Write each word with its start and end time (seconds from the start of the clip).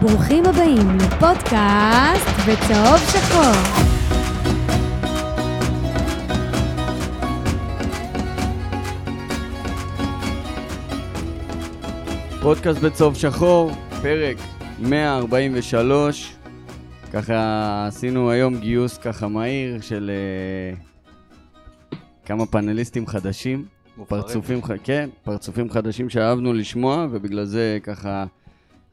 ברוכים 0.00 0.44
הבאים 0.46 0.96
לפודקאסט 0.96 2.28
בצהוב 2.48 2.98
שחור. 3.12 3.52
פודקאסט 12.42 12.80
בצהוב 12.80 13.14
שחור, 13.16 13.70
פרק 14.02 14.36
143. 14.78 16.36
ככה 17.12 17.86
עשינו 17.86 18.30
היום 18.30 18.56
גיוס 18.56 18.98
ככה 18.98 19.28
מהיר 19.28 19.80
של 19.80 20.10
uh, 21.92 21.96
כמה 22.24 22.46
פאנליסטים 22.46 23.06
חדשים. 23.06 23.64
פרצופים. 24.08 24.60
כן, 24.84 25.08
פרצופים 25.22 25.70
חדשים 25.70 26.10
שאהבנו 26.10 26.52
לשמוע, 26.52 27.06
ובגלל 27.10 27.44
זה 27.44 27.78
ככה 27.82 28.24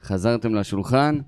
חזרתם 0.06 0.56
לשולחן. 0.56 1.20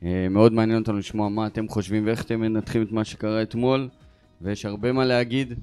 Uh, 0.00 0.04
מאוד 0.30 0.52
מעניין 0.52 0.78
אותנו 0.78 0.98
לשמוע 0.98 1.28
מה 1.28 1.46
אתם 1.46 1.68
חושבים 1.68 2.06
ואיך 2.06 2.24
אתם 2.24 2.40
מנתחים 2.40 2.82
את 2.82 2.92
מה 2.92 3.04
שקרה 3.04 3.42
אתמול, 3.42 3.88
ויש 4.42 4.66
הרבה 4.66 4.92
מה 4.92 5.04
להגיד. 5.04 5.54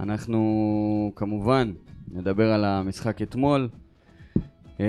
אנחנו 0.00 1.12
כמובן 1.16 1.72
נדבר 2.12 2.52
על 2.52 2.64
המשחק 2.64 3.22
אתמול, 3.22 3.68
uh, 4.36 4.80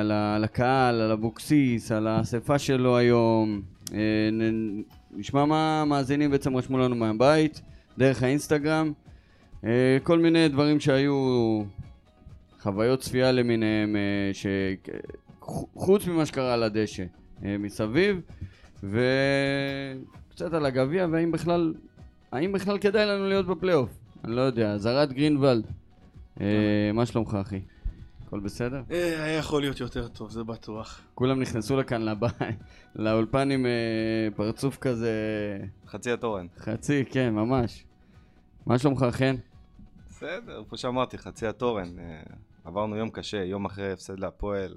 על, 0.00 0.44
הקהל, 0.44 1.00
על 1.00 1.12
אבוקסיס, 1.12 1.92
על 1.92 2.06
האספה 2.06 2.58
שלו 2.58 2.96
היום. 2.96 3.62
נ... 4.32 4.82
נשמע 5.16 5.44
מה 5.44 5.82
המאזינים 5.82 6.30
בעצם 6.30 6.56
רשמו 6.56 6.78
לנו 6.78 6.96
מהבית, 6.96 7.62
דרך 7.98 8.22
האינסטגרם. 8.22 8.92
כל 10.02 10.18
מיני 10.18 10.48
דברים 10.48 10.80
שהיו 10.80 11.62
חוויות 12.60 13.00
צפייה 13.00 13.32
למיניהם, 13.32 13.96
ש... 14.32 14.46
חוץ 15.74 16.06
ממה 16.06 16.26
שקרה 16.26 16.54
על 16.54 16.62
הדשא 16.62 17.04
אה, 17.44 17.58
מסביב, 17.58 18.20
וקצת 18.82 20.52
על 20.52 20.66
הגביע, 20.66 21.06
והאם 21.10 21.32
בכלל, 21.32 21.74
האם 22.32 22.52
בכלל 22.52 22.78
כדאי 22.78 23.06
לנו 23.06 23.28
להיות 23.28 23.46
בפלייאוף? 23.46 23.90
אני 24.24 24.36
לא 24.36 24.40
יודע, 24.40 24.78
זרד 24.78 25.12
גרינוולד, 25.12 25.66
אה, 26.40 26.90
מה 26.94 27.06
שלומך 27.06 27.34
אחי? 27.40 27.60
הכל 28.26 28.40
בסדר? 28.40 28.82
אה, 28.90 29.24
היה 29.24 29.38
יכול 29.38 29.62
להיות 29.62 29.80
יותר 29.80 30.08
טוב, 30.08 30.30
זה 30.30 30.44
בטוח. 30.44 31.00
כולם 31.14 31.40
נכנסו 31.40 31.76
לכאן 31.76 32.02
לבית, 32.02 32.34
לאולפן 32.96 33.50
עם 33.50 33.66
פרצוף 34.36 34.76
כזה... 34.76 35.12
חצי 35.86 36.10
התורן. 36.10 36.46
חצי, 36.58 37.04
כן, 37.10 37.34
ממש. 37.34 37.84
מה 38.66 38.78
שלומך, 38.78 39.06
חן? 39.10 39.34
בסדר, 40.10 40.62
כמו 40.68 40.78
שאמרתי, 40.78 41.18
חצי 41.18 41.46
התורן. 41.46 41.88
עברנו 42.64 42.96
יום 42.96 43.10
קשה, 43.10 43.44
יום 43.44 43.64
אחרי 43.64 43.92
הפסד 43.92 44.18
להפועל. 44.18 44.76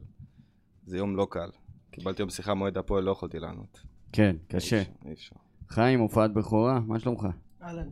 זה 0.89 0.97
יום 0.97 1.15
לא 1.15 1.27
קל. 1.29 1.49
קיבלתי 1.91 2.21
יום 2.21 2.29
שיחה 2.29 2.53
מועד 2.53 2.77
הפועל, 2.77 3.03
לא 3.03 3.11
יכולתי 3.11 3.39
לענות. 3.39 3.81
כן, 4.11 4.35
קשה. 4.47 4.83
אי 5.05 5.13
אפשר. 5.13 5.35
חיים, 5.69 5.99
הופעת 5.99 6.33
בכורה, 6.33 6.79
מה 6.79 6.99
שלומך? 6.99 7.27
אהלן, 7.61 7.89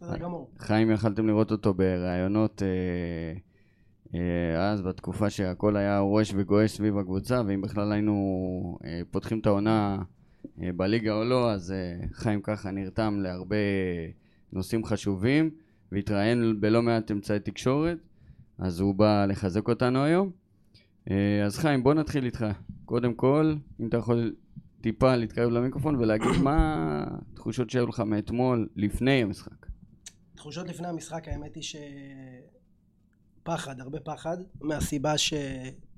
בסדר 0.00 0.16
גמור. 0.16 0.50
חיים, 0.58 0.90
יכלתם 0.90 1.26
לראות 1.26 1.52
אותו 1.52 1.74
בראיונות 1.74 2.62
אה, 2.62 3.38
אה, 4.14 4.70
אז, 4.70 4.82
בתקופה 4.82 5.30
שהכל 5.30 5.76
היה 5.76 5.98
רועש 5.98 6.32
וגועש 6.36 6.70
סביב 6.70 6.98
הקבוצה, 6.98 7.42
ואם 7.46 7.60
בכלל 7.60 7.92
היינו 7.92 8.78
אה, 8.84 9.00
פותחים 9.10 9.38
את 9.38 9.46
העונה 9.46 9.98
אה, 10.62 10.70
בליגה 10.76 11.12
או 11.12 11.24
לא, 11.24 11.50
אז 11.50 11.72
אה, 11.72 12.06
חיים 12.12 12.40
ככה 12.42 12.70
נרתם 12.70 13.20
להרבה 13.22 13.56
נושאים 14.52 14.84
חשובים, 14.84 15.50
והתראיין 15.92 16.60
בלא 16.60 16.82
מעט 16.82 17.10
אמצעי 17.10 17.40
תקשורת, 17.40 17.98
אז 18.58 18.80
הוא 18.80 18.94
בא 18.94 19.26
לחזק 19.26 19.68
אותנו 19.68 20.04
היום. 20.04 20.39
אה, 21.10 21.44
אז 21.46 21.58
חיים, 21.58 21.82
בוא 21.82 21.94
נתחיל 21.94 22.24
איתך. 22.24 22.44
קודם 22.84 23.14
כל, 23.14 23.54
אם 23.80 23.88
אתה 23.88 23.96
יכול 23.96 24.34
טיפה 24.80 25.16
להתקרב 25.16 25.50
למיקרופון 25.50 25.96
ולהגיד 25.96 26.42
מה 26.42 27.04
התחושות 27.32 27.70
שהיו 27.70 27.86
לך 27.86 28.00
מאתמול, 28.00 28.68
לפני 28.76 29.22
המשחק. 29.22 29.66
תחושות 30.34 30.68
לפני 30.68 30.88
המשחק, 30.88 31.28
האמת 31.28 31.54
היא 31.54 31.64
שפחד, 33.42 33.80
הרבה 33.80 34.00
פחד, 34.00 34.36
מהסיבה, 34.60 35.18
ש... 35.18 35.34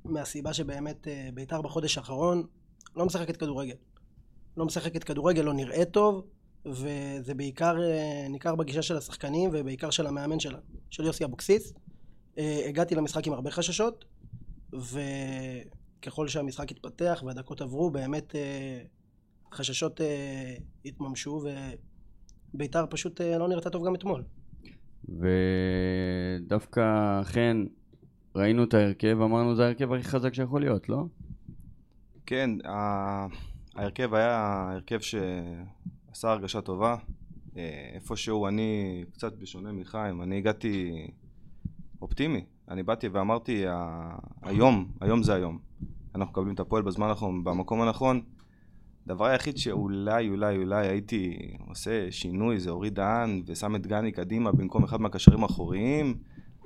מהסיבה 0.04 0.52
שבאמת 0.52 1.08
אה, 1.08 1.28
בית"ר 1.34 1.62
בחודש 1.62 1.98
האחרון 1.98 2.46
לא 2.96 3.06
משחקת 3.06 3.36
כדורגל. 3.36 3.76
לא 4.56 4.64
משחקת 4.64 5.04
כדורגל, 5.04 5.42
לא 5.42 5.52
נראה 5.52 5.84
טוב, 5.84 6.26
וזה 6.66 7.34
בעיקר 7.36 7.82
אה, 7.82 8.26
ניכר 8.30 8.54
בגישה 8.54 8.82
של 8.82 8.96
השחקנים 8.96 9.50
ובעיקר 9.52 9.90
של 9.90 10.06
המאמן 10.06 10.40
שלה, 10.40 10.58
של 10.90 11.04
יוסי 11.04 11.24
אבוקסיס. 11.24 11.72
הגעתי 12.68 12.94
למשחק 12.94 13.26
עם 13.26 13.32
הרבה 13.32 13.50
חששות, 13.50 14.04
וככל 14.72 16.28
שהמשחק 16.28 16.70
התפתח 16.70 17.22
והדקות 17.26 17.60
עברו 17.60 17.90
באמת 17.90 18.34
אה, 18.34 18.82
החששות 19.52 20.00
אה, 20.00 20.54
התממשו 20.84 21.42
ובית"ר 22.54 22.86
פשוט 22.90 23.20
אה, 23.20 23.38
לא 23.38 23.48
נראתה 23.48 23.70
טוב 23.70 23.86
גם 23.86 23.94
אתמול. 23.94 24.22
ודווקא 25.08 26.80
אכן 27.20 27.56
ראינו 28.34 28.64
את 28.64 28.74
ההרכב, 28.74 29.20
אמרנו 29.20 29.56
זה 29.56 29.64
ההרכב 29.64 29.92
הכי 29.92 30.04
חזק 30.04 30.34
שיכול 30.34 30.60
להיות, 30.60 30.88
לא? 30.88 31.04
כן, 32.26 32.50
ההרכב 33.74 34.14
היה 34.14 34.68
הרכב 34.72 35.00
שעשה 35.00 36.30
הרגשה 36.30 36.60
טובה. 36.60 36.96
איפשהו 37.94 38.46
אני, 38.46 39.04
קצת 39.12 39.32
בשונה 39.32 39.72
מחיים, 39.72 40.22
אני 40.22 40.38
הגעתי 40.38 41.06
אופטימי. 42.02 42.44
אני 42.72 42.82
באתי 42.82 43.08
ואמרתי, 43.08 43.64
היום, 44.42 44.86
היום 45.00 45.22
זה 45.22 45.34
היום. 45.34 45.58
אנחנו 46.14 46.32
מקבלים 46.32 46.54
את 46.54 46.60
הפועל 46.60 46.82
בזמן 46.82 47.06
הנכון, 47.06 47.44
במקום 47.44 47.80
הנכון. 47.80 48.20
הדבר 49.06 49.24
היחיד 49.24 49.56
שאולי, 49.56 50.28
אולי, 50.28 50.56
אולי 50.56 50.86
הייתי 50.86 51.36
עושה 51.68 52.10
שינוי 52.10 52.60
זה 52.60 52.70
אורי 52.70 52.90
דהן 52.90 53.42
ושם 53.46 53.76
את 53.76 53.86
גני 53.86 54.12
קדימה 54.12 54.52
במקום 54.52 54.84
אחד 54.84 55.00
מהקשרים 55.00 55.42
האחוריים, 55.42 56.14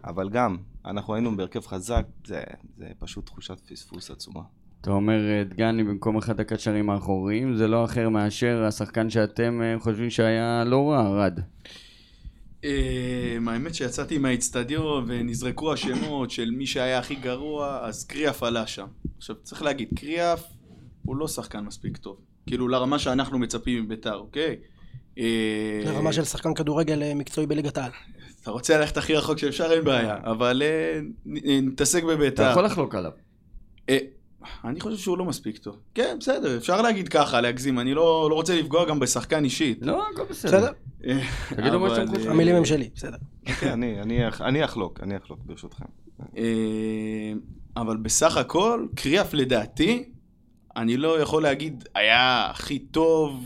אבל 0.05 0.29
גם, 0.29 0.57
אנחנו 0.85 1.15
היינו 1.15 1.37
בהרכב 1.37 1.67
חזק, 1.67 2.07
זה, 2.27 2.43
זה 2.77 2.89
פשוט 2.99 3.27
תחושת 3.27 3.61
פספוס 3.61 4.11
עצומה. 4.11 4.43
אתה 4.81 4.91
אומר 4.91 5.29
אה, 5.29 5.45
דגני 5.45 5.85
במקום 5.85 6.17
אחד 6.17 6.41
הקשרים 6.41 6.91
האחוריים, 6.91 7.55
זה 7.55 7.69
לא 7.69 7.85
אחר 7.85 8.09
מאשר 8.09 8.65
השחקן 8.65 9.11
שאתם 9.11 9.63
אה, 9.63 9.77
חושבים 9.79 10.11
שהיה 10.11 10.65
לא 10.65 10.91
רע, 10.91 11.09
רד. 11.09 11.41
אה, 12.67 13.53
האמת 13.53 13.75
שיצאתי 13.75 14.19
מהאיצטדיון 14.19 15.05
ונזרקו 15.09 15.73
השמות 15.73 16.31
של 16.31 16.51
מי 16.51 16.67
שהיה 16.67 16.99
הכי 16.99 17.15
גרוע, 17.15 17.81
אז 17.83 18.05
קריאף 18.05 18.43
עלה 18.43 18.67
שם. 18.67 18.87
עכשיו, 19.19 19.37
צריך 19.43 19.63
להגיד, 19.63 19.89
קריאף 19.97 20.45
הוא 21.03 21.17
לא 21.17 21.29
שחקן 21.29 21.61
מספיק 21.61 21.97
טוב. 21.97 22.17
כאילו, 22.47 22.69
לרמה 22.69 22.99
שאנחנו 22.99 23.39
מצפים 23.39 23.85
מביתר, 23.85 24.15
אוקיי? 24.15 24.57
אה, 25.19 25.83
לרמה 25.85 26.13
של 26.13 26.25
שחקן 26.25 26.55
כדורגל 26.55 27.03
אה, 27.03 27.15
מקצועי 27.15 27.47
בליגת 27.47 27.79
העל. 27.79 27.91
אתה 28.43 28.51
רוצה 28.51 28.79
ללכת 28.79 28.97
הכי 28.97 29.15
רחוק 29.15 29.39
שאפשר, 29.39 29.73
אין 29.73 29.85
בעיה. 29.85 30.17
אבל 30.25 30.63
נתעסק 31.27 31.99
אתה 31.99 32.07
בביתר. 32.07 32.51
יכול 32.51 32.65
לחלוק 32.65 32.95
עליו. 32.95 33.13
אני 34.65 34.81
חושב 34.81 34.97
שהוא 34.97 35.19
לא 35.19 35.25
מספיק 35.25 35.59
טוב. 35.59 35.77
כן, 35.95 36.17
בסדר, 36.21 36.57
אפשר 36.57 36.83
להגיד 36.83 37.09
ככה, 37.09 37.41
להגזים. 37.41 37.79
אני 37.79 37.95
לא 37.95 38.27
לא 38.31 38.35
רוצה 38.35 38.57
לפגוע 38.61 38.85
גם 38.85 39.01
בשחקן 39.01 39.45
אישית. 39.45 39.79
לא, 39.83 40.05
הכל 40.15 40.23
בסדר. 40.31 40.59
בסדר? 40.59 40.73
תגידו 41.57 41.81
מה 41.81 41.91
שאתם 41.91 42.09
חושבים. 42.09 42.31
המילים 42.31 42.55
הם 42.57 42.65
שלי, 42.65 42.89
בסדר. 42.95 43.17
אני, 43.63 44.01
אני, 44.01 44.29
אח- 44.29 44.41
אני 44.41 44.65
אחלוק, 44.65 45.01
אני 45.03 45.17
אחלוק 45.17 45.39
ברשותכם. 45.47 45.85
אה, 46.37 46.43
אבל 47.77 47.97
בסך 47.97 48.37
הכל, 48.37 48.87
קריאף 48.95 49.35
לדעתי, 49.35 50.05
אני 50.77 50.97
לא 50.97 51.21
יכול 51.21 51.43
להגיד 51.43 51.85
היה 51.95 52.47
הכי 52.51 52.79
טוב 52.79 53.45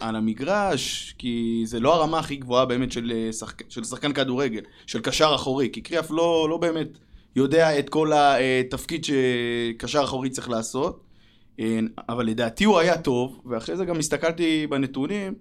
על 0.00 0.16
המגרש, 0.16 1.14
כי 1.18 1.62
זה 1.66 1.80
לא 1.80 1.94
הרמה 1.94 2.18
הכי 2.18 2.36
גבוהה 2.36 2.64
באמת 2.64 2.92
של, 2.92 3.12
אה, 3.14 3.32
שחק... 3.32 3.62
של 3.70 3.84
שחקן 3.84 4.12
כדורגל, 4.12 4.60
של 4.86 5.00
קשר 5.00 5.32
אחורי, 5.34 5.68
כי 5.72 5.80
קריאף 5.80 6.10
לא, 6.10 6.46
לא 6.50 6.56
באמת 6.56 6.88
יודע 7.36 7.78
את 7.78 7.88
כל 7.88 8.12
התפקיד 8.12 9.04
שקשר 9.04 10.04
אחורי 10.04 10.30
צריך 10.30 10.50
לעשות, 10.50 11.04
אבל 12.08 12.26
לדעתי 12.26 12.64
הוא 12.64 12.78
היה 12.78 12.98
טוב, 12.98 13.40
ואחרי 13.46 13.76
זה 13.76 13.84
גם 13.84 13.98
הסתכלתי 13.98 14.66
בנתונים, 14.66 15.34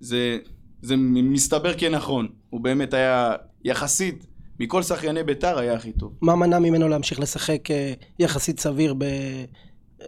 זה, 0.00 0.38
זה 0.82 0.96
מסתבר 0.96 1.74
כנכון, 1.78 2.28
הוא 2.50 2.60
באמת 2.60 2.94
היה 2.94 3.34
יחסית, 3.64 4.26
מכל 4.60 4.82
שחייני 4.82 5.22
בית"ר 5.22 5.58
היה 5.58 5.74
הכי 5.74 5.92
טוב. 5.92 6.12
מה 6.20 6.36
מנע 6.36 6.58
ממנו 6.58 6.88
להמשיך 6.88 7.20
לשחק 7.20 7.70
אה, 7.70 7.92
יחסית 8.18 8.60
סביר 8.60 8.94
ב... 8.94 9.02
אה, 9.02 10.06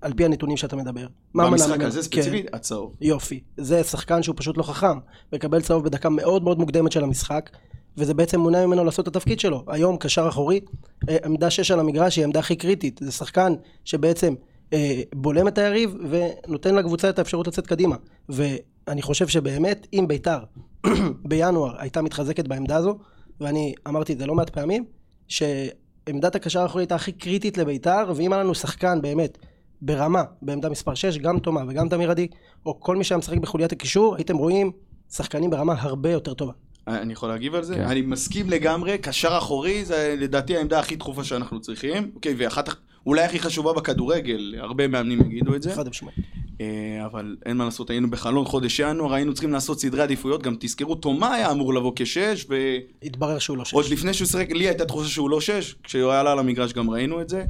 על 0.00 0.12
פי 0.12 0.24
הנתונים 0.24 0.56
שאתה 0.56 0.76
מדבר? 0.76 1.06
במשחק? 1.34 1.80
הזה 1.80 1.98
כן. 1.98 2.02
ספציפית, 2.02 2.46
הצהוב. 2.52 2.96
יופי. 3.00 3.40
זה 3.56 3.84
שחקן 3.84 4.22
שהוא 4.22 4.34
פשוט 4.38 4.56
לא 4.56 4.62
חכם. 4.62 4.98
מקבל 5.32 5.60
צהוב 5.60 5.84
בדקה 5.84 6.08
מאוד 6.08 6.44
מאוד 6.44 6.58
מוקדמת 6.58 6.92
של 6.92 7.04
המשחק, 7.04 7.50
וזה 7.96 8.14
בעצם 8.14 8.40
מונע 8.40 8.66
ממנו 8.66 8.84
לעשות 8.84 9.08
את 9.08 9.16
התפקיד 9.16 9.40
שלו. 9.40 9.64
היום 9.66 9.96
קשר 9.96 10.28
אחורי, 10.28 10.60
אה, 11.08 11.16
עמדה 11.24 11.50
6 11.50 11.70
על 11.70 11.80
המגרש 11.80 12.16
היא 12.16 12.22
העמדה 12.22 12.40
הכי 12.40 12.56
קריטית. 12.56 13.00
זה 13.04 13.12
שחקן 13.12 13.54
שבעצם 13.84 14.34
אה, 14.72 15.02
בולם 15.14 15.48
את 15.48 15.58
היריב 15.58 15.94
ונותן 16.10 16.74
לקבוצה 16.74 17.10
את 17.10 17.18
האפשרות 17.18 17.46
לצאת 17.46 17.66
קדימה. 17.66 17.96
ואני 18.28 19.02
חושב 19.02 19.28
שבאמת, 19.28 19.86
אם 19.92 20.04
ביתר 20.08 20.38
בינואר 21.28 21.74
הייתה 21.78 22.02
מתחזקת 22.02 22.48
בעמדה 22.48 22.76
הזו, 22.76 22.98
ואני 23.40 23.74
אמרתי 23.88 24.12
את 24.12 24.18
זה 24.18 24.26
לא 24.26 24.34
מעט 24.34 24.50
פעמים, 24.50 24.84
שעמדת 25.28 26.34
הקשר 26.34 26.60
האחורי 26.60 26.82
הייתה 26.82 26.94
הכי 26.94 27.12
קריטית 27.12 27.58
לביתר, 27.58 28.12
ואם 28.16 28.32
היה 28.32 28.42
לנו 28.42 28.54
שחקן 28.54 29.02
באמת 29.02 29.38
ברמה, 29.82 30.22
בעמדה 30.42 30.68
מספר 30.68 30.94
6, 30.94 31.18
גם 31.18 31.38
תומה 31.38 31.62
וגם 31.68 31.88
תמיר 31.88 32.10
עדי, 32.10 32.28
או 32.66 32.80
כל 32.80 32.96
מי 32.96 33.04
שהיה 33.04 33.18
משחק 33.18 33.38
בחוליית 33.38 33.72
הקישור, 33.72 34.16
הייתם 34.16 34.36
רואים 34.36 34.72
שחקנים 35.10 35.50
ברמה 35.50 35.74
הרבה 35.78 36.10
יותר 36.10 36.34
טובה. 36.34 36.52
אני 36.86 37.12
יכול 37.12 37.28
להגיב 37.28 37.54
על 37.54 37.62
זה? 37.64 37.74
כן. 37.74 37.80
אני 37.80 38.02
מסכים 38.02 38.50
לגמרי, 38.50 38.98
קשר 38.98 39.38
אחורי 39.38 39.84
זה 39.84 40.14
לדעתי 40.18 40.56
העמדה 40.56 40.78
הכי 40.78 40.96
דחופה 40.96 41.24
שאנחנו 41.24 41.60
צריכים. 41.60 42.10
אוקיי, 42.14 42.34
ואחת, 42.38 42.68
אולי 43.06 43.22
הכי 43.22 43.38
חשובה 43.38 43.72
בכדורגל, 43.72 44.54
הרבה 44.58 44.88
מאמנים 44.88 45.20
יגידו 45.20 45.54
את 45.54 45.62
זה. 45.62 45.74
חד 45.74 45.88
משמעית. 45.88 46.18
אה, 46.60 47.06
אבל 47.06 47.36
אין 47.46 47.56
מה 47.56 47.64
לעשות, 47.64 47.90
היינו 47.90 48.10
בחלון 48.10 48.44
חודש 48.44 48.80
ינואר, 48.80 49.14
היינו 49.14 49.32
צריכים 49.32 49.52
לעשות 49.52 49.80
סדרי 49.80 50.02
עדיפויות, 50.02 50.42
גם 50.42 50.56
תזכרו, 50.60 50.94
תומה 50.94 51.34
היה 51.34 51.50
אמור 51.50 51.74
לבוא 51.74 51.92
כשש, 51.96 52.46
ועוד 52.48 52.60
התברר 53.02 53.38
שהוא 53.38 53.56
לא 53.56 53.64
שש. 53.64 53.92
לפני 53.92 54.14
שהוא 54.14 54.28
שיחק, 54.28 54.50
לי 54.50 54.68
הייתה 54.68 54.84
תחושה 54.84 55.08
שהוא 55.08 55.30
לא 55.30 55.40
שש, 55.40 55.74
כשהוא 55.82 56.12
עלה 56.12 56.34
למגרש 56.34 56.72
גם 56.72 56.90
ראינו 56.90 57.20
את 57.20 57.28
זה. 57.28 57.44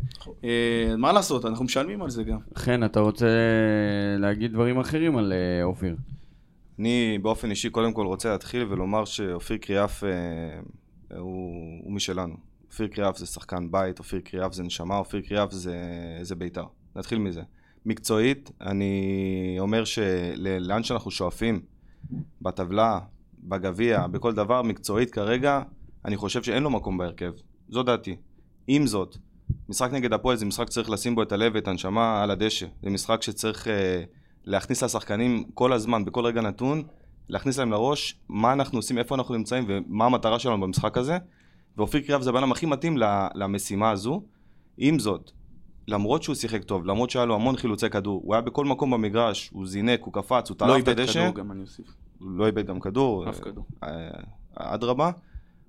אה, 0.44 0.96
מה 0.98 1.12
לעשות, 1.12 1.44
אנחנו 1.44 1.64
משלמים 1.64 2.02
על 2.02 2.10
זה 2.10 2.22
גם. 2.22 2.38
חן, 2.56 2.84
אתה 2.84 3.00
רוצה 3.00 3.26
להגיד 4.18 4.52
דברים 4.52 4.78
אחרים 4.78 5.16
על 5.16 5.32
אה, 5.32 5.64
אופיר? 5.64 5.94
אני 6.80 7.18
באופן 7.22 7.50
אישי 7.50 7.70
קודם 7.70 7.92
כל 7.92 8.06
רוצה 8.06 8.30
להתחיל 8.30 8.62
ולומר 8.62 9.04
שאופיר 9.04 9.56
קריאף 9.56 10.04
אה, 10.04 10.08
הוא, 11.18 11.80
הוא 11.84 11.92
משלנו. 11.92 12.34
אופיר 12.70 12.86
קריאף 12.86 13.18
זה 13.18 13.26
שחקן 13.26 13.70
בית, 13.70 13.98
אופיר 13.98 14.20
קריאף 14.20 14.52
זה 14.52 14.62
נשמה, 14.62 14.98
אופיר 14.98 15.20
קריאף 15.20 15.52
זה, 15.52 15.76
זה 16.22 16.34
בית"ר. 16.34 16.64
נתחיל 16.96 17.18
מזה. 17.18 17.42
מקצועית, 17.86 18.50
אני 18.60 19.56
אומר 19.58 19.84
שלאן 19.84 20.82
שאנחנו 20.82 21.10
שואפים, 21.10 21.60
בטבלה, 22.42 23.00
בגביע, 23.38 24.06
בכל 24.06 24.34
דבר, 24.34 24.62
מקצועית 24.62 25.10
כרגע, 25.10 25.62
אני 26.04 26.16
חושב 26.16 26.42
שאין 26.42 26.62
לו 26.62 26.70
מקום 26.70 26.98
בהרכב. 26.98 27.32
זו 27.68 27.82
דעתי. 27.82 28.16
עם 28.66 28.86
זאת, 28.86 29.16
משחק 29.68 29.90
נגד 29.92 30.12
הפועל 30.12 30.36
זה 30.36 30.46
משחק 30.46 30.70
שצריך 30.70 30.90
לשים 30.90 31.14
בו 31.14 31.22
את 31.22 31.32
הלב 31.32 31.52
ואת 31.54 31.68
הנשמה 31.68 32.22
על 32.22 32.30
הדשא. 32.30 32.66
זה 32.82 32.90
משחק 32.90 33.22
שצריך 33.22 33.68
אה, 33.68 34.02
להכניס 34.44 34.82
לשחקנים 34.82 35.44
כל 35.54 35.72
הזמן, 35.72 36.04
בכל 36.04 36.24
רגע 36.24 36.40
נתון, 36.40 36.82
להכניס 37.28 37.58
להם 37.58 37.70
לראש 37.70 38.20
מה 38.28 38.52
אנחנו 38.52 38.78
עושים, 38.78 38.98
איפה 38.98 39.14
אנחנו 39.14 39.34
נמצאים 39.34 39.64
ומה 39.68 40.04
המטרה 40.06 40.38
שלנו 40.38 40.60
במשחק 40.60 40.98
הזה. 40.98 41.18
ואופיר 41.76 42.00
קריאף 42.00 42.22
זה 42.22 42.30
הבן 42.30 42.38
אדם 42.38 42.52
הכי 42.52 42.66
מתאים 42.66 42.96
למשימה 43.34 43.90
הזו. 43.90 44.22
עם 44.78 44.98
זאת, 44.98 45.30
למרות 45.88 46.22
שהוא 46.22 46.34
שיחק 46.34 46.64
טוב, 46.64 46.86
למרות 46.86 47.10
שהיה 47.10 47.24
לו 47.24 47.34
המון 47.34 47.56
חילוצי 47.56 47.90
כדור, 47.90 48.20
הוא 48.24 48.34
היה 48.34 48.40
בכל 48.40 48.64
מקום 48.64 48.90
במגרש, 48.90 49.50
הוא 49.52 49.66
זינק, 49.66 50.00
הוא 50.02 50.12
קפץ, 50.12 50.50
הוא 50.50 50.56
לא 50.60 50.66
טרף 50.66 50.82
את 50.82 50.88
איבד 50.88 51.00
הדשא, 51.00 51.20
כדור 51.22 51.34
גם, 51.34 51.52
אני 51.52 51.62
אוסיף. 51.62 51.94
לא 52.20 52.46
איבד 52.46 52.66
גם 52.66 52.80
כדור, 52.80 53.28
אף 53.28 53.40
כדור. 53.40 53.64
אה, 53.82 53.88
אדרבה, 54.56 55.10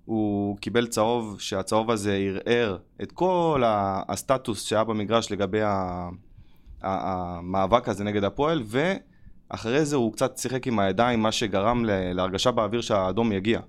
הוא 0.06 0.58
קיבל 0.58 0.88
צהוב, 0.88 1.40
שהצהוב 1.40 1.92
הזה 1.92 2.14
ערער 2.14 2.78
את 3.04 3.12
כל 3.12 3.64
הסטטוס 3.66 4.64
שהיה 4.66 4.84
במגרש 4.84 5.32
לגבי 5.32 5.62
ה- 5.62 6.10
המאבק 6.84 7.90
הזה 7.90 8.04
נגד 8.04 8.24
הפועל, 8.24 8.64
ואחרי 8.66 9.86
זה 9.86 9.96
הוא 9.96 10.14
קצת 10.14 10.38
שיחק 10.38 10.68
עם 10.68 10.80
הידיים, 10.80 11.20
מה 11.20 11.32
שגרם 11.32 11.86
להרגשה 11.86 12.52
באוויר 12.52 12.82
שהאדום 12.82 13.32
יגיע. 13.32 13.60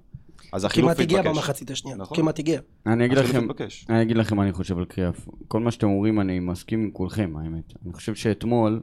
אז 0.53 0.65
החילוף 0.65 0.89
כמעט 0.89 1.01
הגיע 1.01 1.21
התבקש. 1.21 1.37
במחצית 1.37 1.71
השנייה. 1.71 1.97
נכון. 1.97 2.17
כמעט 2.17 2.39
הגיע. 2.39 2.61
אני 2.87 3.05
אגיד 3.05 3.19
לכם, 3.19 3.39
התבקש. 3.39 3.87
אני 3.89 4.03
אגיד 4.03 4.17
לכם 4.17 4.37
מה 4.37 4.43
אני 4.43 4.53
חושב 4.53 4.79
על 4.79 4.85
קריאף. 4.85 5.29
כל 5.49 5.61
מה 5.61 5.71
שאתם 5.71 5.87
אומרים 5.87 6.21
אני 6.21 6.41
מסכים 6.41 6.83
עם 6.83 6.91
כולכם, 6.91 7.33
האמת. 7.37 7.73
אני 7.85 7.93
חושב 7.93 8.15
שאתמול 8.15 8.81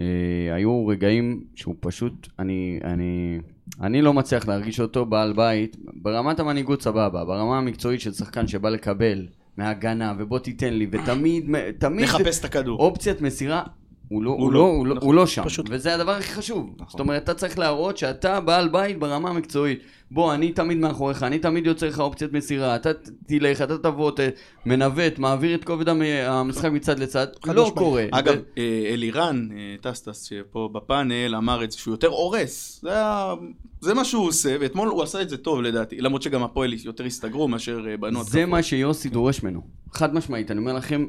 אה, 0.00 0.06
היו 0.54 0.86
רגעים 0.86 1.44
שהוא 1.54 1.74
פשוט, 1.80 2.28
אני, 2.38 2.80
אני, 2.84 3.40
אני 3.80 4.02
לא 4.02 4.14
מצליח 4.14 4.48
להרגיש 4.48 4.80
אותו 4.80 5.06
בעל 5.06 5.32
בית. 5.32 5.76
ברמת 5.94 6.40
המנהיגות 6.40 6.82
סבבה, 6.82 7.24
ברמה 7.24 7.58
המקצועית 7.58 8.00
של 8.00 8.12
שחקן 8.12 8.46
שבא 8.46 8.68
לקבל 8.68 9.26
מהגנה 9.60 10.14
ובוא 10.18 10.38
תיתן 10.38 10.74
לי, 10.74 10.86
ותמיד, 10.90 11.50
תמיד, 11.78 12.04
לחפש 12.04 12.40
את 12.40 12.44
הכדור. 12.44 12.80
אופציית 12.80 13.20
מסירה, 13.20 13.62
הוא 14.10 14.22
לא, 14.22 14.30
הוא 14.30 14.38
הוא 14.40 14.52
לא, 14.52 14.58
לא, 14.60 14.64
הוא 14.66 14.86
לא, 14.86 14.94
נכון. 14.94 15.06
הוא 15.06 15.14
לא 15.14 15.26
שם, 15.26 15.44
פשוט. 15.44 15.66
וזה 15.70 15.94
הדבר 15.94 16.12
הכי 16.12 16.28
חשוב. 16.32 16.70
נכון. 16.76 16.86
זאת 16.90 17.00
אומרת, 17.00 17.22
אתה 17.24 17.34
צריך 17.34 17.58
להראות 17.58 17.96
שאתה 17.98 18.40
בעל 18.40 18.68
בית 18.68 18.98
ברמה 18.98 19.30
המקצועית. 19.30 19.80
בוא, 20.10 20.34
אני 20.34 20.52
תמיד 20.52 20.78
מאחוריך, 20.78 21.22
אני 21.22 21.38
תמיד 21.38 21.66
יוצר 21.66 21.88
לך 21.88 22.00
אופציית 22.00 22.32
מסירה, 22.32 22.76
אתה 22.76 22.90
תלך, 23.26 23.62
אתה 23.62 23.78
תבוא, 23.78 24.10
ת- 24.10 24.18
מנווט, 24.66 25.18
מעביר 25.18 25.54
את 25.54 25.64
כובד 25.64 25.88
המ- 25.88 26.02
המשחק 26.26 26.70
מצד 26.72 26.98
לצד, 26.98 27.26
לא. 27.46 27.72
קורה. 27.76 28.04
אגב, 28.10 28.34
ו- 28.34 28.58
אה, 28.60 28.90
אלירן 28.92 29.48
אה, 29.52 29.56
טסטס 29.80 30.24
שפה 30.24 30.68
בפאנל 30.72 31.34
אמר 31.36 31.64
את 31.64 31.70
זה 31.70 31.78
שהוא 31.78 31.94
יותר 31.94 32.08
הורס. 32.08 32.80
זה, 32.82 33.02
ה- 33.04 33.34
זה 33.80 33.94
מה 33.94 34.04
שהוא 34.04 34.26
עושה, 34.26 34.56
ואתמול 34.60 34.88
הוא 34.88 35.02
עשה 35.02 35.22
את 35.22 35.28
זה 35.28 35.36
טוב 35.36 35.60
לדעתי. 35.62 36.00
למרות 36.00 36.22
שגם 36.22 36.42
הפועל 36.42 36.72
יותר 36.84 37.04
הסתגרו 37.04 37.48
מאשר 37.48 37.84
אה, 37.90 37.96
בנו 37.96 38.24
זה 38.24 38.46
מה 38.46 38.62
שיוסי 38.62 39.08
דורש 39.08 39.42
ממנו. 39.42 39.60
חד 39.92 40.14
משמעית, 40.14 40.50
אני 40.50 40.58
אומר 40.60 40.72
לכם, 40.72 41.06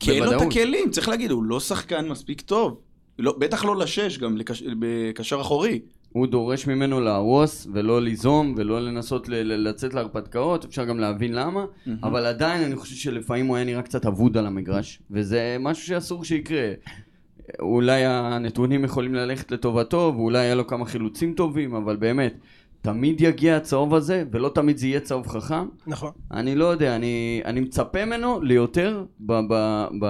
כי 0.00 0.10
אין 0.10 0.22
לו 0.22 0.36
את. 0.36 0.40
הכלים, 0.42 0.90
צריך 0.90 1.08
להגיד, 1.08 1.30
הוא 1.30 1.44
לא 1.44 1.60
שחקן 1.60 2.08
מספיק 2.08 2.40
טוב. 2.40 2.80
לא, 3.18 3.34
בטח 3.38 3.64
לא 3.64 3.76
לשש, 3.76 4.18
גם 4.18 4.36
לקש... 4.36 4.62
בקשר 4.78 5.40
אחורי. 5.40 5.80
הוא 6.12 6.26
דורש 6.26 6.66
ממנו 6.66 7.00
להרוס 7.00 7.66
ולא 7.72 8.02
ליזום 8.02 8.54
ולא 8.56 8.80
לנסות 8.80 9.28
ל- 9.28 9.68
לצאת 9.68 9.94
להרפתקאות, 9.94 10.64
אפשר 10.64 10.84
גם 10.84 10.98
להבין 10.98 11.32
למה, 11.34 11.64
אבל 12.02 12.26
עדיין 12.26 12.62
אני 12.62 12.76
חושב 12.76 12.94
שלפעמים 12.94 13.46
הוא 13.46 13.56
היה 13.56 13.64
נראה 13.64 13.82
קצת 13.82 14.06
אבוד 14.06 14.36
על 14.36 14.46
המגרש, 14.46 14.98
וזה 15.10 15.56
משהו 15.60 15.86
שאסור 15.86 16.24
שיקרה. 16.24 16.72
אולי 17.60 18.04
הנתונים 18.04 18.84
יכולים 18.84 19.14
ללכת 19.14 19.50
לטובתו, 19.52 20.12
ואולי 20.16 20.38
היה 20.38 20.54
לו 20.54 20.66
כמה 20.66 20.84
חילוצים 20.84 21.34
טובים, 21.34 21.74
אבל 21.74 21.96
באמת, 21.96 22.34
תמיד 22.82 23.20
יגיע 23.20 23.56
הצהוב 23.56 23.94
הזה, 23.94 24.24
ולא 24.32 24.50
תמיד 24.54 24.76
זה 24.76 24.86
יהיה 24.86 25.00
צהוב 25.00 25.26
חכם. 25.26 25.66
נכון. 25.86 26.10
אני 26.32 26.54
לא 26.54 26.64
יודע, 26.64 26.96
אני, 26.96 27.42
אני 27.44 27.60
מצפה 27.60 28.04
ממנו 28.04 28.40
ליותר 28.42 29.04
ב, 29.20 29.32
ב, 29.50 29.84
ב, 30.00 30.06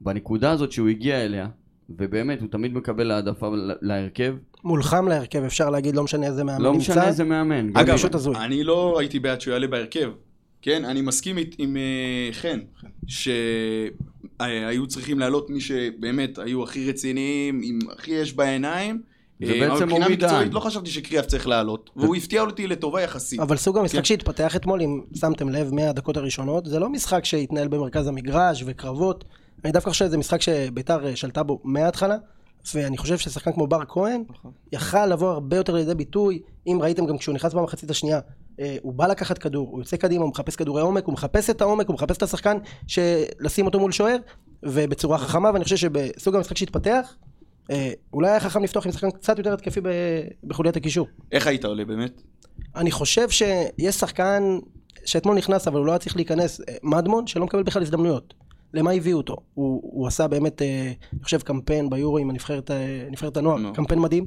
בנקודה 0.00 0.50
הזאת 0.50 0.72
שהוא 0.72 0.88
הגיע 0.88 1.24
אליה, 1.24 1.48
ובאמת, 1.90 2.40
הוא 2.40 2.48
תמיד 2.50 2.74
מקבל 2.74 3.10
העדפה 3.10 3.50
להרכב. 3.82 4.34
מולחם 4.64 5.08
להרכב, 5.08 5.42
אפשר 5.44 5.70
להגיד, 5.70 5.96
לא 5.96 6.02
משנה 6.04 6.26
איזה 6.26 6.44
מאמן 6.44 6.62
לא 6.64 6.72
נמצא. 6.72 6.92
משנה 6.92 7.08
איזה 7.08 7.24
מאמן. 7.24 7.76
אגב, 7.76 7.96
פשוט 7.96 8.14
הזוי. 8.14 8.36
אני 8.36 8.64
לא 8.64 8.96
הייתי 8.98 9.18
בעד 9.18 9.40
שהוא 9.40 9.52
יעלה 9.52 9.66
בהרכב. 9.66 10.10
כן, 10.62 10.84
אני 10.84 11.00
מסכים 11.02 11.38
אית- 11.38 11.54
עם 11.58 11.76
אה, 11.76 12.28
חן, 12.32 12.58
שהיו 14.40 14.86
צריכים 14.86 15.18
לעלות 15.18 15.50
מי 15.50 15.60
שבאמת 15.60 16.38
היו 16.38 16.62
הכי 16.62 16.88
רציניים, 16.88 17.60
עם 17.64 17.78
הכי 17.92 18.22
אש 18.22 18.32
בעיניים. 18.32 19.02
זה 19.46 19.52
אה, 19.52 19.68
בעצם 19.68 19.84
מבחינה 19.84 20.08
מקצועית 20.08 20.42
עין. 20.42 20.52
לא 20.52 20.60
חשבתי 20.60 20.90
שקריאף 20.90 21.26
צריך 21.26 21.46
לעלות, 21.46 21.90
והוא 21.96 22.16
הפתיע 22.16 22.42
אותי 22.42 22.66
לטובה 22.66 23.02
יחסית. 23.02 23.40
אבל 23.40 23.56
סוג 23.56 23.78
המשחק 23.78 23.98
כן. 23.98 24.04
שהתפתח 24.04 24.56
אתמול, 24.56 24.82
אם 24.82 25.00
שמתם 25.14 25.48
לב 25.48 25.74
מהדקות 25.74 26.16
הראשונות, 26.16 26.66
זה 26.66 26.78
לא 26.78 26.88
משחק 26.88 27.24
שהתנהל 27.24 27.68
במרכז 27.68 28.06
המגרש 28.06 28.62
וקרבות. 28.66 29.24
אני 29.64 29.72
דווקא 29.72 29.90
חושב 29.90 30.04
שזה 30.04 30.18
משחק 30.18 30.42
שביתר 30.42 31.06
אה, 31.06 31.16
שלטה 31.16 31.42
בו 31.42 31.60
מההתחלה, 31.64 32.16
ואני 32.74 32.96
חושב 32.96 33.18
ששחקן 33.18 33.52
כמו 33.52 33.66
בר 33.66 33.84
כהן, 33.88 34.24
יכל 34.72 35.06
לבוא 35.06 35.30
הרבה 35.30 35.56
יותר 35.56 35.74
לידי 35.74 35.94
ביטוי, 35.94 36.42
אם 36.66 36.78
ראיתם 36.82 37.06
גם 37.06 37.18
כשהוא 37.18 37.34
נכנס 37.34 37.54
במחצית 37.54 37.90
השנייה, 37.90 38.20
אה, 38.60 38.76
הוא 38.82 38.94
בא 38.94 39.06
לקחת 39.06 39.38
כדור, 39.38 39.68
הוא 39.70 39.80
יוצא 39.80 39.96
קדימה, 39.96 40.24
הוא 40.24 40.30
מחפש 40.30 40.56
כדורי 40.56 40.82
עומק, 40.82 41.04
הוא 41.04 41.12
מחפש 41.12 41.50
את 41.50 41.60
העומק, 41.60 41.86
הוא 41.86 41.94
מחפש 41.94 42.16
את 42.16 42.22
השחקן, 42.22 42.56
לשים 43.40 43.66
אותו 43.66 43.80
מול 43.80 43.92
שוער, 43.92 44.16
ובצורה 44.62 45.18
חכמה, 45.18 45.50
ואני 45.52 45.64
חושב 45.64 45.76
שבסוג 45.76 46.36
המשחק 46.36 46.56
שהתפתח, 46.56 47.14
אולי 48.12 48.30
היה 48.30 48.40
חכם 48.40 48.62
לפתוח 48.62 48.86
עם 48.86 48.92
שחקן 48.92 49.10
קצת 49.10 49.38
יותר 49.38 49.52
התקפי 49.52 49.80
בחוליית 50.44 50.76
הקישור. 50.76 51.06
איך 51.32 51.46
היית 51.46 51.64
עולה 51.64 51.84
באמת? 51.84 52.22
אני 52.76 52.90
חושב 52.90 53.30
שיש 53.30 53.94
שחקן 53.94 54.42
שאתמול 55.04 55.36
נכנס 55.36 55.68
אבל 55.68 55.78
הוא 55.78 55.86
לא 55.86 55.92
היה 55.92 55.98
צריך 55.98 56.16
להיכנס, 56.16 56.60
אה, 56.60 56.74
מדמון, 56.82 57.26
שלא 57.26 57.44
מקבל 57.44 57.62
בכלל 57.62 57.82
הזדמנויות. 57.82 58.34
למה 58.74 58.90
הביאו 58.90 59.18
אותו? 59.18 59.36
הוא, 59.54 59.80
הוא 59.82 60.06
עשה 60.06 60.28
באמת, 60.28 60.62
אה, 60.62 60.92
אני 61.12 61.24
חושב, 61.24 61.40
קמפיין 61.40 61.90
ביורו 61.90 62.18
עם 62.18 62.30
הנבחרת, 62.30 62.70
אה, 62.70 63.06
נבחרת 63.10 63.36
הנוער, 63.36 63.58
נו. 63.58 63.72
קמפיין 63.72 64.00
מדהים. 64.00 64.26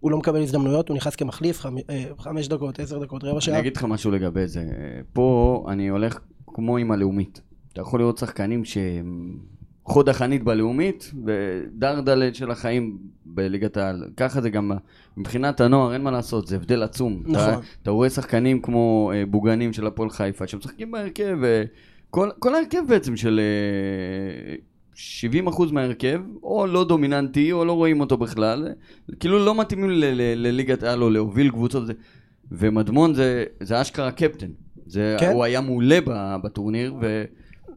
הוא 0.00 0.10
לא 0.10 0.18
מקבל 0.18 0.42
הזדמנויות, 0.42 0.88
הוא 0.88 0.96
נכנס 0.96 1.16
כמחליף, 1.16 1.60
חמ, 1.60 1.76
אה, 1.90 2.04
חמש 2.18 2.48
דקות, 2.48 2.80
עשר 2.80 2.98
דקות, 2.98 3.24
רבע 3.24 3.40
שעה. 3.40 3.54
אני 3.54 3.60
אגיד 3.60 3.76
לך 3.76 3.84
משהו 3.84 4.10
לגבי 4.10 4.46
זה. 4.46 4.64
פה 5.12 5.64
אני 5.68 5.88
הולך 5.88 6.18
כמו 6.46 6.76
עם 6.76 6.92
הלאומית. 6.92 7.40
אתה 7.72 7.80
יכול 7.80 8.00
לראות 8.00 8.18
שחקנים 8.18 8.64
שהם 8.64 9.38
חוד 9.84 10.08
החנית 10.08 10.42
בלאומית, 10.44 11.12
ודרדלת 11.24 12.34
של 12.34 12.50
החיים 12.50 12.98
בליגת 13.26 13.76
העל. 13.76 14.04
ככה 14.16 14.40
זה 14.40 14.50
גם 14.50 14.72
מבחינת 15.16 15.60
הנוער, 15.60 15.92
אין 15.92 16.02
מה 16.02 16.10
לעשות, 16.10 16.46
זה 16.46 16.56
הבדל 16.56 16.82
עצום. 16.82 17.22
נכון. 17.26 17.34
אתה, 17.52 17.58
אתה 17.82 17.90
רואה 17.90 18.10
שחקנים 18.10 18.60
כמו 18.62 19.12
אה, 19.14 19.26
בוגנים 19.26 19.72
של 19.72 19.86
הפועל 19.86 20.10
חיפה, 20.10 20.46
שמשחקים 20.46 20.90
בהרכב, 20.90 21.38
וכל 21.40 22.30
כל 22.38 22.54
ההרכב 22.54 22.82
בעצם 22.88 23.16
של 23.16 23.40
אה, 23.40 24.54
70% 25.48 25.72
מההרכב, 25.72 26.20
או 26.42 26.66
לא 26.66 26.84
דומיננטי, 26.84 27.52
או 27.52 27.64
לא 27.64 27.72
רואים 27.72 28.00
אותו 28.00 28.16
בכלל, 28.16 28.68
כאילו 29.20 29.44
לא 29.44 29.60
מתאימים 29.60 29.90
לליגת 30.36 30.82
העל 30.82 31.02
או 31.02 31.10
להוביל 31.10 31.50
קבוצות. 31.50 31.86
זה- 31.86 31.92
ומדמון 32.52 33.14
זה, 33.14 33.44
זה 33.60 33.80
אשכרה 33.80 34.10
קפטן. 34.12 34.46
זה, 34.86 35.16
כן. 35.20 35.30
הוא 35.32 35.44
היה 35.44 35.60
מעולה 35.60 35.98
בטורניר, 36.42 36.94
ו... 37.00 37.24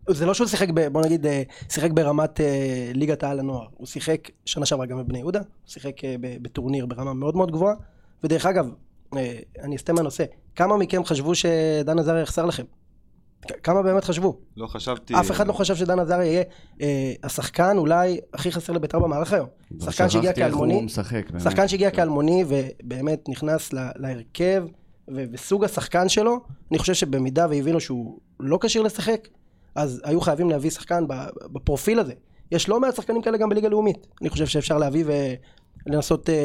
זה 0.09 0.25
לא 0.25 0.33
שהוא 0.33 0.47
שיחק, 0.47 0.67
ב, 0.73 0.87
בוא 0.87 1.01
נגיד, 1.05 1.25
אה, 1.25 1.43
שיחק 1.69 1.91
ברמת 1.91 2.41
אה, 2.41 2.91
ליגת 2.93 3.23
העל 3.23 3.39
הנוער. 3.39 3.65
הוא 3.77 3.87
שיחק 3.87 4.29
שנה 4.45 4.65
שעברה 4.65 4.85
גם 4.85 4.97
בבני 4.97 5.19
יהודה, 5.19 5.39
הוא 5.39 5.47
שיחק 5.65 6.03
אה, 6.05 6.15
בטורניר 6.19 6.85
ברמה 6.85 7.13
מאוד 7.13 7.35
מאוד 7.35 7.51
גבוהה. 7.51 7.75
ודרך 8.23 8.45
אגב, 8.45 8.69
אני 9.63 9.75
אסטה 9.75 9.93
מהנושא, 9.93 10.23
כמה 10.55 10.77
מכם 10.77 11.03
חשבו 11.05 11.35
שדן 11.35 11.99
עזריה 11.99 12.21
יחסר 12.21 12.45
לכם? 12.45 12.63
כמה 13.63 13.81
באמת 13.81 14.03
חשבו? 14.03 14.37
לא 14.57 14.67
חשבתי... 14.67 15.13
אף 15.19 15.31
אחד 15.31 15.47
לא 15.47 15.53
חשב 15.53 15.75
שדן 15.75 15.99
עזריה 15.99 16.25
יהיה 16.31 16.43
אה, 16.81 17.13
השחקן 17.23 17.77
אולי 17.77 18.19
הכי 18.33 18.51
חסר 18.51 18.73
לבית"ר 18.73 18.99
במערך 18.99 19.33
היום. 19.33 19.47
שחקן 19.79 20.09
שהגיע 20.09 20.33
כאלמוני, 20.33 20.81
משחק, 20.81 21.25
באמת. 21.29 21.43
שחקן 21.43 21.67
שהגיע 21.67 21.91
כאלמוני 21.91 22.43
ובאמת 22.47 23.29
נכנס 23.29 23.73
לה- 23.73 23.91
להרכב 23.95 24.65
ו- 25.15 25.23
וסוג 25.31 25.63
השחקן 25.63 26.09
שלו, 26.09 26.39
אני 26.71 26.79
חושב 26.79 26.93
שבמידה 26.93 27.47
והבינו 27.49 27.79
שהוא 27.79 28.19
לא 28.39 28.59
כשיר 28.61 28.81
לשחק, 28.81 29.27
אז 29.75 30.01
היו 30.03 30.21
חייבים 30.21 30.49
להביא 30.49 30.69
שחקן 30.69 31.07
ב- 31.07 31.27
בפרופיל 31.51 31.99
הזה. 31.99 32.13
יש 32.51 32.69
לא 32.69 32.79
מעט 32.79 32.95
שחקנים 32.95 33.21
כאלה 33.21 33.37
גם 33.37 33.49
בליגה 33.49 33.69
לאומית. 33.69 34.07
אני 34.21 34.29
חושב 34.29 34.45
שאפשר 34.45 34.77
להביא 34.77 35.05
ולנסות 35.85 36.29
אה, 36.29 36.35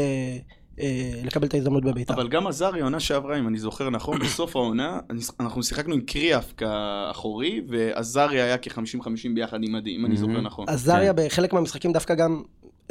אה, 0.80 1.10
לקבל 1.24 1.46
את 1.46 1.54
ההזדמנות 1.54 1.84
בבית"ר. 1.84 2.14
אבל 2.14 2.28
גם 2.28 2.46
עזרי, 2.46 2.80
עונה 2.80 3.00
שעברה, 3.00 3.38
אם 3.38 3.48
אני 3.48 3.58
זוכר 3.58 3.90
נכון, 3.90 4.18
בסוף 4.24 4.56
העונה, 4.56 5.00
אנחנו 5.40 5.62
שיחקנו 5.62 5.94
עם 5.94 6.00
קריאף 6.00 6.52
כאחורי, 6.56 7.60
ועזרי 7.68 8.40
היה 8.40 8.58
כ-50-50 8.58 9.08
ביחד 9.34 9.58
עם 9.62 9.74
עדי, 9.74 9.96
אם 9.96 10.06
אני 10.06 10.16
זוכר 10.16 10.40
נכון. 10.40 10.68
עזריה 10.68 11.12
בחלק 11.12 11.52
מהמשחקים 11.52 11.92
דווקא 11.92 12.14
גם 12.14 12.42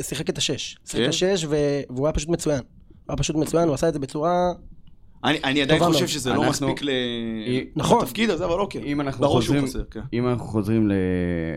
שיחק 0.02 0.30
את 0.30 0.38
השש. 0.38 0.78
שיחק 0.86 0.96
את 0.96 1.04
כן? 1.04 1.10
השש 1.10 1.46
ו- 1.50 1.82
והוא 1.90 2.08
היה 2.08 2.14
פשוט 2.14 2.30
מצוין. 2.30 2.60
הוא 2.60 2.66
היה 3.10 3.18
פשוט 3.18 3.36
מצוין, 3.36 3.68
הוא 3.68 3.74
עשה 3.74 3.88
את 3.88 3.94
זה 3.94 4.00
בצורה... 4.00 4.52
אני 5.24 5.38
אני 5.44 5.62
עדיין 5.62 5.80
חושב 5.84 6.00
מאוד. 6.00 6.08
שזה 6.10 6.30
לא 6.30 6.36
אנחנו- 6.36 6.50
מספיק 6.50 6.84
ל- 6.84 6.90
נכון. 7.76 8.02
לתפקיד 8.02 8.30
הזה, 8.30 8.46
אבל 8.46 8.54
אוקיי. 8.60 8.82
אם 8.84 9.02
אנחנו 9.02 9.28
חוזרים, 9.28 9.64
חסר, 9.66 9.84
כן. 9.92 10.00
אם 10.14 10.28
אנחנו 10.28 10.46
חוזרים 10.46 10.88
ל, 10.88 10.94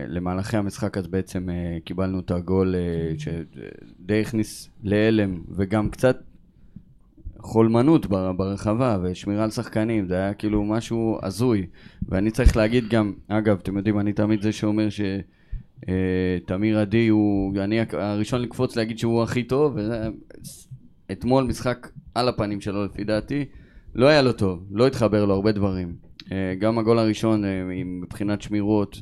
למהלכי 0.07 0.57
המשחק, 0.57 0.97
אז 0.97 1.07
בעצם 1.07 1.49
אה, 1.49 1.77
קיבלנו 1.85 2.19
את 2.19 2.31
הגול 2.31 2.75
אה, 2.75 3.13
שדי 3.17 4.21
הכניס 4.21 4.69
להלם, 4.83 5.41
וגם 5.55 5.89
קצת 5.89 6.17
חולמנות 7.39 8.05
בר, 8.07 8.31
ברחבה, 8.31 8.97
ושמירה 9.03 9.43
על 9.43 9.49
שחקנים, 9.51 10.07
זה 10.07 10.15
היה 10.15 10.33
כאילו 10.33 10.63
משהו 10.63 11.17
הזוי. 11.23 11.65
ואני 12.09 12.31
צריך 12.31 12.57
להגיד 12.57 12.87
גם, 12.89 13.13
אגב, 13.27 13.57
אתם 13.63 13.77
יודעים, 13.77 13.99
אני 13.99 14.13
תמיד 14.13 14.41
זה 14.41 14.51
שאומר 14.51 14.89
ש... 14.89 15.01
אה, 15.89 15.93
תמיר 16.45 16.79
עדי 16.79 17.07
הוא, 17.07 17.53
אני 17.57 17.77
הראשון 17.91 18.41
לקפוץ 18.41 18.75
להגיד 18.75 18.99
שהוא 18.99 19.23
הכי 19.23 19.43
טוב, 19.43 19.73
וזה, 19.75 20.07
אתמול 21.11 21.43
משחק 21.43 21.87
על 22.15 22.29
הפנים 22.29 22.61
שלו 22.61 22.85
לפי 22.85 23.03
דעתי, 23.03 23.45
לא 23.95 24.07
היה 24.07 24.21
לו 24.21 24.33
טוב, 24.33 24.59
לא 24.71 24.87
התחבר 24.87 25.25
לו 25.25 25.33
הרבה 25.33 25.51
דברים. 25.51 25.95
אה, 26.31 26.53
גם 26.59 26.79
הגול 26.79 26.99
הראשון 26.99 27.45
אה, 27.45 27.49
מבחינת 27.85 28.41
שמירות, 28.41 29.01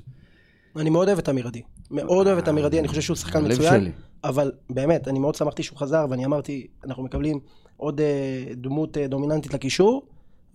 אני 0.76 0.90
מאוד 0.90 1.08
אוהב 1.08 1.20
את 1.20 1.30
אמיר 1.30 1.48
עדי. 1.48 1.62
מאוד 1.92 2.28
אוהב 2.28 2.38
את 2.38 2.50
אמיר 2.50 2.66
עדי, 2.66 2.80
אני 2.80 2.88
חושב 2.88 3.02
שהוא 3.02 3.16
שחקן 3.16 3.46
מצוין. 3.52 3.92
אבל 4.24 4.52
באמת, 4.70 5.08
אני 5.08 5.20
מאוד 5.20 5.36
שמחתי 5.36 5.64
שהוא 5.64 5.78
חזר, 5.78 6.06
ואני 6.10 6.26
אמרתי, 6.26 6.68
אנחנו 6.86 7.04
מקבלים 7.04 7.40
עוד 7.78 8.02
אה, 8.02 8.54
דמות 8.56 8.98
דומיננטית 8.98 9.54
לקישור, 9.54 10.06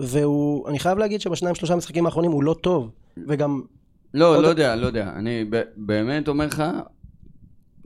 והוא, 0.01 0.69
אני 0.69 0.79
חייב 0.79 0.99
להגיד 0.99 1.21
שבשניים 1.21 1.55
שלושה 1.55 1.77
משחקים 1.77 2.07
האחרונים 2.07 2.31
הוא 2.31 2.43
לא 2.43 2.55
טוב, 2.61 2.91
וגם, 3.29 3.63
לא, 4.15 4.43
לא 4.43 4.49
יודע, 4.49 4.77
לא 4.77 4.87
יודע, 4.87 5.13
אני 5.17 5.45
באמת 5.77 6.29
אומר 6.29 6.47
לך, 6.47 6.65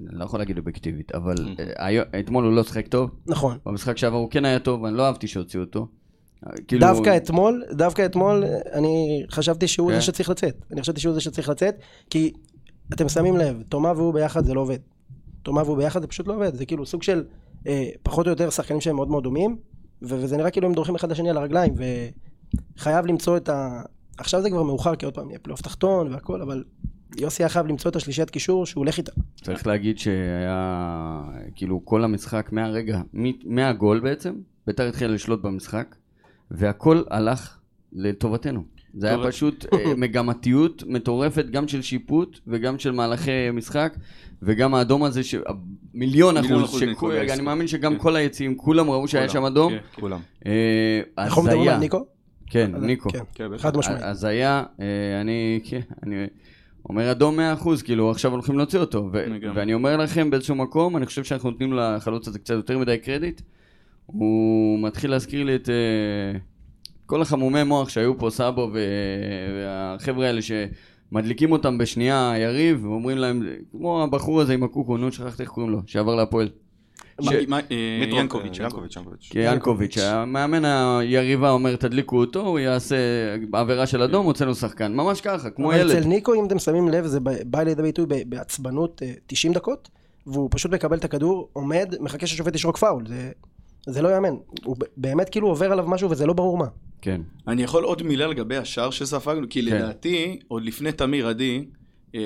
אני 0.09 0.19
לא 0.19 0.25
יכול 0.25 0.41
להגיד 0.41 0.59
אובייקטיבית, 0.59 1.15
אבל 1.15 1.35
אה, 1.79 2.21
אתמול 2.21 2.45
הוא 2.45 2.53
לא 2.53 2.63
שיחק 2.63 2.89
טוב, 2.89 3.11
נכון. 3.27 3.59
במשחק 3.67 3.97
שעבר 3.97 4.17
הוא 4.17 4.31
כן 4.31 4.45
היה 4.45 4.59
טוב, 4.59 4.85
אני 4.85 4.97
לא 4.97 5.07
אהבתי 5.07 5.27
שהוציאו 5.27 5.63
אותו. 5.63 5.87
אה, 6.47 6.53
כאילו- 6.69 6.81
דווקא 6.81 7.17
אתמול, 7.17 7.65
דווקא 7.73 8.07
אתמול, 8.07 8.45
אני 8.73 9.25
חשבתי 9.31 9.69
שהוא 9.69 9.91
כן. 9.91 9.97
זה 9.97 10.01
שצריך 10.03 10.31
לצאת. 10.31 10.65
אני 10.73 10.81
חשבתי 10.81 11.01
שהוא 11.01 11.15
זה 11.15 11.21
שצריך 11.21 11.49
לצאת, 11.49 11.75
כי 12.11 12.33
אתם 12.95 13.09
שמים 13.09 13.37
לב, 13.37 13.63
תומה 13.69 13.93
והוא 13.97 14.15
ביחד 14.15 14.45
זה 14.45 14.55
לא 14.55 14.61
עובד. 14.61 14.79
תומה 15.43 15.63
והוא 15.63 15.77
ביחד 15.77 16.01
זה 16.01 16.07
פשוט 16.07 16.27
לא 16.27 16.35
עובד, 16.35 16.55
זה 16.55 16.67
כאילו 16.67 16.87
סוג 16.87 17.03
של 17.03 17.25
אה, 17.67 17.89
פחות 18.03 18.27
או 18.27 18.31
יותר 18.31 18.51
שחקנים 18.51 18.81
שהם 18.81 18.97
מאוד 18.97 19.09
מאוד 19.09 19.25
דומים, 19.25 19.57
ו- 20.03 20.17
וזה 20.23 20.37
נראה 20.37 20.51
כאילו 20.51 20.67
הם 20.67 20.75
דורכים 20.75 20.95
אחד 20.95 21.11
לשני 21.11 21.31
על 21.31 21.37
הרגליים, 21.37 21.75
וחייב 22.77 23.07
למצוא 23.07 23.37
את 23.37 23.49
ה... 23.49 23.83
עכשיו 24.19 24.43
זה 24.43 24.51
כבר 24.51 24.63
מאוחר, 24.63 24.97
כי 24.97 25.05
עוד 25.05 25.15
פעם 25.15 25.31
יהיה 25.31 25.39
פלייאוף 25.39 25.61
תחתון 25.63 26.13
והכל, 26.13 26.43
אבל 26.43 26.65
יוסי 27.19 27.43
היה 27.43 27.49
חייב 27.49 27.67
למצוא 27.67 27.91
את 27.91 27.97
השלישיית 27.97 28.31
קישור 28.31 28.67
שהוא 28.67 28.81
הולך 28.81 28.99
איתה. 28.99 29.13
צריך 29.43 29.67
להגיד 29.67 29.99
שהיה, 29.99 31.23
כאילו, 31.55 31.85
כל 31.85 32.05
המשחק 32.05 32.49
מהרגע, 32.53 33.01
מהגול 33.45 34.01
בעצם, 34.01 34.35
ביתר 34.67 34.89
התחילה 34.89 35.15
לשלוט 35.15 35.43
במשחק, 35.43 35.95
והכל 36.51 37.03
הלך 37.11 37.59
לטובתנו. 37.93 38.63
זה 38.95 39.09
היה. 39.09 39.27
פשוט 39.29 39.67
אה, 39.75 39.95
מגמתיות 40.03 40.83
מטורפת, 40.87 41.47
גם 41.51 41.69
של 41.69 41.83
שיפוט 41.83 42.41
וגם 42.47 42.79
של 42.79 42.91
מהלכי 42.91 43.31
משחק, 43.53 43.97
וגם 44.43 44.75
האדום 44.75 45.05
הזה, 45.05 45.23
ש- 45.23 45.35
מיליון 45.95 46.37
אחוז. 46.37 46.83
אני 47.33 47.43
מאמין 47.43 47.67
שגם 47.67 47.93
כן. 47.93 47.99
כל 47.99 48.17
היציעים, 48.17 48.57
כולם 48.57 48.91
ראו 48.91 49.09
שהיה 49.09 49.29
שם 49.29 49.45
אדום. 49.45 49.73
כן. 49.73 50.01
כולם. 50.01 50.21
אה, 50.47 51.01
אנחנו 51.19 51.43
מדברים. 51.43 51.69
על 51.71 51.77
ניקו? 51.79 52.05
כן, 52.47 52.75
אז- 52.75 52.83
ניקו. 52.83 53.11
כן. 53.35 53.59
חד 53.59 53.77
משמעית. 53.77 54.03
אז 54.03 54.25
היה, 54.25 54.65
אה, 54.81 55.21
אני, 55.21 55.61
כן, 55.65 55.81
אני 56.03 56.27
אומר 56.89 57.11
אדום 57.11 57.39
100%, 57.39 57.83
כאילו 57.85 58.11
עכשיו 58.11 58.33
הולכים 58.33 58.59
להוציא 58.59 58.79
אותו. 58.79 59.09
ו-. 59.13 59.25
ואני 59.55 59.75
אומר 59.75 59.97
לכם 59.97 60.31
באיזשהו 60.31 60.55
מקום, 60.55 60.97
אני 60.97 61.07
חושב 61.07 61.25
שאנחנו 61.25 61.51
נותנים 61.51 61.73
לחלוץ 61.73 62.29
הזה 62.29 62.39
קצת 62.39 62.55
יותר 62.55 62.79
מדי 62.79 62.99
קרדיט. 62.99 63.41
הוא 64.07 64.79
מתחיל 64.83 65.11
להזכיר 65.11 65.45
לי 65.45 65.55
את 65.55 65.69
אה, 65.69 66.39
כל 67.07 67.23
החמומי 67.23 67.63
מוח 67.63 67.89
שהיו 67.89 68.19
פה, 68.19 68.31
סאבו 68.31 68.71
ו- 68.73 68.79
והחבר'ה 69.55 70.27
האלה 70.27 70.41
שמדליקים 70.43 71.53
אותם 71.53 71.79
בשנייה 71.79 72.31
היריב, 72.31 72.85
ואומרים 72.85 73.19
להם, 73.19 73.43
כמו 73.71 74.03
הבחור 74.03 74.41
הזה 74.41 74.55
עם 74.55 74.63
הקוקו, 74.63 74.97
נו, 74.97 75.13
שכחתי 75.13 75.43
איך 75.43 75.51
קוראים 75.51 75.73
לו, 75.73 75.81
שעבר 75.87 76.15
להפועל. 76.15 76.49
ינקוביץ', 77.71 78.59
ינקוביץ', 78.59 78.97
ינקוביץ'. 78.97 79.29
כי 79.31 79.39
ינקוביץ', 79.39 79.99
המאמן 79.99 80.65
היריבה 80.65 81.51
אומר 81.51 81.77
תדליקו 81.77 82.19
אותו, 82.21 82.41
הוא 82.41 82.59
יעשה 82.59 82.97
עבירה 83.53 83.87
של 83.87 84.03
אדום, 84.03 84.27
הוצאנו 84.27 84.49
לו 84.49 84.55
שחקן. 84.55 84.93
ממש 84.95 85.21
ככה, 85.21 85.51
כמו 85.51 85.73
ילד. 85.73 85.91
אצל 85.97 86.09
ניקו, 86.09 86.35
אם 86.35 86.47
אתם 86.47 86.59
שמים 86.59 86.89
לב, 86.89 87.07
זה 87.07 87.21
בא 87.21 87.63
לידי 87.63 87.83
ביטוי 87.83 88.07
ב- 88.09 88.23
בעצבנות 88.27 89.03
אה, 89.03 89.13
90 89.27 89.53
דקות, 89.53 89.89
והוא 90.27 90.49
פשוט 90.53 90.73
מקבל 90.73 90.97
את 90.97 91.05
הכדור, 91.05 91.49
עומד, 91.53 91.95
מחכה 92.01 92.27
שהשופט 92.27 92.55
ישרוק 92.55 92.77
פאול. 92.77 93.05
זה, 93.87 94.03
לא 94.03 94.09
יאמן. 94.09 94.35
הוא 94.65 94.77
ב- 94.79 94.85
באמת 94.97 95.29
כאילו 95.29 95.49
עובר 95.49 95.73
עליו 95.73 95.85
משהו 95.89 96.11
וזה 96.11 96.27
לא 96.27 96.33
ברור 96.33 96.59
מה. 96.59 96.67
כן. 97.03 97.21
אני 97.49 97.63
יכול 97.63 97.85
עוד 97.85 98.03
מילה 98.03 98.27
לגבי 98.27 98.57
השער 98.57 98.91
שספגנו, 98.91 99.47
כי 99.51 99.63
כן. 99.63 99.77
לדעתי, 99.77 100.39
עוד 100.49 100.65
לפני 100.65 100.93
תמיר 100.93 101.29
עדי, 101.29 101.59
אה, 101.59 101.65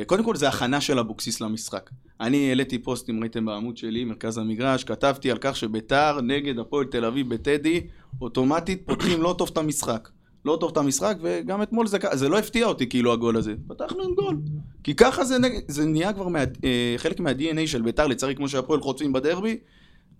קודם 0.07 0.25
כל 0.25 0.37
זה 0.37 0.49
הכנה 0.49 0.81
של 0.81 0.99
אבוקסיס 0.99 1.41
למשחק. 1.41 1.91
אני 2.21 2.49
העליתי 2.49 2.79
פוסט, 2.79 3.11
אם 3.11 3.21
ראיתם 3.21 3.45
בעמוד 3.45 3.77
שלי, 3.77 4.05
מרכז 4.05 4.39
המגרש, 4.39 4.85
כתבתי 4.85 5.31
על 5.31 5.39
כך 5.41 5.57
שביתר 5.57 6.21
נגד 6.21 6.59
הפועל 6.59 6.87
תל 6.87 7.05
אביב 7.05 7.35
בטדי, 7.35 7.81
אוטומטית 8.21 8.83
פותחים 8.87 9.23
לא 9.23 9.35
טוב 9.39 9.49
את 9.53 9.59
המשחק. 9.59 10.09
לא 10.45 10.57
טוב 10.61 10.71
את 10.71 10.77
המשחק, 10.77 11.17
וגם 11.21 11.63
אתמול 11.63 11.87
זה, 11.87 11.99
זה 12.13 12.29
לא 12.29 12.39
הפתיע 12.39 12.67
אותי 12.67 12.89
כאילו 12.89 13.13
הגול 13.13 13.37
הזה. 13.37 13.55
פתחנו 13.69 14.03
עם 14.03 14.15
גול. 14.15 14.37
כי 14.83 14.95
ככה 14.95 15.25
זה, 15.25 15.37
זה 15.69 15.85
נהיה 15.85 16.13
כבר 16.13 16.29
מה, 16.29 16.39
אה, 16.39 16.95
חלק 16.97 17.21
מה-DNA 17.21 17.67
של 17.67 17.83
ביתר, 17.83 18.07
לצערי 18.07 18.35
כמו 18.35 18.49
שהפועל 18.49 18.81
חוטפים 18.81 19.13
בדרבי, 19.13 19.59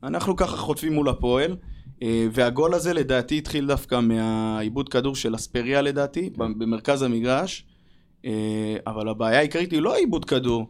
אנחנו 0.03 0.37
ככה 0.37 0.57
חוטפים 0.57 0.93
מול 0.93 1.09
הפועל. 1.09 1.57
אה, 2.03 2.27
והגול 2.33 2.75
הזה 2.75 2.95
לדעתי 2.95 3.39
התחיל 3.39 3.67
דווקא 3.67 4.01
מהעיבוד 4.01 4.89
כדור 4.89 5.17
של 5.17 5.35
אספריה 5.35 5.83
לדעתי, 5.83 6.31
במרכז 6.37 7.03
המגרש. 7.03 7.67
אה, 8.25 8.77
אבל 8.87 9.09
הבעיה 9.09 9.39
העיקרית 9.39 9.73
היא 9.73 9.83
לא 9.83 9.95
העיבוד 9.95 10.25
כדור, 10.25 10.67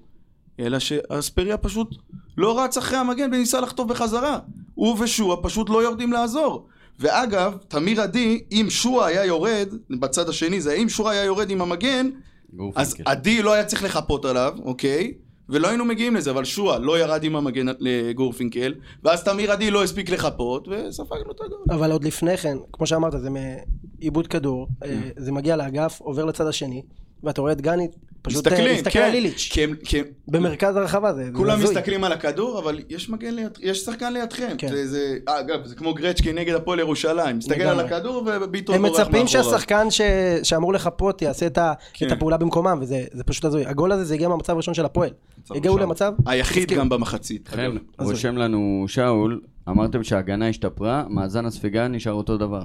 אלא 0.60 0.78
שאספריה 0.78 1.56
פשוט 1.56 1.96
לא 2.36 2.60
רץ 2.60 2.76
אחרי 2.76 2.98
המגן 2.98 3.34
וניסה 3.34 3.60
לחטוף 3.60 3.86
בחזרה. 3.86 4.38
הוא 4.74 4.96
ושועה 5.00 5.36
פשוט 5.42 5.70
לא 5.70 5.82
יורדים 5.82 6.12
לעזור. 6.12 6.66
ואגב, 7.00 7.56
תמיר 7.68 8.00
עדי, 8.00 8.42
אם 8.52 8.66
שועה 8.68 9.06
היה 9.06 9.24
יורד, 9.24 9.68
בצד 9.90 10.28
השני 10.28 10.60
זה 10.60 10.74
אם 10.74 10.88
שועה 10.88 11.12
היה 11.12 11.24
יורד 11.24 11.50
עם 11.50 11.62
המגן, 11.62 12.06
אז 12.06 12.56
גורפינקל. 12.56 13.02
עדי 13.10 13.42
לא 13.42 13.52
היה 13.52 13.64
צריך 13.64 13.84
לחפות 13.84 14.24
עליו, 14.24 14.54
אוקיי? 14.64 15.12
ולא 15.48 15.68
היינו 15.68 15.84
מגיעים 15.84 16.16
לזה, 16.16 16.30
אבל 16.30 16.44
שועה 16.44 16.78
לא 16.78 16.98
ירד 16.98 17.24
עם 17.24 17.36
המגן 17.36 17.66
לגורפינקל, 17.78 18.74
ואז 19.02 19.24
תמיר 19.24 19.52
עדי 19.52 19.70
לא 19.70 19.84
הספיק 19.84 20.10
לחפות, 20.10 20.68
וספגנו 20.68 21.30
את 21.30 21.40
הגול. 21.40 21.64
אבל 21.70 21.92
עוד 21.92 22.04
לפני 22.04 22.36
כן, 22.36 22.56
כמו 22.72 22.86
שאמרת, 22.86 23.12
זה 23.20 23.28
מעיבוד 23.30 24.26
כדור, 24.26 24.66
אה, 24.84 25.00
זה 25.16 25.32
מגיע 25.32 25.56
לאגף, 25.56 26.00
עובר 26.00 26.24
לצד 26.24 26.46
השני, 26.46 26.82
ואתה 27.24 27.40
רואה 27.40 27.52
את 27.52 27.60
גני 27.60 27.88
פשוט 28.22 28.46
אה, 28.46 28.52
מסתכלים, 28.52 28.74
מסתכל 28.74 28.90
כן, 28.90 29.02
על. 29.04 29.30
כי 29.36 29.64
הם- 29.64 29.74
כי 29.84 29.98
הם- 29.98 30.04
במרכז 30.28 30.76
הרחבה, 30.76 31.14
זה 31.14 31.30
כולם. 31.32 31.62
מסתכלים 31.62 32.04
על 32.04 32.12
הכדור, 32.12 32.58
אבל 32.58 32.80
יש 32.88 33.10
מגן 33.10 33.34
ליד, 33.34 33.58
יש 33.60 33.78
שחקן 33.78 34.12
לידכם. 34.12 34.54
כן. 34.58 34.68
זה, 34.68 34.86
זה, 34.86 35.16
אגב, 35.26 35.64
זה 35.66 35.74
כמו 35.74 35.94
גרצ'קי 35.94 36.32
נגד 36.32 36.54
הפועל 36.54 36.78
ירושלים. 36.78 37.38
מסתכל 37.38 37.54
לגמרי. 37.54 37.70
על 37.70 37.80
הכדור 37.80 38.28
וביטון 38.42 38.74
הם 38.74 38.82
בורח 38.82 39.00
מצפים 39.00 39.22
מאחוריו. 39.22 39.44
שהשחקן 39.44 39.90
ש... 39.90 40.00
שאמור 40.42 40.72
לחפות 40.72 41.22
יעשה 41.22 41.46
את, 41.46 41.58
ה... 41.58 41.72
כן. 41.92 42.06
את 42.06 42.12
הפעולה 42.12 42.36
במקומם, 42.36 42.78
וזה 42.80 43.04
זה 43.12 43.24
פשוט 43.24 43.44
הזוי. 43.44 43.66
הגול 43.66 43.92
הזה 43.92 44.04
זה 44.04 44.14
הגיע 44.14 44.28
מהמצב 44.28 44.52
הראשון 44.52 44.74
של 44.74 44.84
הפועל. 44.84 45.10
הגיעו. 45.50 45.78
למצב... 45.78 46.12
היחיד. 46.26 46.72
גם 46.72 46.88
במחצית. 46.88 47.48
כן. 47.48 47.70
רושם 47.98 48.36
לנו 48.36 48.84
שאול, 48.88 49.40
אמרתם 49.68 50.04
שההגנה 50.04 50.48
השתפרה, 50.48 51.04
מאזן 51.08 51.46
הספיגה 51.46 51.88
נשאר 51.88 52.12
אותו 52.12 52.36
דבר. 52.36 52.64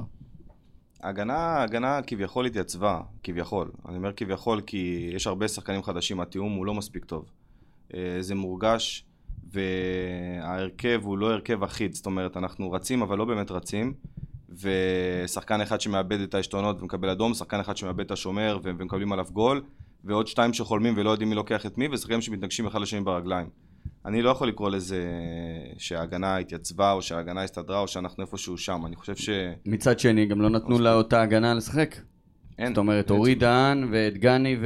ההגנה, 1.01 1.37
ההגנה 1.37 2.01
כביכול 2.07 2.45
התייצבה, 2.45 3.01
כביכול. 3.23 3.71
אני 3.89 3.97
אומר 3.97 4.13
כביכול 4.13 4.61
כי 4.61 5.09
יש 5.13 5.27
הרבה 5.27 5.47
שחקנים 5.47 5.83
חדשים, 5.83 6.19
התיאום 6.19 6.53
הוא 6.53 6.65
לא 6.65 6.73
מספיק 6.73 7.05
טוב. 7.05 7.25
אה, 7.93 8.17
זה 8.19 8.35
מורגש, 8.35 9.05
וההרכב 9.51 11.01
הוא 11.03 11.17
לא 11.17 11.31
הרכב 11.31 11.63
אחיד, 11.63 11.93
זאת 11.93 12.05
אומרת, 12.05 12.37
אנחנו 12.37 12.71
רצים 12.71 13.01
אבל 13.01 13.17
לא 13.17 13.25
באמת 13.25 13.51
רצים. 13.51 13.93
ושחקן 14.49 15.61
אחד 15.61 15.81
שמאבד 15.81 16.19
את 16.19 16.33
העשתונות 16.33 16.81
ומקבל 16.81 17.09
אדום, 17.09 17.33
שחקן 17.33 17.59
אחד 17.59 17.77
שמאבד 17.77 18.05
את 18.05 18.11
השומר 18.11 18.59
ומקבלים 18.63 19.11
עליו 19.11 19.25
גול, 19.31 19.61
ועוד 20.03 20.27
שתיים 20.27 20.53
שחולמים 20.53 20.93
ולא 20.97 21.09
יודעים 21.09 21.29
מי 21.29 21.35
לוקח 21.35 21.65
את 21.65 21.77
מי, 21.77 21.87
ושחקנים 21.91 22.21
שמתנגשים 22.21 22.67
אחד 22.67 22.81
לשני 22.81 23.01
ברגליים. 23.01 23.49
אני 24.09 24.21
לא 24.21 24.29
יכול 24.29 24.47
לקרוא 24.47 24.69
לזה 24.69 25.03
שההגנה 25.77 26.37
התייצבה, 26.37 26.91
או 26.91 27.01
שההגנה 27.01 27.43
הסתדרה, 27.43 27.79
או 27.79 27.87
שאנחנו 27.87 28.23
איפשהו 28.23 28.57
שם. 28.57 28.81
אני 28.85 28.95
חושב 28.95 29.15
שאין. 29.15 29.53
מצד 29.65 29.99
שני, 29.99 30.25
גם 30.25 30.41
לא 30.41 30.49
נתנו 30.49 30.79
לאותה 30.79 31.21
הגנה 31.21 31.53
לשחק. 31.53 31.95
זאת 32.67 32.77
אומרת. 32.77 33.11
אורי 33.11 33.35
דהן 33.35 33.89
ודגני 33.91 34.57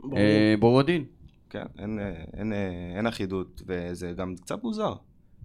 ובורודין. 0.00 1.04
כן, 1.50 1.64
אין, 1.78 1.98
אה, 1.98 2.24
אין, 2.36 2.52
אה, 2.52 2.96
אין 2.96 3.06
אחידות, 3.06 3.62
וזה 3.66 4.12
גם 4.16 4.34
קצת 4.36 4.62
מוזר, 4.62 4.94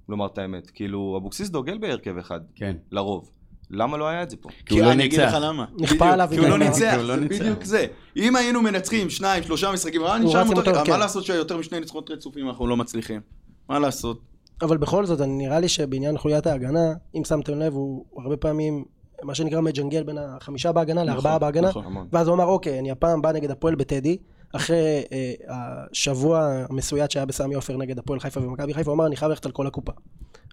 לומר 0.09 0.25
את 0.25 0.38
האמת. 0.38 0.69
כאילו, 0.69 1.17
אבוקסיס 1.17 1.50
דוגל 1.50 1.77
בהרכב 1.77 2.17
אחד, 2.17 2.39
כן. 2.55 2.75
לרוב. 2.91 3.31
למה 3.71 3.97
לא 3.97 4.07
היה 4.07 4.23
את 4.23 4.29
זה 4.29 4.38
פה? 4.38 4.49
כי 4.65 4.73
הוא 4.79 4.85
לא 4.85 4.91
אני 4.91 5.05
אגיד 5.05 5.19
ניצח. 5.19 5.33
לך 5.33 5.43
למה. 5.43 5.65
נכפה 5.79 6.09
עליו 6.11 6.27
כי 6.31 6.38
הוא 6.38 6.47
לא. 6.47 6.57
ניצח, 6.57 6.95
כי 6.99 7.03
לא 7.07 7.15
זה 7.15 7.21
ניצח. 7.21 7.39
בדיוק 7.39 7.63
זה. 7.63 7.85
אם 8.17 8.35
היינו 8.35 8.61
מנצחים 8.61 9.09
שניים, 9.09 9.43
שלושה 9.43 9.71
משחקים, 9.71 10.03
היה 10.03 10.13
הוא 10.15 10.19
נשאר 10.29 10.43
אותו. 10.47 10.71
מה. 10.91 10.97
לעשות 10.97 11.23
שיותר 11.23 11.57
משני 11.57 11.79
ניצחונות 11.79 12.11
רצופים 12.11 12.49
אנחנו 12.49 12.67
לא 12.67 12.77
מצליחים? 12.77 13.21
מה 13.69 13.79
לעשות? 13.79 14.21
אבל 14.61 14.77
בכל 14.77 15.05
זאת, 15.05 15.21
נראה 15.21 15.59
לי 15.59 15.67
שבעניין 15.69 16.17
חוליית 16.17 16.47
ההגנה, 16.47 16.93
אם 17.15 17.23
שמתם 17.23 17.59
לב, 17.59 17.73
הוא 17.73 18.05
הרבה 18.17 18.38
פעמים, 18.38 18.85
מה 19.23 19.35
שנקרא 19.35 19.61
מג'נגל 19.61 20.03
בין 20.03 20.17
החמישה 20.17 20.71
בהגנה 20.71 21.03
לארבעה 21.03 21.35
נכון, 21.35 21.39
בהגנה, 21.39 21.69
נכון. 21.69 21.85
המון. 21.85 22.07
ואז 22.11 22.27
הוא 22.27 22.35
אמר, 22.35 22.45
אוקיי, 22.45 22.79
אני 22.79 22.91
הפעם 22.91 23.21
בא 23.21 23.31
נגד 23.31 23.51
הפועל 23.51 23.75
בטדי, 23.75 24.17
אחרי 24.53 25.03
אה, 25.12 25.34
השבוע 25.50 26.65
המסויט 26.70 27.12
שהיה 27.12 27.25
בסמי 27.25 27.56
עופר 27.56 27.77
נגד 27.77 28.00
הפועל 28.00 28.20
חיפה 28.20 28.39
ומכבי 28.39 28.74
חיפה, 28.74 28.91
הוא 28.91 28.96
אמר, 28.96 29.08
אני 29.08 29.15
חייב 29.15 29.29
ללכת 29.29 29.46
על 29.46 29.51
כל 29.51 29.68
הקופה. 29.68 29.91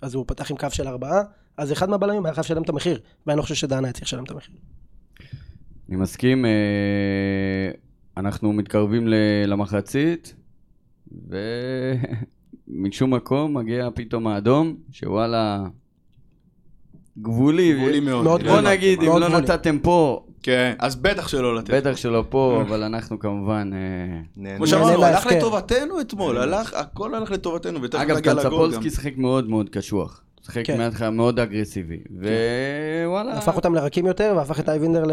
אז 0.03 0.15
הוא 0.15 0.25
פתח 0.29 0.50
עם 0.50 0.57
קו 0.57 0.67
של 0.71 0.88
ארבעה, 0.88 1.23
אז 1.57 1.73
אחד 1.73 1.91
מהבלמים 1.91 2.26
היה 2.26 2.35
חייב 2.35 2.45
לשלם 2.45 2.62
את 2.62 2.69
המחיר, 2.69 3.00
ואני 3.26 3.37
לא 3.37 3.43
חושב 3.43 3.55
שדנה 3.55 3.87
היה 3.87 3.93
צריך 3.93 4.05
לשלם 4.05 4.25
את 4.25 4.31
המחיר. 4.31 4.55
אני 5.88 5.97
מסכים, 5.97 6.45
אה, 6.45 6.50
אנחנו 8.17 8.53
מתקרבים 8.53 9.09
ל- 9.09 9.15
למחצית, 9.47 10.35
ומשום 12.69 13.15
מקום 13.15 13.57
מגיע 13.57 13.88
פתאום 13.95 14.26
האדום, 14.26 14.76
שוואלה, 14.93 15.65
גבולי. 17.19 17.75
גבולי 17.75 18.00
מאוד. 18.00 18.25
מאוד 18.25 18.43
בוא 18.43 18.53
גבולי. 18.59 18.71
נגיד, 18.76 18.99
אם 19.00 19.07
מאוד 19.07 19.21
לא 19.23 19.29
גבולי. 19.29 19.43
נתתם 19.43 19.79
פה, 19.79 20.25
כן, 20.47 20.75
אז 20.79 20.97
בטח 20.97 21.29
שלא 21.29 21.57
לתת. 21.57 21.75
בטח 21.75 21.97
שלא 21.97 22.25
פה, 22.29 22.62
אבל 22.67 22.83
אנחנו 22.83 23.19
כמובן... 23.19 23.71
אה. 23.75 24.57
כמו 24.57 24.67
שאמרנו, 24.67 25.05
הלך. 25.05 25.26
לטובתנו 25.26 26.00
אתמול, 26.00 26.38
הלך, 26.38 26.75
הכל 26.75 27.15
הלך 27.15 27.31
לטובתנו, 27.31 27.83
ותכף 27.83 28.00
אגב, 28.00 28.17
נגיע 28.17 28.33
לגול 28.33 28.45
גם. 28.45 28.50
קנצפולסקי 28.50 28.91
שיחק 28.91 29.17
מאוד 29.17 29.49
מאוד 29.49 29.69
קשוח. 29.69 30.23
שיחק 30.43 30.67
כן. 30.67 30.79
מההתחלה 30.79 31.11
מאוד 31.11 31.41
אגרסיבי. 31.41 31.99
ווואלה. 32.11 33.38
הפך 33.38 33.57
אותם 33.57 33.75
לרכים 33.75 34.07
יותר, 34.07 34.35
והפך 34.37 34.61
את 34.61 34.69
אייבינדר 34.69 35.05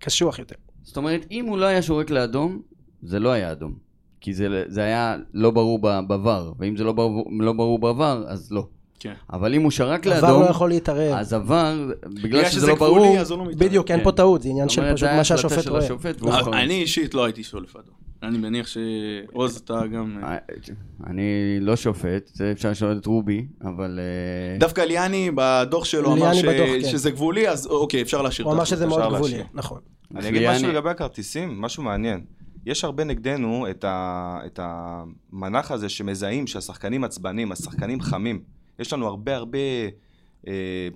לקשוח 0.00 0.38
יותר. 0.38 0.56
זאת 0.82 0.96
אומרת, 0.96 1.26
אם 1.30 1.44
הוא 1.44 1.58
לא 1.58 1.66
היה 1.66 1.82
שורק 1.82 2.10
לאדום, 2.10 2.62
זה 3.02 3.18
לא 3.18 3.28
היה 3.28 3.52
אדום. 3.52 3.74
כי 4.20 4.34
זה, 4.34 4.64
היה 4.76 5.16
לא 5.34 5.50
ברור 5.50 5.78
ב- 5.82 6.00
בעבר, 6.08 6.52
ואם 6.58 6.76
זה 6.76 6.84
לא 6.84 6.92
ברור, 6.92 7.30
לא 7.40 7.52
ברור 7.52 7.78
בעבר, 7.78 8.24
אז 8.28 8.52
לא. 8.52 8.66
כן. 9.02 9.12
אבל 9.32 9.54
אם 9.54 9.62
הוא 9.62 9.70
שרק 9.70 10.06
עבר 10.06 10.20
לאדום, 10.26 10.42
לא 10.42 10.46
יכול 10.46 10.68
להתערב. 10.68 11.14
אז 11.14 11.32
עבר, 11.32 11.90
בגלל 12.22 12.44
שזה 12.44 12.52
שזה 12.52 12.66
לא 12.66 12.74
ברור, 12.74 12.98
גבולי, 12.98 13.20
אז 13.20 13.30
הוא 13.30 13.38
לא 13.38 13.44
מתערב. 13.44 13.58
בדיוק, 13.68 13.90
אין 13.90 13.98
כן. 13.98 14.04
פה 14.04 14.12
טעות, 14.12 14.42
זה 14.42 14.48
עניין 14.48 14.68
של 14.68 14.94
פשוט 14.94 15.08
מה 15.08 15.24
שהשופט 15.24 16.20
רואה. 16.20 16.42
חרוץ. 16.42 16.54
אני 16.54 16.74
אישית 16.74 17.14
לא 17.14 17.24
הייתי 17.24 17.44
שולף 17.44 17.76
אדום. 17.76 17.94
אני 18.22 18.38
מניח 18.38 18.66
שעוז 18.66 19.56
אתה 19.56 19.86
גם... 19.86 20.18
אה, 20.24 20.36
אני 21.06 21.22
לא 21.60 21.76
שופט, 21.76 22.30
זה 22.32 22.52
אפשר 22.52 22.70
לשאול 22.70 22.98
את 23.00 23.06
רובי, 23.06 23.46
אבל... 23.62 23.98
אה, 24.02 24.58
דווקא 24.58 24.80
ליאני 24.80 25.30
בדוח 25.34 25.84
שלו 25.84 26.12
אמר 26.12 26.22
ליאני 26.22 26.36
ש- 26.36 26.44
בדוח, 26.44 26.68
כן. 26.82 26.88
שזה 26.88 27.10
גבולי, 27.10 27.48
אז 27.48 27.66
אוקיי, 27.66 28.02
אפשר 28.02 28.22
להשאיר 28.22 28.46
הוא 28.46 28.54
אמר. 28.54 28.64
שזה 28.64 28.86
מאוד 28.86 29.14
גבולי. 29.14 29.42
נכון. 29.54 29.80
אני 30.16 30.28
אגיד 30.28 30.50
משהו 30.50 30.68
לגבי 30.68 30.90
הכרטיסים, 30.90 31.60
משהו 31.60 31.82
מעניין. 31.82 32.24
יש 32.66 32.84
הרבה 32.84 33.04
נגדנו 33.04 33.66
את, 33.70 33.84
ה, 33.84 34.38
את 34.46 34.60
המנח 34.62 35.70
הזה 35.70 35.88
שמזהים 35.88 36.46
שהשחקנים 36.46 37.04
עצבנים, 37.04 37.52
השחקנים 37.52 38.00
חמים. 38.00 38.42
יש 38.82 38.92
לנו 38.92 39.06
הרבה 39.06 39.36
הרבה, 39.36 39.58
אה, 40.48 40.52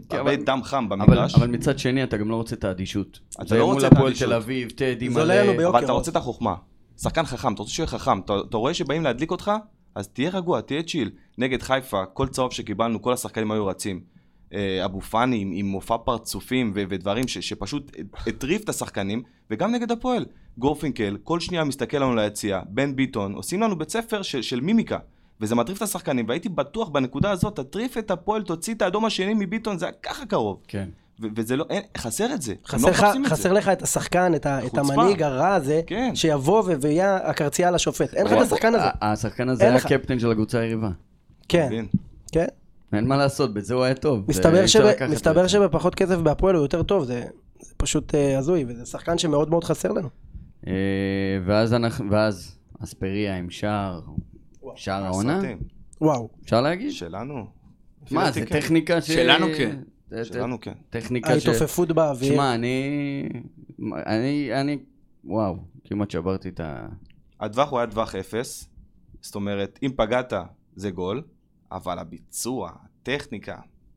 כן, 0.09 0.17
הרבה 0.17 0.35
אבל- 0.35 0.43
דם 0.45 0.61
חם 0.65 0.87
אבל, 0.89 0.97
במגרש, 1.07 1.35
אבל 1.35 1.47
מצד 1.47 1.79
שני, 1.79 2.03
אתה 2.03 2.17
גם 2.17 2.31
לא 2.31 2.37
רוצה 2.37 2.55
את 2.57 2.65
האדישות. 2.65 3.21
אתה 3.37 3.45
זה 3.45 3.59
לא 3.59 3.65
מול 3.67 3.75
רוצה 3.75 3.87
את 3.87 3.93
הפועל 3.93 4.07
האדישות. 4.07 4.29
תל 4.29 4.35
אביב, 4.35 4.71
טדי 4.71 5.11
זה 5.11 5.21
עולה 5.21 5.35
לנו 5.43 5.47
מלא. 5.53 5.57
ביוקר. 5.57 5.77
אבל 5.79 5.85
אתה 5.85 5.93
רוצה 5.93 6.11
את 6.11 6.17
החוכמה. 6.17 6.55
שחקן 7.01 7.25
חכם, 7.27 7.53
אתה 7.55 7.63
רוצה 7.63 7.73
שהוא 7.75 7.85
יהיה 7.85 7.99
חכם. 7.99 8.19
אתה, 8.19 8.35
אתה 8.49 8.57
רואה 8.57 8.75
שבאים 8.75 9.03
להדליק 9.03 9.31
אותך, 9.31 9.51
אז 9.95 10.09
תהיה 10.09 10.31
רגוע, 10.31 10.61
תהיה 10.61 10.83
צ'יל. 10.83 11.11
נגד 11.39 11.63
חיפה, 11.63 12.05
כל 12.07 12.29
צהוב 12.29 12.53
שקיבלנו, 12.53 13.03
כל 13.03 13.13
השחקנים 13.13 13.51
היו 13.51 13.67
רצים. 13.67 14.01
אה, 14.55 14.85
אבו 14.85 15.01
פאני 15.01 15.37
עם, 15.43 15.51
עם 15.55 15.67
מופע 15.67 15.97
פרצופים 16.05 16.73
ו- 16.75 16.83
ודברים 16.89 17.29
ש- 17.29 17.39
שפשוט 17.39 17.97
הטריף 18.27 18.65
את 18.65 18.69
השחקנים, 18.69 19.23
וגם 19.51 19.73
נגד 19.73 19.91
הפועל. 19.93 20.25
גורפינקל, 20.59 21.17
כל 21.25 21.41
שנייה 21.41 21.65
מסתכל 21.65 21.97
לנו 21.99 22.15
ליציאה, 22.15 22.61
בן 22.69 22.97
ביטון, 22.97 23.35
עושים 23.35 23.61
לנו 23.63 23.79
בית 23.79 23.91
ספר 23.91 24.23
של, 24.23 24.43
של 24.43 24.61
מימיקה. 24.61 24.99
וזה 25.41 25.55
מטריף 25.55 25.79
את 25.79 25.83
השחקנים, 25.83 26.29
והייתי 26.29 26.49
בטוח 26.49 26.89
בנקודה 26.89 27.31
הזאת, 27.31 27.57
תטריף 27.61 27.99
את 27.99 28.11
הפועל, 28.11 28.43
תוציא 28.43 28.75
את 28.75 28.83
האדום 28.83 29.05
השני 29.05 29.35
מביטון, 29.35 29.79
זה 29.79 29.85
היה 29.87 29.93
ככה 30.03 30.27
קרוב. 30.27 30.61
כן. 30.69 30.89
ו- 31.23 31.27
וזה 31.37 31.57
לא, 31.57 31.65
אין, 31.71 31.83
חסר 31.99 32.35
את 32.35 32.43
זה. 32.43 32.53
הם 32.53 32.59
חסר 32.67 32.87
לא 32.87 32.91
לך- 32.93 33.01
מחפשים 33.03 33.27
את 33.27 33.31
חסר 33.31 33.43
זה. 33.43 33.53
לך 33.55 33.69
את 33.69 33.83
השחקן, 33.83 34.35
את 34.35 34.47
ה- 34.47 34.67
את. 34.67 34.79
המנהיג 34.79 35.23
הרע 35.23 35.55
הזה, 35.55 35.81
כן. 35.87 36.11
שיבוא 36.15 36.63
ו- 36.67 36.81
ויהיה 36.81 37.17
הקרצייה 37.17 37.71
לשופט. 37.71 38.15
אין 38.15 38.27
לך 38.27 38.33
את 38.33 38.39
השחקן 38.39 38.75
הזה. 38.75 38.85
השחקן 39.03 39.49
הזה 39.49 39.65
היה. 39.69 39.81
קפטן 39.81 40.19
של 40.19 40.31
הקבוצה 40.31 40.59
היריבה. 40.61 40.91
כן? 41.49 41.85
כן. 42.33 42.47
אין 42.93 43.07
מה 43.07 43.17
לעשות, 43.17 43.55
בזה 43.55 43.75
הוא 43.75 43.83
היה 43.85 43.95
טוב. 43.95 44.25
מסתבר 44.29 44.59
אי 44.59 44.65
אפשר 44.65 44.79
שב- 44.81 44.87
לקחת 44.87 45.09
מסתבר. 45.11 45.47
שבפחות 45.47 45.95
כסף 45.95 46.17
בהפועל 46.17 46.55
הוא 46.55 46.65
יותר 46.65 46.83
טוב, 46.83 47.05
זה 47.05 47.25
זה 47.61 47.73
פשוט 47.77 48.15
אה, 48.15 48.39
הזוי, 48.39 48.65
וזה 48.69 48.87
שחקן 48.87 49.19
שמאוד 49.19 49.51
מאוד 49.51 49.65
חסר 49.65 49.93
לנו. 49.93 50.09
אה, 50.67 50.73
ואז 51.47 51.75
אנחנו, 51.75 52.11
ואז 52.11 52.57
אספריה 52.85 53.37
עם 53.37 53.51
שער, 53.51 54.01
שער 54.77 55.05
העונה. 55.05 55.41
וואו. 56.01 56.29
אפשר 56.45 56.61
להגיד? 56.61 56.93
שלנו. 56.93 57.47
מה, 58.11 58.31
זה. 58.31 58.47
טכניקה 58.47 59.01
ש... 59.01 59.07
שלנו 59.07 59.47
כן. 59.57 59.81
שלנו 60.25 60.61
כן. 60.61 60.73
טכניקה 60.91 61.41
ש... 61.41 61.47
ההתעופפות 61.47 61.93
באוויר. 61.93 62.35
שמע, 62.35 62.55
אני... 62.55 63.29
אני... 64.07 64.61
אני... 64.61 64.79
וואו, 65.25 65.57
כמעט 65.85 66.11
שברתי 66.11 66.49
את 66.49 66.61
ה... 66.61 66.87
הטווח 67.41 67.71
הוא 67.71 67.79
היה 67.79 67.87
טווח 67.87 68.15
אפס, 68.15 68.69
זאת 69.21 69.35
אומרת, 69.35 69.79
אם 69.83 69.91
פגעת 69.97 70.33
זה 70.77 70.91
גול, 70.91 71.23
אבל 71.73 71.99
הביצוע, 71.99 72.73
הטכניקה, 72.85 73.57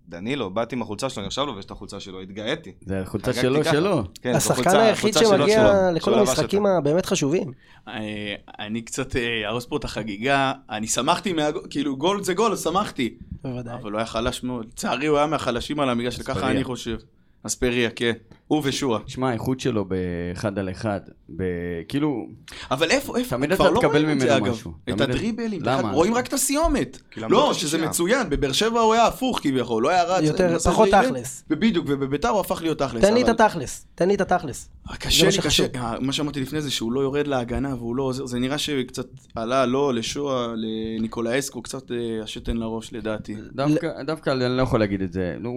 דנילו, 0.10 0.50
באתי 0.50 0.76
עם 0.76 0.82
החולצה 0.82 1.10
שלו, 1.10 1.22
אני 1.22 1.28
עכשיו 1.28 1.46
לובש 1.46 1.66
את 1.66 1.72
החולצה 1.72 2.00
שלו, 2.00 2.22
התגאיתי. 2.22 2.72
זה 2.82 3.02
החולצה 3.02 3.34
שלו. 3.34 3.64
שלו. 3.64 4.04
כן, 4.22 4.36
השחקן 4.36 4.76
היחיד 4.76 5.14
שמגיע 5.14 5.92
לכל 5.92 6.14
המשחקים. 6.14 6.66
הבאמת 6.66 7.06
חשובים. 7.06 7.52
אה, 7.88 8.36
אני 8.60 8.82
קצת 8.82 9.16
אה, 9.16 9.42
אהרוס 9.46 9.66
פה 9.66 9.78
את 9.78 9.84
החגיגה, 9.84 10.54
אני 10.70 10.88
שמחתי, 10.88 11.34
כאילו 11.70 11.98
גול 11.98 12.24
זה 12.24 12.34
גול, 12.34 12.52
אז 12.52 12.64
שמחתי. 12.64 13.14
בוודאי. 13.44 13.74
אבל 13.74 13.92
הוא 13.92 13.98
היה 13.98 14.06
חלש 14.06 14.44
מאוד. 14.44 14.66
לצערי 14.66 15.08
הוא 15.08 15.18
היה 15.18 15.28
מהחלשים 15.28 15.80
על 15.80 15.90
המגרש, 15.90 16.22
ככה. 16.22 16.52
אני 16.52 16.64
חושב. 16.64 16.98
אספריה, 17.44 17.90
כן. 17.90 18.14
הוא 18.50 18.62
ושועה. 18.66 19.00
שמע, 19.08 19.30
האיכות 19.30 19.60
שלו 19.60 19.86
באחד 19.86 20.60
על 20.60 20.70
אחד, 20.70 21.00
ב... 21.36 21.44
כאילו, 21.88 22.28
אבל 22.72 22.92
איפה, 22.92 23.18
איפה, 23.18 23.36
תמיד 23.36 23.52
אתה 23.52 23.70
לא 23.70 23.80
תקבל 23.80 24.06
ממנו. 24.06 24.46
משהו. 24.52 24.72
את 24.90 25.02
הדריבלים, 25.02 25.62
למה? 25.64 25.92
רואים 25.92 26.14
רק 26.14 26.28
את 26.28 26.34
הסיומת. 26.34 27.00
לא, 27.18 27.54
שזה. 27.54 27.78
מצוין, 27.78 28.30
בבאר 28.30 28.52
שבע 28.52 28.80
הוא 28.80 28.94
היה 28.94 29.08
הפוך 29.08 29.40
כביכול, 29.44 29.84
לא 29.84 29.90
היה 29.90 30.04
רץ. 30.04 30.24
יותר- 30.24 30.60
פחות 30.60 30.90
תכלס. 30.90 31.44
ובדיוק, 31.50 31.86
ובביתר 31.90 32.30
הוא 32.30 32.40
הפך 32.40 32.62
להיות 32.62 32.80
תכלס. 32.80 33.02
תן 33.02 33.14
לי 33.14 33.24
את 33.24 33.30
התכלס, 33.30 33.86
תן 33.96 34.08
לי 34.08 34.16
את 34.16 34.22
התכלס. 34.22 34.70
קשה 35.00 35.20
זה 35.20 35.26
מה 35.26 35.32
לי, 35.32 35.38
קשה. 35.50 35.66
אה, 35.76 36.00
מה 36.00 36.14
שאמרתי 36.14 36.42
לפני 36.42 36.62
זה 36.62 36.72
שהוא 36.72 36.92
לא 36.92 37.00
יורד 37.00 37.28
להגנה 37.28 37.76
והוא 37.76 37.96
לא 37.96 38.04
עוזר, 38.04 38.26
זה 38.26 38.40
נראה 38.40 38.58
שקצת 38.58 39.08
עלה 39.36 39.66
לו, 39.66 39.92
לשועה, 39.92 40.48
לניקולאסקו, 40.56 41.62
קצת 41.62 41.92
אה, 41.92 41.98
השתן 42.24 42.58
לראש 42.58 42.94
לדעתי. 42.94 43.36
דווקא, 43.52 44.04
דווקא 44.04 44.30
אני 44.30 44.58
לא 44.58 44.62
יכול 44.62 44.80
להגיד 44.80 45.02
את 45.02 45.14
זה. 45.14 45.36
לא, 45.40 45.52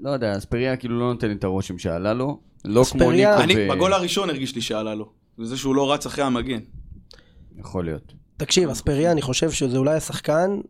לא 0.00 0.10
יודע, 0.10 0.36
אספריה 0.38 0.76
כאילו 0.76 0.98
לא 1.00 1.12
נותן 1.12 1.28
לי 1.28 1.34
את 1.34 1.44
הרושם 1.44 1.78
שעלה 1.78 2.14
לו. 2.14 2.31
לא 2.64 2.84
כמו 2.90 3.10
ניקו 3.10 3.30
אני. 3.40 3.68
בגול 3.68 3.92
הראשון 3.92 4.30
הרגיש 4.30 4.54
לי 4.54 4.60
שעלה 4.60 4.94
לו. 4.94 5.08
וזה 5.38 5.56
שהוא 5.56 5.74
לא 5.74 5.92
רץ 5.92 6.06
אחרי 6.06 6.24
המגן. 6.24 6.60
יכול 7.58 7.84
להיות. 7.84 8.12
תקשיב, 8.36 8.70
אספריה, 8.70 9.12
אני 9.12 9.22
חושב 9.22 9.50
שזה 9.50 9.78
אולי 9.78 9.94
השחקן, 9.94 10.60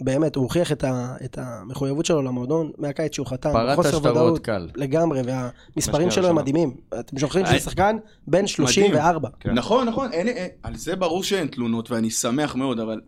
באמת, 0.00 0.36
הוא 0.36 0.42
הוכיח 0.42 0.72
את, 0.72 0.84
ה, 0.84 1.16
את 1.24 1.38
המחויבות 1.38 2.06
שלו 2.06 2.22
למועדון 2.22 2.70
מהקיץ 2.78 3.14
שהוא 3.14 3.26
חתם. 3.26 3.52
פרט 3.52 3.86
השטרות 3.86 4.38
קל. 4.38 4.68
לגמרי, 4.76 5.20
והמספרים 5.24 6.10
שלו 6.10 6.28
הם. 6.28 6.36
מדהימים. 6.36 6.76
אתם 7.00 7.18
שוכחים 7.18 7.44
אה, 7.44 7.50
שזה 7.50 7.60
שחקן 7.60 7.96
בן 8.26 8.46
34. 8.46 9.28
כן. 9.40 9.50
נכון, 9.50 9.88
נכון, 9.88 10.12
אין, 10.12 10.28
אין, 10.28 10.48
על 10.62 10.76
זה 10.76 10.96
ברור 10.96 11.22
שאין 11.22 11.48
תלונות 11.48 11.90
ואני 11.90 12.10
שמח 12.10 12.54
מאוד, 12.54 12.80
אבל 12.80 13.00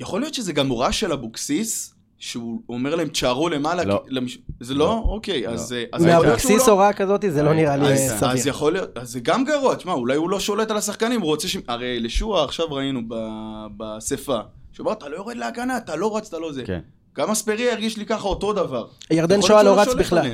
יכול 0.00 0.20
להיות 0.20 0.34
שזה 0.34 0.52
גם 0.52 0.68
הוראה 0.68 0.92
של 0.92 1.12
אבוקסיס, 1.12 1.94
שהוא 2.22 2.62
אומר 2.68 2.94
להם 2.94 3.08
תשארו 3.08 3.48
למעלה, 3.48 3.84
לא. 3.84 4.02
כי- 4.08 4.14
למש... 4.14 4.38
זה 4.60 4.74
לא? 4.74 5.02
אוקיי, 5.08 5.48
אז... 5.48 5.72
אה, 5.72 5.84
אז 5.92 6.04
מאבוקסיס 6.04 6.66
לא- 6.66 6.72
הוראה 6.72 6.92
כזאת, 6.92 7.24
זה 7.28 7.42
לא 7.42 7.50
הייתה- 7.50 7.62
נראה 7.76 7.88
לי 7.88 7.94
אז, 7.94 8.22
אה, 8.22 8.30
אז 8.32 8.38
סביר. 8.40 8.48
יכול 8.54 8.72
להיות, 8.72 8.98
אז 8.98 9.10
זה 9.12 9.20
גם 9.20 9.44
גרוע, 9.44 9.74
תשמע, 9.74 9.92
אולי 9.92 10.16
הוא 10.16 10.30
לא 10.30 10.40
שולט 10.40 10.70
על 10.70 10.76
השחקנים, 10.76 11.20
הוא 11.20 11.28
רוצה 11.28 11.48
ש... 11.48 11.56
הרי 11.68 12.00
לשועה 12.00 12.44
עכשיו 12.44 12.66
ראינו 12.72 13.00
ב- 13.08 13.14
באספה, 13.76 14.38
שהוא 14.72 14.84
אמר, 14.84 14.92
אתה 14.92 15.08
לא 15.08 15.16
יורד 15.16 15.36
להגנה, 15.36 15.76
אתה 15.76 15.96
לא 15.96 16.16
רץ, 16.16 16.28
אתה 16.28 16.38
לא 16.38 16.52
זה. 16.52 16.62
כן. 16.64 16.80
גם 17.16 17.30
אספריה 17.30 17.72
הרגיש 17.72 17.96
לי 17.96 18.06
ככה 18.06 18.28
אותו 18.28 18.52
דבר. 18.52 18.86
ירדן 19.10 19.42
שואה 19.42 19.62
לא 19.62 19.70
שהוא 19.74 19.82
רץ 19.82 19.94
בכלל. 19.98 20.26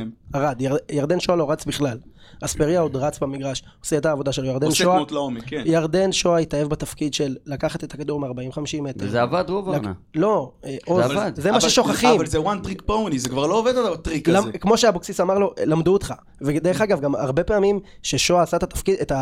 יר- 0.61 0.77
ירדן 0.93 1.21
שואה 1.21 1.37
לא 1.37 1.51
רץ 1.51 1.65
בכלל. 1.65 1.99
אספריה 2.45 2.81
עוד 2.81 2.97
רץ 2.97 3.19
במגרש, 3.19 3.63
עושה 3.85 3.99
את 3.99 4.07
העבודה 4.07 4.33
שלו. 4.33 4.47
ירדן 4.47 4.67
עושה 4.67 4.79
שואה, 4.79 4.95
תנועות 4.95 5.13
לעומק, 5.13 5.43
כן. 5.47 5.63
ירדן 5.67 6.13
שואה 6.13 6.39
התאהב 6.39 6.69
בתפקיד 6.69 7.15
של 7.15 7.37
לקחת 7.47 7.85
את 7.85 7.95
הכדור 7.95 8.21
מ-40-50 8.21 8.83
מטר. 8.83 9.05
וזה 9.07 9.23
עבד 9.23 9.45
רוב 9.49 9.71
העונה. 9.71 9.93
לא, 10.15 10.51
אה. 10.65 10.77
זה 11.35 11.53
מה 11.53 11.61
ששוכחים. 11.61 12.11
אבל 12.17 12.27
זה 12.27 12.39
one 12.39 12.67
trick 12.67 12.83
pony, 12.91 13.17
זה 13.17 13.29
כבר 13.29 13.47
לא 13.47 13.55
עובד 13.59 13.75
הטריק 13.77 14.29
למ- 14.29 14.37
הזה. 14.43 14.53
כמו 14.53 14.79
שאבוקסיס 14.79 15.21
אמר 15.21 15.39
לו, 15.39 15.55
למדו 15.67 15.93
אותך. 15.93 16.15
ודרך 16.41 16.81
אגב, 16.81 17.01
גם 17.01 17.15
הרבה 17.15 17.45
פעמים 17.45 17.81
ששואה 18.03 18.43
עשה 18.43 18.57
את 18.57 18.63
התפקיד. 18.63 18.97
את 19.03 19.13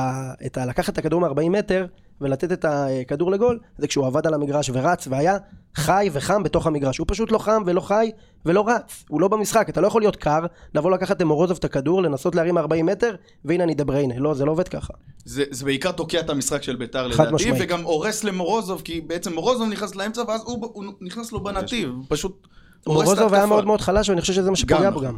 ה... 0.59 0.66
לקחת 0.66 0.92
את 0.92 0.98
הכדור 0.98 1.20
מ-40 1.20 1.48
מטר 1.50 1.87
ולתת 2.20 2.52
את 2.52 2.64
הכדור 2.68 3.31
לגול, 3.31 3.59
זה 3.79 3.87
כשהוא 3.87 4.07
עבד 4.07 4.26
על 4.26 4.35
המגרש 4.35 4.70
ורץ 4.74 5.07
והיה 5.11 5.37
חי 5.74 6.09
וחם 6.12 6.42
בתוך 6.42 6.66
המגרש. 6.66 6.98
הוא 6.98 7.07
פשוט 7.09 7.33
לא 7.33 7.38
חם 7.38 7.62
ולא 7.66 7.81
חי 7.81 8.11
ולא 8.46 8.68
רץ. 8.68 9.05
הוא 9.09 9.20
לא 9.20 9.29
במשחק. 9.29 9.68
אתה 9.68 9.81
לא 9.81 9.87
יכול 9.87 10.02
להיות 10.02 10.16
קר, 10.16 10.46
לבוא 10.74 10.90
לקחת 10.90 11.20
למורוזוב 11.20 11.57
את 11.57 11.64
הכדור, 11.64 12.02
לנסות 12.02 12.35
להרים 12.35 12.59
40 12.59 12.87
מטר, 12.87 13.14
והנה 13.44 13.64
אני 13.64 13.74
דה 13.74 13.85
בריינה. 13.85 14.18
לא, 14.18 14.35
זה 14.35 14.44
לא 14.44 14.50
עובד 14.50 14.68
ככה. 14.68 14.92
זה, 15.24 15.44
זה 15.50 15.64
בעיקר 15.64 15.92
תוקע 15.92 16.20
את 16.20 16.31
המשחק 16.31 16.62
של 16.62 16.76
ביתר 16.76 17.07
לדעתי, 17.07 17.35
משמעית. 17.35 17.62
וגם 17.64 17.83
הורס 17.83 18.24
למורוזוב, 18.24 18.81
כי 18.85 19.00
בעצם 19.00 19.35
מורוזוב 19.35 19.68
נכנס 19.68 19.94
לאמצע, 19.94 20.22
ואז 20.29 20.42
הוא, 20.44 20.70
הוא 20.72 20.85
נכנס 21.00 21.33
לו 21.33 21.44
בנתיב, 21.44 21.90
פשוט 22.09 22.46
מורוזוב 22.87 23.35
היה. 23.35 23.46
מאוד 23.46 23.66
מאוד 23.66 23.81
חלש, 23.81 24.09
ואני 24.09 24.20
חושב 24.20 24.33
שזה 24.33 24.50
מה 24.50 24.57
שפוגע 24.57 24.90
בו 24.90 25.00
נכון. 25.00 25.05
גם. 25.05 25.14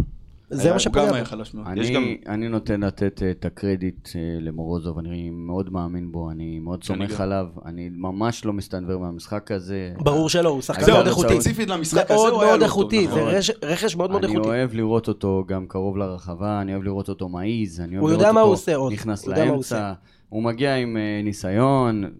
זה 0.50 0.64
מה 0.68 0.70
הוא 0.74 0.78
שפוגע 0.78 1.02
גם 1.02 1.08
בו. 1.08 1.14
היה 1.14 1.24
חלש 1.24 1.54
מאוד. 1.54 1.66
אני, 1.66 1.90
גם- 1.94 2.04
אני 2.28 2.48
נותן 2.48 2.80
לתת 2.80 3.22
אה, 3.22 3.30
את 3.30 3.44
הקרדיט 3.44 4.08
אה, 4.16 4.20
למורוזוב, 4.40 4.98
אני 4.98 5.30
מאוד 5.30 5.72
מאמין 5.72 6.12
בו, 6.12 6.30
אני 6.30 6.58
מאוד 6.58 6.84
סומך 6.84 7.14
גם. 7.16 7.22
עליו, 7.22 7.46
אני 7.64 7.88
ממש 7.92 8.44
לא 8.44 8.52
מסתנוור 8.52 9.00
מהמשחק 9.00 9.50
הזה. 9.52 9.92
ברור 9.98 10.28
שלא, 10.28 10.48
הוא 10.48 10.62
שחקן 10.62 10.82
זהו, 10.84 10.94
מאוד 10.94 11.06
איכותי. 11.06 11.34
ספציפית 11.34 11.68
למשחק 11.68 12.10
הזה 12.10 12.14
הוא 12.14 12.40
היה 12.42 12.50
מאוד 12.50 12.60
לא 12.60 12.64
איכותי, 12.64 13.08
זה 13.08 13.14
נכון. 13.14 13.30
רכש- 13.70 13.96
מאוד 13.96 14.10
מאוד 14.10 14.24
אני 14.24 14.32
איכותי. 14.32 14.48
אוהב 14.48 14.74
לראות 14.74 15.08
אותו 15.08 15.44
גם 15.48 15.66
קרוב 15.66 15.96
לרחבה, 15.96 16.60
אני 16.60 16.72
אוהב 16.72 16.84
לראות 16.84 17.08
אותו 17.08 17.28
מעיז, 17.28 17.80
אני 17.80 17.98
אוהב 17.98 18.02
הוא 18.02 18.10
לראות 18.10 18.58
אותו 18.68 18.74
הוא. 18.74 18.92
נכנס 18.92 19.26
הוא 19.26 19.34
הוא 19.34 19.44
לאמצע, 19.44 19.92
הוא 20.28 20.42
מגיע 20.42 20.76
עם 20.76 20.96
אה, 20.96 21.20
ניסיון, 21.24 22.04
אה, 22.04 22.10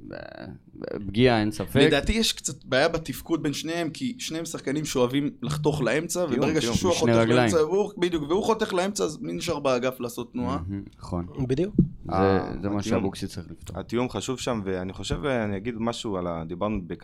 פגיעה 1.07 1.41
אין 1.41 1.51
ספק. 1.51 1.77
לדעתי 1.81 2.13
יש 2.13 2.33
קצת 2.33 2.65
בעיה 2.65 2.89
בתפקוד 2.89 3.43
בין 3.43 3.53
שניהם, 3.53 3.91
כי 3.91 4.17
שניהם 4.19 4.45
שחקנים 4.45 4.85
שאוהבים 4.85 5.31
לחתוך 5.43 5.83
לאמצע, 5.83 6.25
וברגע 6.25 6.59
משני 6.59 6.71
חותך 6.95 7.13
רגליים. 7.13 7.29
לאמצע, 7.31 7.57
והוא- 7.65 7.93
בדיוק, 7.99 8.23
והוא 8.31 8.45
חותך 8.45 8.73
לאמצע, 8.75 9.05
אז 9.05 9.19
מי 9.23 9.33
נשאר 9.33 9.59
באגף 9.59 10.01
לעשות 10.01 10.33
תנועה? 10.33 10.59
נכון, 10.99 11.27
בדיוק. 11.49 11.75
זה- 12.05 12.13
אה, 12.13 12.39
זה 12.63 12.69
מה 12.69 12.79
התיאום. 12.79 12.83
שאבוקסיס 12.83 13.31
צריך 13.35 13.51
לפתור. 13.51 13.79
התיאום 13.81 14.09
חשוב 14.11 14.39
שם, 14.39 14.61
ואני 14.65 14.93
חושב, 14.93 15.25
אני 15.25 15.57
אגיד 15.57 15.75
משהו 15.79 16.17
על 16.17 16.27
ה... 16.27 16.45
דיברנו 16.47 16.81
בק... 16.87 17.03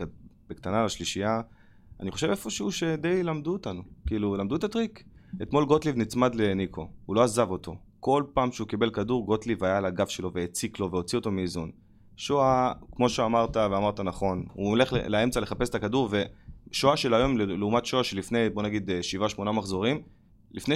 בקטנה 0.49 0.79
על 0.79 0.85
השלישייה, 0.85 1.41
אני 1.99 2.11
חושב 2.11 2.29
איפשהו 2.29 2.71
שדי 2.71 3.23
למדו 3.23 3.53
אותנו. 3.53 3.81
כאילו, 4.07 4.35
למדו 4.35 4.55
את 4.55 4.63
הטריק. 4.63 5.03
אתמול 5.41 5.65
גוטליב 5.65 5.97
נצמד 5.97 6.35
לניקו, 6.35 6.87
הוא 7.05 7.15
לא 7.15 7.23
עזב 7.23 7.49
אותו. 7.49 7.75
כל 8.05 8.23
פעם 8.33 8.51
שהוא 8.51 8.67
קיבל 8.67 8.89
כדור, 8.89 9.25
גוטליב 9.25 9.63
היה 9.63 9.77
על 9.77 9.85
הגב 9.85 10.07
שלו 10.07 10.31
והציק 10.33 10.79
לו 10.79 10.91
והוציא 10.91 11.17
אותו 11.17 11.31
מאיזון. 11.31 11.71
שואה, 12.15 12.71
כמו 12.95 13.09
שאמרת 13.09 13.57
ואמרת 13.57 13.99
נכון, 13.99 14.45
הוא 14.53 14.69
הולך 14.69 14.93
לאמצע 15.07 15.39
לחפש 15.39 15.69
את 15.69 15.75
הכדור, 15.75 16.09
ושואה 16.71 16.97
של 16.97 17.13
היום 17.13 17.37
לעומת 17.37 17.85
שואה 17.85 18.03
שלפני, 18.03 18.49
בוא 18.49 18.63
נגיד, 18.63 18.89
7-8 19.39 19.41
מחזורים, 19.51 20.01
לפני 20.51 20.75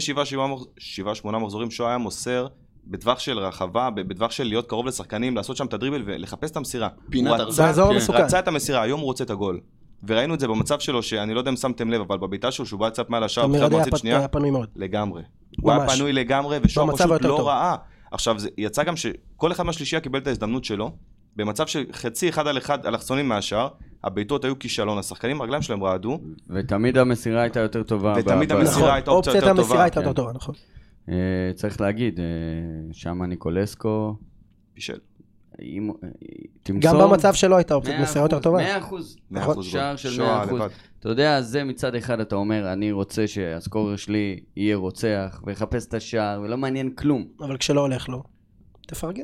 7-8 1.23 1.27
מחזורים 1.31 1.71
שואה 1.71 1.89
היה 1.89 1.97
מוסר 1.97 2.47
בטווח 2.87 3.19
של 3.19 3.39
רחבה, 3.39 3.89
בטווח 3.89 4.31
של 4.31 4.43
להיות 4.43 4.67
קרוב 4.69 4.85
לשחקנים, 4.85 5.35
לעשות 5.35 5.57
שם 5.57 5.65
את 5.65 5.73
הדריבל 5.73 6.03
ולחפש 6.05 6.51
את 6.51 6.57
המסירה. 6.57 6.89
פינת 7.09 7.27
הוא 7.31 7.35
ארז. 7.39 7.59
רצה- 7.59 7.73
זה 7.73 7.81
כן. 7.81 7.87
המסוכן. 7.93 8.23
רצה 8.23 8.39
את 8.39 8.47
המסירה, 8.47 8.81
היום 8.81 8.99
הוא 8.99 9.05
רוצה 9.07 9.23
את 9.23 9.29
הגול. 9.29 9.59
וראינו 10.07 10.33
את 10.33 10.39
זה 10.39 10.47
במצב 10.47 10.79
שלו, 10.79 11.03
שאני 11.03 11.33
לא 11.33 11.39
יודע 11.39 11.51
אם 11.51 11.55
שמתם 11.55 11.89
לב, 11.89 12.01
אבל 12.01 12.17
בבעיטה 12.17 12.51
שלו, 12.51 12.65
שהוא 12.65 12.79
בא 12.79 12.89
קצת 12.89 13.09
מעל 13.09 13.23
השער, 13.23 13.43
תמיר 13.43 13.55
בתחילת 13.55 13.71
עדי 13.71 13.75
היה 13.75 13.81
מחצית 13.81 13.93
פ- 13.93 13.97
שנייה, 13.97 14.17
היה 14.17 14.27
פנוי 14.27 14.51
מאוד. 14.51 14.67
לגמרי. 14.75 15.21
הוא 15.61 15.71
היה. 15.71 15.89
פנוי 15.89 16.13
לגמרי, 16.13 16.59
במצב 16.59 16.87
פשוט 16.93 17.11
לא 17.11 17.17
טוב. 17.37 17.41
ראה. 17.47 17.75
עכשיו, 18.11 18.39
זה 18.39 18.49
יצא 18.57 18.83
גם 18.83 18.95
שכל 18.95 19.51
אחד 19.51 19.63
מהשלישייה 19.63 20.01
קיבל 20.01 20.19
את 20.19 20.27
ההזדמנות 20.27 20.65
שלו, 20.65 20.91
במצב 21.35 21.67
של 21.67 21.85
חצי 21.91 22.29
אחד 22.29 22.47
על 22.47 22.57
אחד 22.57 22.85
אלכסונים 22.85 23.27
מהשאר, 23.27 23.67
הבעיטות 24.03 24.45
היו 24.45 24.59
כישלון, 24.59 24.97
השחקנים, 24.97 25.41
הרגליים 25.41 25.61
שלהם 25.61 25.83
רעדו, 25.83 26.19
ותמיד 26.49 26.97
המסירה 26.97 27.41
הייתה 27.41 27.59
יותר 27.59 27.83
טובה. 27.83 28.13
ותמיד 28.17 28.51
ב- 28.51 28.55
ב- 28.55 28.57
המסירה 28.57 28.79
נכון, 28.79 28.93
הייתה 28.93 29.11
אופציה 29.11 29.33
אופציית 29.33 29.35
יותר 29.35 29.49
המסירה 29.49 29.67
טובה, 29.73 29.83
הייתה 29.83 30.01
כן. 30.01 30.07
יותר 30.07 30.21
טובה, 30.21 30.33
נכון. 30.33 30.55
אה, 31.09 31.13
צריך 31.55 31.81
להגיד, 31.81 32.19
אה, 32.19 32.25
שמה 32.91 33.25
ניקולסקו, 33.27 34.15
פישל. 34.73 34.97
אם- 35.61 35.91
אה, 36.03 36.09
תמסור... 36.63 36.91
גם 36.93 37.09
במצב 37.09 37.33
שלו 37.33 37.57
הייתה 37.57 37.73
אופציית 37.73 37.95
מאה 37.95 38.03
מסירה 38.03 38.25
יותר 38.25 38.39
טובה. 38.39 38.57
מאה 38.57 38.77
אחוז. 38.77 39.17
מאה 39.31 39.41
נכון, 39.41 39.53
אחוז 39.53 39.65
שער. 39.65 39.95
של 39.95 40.09
שועה 40.09 40.35
מאה 40.35 40.43
אחוז. 40.45 40.61
לבד. 40.61 40.69
אתה 40.99 41.09
יודע, 41.09 41.41
זה 41.41 41.63
מצד 41.63 41.95
אחד 41.95 42.19
אתה 42.19 42.35
אומר, 42.35 42.73
אני 42.73 42.91
רוצה 42.91 43.27
שהסקורר 43.27 43.95
שלי 43.95 44.39
יהיה 44.55 44.75
רוצח, 44.75 45.41
ויחפש 45.45 45.85
את 45.87 45.93
השער, 45.93 46.41
ולא 46.43 46.57
מעניין 46.57 46.89
כלום. 46.89 47.25
אבל 47.39 47.57
כשלא 47.57 47.81
הולך 47.81 48.09
לו, 48.09 48.23
תפרגן. 48.87 49.23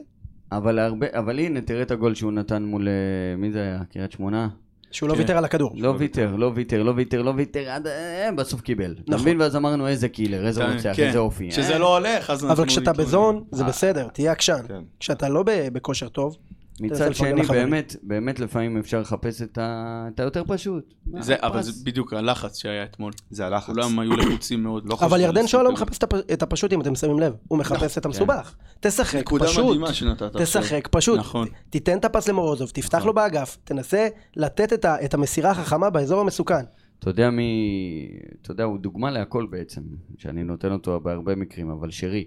אבל 0.52 0.80
הרבה, 0.80 1.08
אבל 1.12 1.40
הנה, 1.40 1.62
תראה 1.62 1.82
את 1.82 1.92
הגול 1.92 2.16
שהוא 2.16 2.32
נתן 2.32 2.64
מול, 2.64 2.88
אה, 2.88 2.94
מי 3.38 3.52
זה 3.52 3.62
היה? 3.62 3.80
קריית 3.90 4.12
שמונה? 4.12 4.50
שהוא 4.96 5.10
לא 5.10 5.14
כן. 5.14 5.20
ויתר 5.20 5.38
על 5.38 5.46
הכדור. 5.46 5.72
לא 5.76 5.96
ויתר, 5.98 6.36
לא 6.36 6.52
ויתר, 6.56 6.84
לא 6.84 6.94
ויתר, 6.96 7.22
לא 7.22 7.34
ויתר, 7.36 7.70
עד... 7.70 7.88
אה, 7.88 8.30
בסוף 8.36 8.62
קיבל. 8.62 8.92
אתה 8.92 9.02
נכון. 9.08 9.22
מבין? 9.22 9.42
ואז 9.42 9.56
אמרנו, 9.56 9.88
איזה 9.88 10.10
קילר, 10.10 10.48
איזה 10.48 10.62
כן, 10.62 10.74
רוצח, 10.74 10.94
כן. 10.96 11.08
איזה 11.08 11.20
אופי. 11.20 11.50
כשזה 11.50 11.74
אה, 11.74 11.78
לא 11.78 11.98
הולך, 11.98 12.30
אז 12.30 12.44
אנחנו... 12.44 12.54
אבל 12.64 12.68
כשאתה. 12.68 12.94
בזון, 12.94 13.44
זה 13.52 13.64
אה. 13.64 13.68
בסדר, 13.70 14.08
תהיה 14.08 14.32
עקשן. 14.32 14.62
כשאתה 15.00 15.30
לא 15.30 15.44
בכושר 15.48 16.08
טוב, 16.08 16.38
מצד 16.82 17.16
שני. 17.16 17.42
באמת, 17.42 17.96
באמת 18.04 18.40
לפעמים 18.40 18.78
אפשר 18.78 19.02
לחפש 19.02 19.42
את 19.42 19.58
ה- 19.58 20.08
את 20.14 20.20
היותר 20.20 20.44
פשוט. 20.48 20.94
זה, 21.20 21.36
אבל. 21.40 21.62
זה 21.62 21.72
בדיוק 21.86 22.14
הלחץ 22.14 22.58
שהיה 22.58 22.84
אתמול. 22.84 23.14
זה 23.30 23.46
הלחץ. 23.46 23.66
כולם 23.66 24.00
היו 24.00 24.16
לחוצים 24.16 24.64
מאוד. 24.64 24.86
לא 24.86 24.98
אבל 25.02 25.22
ירדן 25.22 25.48
שואה 25.48 25.64
לא. 25.64 25.72
מחפש 25.72 25.98
את 25.98 26.04
הפ- 26.04 26.32
את 26.34 26.44
הפשוט 26.44 26.74
אם 26.74 26.82
אתם 26.82 26.96
שמים 26.96 27.20
לב, 27.20 27.34
הוא 27.48 27.60
מחפש 27.60 27.98
את 27.98 28.06
המסובך. 28.06 28.56
תשחק 28.80 29.16
נקודה 29.16 29.46
פשוט, 29.46 29.66
מדהימה 29.66 29.94
שנתת 29.94 30.36
עכשיו. 30.36 30.62
תשחק 30.62 30.88
פשוט, 30.92 31.20
נכון. 31.20 31.48
תיתן 31.70 31.98
את 31.98 32.06
הפס 32.06 32.28
למורוזוב, 32.30 32.70
תפתח 32.70 33.06
לו 33.06 33.14
באגף, 33.14 33.58
תנסה 33.64 34.08
לתת 34.36 34.86
את 34.86 35.14
המסירה 35.14 35.52
החכמה 35.52 35.90
באזור 35.90 36.22
המסוכן. 36.22 36.64
אתה 37.00 37.10
יודע 37.10 37.30
מי... 37.30 38.08
אתה 38.42 38.52
יודע, 38.52 38.64
הוא 38.64 38.78
דוגמה 38.80 39.12
להכל 39.12 39.46
בעצם, 39.50 39.82
שאני 40.18 40.44
נותן 40.44 40.72
אותו 40.72 41.00
בהרבה 41.00 41.36
מקרים, 41.36 41.70
אבל 41.70 41.92
שרי. 41.92 42.26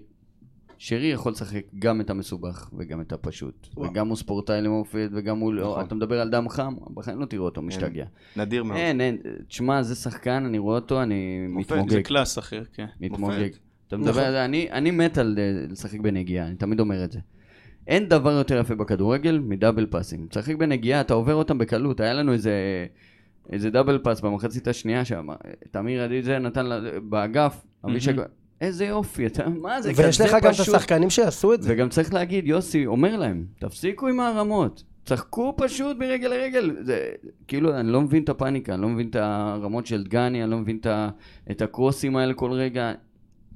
שרי 0.78 1.06
יכול 1.06 1.32
לשחק 1.32 1.62
גם 1.78 2.00
את 2.00 2.10
המסובך 2.10 2.70
וגם 2.78 3.00
את 3.00 3.12
הפשוט. 3.12 3.68
וואו. 3.76 3.90
וגם 3.90 4.08
הוא 4.08 4.16
ספורטאי 4.16 4.62
למופת, 4.62 5.08
וגם 5.12 5.38
הוא... 5.38 5.54
נכון. 5.54 5.84
אתה 5.84 5.94
מדבר 5.94 6.20
על 6.20 6.30
דם 6.30 6.48
חם, 6.48 6.74
בחיים 6.94 7.20
לא 7.20 7.26
תראו 7.26 7.44
אותו 7.44 7.62
משתגע. 7.62 8.04
נדיר 8.36 8.64
מאוד. 8.64 8.78
אין, 8.78 9.00
אין. 9.00 9.18
תשמע, 9.48 9.82
זה 9.82 9.94
שחקן, 9.94 10.44
אני 10.44 10.58
רואה 10.58 10.74
אותו, 10.74 11.02
אני 11.02 11.46
מופת, 11.48 11.68
זה 11.68 11.74
מתמוגג. 11.74 12.00
קלאס 12.00 12.38
אחר, 12.38 12.62
כן. 12.72 12.86
מתמוגג. 13.00 13.38
מופת. 13.38 13.58
אתה 13.88 13.96
מדבר 13.96 14.10
נכון. 14.10 14.22
על 14.22 14.32
זה, 14.32 14.44
אני, 14.44 14.70
אני 14.70 14.90
מת 14.90 15.18
על 15.18 15.38
אה, 15.38 15.66
לשחק 15.70 16.00
בנגיעה, 16.00 16.46
אני 16.46 16.56
תמיד 16.56 16.80
אומר 16.80 17.04
את 17.04 17.12
זה. 17.12 17.18
אין 17.86 18.08
דבר 18.08 18.30
יותר 18.30 18.58
יפה 18.58 18.74
בכדורגל 18.74 19.38
מדאבל 19.38 19.86
פאסים. 19.86 20.26
תשחק 20.30 20.54
בנגיעה, 20.54 21.00
אתה 21.00 21.14
עובר 21.14 21.34
אותם 21.34 21.58
בקלות. 21.58 22.00
היה 22.00 22.14
לנו 22.14 22.32
איזה, 22.32 22.52
איזה 23.52 23.70
דאבל 23.70 23.98
פאס 23.98 24.20
במחצית 24.20 24.68
השנייה 24.68 25.04
שם. 25.04 25.28
תמיר 25.70 26.02
עדי 26.02 26.22
זה 26.22 26.38
נתן 26.38 26.66
לה, 26.66 26.80
באגף, 27.00 27.66
אבישג... 27.84 28.12
איזה 28.60 28.84
יופי, 28.84 29.26
אתה, 29.26 29.48
מה 29.48 29.82
זה, 29.82 29.92
ויש 29.96 30.20
לך 30.20 30.36
גם 30.42 30.50
את 30.50 30.54
פשוט. 30.54 30.74
השחקנים 30.74 31.10
שיעשו 31.10 31.54
את 31.54 31.62
זה. 31.62 31.72
וגם 31.72 31.88
צריך 31.88 32.14
להגיד, 32.14 32.46
יוסי 32.46 32.86
אומר 32.86 33.16
להם, 33.16 33.46
תפסיקו 33.58 34.08
עם 34.08 34.20
הרמות. 34.20 34.82
צחקו 35.04 35.54
פשוט 35.56 35.96
מרגל 35.96 36.28
לרגל. 36.28 36.76
זה, 36.80 37.08
כאילו, 37.48 37.74
אני 37.74 37.92
לא 37.92 38.00
מבין 38.00 38.22
את 38.22 38.28
הפאניקה, 38.28 38.74
אני 38.74 38.82
לא 38.82 38.88
מבין 38.88 39.08
את 39.08 39.16
הרמות 39.16 39.86
של 39.86 40.04
דגני, 40.04 40.42
אני 40.42 40.50
לא 40.50 40.56
מבין 40.56 40.78
את, 41.50 41.62
הקרוסים 41.62 42.16
האלה 42.16 42.34
כל 42.34 42.52
רגע. 42.52 42.92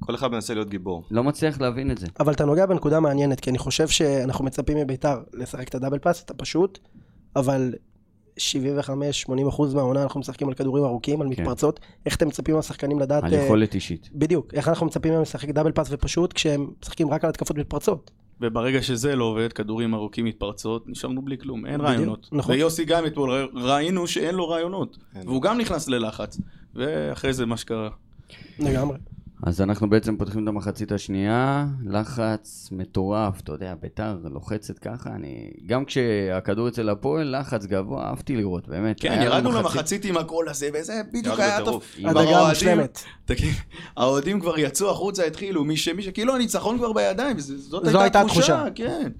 כל 0.00 0.14
אחד 0.14 0.32
מנסה 0.32 0.54
להיות 0.54 0.70
גיבור. 0.70 1.04
לא 1.10 1.24
מצליח 1.24 1.60
להבין 1.60 1.90
את 1.90 1.98
זה. 1.98 2.06
אבל 2.20 2.32
אתה 2.32 2.44
נוגע 2.44 2.66
בנקודה 2.66 3.00
מעניינת, 3.00 3.40
כי 3.40 3.50
אני 3.50 3.58
חושב 3.58 3.88
שאנחנו 3.88 4.44
מצפים 4.44 4.78
מביתר 4.78 5.22
לשחק 5.34 5.68
את 5.68 5.74
הדאבל 5.74 5.98
פאס, 5.98 6.22
את 6.24 6.30
הפשוט, 6.30 6.78
אבל 7.36 7.74
75-80% 8.38 9.74
מהעונה 9.74 10.02
אנחנו 10.02 10.20
משחקים 10.20 10.48
על 10.48 10.54
כדורים 10.54 10.84
ארוכים, 10.84 11.20
על 11.20 11.34
כן. 11.34 11.42
מתפרצות. 11.42 11.80
איך 12.06 12.16
אתם 12.16 12.28
מצפים 12.28 12.54
מהשחקנים 12.54 12.98
לדעת... 12.98 13.24
על 13.24 13.34
אה, 13.34 13.44
יכולת 13.44 13.74
אישית. 13.74 14.10
בדיוק, 14.14 14.54
איך 14.54 14.68
אנחנו 14.68 14.86
מצפים 14.86 15.12
מהם 15.12 15.22
לשחק 15.22 15.48
דאבל 15.48 15.72
פאס 15.72 15.88
ופשוט 15.90 16.32
כשהם 16.32 16.70
משחקים 16.82 17.10
רק 17.10 17.24
על 17.24 17.30
התקפות 17.30 17.58
מתפרצות. 17.58 18.10
וברגע 18.40 18.82
שזה 18.82 19.16
לא 19.16 19.24
עובד, 19.24 19.52
כדורים 19.52 19.94
ארוכים 19.94 20.24
מתפרצות, 20.24 20.88
נשארנו 20.88 21.22
בלי 21.22 21.38
כלום, 21.38 21.66
אין 21.66 21.74
בדיוק, 21.74 21.88
רעיונות. 21.88 22.28
נכון. 22.32 22.54
ויוסי 22.54 22.84
גם 22.84 23.06
אתמול 23.06 23.48
ראינו 23.54 24.06
שאין 24.06 24.34
לו 24.34 24.48
רעיונות. 24.48 24.98
אין. 25.16 25.28
והוא 25.28 25.42
גם 25.42 25.58
נכנס 25.58 25.88
ללחץ. 25.88 26.38
ואחרי 26.74 27.32
זה 27.32 27.46
מה 27.46 27.56
שקרה. 27.56 27.88
לגמרי. 28.58 28.96
אז 29.42 29.60
אנחנו 29.60 29.90
בעצם 29.90 30.16
פותחים 30.16 30.42
את 30.42 30.48
המחצית 30.48 30.92
השנייה, 30.92 31.66
לחץ 31.86 32.68
מטורף, 32.72 33.40
אתה 33.40 33.52
יודע, 33.52 33.74
ביתר 33.80 34.18
לוחצת 34.24 34.78
ככה, 34.78 35.10
אני... 35.14 35.50
גם 35.66 35.84
כשהכדור 35.84 36.68
אצל 36.68 36.88
הפועל, 36.88 37.40
לחץ 37.40 37.66
גבוה, 37.66 38.04
אהבתי 38.08 38.36
לראות, 38.36 38.68
באמת. 38.68 39.00
כן, 39.00 39.20
ירדנו 39.24 39.50
מחצית- 39.50 39.64
למחצית 39.64 40.04
עם 40.04 40.16
הגול 40.16 40.48
הזה, 40.48 40.68
וזה 40.74 41.00
בדיוק 41.12 41.38
היה 41.38 41.64
טוב. 41.64 41.82
הדגה 42.04 42.48
מושלמת. 42.48 42.98
תגיד, 43.24 43.54
האוהדים 43.96 44.40
כבר 44.40 44.58
יצאו 44.58 44.90
החוצה, 44.90 45.24
התחילו, 45.26 45.64
מי 45.64 45.76
ש... 45.76 45.88
כאילו 46.14 46.34
הניצחון 46.34 46.78
כבר 46.78 46.92
בידיים, 46.92 47.38
זאת 47.38 47.86
הייתה 47.86 48.20
התחושה. 48.20 48.64
כן. 48.74 49.10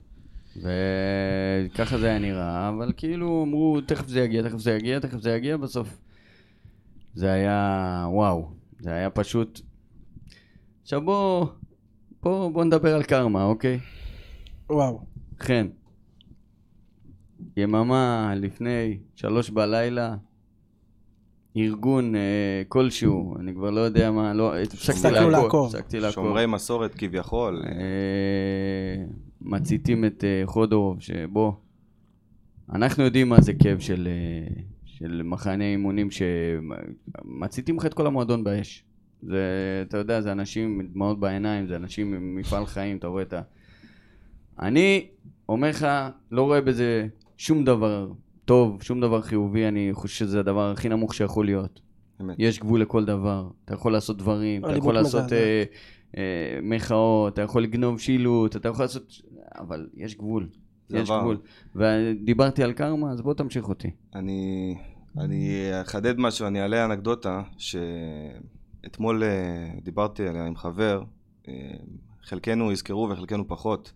וככה 0.56 1.98
זה 1.98 2.06
היה 2.06 2.18
נראה, 2.18 2.68
אבל 2.68 2.92
כאילו 2.96 3.44
אמרו, 3.46 3.80
תכף 3.86 4.08
זה 4.08 4.20
יגיע, 4.20 4.42
תכף 4.42 4.58
זה 4.58 4.72
יגיע, 4.72 4.98
תכף 4.98 5.20
זה 5.20 5.30
יגיע, 5.30 5.56
בסוף 5.56 5.88
זה 7.14 7.32
היה, 7.32 8.06
וואו, 8.08 8.48
זה 8.80 8.90
היה 8.90 9.10
פשוט... 9.10 9.60
עכשיו 10.82 11.00
בוא, 11.00 11.46
בוא, 12.22 12.50
בוא 12.50 12.64
נדבר 12.64 12.94
על 12.94 13.02
קרמה, 13.02 13.44
אוקיי? 13.44 13.78
וואו. 14.70 15.00
חן, 15.40 15.66
יממה 17.56 18.32
לפני, 18.36 18.98
שלוש 19.14 19.50
בלילה, 19.50 20.16
ארגון 21.56 22.14
אה, 22.14 22.62
כלשהו, 22.68 23.36
אני 23.40 23.54
כבר 23.54 23.70
לא 23.70 23.80
יודע 23.80 24.10
מה, 24.10 24.34
לא, 24.34 24.56
הפסקתי 24.56 25.30
לעקוב. 25.30 25.66
הפסקתי 25.66 26.00
לעקוב. 26.00 26.14
שומרי 26.24 26.46
מסורת 26.46 26.94
כביכול. 26.94 27.62
אה, 27.66 29.04
מציתים 29.40 30.04
את 30.04 30.24
אה, 30.24 30.42
חודורוב, 30.44 31.00
שבוא, 31.00 31.52
אנחנו 32.72 33.04
יודעים 33.04 33.28
מה 33.28 33.40
זה 33.40 33.52
כאב 33.54 33.78
של, 33.78 34.08
אה, 34.10 34.62
של 34.84 35.22
מחנה 35.24 35.64
אימונים 35.64 36.08
שמציתים 36.10 37.76
לך 37.76 37.86
את 37.86 37.94
כל 37.94 38.06
המועדון 38.06 38.44
באש. 38.44 38.84
זה, 39.22 39.44
אתה 39.88 39.96
יודע, 39.98 40.20
זה 40.20 40.32
אנשים 40.32 40.80
עם 40.80 40.86
דמעות 40.86 41.20
בעיניים, 41.20 41.66
זה 41.66 41.76
אנשים 41.76 42.14
עם 42.14 42.36
מפעל 42.36 42.66
חיים, 42.66 42.96
אתה 42.96 43.06
רואה 43.06 43.22
את 43.22 43.32
ה... 43.32 43.40
אני 44.60 45.06
אומר 45.48 45.68
לך, 45.68 45.86
לא 46.30 46.42
רואה 46.42 46.60
בזה 46.60 47.06
שום 47.36 47.64
דבר 47.64 48.12
טוב, 48.44 48.82
שום 48.82 49.00
דבר 49.00 49.20
חיובי, 49.20 49.68
אני 49.68 49.90
חושב 49.92 50.14
שזה 50.14 50.40
הדבר 50.40 50.70
הכי 50.70 50.88
נמוך 50.88 51.14
שיכול 51.14 51.46
להיות. 51.46 51.80
אמת. 52.20 52.36
יש 52.38 52.58
גבול 52.60 52.82
לכל 52.82 53.04
דבר, 53.04 53.48
אתה 53.64 53.74
יכול 53.74 53.92
לעשות 53.92 54.18
דברים, 54.18 54.64
אתה 54.64 54.76
יכול 54.76 54.94
לעשות. 54.94 55.32
אה, 55.32 55.64
אה, 56.16 56.58
מחאות, 56.62 57.32
אתה 57.32 57.42
יכול 57.42 57.62
לגנוב 57.62 58.00
שילוט, 58.00 58.56
אתה 58.56 58.68
יכול 58.68 58.84
לעשות... 58.84 59.22
אבל 59.58 59.88
יש 59.94 60.16
גבול, 60.16 60.48
יש 60.90 61.10
עבר. 61.10 61.20
גבול. 61.20 61.36
ודיברתי 61.76 62.62
על 62.62 62.72
קרמה, 62.72 63.12
אז 63.12 63.20
בוא 63.20 63.34
תמשיך 63.34 63.68
אותי. 63.68 63.90
אני, 64.14 64.74
אני 65.18 65.70
אחדד 65.82 66.18
משהו, 66.18 66.46
אני 66.46 66.62
אעלה 66.62 66.84
אנקדוטה 66.84 67.42
שאתמול 67.58 68.61
אה, 68.84 69.80
דיברתי 69.82 70.28
עליה 70.28 70.46
עם 70.46 70.56
חבר, 70.56 71.02
אה, 71.48 71.54
חלקנו 72.22 72.72
יזכרו 72.72 73.08
וחלקנו 73.10 73.48
פחות. 73.48 73.92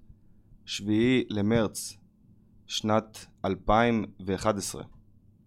שביעי 0.64 1.25
למרץ 1.31 1.96
שנת 2.66 3.27
2011. 3.44 4.83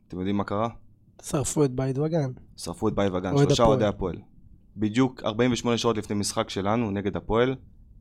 אתם 0.07 0.17
יודעים 0.17 0.37
מה 0.37 0.43
קרה? 0.43 0.69
שרפו 1.21 1.65
את 1.65 1.71
בית 1.71 1.97
וגן. 1.97 2.31
שרפו 2.57 2.87
את 2.87 2.93
באי 2.93 3.09
וגן, 3.09 3.37
שלושה. 3.37 3.63
אוהדי 3.63 3.85
הפועל. 3.85 4.15
בדיוק 4.77 5.23
48 5.23 5.77
שעות 5.77 5.97
לפני 5.97 6.15
משחק 6.15 6.49
שלנו 6.49 6.91
נגד 6.91 7.17
הפועל, 7.17 7.55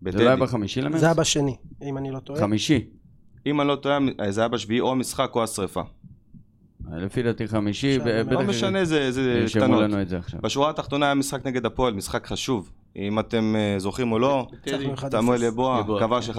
זה 0.05 0.19
לא 0.19 0.21
היה 0.21 0.37
בטדי. 0.37 0.47
בחמישי 0.47 0.81
למרץ? 0.81 1.01
זה 1.01 1.07
היה 1.07 1.15
בשני, 1.15 1.57
אם 1.83 1.99
אני 1.99 2.11
לא 2.11 2.19
טועה. 2.19 2.41
חמישי. 2.41 2.91
אם 3.47 3.61
אני 3.61 3.69
לא 3.69 3.77
טועה, 3.77 3.99
זה 4.31 4.41
היה 4.41 4.49
בשביעי 4.49 4.81
או 4.81 4.93
המשחק 4.93 5.31
או 5.35 5.43
השרפה. 5.43 5.83
לפי 6.93 7.23
דעתי 7.23 7.49
חמישי, 7.49 7.99
לא 8.31 8.43
משנה, 8.43 8.85
זה, 8.85 9.11
ירשמו 9.41 9.63
קטנות. 9.63 9.81
לנו 9.83 10.03
את 10.03 10.09
זה 10.09 10.19
עכשיו. 10.19 10.41
בשורה 10.43 10.71
התחתונה 10.71 11.07
היה 11.07 11.15
משחק 11.15 11.47
נגד 11.47 11.67
הפועל, 11.67 11.95
משחק 11.95 12.27
חשוב. 12.27 12.71
אם 12.97 13.19
אתם 13.19 13.55
אה, 13.59 13.79
זוכרים 13.79 14.13
או 14.13 14.19
לא, 14.19 14.47
ניצחנו 14.67 14.95
1-0. 14.95 15.09
תמואל 15.09 15.43
יבואה 15.43 15.81
יבואה, 15.81 16.01
כבש 16.01 16.31
1-0 16.31 16.39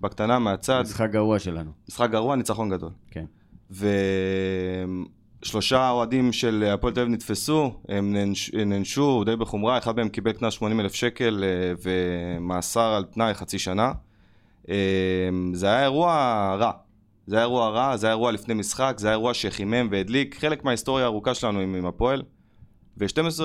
בקטנה 0.00 0.38
מהצד, 0.38 0.82
משחק 0.84 1.10
גרוע 1.10 1.38
שלנו. 1.38 1.70
משחק 1.88 2.10
גרוע, 2.10 2.36
ניצחון 2.36 2.68
גדול. 2.68 2.90
כן. 3.10 3.24
ושלושה 5.42 5.90
אוהדים 5.90 6.32
של 6.32 6.70
הפועל 6.74 6.92
תל 6.94 7.00
אביב 7.00 7.12
נתפסו, 7.12 7.72
הם 7.88 8.16
נענש- 8.16 8.56
נענשו 8.66 9.24
די 9.24 9.36
בחומרה, 9.36 9.78
אחד 9.78 9.96
מהם 9.96 10.08
קיבל 10.08 10.32
קנס 10.32 10.52
80 10.54 10.80
אלף 10.80 10.94
שקל 10.94 11.44
אה, 11.44 11.72
ומאסר 12.38 12.80
על 12.94 13.04
תנאי 13.04 13.34
חצי 13.34 13.58
שנה. 13.58 13.92
אה, 14.70 14.74
זה 15.52 15.66
היה 15.66 15.82
אירוע 15.82 16.12
רע. 16.60 16.72
זה 17.28 17.36
היה 17.36 17.42
אירוע 17.42 17.68
רע, 17.68 17.96
זה 17.96 18.06
היה 18.06 18.12
אירוע 18.12 18.32
לפני 18.32 18.54
משחק, 18.54 18.94
זה 18.98 19.06
היה 19.06 19.14
אירוע 19.14 19.34
שחימם 19.34 19.88
והדליק, 19.90 20.38
חלק 20.38 20.64
מההיסטוריה 20.64 21.04
הארוכה 21.04 21.34
שלנו 21.34 21.60
עם, 21.60 21.74
עם 21.74 21.86
הפועל. 21.86 22.22
ו-12 22.98 23.40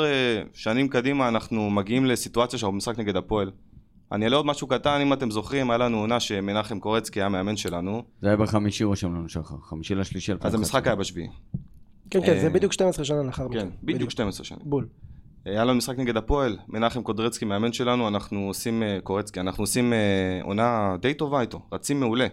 שנים 0.53 0.87
קדימה 0.87 1.27
אנחנו 1.27 1.69
מגיעים 1.69 2.05
לסיטואציה 2.05 2.59
שאנחנו 2.59 2.73
במשחק 2.73 2.99
נגד 2.99 3.15
הפועל. 3.15 3.51
אני 4.11 4.25
אעלה 4.25 4.35
עוד 4.35 4.45
משהו 4.45 4.67
קטן, 4.67 5.01
אם 5.01 5.13
אתם 5.13 5.31
זוכרים, 5.31 5.71
היה 5.71 5.77
לנו 5.77 5.99
עונה 5.99 6.19
שמנחם 6.19 6.79
קורצקי 6.79 7.19
היה 7.21 7.29
מאמן 7.29 7.57
שלנו, 7.57 8.03
זה 8.21 8.27
היה 8.27 8.37
בחמישי 8.37 8.83
רושם 8.83 9.15
לנו 9.15 9.29
שחר. 9.29 9.55
חמישי 9.61 9.95
לשלישי. 9.95 10.31
אז 10.31 10.35
2011. 10.35 10.59
המשחק 10.59 10.87
היה 10.87 10.95
בשביעי. 10.95 11.27
כן, 12.09 12.25
כן, 12.25 12.39
זה 12.39 12.47
אה, 12.47 12.49
בדיוק 12.49 12.73
12 12.73 13.05
שנה 13.05 13.23
לאחר 13.23 13.47
מכן. 13.47 13.59
כן, 13.59 13.69
בדיוק 13.83 14.09
12 14.09 14.45
שנים. 14.45 14.61
בול. 14.65 14.87
היה 15.45 15.63
לנו 15.63 15.77
משחק 15.77 15.97
נגד 15.97 16.17
הפועל, 16.17 16.57
מנחם 16.67 17.03
קודרצקי 17.03 17.45
מאמן 17.45 17.73
שלנו, 17.73 18.07
אנחנו 18.07 18.47
עושים, 18.47 18.83
אה, 18.83 18.97
קורצקי, 19.03 19.39
אנחנו 19.39 19.63
עושים 19.63 19.93
אה, 19.93 20.39
עונה 20.43 20.95
די 21.01 21.13
טובה 21.13 21.41
איתו, 21.41 21.61
רצים 21.71 21.99
מעולה. 21.99 22.27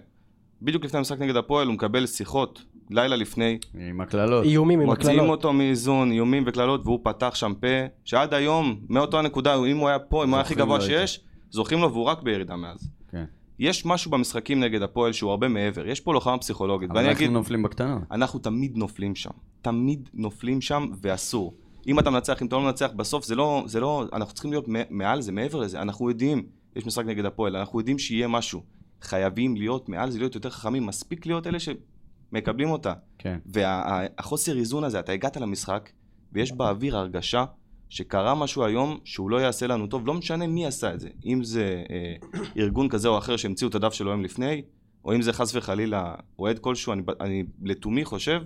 בדיוק 0.62 0.85
לפני 0.85 0.99
המשחק 0.99 1.18
נגד 1.18 1.37
הפועל 1.37 1.66
הוא 1.66 1.75
מקבל 1.75 2.07
שיחות 2.07 2.64
לילה 2.90 3.16
לפני, 3.16 3.59
עם 3.88 4.01
הקללות. 4.01 4.44
איומים 4.44 4.81
עם 4.81 4.87
מוציאים 4.87 5.18
הקללות. 5.18 5.37
אותו 5.37 5.53
מאיזון, 5.53 6.12
איומים 6.12 6.44
וקללות, 6.46 6.81
והוא 6.85 7.01
פתח 7.03 7.35
שם 7.35 7.53
פה, 7.61 7.66
שעד 8.05 8.35
היום, 8.35 8.81
מאותו 8.88 9.18
הנקודה, 9.18 9.57
אם 9.64 9.77
הוא 9.77 9.88
היה 9.88 9.99
פה, 9.99 10.25
אם 10.25 10.29
הוא 10.29 10.37
היה 10.37 10.44
הכי 10.44 10.55
גבוה 10.55 10.79
לו 10.79 10.85
את 10.85 10.88
שיש, 10.88 11.20
זוכרים 11.51 11.81
לו 11.81 11.92
והוא 11.92 12.05
רק 12.05 12.23
בירידה 12.23 12.57
מאז. 12.57 12.90
כן. 13.11 13.25
יש 13.59 13.87
משהו 13.87 14.11
במשחקים 14.11 14.61
נגד 14.61 14.83
הפועל 14.83 15.12
שהוא 15.12 15.31
הרבה 15.31 15.49
מעבר, 15.49 15.87
יש 15.87 16.01
פה 16.01 16.14
לוחמה 16.14 16.38
פסיכולוגית, 16.38 16.90
אבל 16.90 16.99
אנחנו 16.99 17.12
אגיד, 17.12 17.31
נופלים 17.31 17.62
בקטנות. 17.62 18.03
אנחנו 18.11 18.38
תמיד 18.38 18.77
נופלים 18.77 19.14
שם. 19.14 19.31
תמיד 19.62 20.09
נופלים 20.14 20.61
שם, 20.61 20.87
ואסור. 21.03 21.55
אם 21.87 21.99
אתה 21.99 22.11
מנצח, 22.11 22.42
אם 22.42 22.46
אתה 22.46 22.57
לא 22.57 22.62
מנצח, 22.62 22.90
בסוף 22.96 23.25
זה 23.25 23.35
לא, 23.35 23.62
זה 23.66 23.81
לא, 23.81 24.05
אנחנו 24.12 24.35
צריכים 24.35 24.51
להיות 24.51 24.64
מעל 24.90 25.20
זה, 25.20 25.33
מעבר 25.33 25.59
לזה. 25.59 25.83
אנחנו 25.83 26.09
יודעים, 26.09 26.42
יש 26.77 26.87
משחק 26.87 27.05
נגד 27.05 27.25
הפועל, 27.25 27.57
אנחנו 27.57 27.79
יודעים 27.79 27.99
שיהיה 27.99 28.29
משהו. 28.29 28.62
חייבים 29.02 29.56
להיות 29.56 29.88
מעל 29.88 30.10
זה, 30.10 30.18
להיות 30.18 30.34
יותר 30.34 30.50
חכמים. 30.50 30.86
מספיק 30.86 31.26
להיות 31.26 31.46
אלה 31.46 31.58
שמקבלים 31.60 32.70
אותה. 32.70 32.92
כן. 33.18 33.38
והחוסר 33.46 34.58
איזון 34.58 34.84
הזה, 34.84 35.00
אתה 35.00 35.12
הגעת 35.12 35.36
למשחק, 35.36 35.90
ויש 36.32 36.52
באוויר 36.52 36.96
הרגשה 36.96 37.44
שקרה 37.88 38.34
משהו 38.34 38.64
היום 38.64 38.98
שהוא 39.04 39.30
לא 39.30 39.36
יעשה 39.36 39.66
לנו 39.66 39.86
טוב, 39.86 40.06
לא 40.06 40.14
משנה 40.14 40.46
מי 40.46 40.66
עשה 40.66 40.94
את 40.94 41.00
זה. 41.00 41.08
אם 41.26 41.44
זה 41.44 41.84
אה, 41.90 42.14
ארגון 42.56 42.88
כזה 42.88 43.08
או 43.08 43.18
אחר 43.18 43.36
שהמציאו 43.36 43.70
את 43.70 43.74
הדף 43.74 43.92
שלו 43.92 44.10
יום 44.10 44.24
לפני, 44.24 44.62
או 45.04 45.14
אם 45.14 45.22
זה 45.22 45.32
חס 45.32 45.54
וחלילה 45.54 46.14
אוהד 46.38 46.58
כלשהו, 46.58 46.92
אני, 46.92 47.02
אני 47.20 47.44
לתומי 47.62 48.04
חושב 48.04 48.42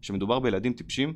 שמדובר 0.00 0.38
בילדים 0.38 0.72
טיפשים, 0.72 1.14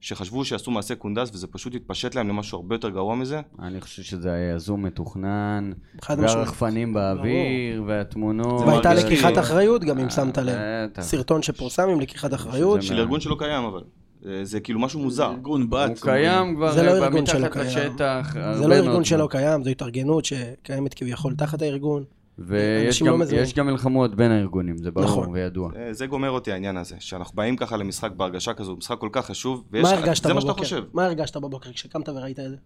שחשבו 0.00 0.44
שעשו 0.44 0.70
מעשה 0.70 0.94
קונדס 0.94 1.30
וזה 1.32 1.46
פשוט 1.46 1.74
התפשט 1.74 2.14
להם 2.14 2.28
למשהו 2.28 2.58
הרבה 2.58 2.74
יותר 2.74 2.88
גרוע 2.88 3.14
מזה. 3.14 3.40
אני 3.62 3.80
חושב 3.80 4.02
שזה 4.02 4.32
היה 4.32 4.54
יזום 4.54 4.82
מתוכנן. 4.82 5.72
והרחפנים 6.08 6.94
באוויר, 6.94 7.82
והתמונות. 7.86 8.58
זה 8.58 8.66
והייתה 8.66 8.94
לקיחת 8.94 9.38
אחריות 9.38 9.84
גם 9.84 9.98
אם 9.98 10.10
שמת 10.10 10.38
לב. 10.38 10.56
סרטון 11.00 11.42
שפורסם 11.42 11.88
עם 11.88 12.00
לקיחת 12.00 12.34
אחריות. 12.34 12.82
של 12.82 12.98
ארגון 12.98 13.20
שלא 13.20 13.36
קיים 13.38 13.64
אבל. 13.64 13.82
זה, 14.22 14.44
זה 14.44 14.60
כאילו 14.60 14.80
משהו 14.80 15.00
מוזר. 15.00 15.30
ארגון 15.30 15.70
בת. 15.70 15.88
הוא 15.88 15.96
קיים 16.00 16.54
כבר 16.54 16.72
זה 16.72 16.82
לא 16.82 16.90
אה, 16.90 17.04
ארגון 17.04 17.26
שלו 17.26 17.40
מתחת 17.40 17.52
קיים. 17.52 17.66
לשטח. 17.66 18.34
זה 18.54 18.68
לא 18.68 18.74
ארגון 18.74 19.04
שלא. 19.04 19.28
קיים, 19.30 19.64
זו 19.64 19.70
התארגנות 19.70 20.24
שקיימת 20.24 20.94
כביכול 20.94 21.34
תחת 21.34 21.62
הארגון. 21.62 22.04
ויש 22.38 22.86
אנשים 22.86 23.06
גם- 23.06 23.20
לא 23.20 23.26
גם 23.56 23.66
מלחמות 23.66 24.14
בין 24.14 24.30
הארגונים, 24.30 24.76
זה 24.76 24.90
ברור 24.90 25.06
נכון. 25.06 25.28
וידוע. 25.32 25.70
אה, 25.76 25.92
זה 25.92 26.06
גומר 26.06 26.30
אותי 26.30 26.52
העניין 26.52 26.76
הזה, 26.76 26.96
שאנחנו 26.98 27.36
באים 27.36 27.56
ככה 27.56 27.76
למשחק 27.76 28.10
בהרגשה 28.12 28.54
כזו, 28.54 28.76
משחק 28.76 28.98
כל 28.98 29.08
כך 29.12 29.26
חשוב, 29.26 29.64
ויש... 29.70 29.82
מה 29.84 29.90
הרגשת 29.90 30.26
זה 30.26 30.34
מה 30.34 30.40
שאתה 30.40 30.52
בבוקר? 30.52 30.62
חושב. 30.64 30.84
מה 30.92 31.04
הרגשת 31.04 31.36
בבוקר 31.36 31.72
כשקמת 31.72 32.08
וראית 32.08 32.38
את 32.40 32.50
זה? 32.50 32.56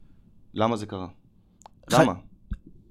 למה 0.55 0.77
זה 0.77 0.87
קרה? 0.87 1.07
ח- 1.93 2.01
למה? 2.01 2.13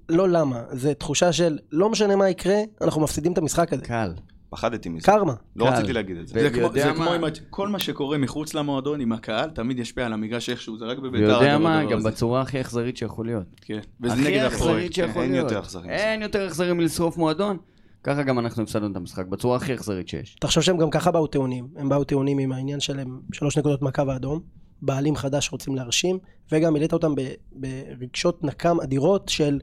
לא 0.08 0.28
למה, 0.28 0.62
זה 0.70 0.94
תחושה 0.94 1.32
של 1.32 1.58
לא 1.72 1.88
משנה 1.90 2.16
מה 2.16 2.28
יקרה, 2.28 2.56
אנחנו 2.80 3.00
מפסידים 3.00 3.32
את 3.32 3.38
המשחק 3.38 3.72
הזה. 3.72 3.84
קל. 3.84 4.12
פחדתי 4.52 4.88
מזה. 4.88 5.06
קרמה. 5.06 5.34
לא 5.56 5.64
קל. 5.64 5.70
רציתי 5.72 5.92
להגיד 5.92 6.16
את 6.16 6.28
זה. 6.28 6.40
זה 6.40 6.50
כמו, 6.50 6.72
זה 6.72 6.86
מה? 6.86 6.94
כמו 6.94 7.12
עם, 7.12 7.22
כל 7.50 7.68
מה 7.68 7.78
שקורה 7.78 8.18
מחוץ 8.18 8.54
למועדון 8.54 9.00
עם 9.00 9.12
הקהל, 9.12 9.50
תמיד 9.50 9.78
ישפיע 9.78 10.06
על 10.06 10.12
המגרש 10.12 10.50
איכשהו, 10.50 10.78
זה 10.78 10.84
רק 10.84 10.98
בביתר. 10.98 11.24
ויודע 11.24 11.58
מה, 11.58 11.84
גם 11.84 11.98
הזה. 11.98 12.08
בצורה 12.08 12.40
הכי 12.40 12.60
אכזרית 12.60 12.96
שיכול 12.96 13.26
להיות. 13.26 13.44
כן. 13.60 13.80
וזה 14.00 14.16
נגד. 14.16 14.44
אכזרית 14.44 14.92
שיכול 14.92 15.22
אין. 15.22 15.34
יותר 15.34 15.58
אכזרי 15.60 15.82
מזה. 15.82 15.92
אין 15.92 16.22
יותר 16.22 16.46
אכזרי 16.46 16.72
מלשרוף 16.72 17.16
מועדון. 17.16 17.56
ככה 18.04 18.22
גם 18.22 18.38
אנחנו 18.38 18.62
הפסדנו 18.62 18.90
את 18.90 18.96
המשחק, 18.96 19.26
בצורה 19.26 19.56
הכי 19.56 19.74
אכזרית 19.74 20.08
שיש. 20.08 20.36
תחשוב 20.40 20.62
שהם 20.62 20.78
גם 20.78 20.90
ככה 20.90 21.10
באו 21.10 21.26
טעונים, 21.26 21.68
הם 21.76 21.88
באו 21.88 22.04
טעונים 22.04 22.38
עם 22.38 22.52
העניין 22.52 22.80
שלהם 22.80 23.20
שלוש 23.32 23.58
נקודות 23.58 23.82
מהקו 23.82 24.02
האדום, 24.08 24.40
בעלים 24.82 25.16
חדש 25.16 25.48
רוצים 25.52 25.76
להרשים, 25.76 26.18
וגם 26.52 26.72
מילאת 26.72 26.92
אותם 26.92 27.14
ב- 27.14 27.32
ברגשות 27.52 28.44
נקם 28.44 28.80
אדירות 28.80 29.28
של 29.28 29.58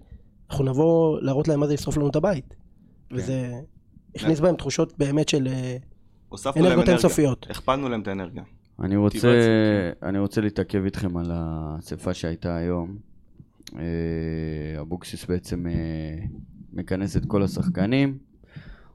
אנחנו 0.50 0.66
נבוא 0.66 1.20
להראות 1.22 1.48
להם 1.48 1.60
מה 1.60 1.68
זה 1.68 1.74
לשרוף 1.74 1.98
לנו 1.98 2.10
את 2.10 2.16
הבית. 2.16 2.56
וזה 3.12 3.52
הכניס 4.16 4.40
בהם 4.40 4.56
תחושות 4.56 4.94
באמת 4.98 5.30
של 5.30 5.48
אה, 5.48 5.78
אנרגיות. 6.58 6.90
אינסופיות. 6.90 7.48
הכפלנו 7.50 7.90
להם 7.90 8.02
את 8.02 8.08
האנרגיה. 8.08 8.44
אני 8.80 8.96
רוצה, 8.96 9.18
מוטיבציה, 9.18 10.10
אני 10.10 10.20
רוצה 10.20 10.42
להתעכב 10.42 10.84
איתכם 10.86 11.18
על 11.18 11.32
האספה 11.34 12.14
שהייתה 12.14 12.56
היום. 12.56 12.98
אה, 13.76 13.84
אבוקסיס 14.82 15.26
בעצם 15.26 15.68
אה, 15.68 16.26
מכנס 16.74 17.18
את 17.18 17.26
כל 17.26 17.44
השחקנים. 17.44 18.18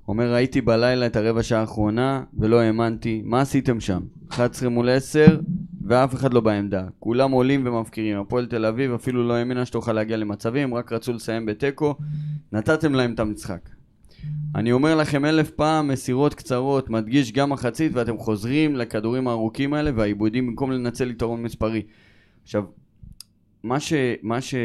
אומר, 0.09 0.35
ראיתי 0.35 0.61
בלילה 0.61 1.07
את 1.07 1.17
הרבע 1.17 1.43
שעה 1.43 1.61
האחרונה 1.61 2.25
ולא 2.39 2.61
האמנתי. 2.61 3.23
מה 3.25 3.41
עשיתם 3.41 3.81
שם? 3.81 4.01
11 4.31 4.69
מול 4.69 4.89
10 4.89 5.41
ואף 5.87 6.15
אחד 6.15 6.35
לא 6.35 6.41
בעמדה. 6.41 6.87
כולם 6.99 7.31
עולים 7.31 7.67
ומפקירים. 7.67 8.21
הפועל 8.21 8.47
תל 8.47 8.67
אביב 8.67 8.93
אפילו 8.93 9.29
לא 9.29 9.35
האמינה 9.35 9.67
שתוכל 9.67 9.93
להגיע 9.93 10.17
למצבים, 10.17 10.75
רק 10.75 10.93
רצו 10.93 11.13
לסיים 11.13 11.47
בתיקו. 11.47 11.95
נתתם 12.53 12.95
להם 12.95 13.15
את 13.15 13.21
המשחק. 13.21 13.69
אני 14.55 14.73
אומר 14.73 14.95
לכם 14.95 15.25
אלף 15.25 15.51
פעם, 15.51 15.89
מסירות 15.89 16.35
קצרות, 16.35 16.91
מדגיש 16.91 17.33
גם 17.33 17.51
מחצית, 17.51 17.93
ואתם 17.95 18.19
חוזרים 18.19 18.77
לכדורים 18.77 19.29
הארוכים 19.29 19.75
האלה 19.75 19.91
והעיבודים 19.95 20.47
במקום 20.47 20.73
לנצל 20.73 21.11
יתרון 21.11 21.43
מספרי. 21.43 21.83
עכשיו, 22.43 22.65
מה 23.63 23.81
ש... 23.81 23.93
מה 24.23 24.41
ש... 24.41 24.55
אה, 24.55 24.61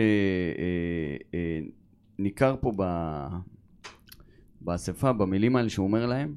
אה, 1.33 1.59
ניכר 2.19 2.55
פה 2.61 2.71
ב... 2.75 2.83
באספה, 4.61 5.13
במילים 5.13 5.55
האלה 5.55 5.69
שהוא 5.69 5.87
אומר 5.87 6.05
להם, 6.05 6.35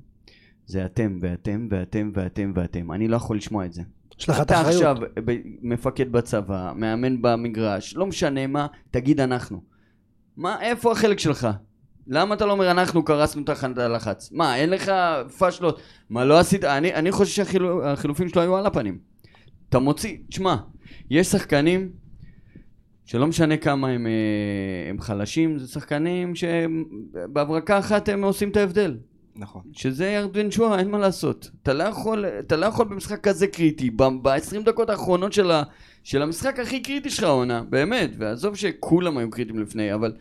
זה 0.67 0.85
אתם 0.85 1.19
ואתם 1.21 1.69
ואתם 1.71 2.11
ואתם 2.15 2.53
ואתם. 2.55 2.93
אני 2.93 3.09
לא 3.09 3.17
יכול 3.17 3.37
לשמוע 3.37 3.65
את 3.65 3.73
זה. 3.73 3.83
יש 4.19 4.29
לך 4.29 4.41
את 4.41 4.47
אתה 4.47 4.57
האחריות. 4.59 4.83
עכשיו 4.83 4.97
ב- 5.25 5.41
מפקד 5.62 6.12
בצבא, 6.12 6.73
מאמן 6.77 7.23
במגרש, 7.23 7.97
לא 7.97 8.07
משנה 8.07 8.47
מה, 8.47 8.67
תגיד 8.91 9.21
אנחנו. 9.21 9.62
מה, 10.37 10.62
איפה 10.62 10.93
החלק 10.93 11.19
שלך? 11.19 11.49
למה 12.07 12.35
אתה 12.35 12.47
לא 12.47 12.53
אומר 12.53 12.71
אנחנו 12.71 13.05
קרסנו 13.05 13.45
תחת 13.45 13.79
הלחץ? 13.79 14.33
מה, 14.33 14.57
אין 14.57 14.71
לך 14.71 14.93
פאשלות? 15.38 15.81
מה, 16.11 16.25
לא 16.25 16.38
עשית? 16.38 16.65
אני, 16.65 16.95
אני 16.95 17.12
חושב 17.12 17.45
שהחילופים 17.45 18.29
שלו 18.29 18.43
היו 18.43 18.57
על 18.57 18.67
הפנים. 18.67 18.99
אתה 19.69 19.79
מוציא, 19.79 20.17
תשמע, 20.29 20.57
יש 21.11 21.27
שחקנים 21.27 21.91
שלא 23.05 23.27
משנה 23.27 23.57
כמה 23.57 23.88
הם, 23.88 24.07
אה, 24.07 24.91
הם 24.91 25.01
חלשים, 25.01 25.59
זה 25.59 25.69
שחקנים 25.69 26.33
שבהברקה 26.35 27.79
אחת 27.79 28.09
הם 28.09 28.25
עושים 28.25 28.51
את 28.51 28.57
ההבדל. 28.57 28.97
נכון. 29.37 29.62
שזה 29.73 30.07
ירדן 30.07 30.51
שואה, 30.51 30.79
אין 30.79 30.91
מה 30.91 30.99
לעשות. 30.99 31.51
אתה 31.62 31.73
לא 31.73 31.85
יכול, 31.85 32.25
אתה 32.25 32.57
לא 32.57 32.67
יכול 32.67 32.87
במשחק 32.87 33.21
כזה 33.21 33.47
קריטי, 33.47 33.91
ב-20 33.91 34.62
דקות 34.65 34.91
האחרונות 34.91 35.33
של, 35.33 35.51
ה, 35.51 35.62
של 36.05 36.23
המשחק 36.23 36.59
הכי 36.59 36.83
קריטי 36.83 37.11
שלך 37.11 37.25
העונה, 37.25 37.62
באמת, 37.62 38.11
ועזוב 38.19 38.57
שכולם 38.57 39.19
היו 39.19 39.31
קריטיים 39.31 39.59
לפני, 39.59 39.95
אבל 39.95 40.12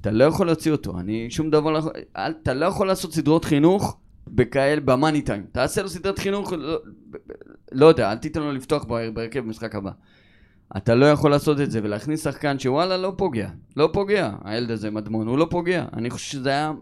אתה 0.00 0.10
לא 0.10 0.24
יכול 0.24 0.46
להוציא 0.46 0.72
אותו. 0.72 0.98
אני 0.98 1.30
שום 1.30 1.50
דבר 1.50 1.70
לא 1.70 1.78
יכול, 1.78 1.92
אתה 2.16 2.54
לא 2.54 2.66
יכול 2.66 2.86
לעשות 2.86 3.12
סדרות 3.14 3.44
חינוך 3.44 3.96
בכאלה, 4.28 4.80
במאני 4.80 5.22
טיים. 5.22 5.46
תעשה 5.52 5.82
לו 5.82 5.88
סדרת 5.88 6.18
חינוך, 6.18 6.52
לא, 6.52 6.78
לא 7.72 7.86
יודע, 7.86 8.12
אל 8.12 8.16
תיתן 8.16 8.40
לו 8.40 8.52
לפתוח 8.52 8.84
בה- 8.84 9.10
בהרכב 9.10 9.40
במשחק 9.40 9.74
הבא. 9.74 9.90
אתה 10.76 10.94
לא 10.94 11.06
יכול 11.06 11.30
לעשות 11.30 11.60
את 11.60 11.70
זה 11.70 11.80
ולהכניס 11.82 12.24
שחקן 12.24 12.58
שוואלה 12.58 12.96
לא 12.96 13.12
פוגע, 13.16 13.48
לא 13.76 13.90
פוגע, 13.92 14.30
הילד 14.44 14.70
הזה 14.70 14.90
מדמון, 14.90 15.26
הוא 15.28 15.38
לא 15.38 15.46
פוגע. 15.50 15.84
אני 15.92 16.10
חושב 16.10 16.30
שזה 16.32 16.48
היה... 16.50 16.72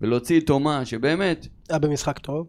ולהוציא 0.00 0.40
את 0.40 0.46
תומה, 0.46 0.84
שבאמת, 0.84 1.46
היה 1.70 1.78
במשחק 1.78 2.18
טוב. 2.18 2.46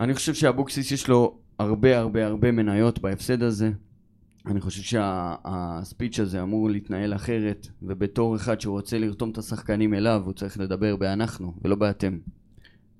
אני 0.00 0.14
חושב 0.14 0.34
שאבוקסיס 0.34 0.92
יש 0.92 1.08
לו 1.08 1.38
הרבה 1.58 1.98
הרבה 1.98 2.26
הרבה 2.26 2.52
מניות 2.52 2.98
בהפסד 2.98 3.42
הזה. 3.42 3.70
אני 4.48 4.60
חושב 4.60 4.82
שהספיץ' 4.82 6.20
הזה 6.20 6.42
אמור 6.42 6.70
להתנהל 6.70 7.14
אחרת, 7.14 7.66
ובתור 7.82 8.36
אחד 8.36 8.60
שרוצה 8.60 8.98
לרתום 8.98 9.30
את 9.30 9.38
השחקנים 9.38 9.94
אליו, 9.94 10.22
הוא 10.24 10.32
צריך 10.32 10.60
לדבר 10.60 10.96
באנחנו, 10.96 11.54
ולא 11.64 11.74
באתם. 11.76 12.18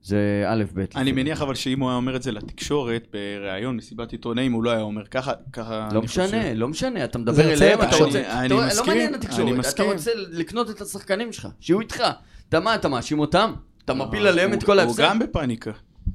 זה 0.02 0.44
א' 0.46 0.64
ב'. 0.74 0.84
אני. 0.96 1.12
מניח 1.12 1.42
אבל 1.42 1.54
שאם 1.54 1.80
הוא 1.80 1.88
היה 1.88 1.96
אומר 1.96 2.16
את 2.16 2.22
זה 2.22 2.32
לתקשורת, 2.32 3.06
בראיון, 3.12 3.76
מסיבת 3.76 4.12
עיתונאים, 4.12 4.52
הוא 4.52 4.64
לא 4.64 4.70
היה 4.70 4.80
אומר 4.80 5.06
ככה, 5.06 5.32
ככה... 5.52 5.88
לא. 5.92 6.02
משנה, 6.02 6.54
לא 6.54 6.68
משנה, 6.68 7.04
אתה 7.04 7.18
מדבר 7.18 7.52
אליהם, 7.52 7.82
את 7.82 7.88
אתה. 7.88 8.04
רוצה... 8.04 8.40
אני 8.40 8.48
לא 8.48 8.66
מסכים, 8.66 8.86
מעניין 8.86 9.08
אני 9.14 9.16
התקשורת, 9.16 9.74
אתה. 9.74 9.82
רוצה 9.82 10.10
לקנות 10.14 10.70
את 10.70 10.80
השחקנים 10.80 11.32
שלך, 11.32 11.48
שיהיו 11.60 11.80
איתך. 11.80 12.02
אתה 12.48 12.60
מה, 12.60 12.74
אתה 12.74 12.88
מאשים 12.88 13.18
אותם? 13.18 13.52
אתה 13.84 13.94
מפיל 13.94 14.26
עליהם 14.26 14.52
את 14.52 14.62
הוא- 14.62 14.66
כל 14.66 14.80
הוא 14.80 14.88
ההפסד? 14.88 15.02
גם 15.02 15.18
בפאניקה. 15.18 15.70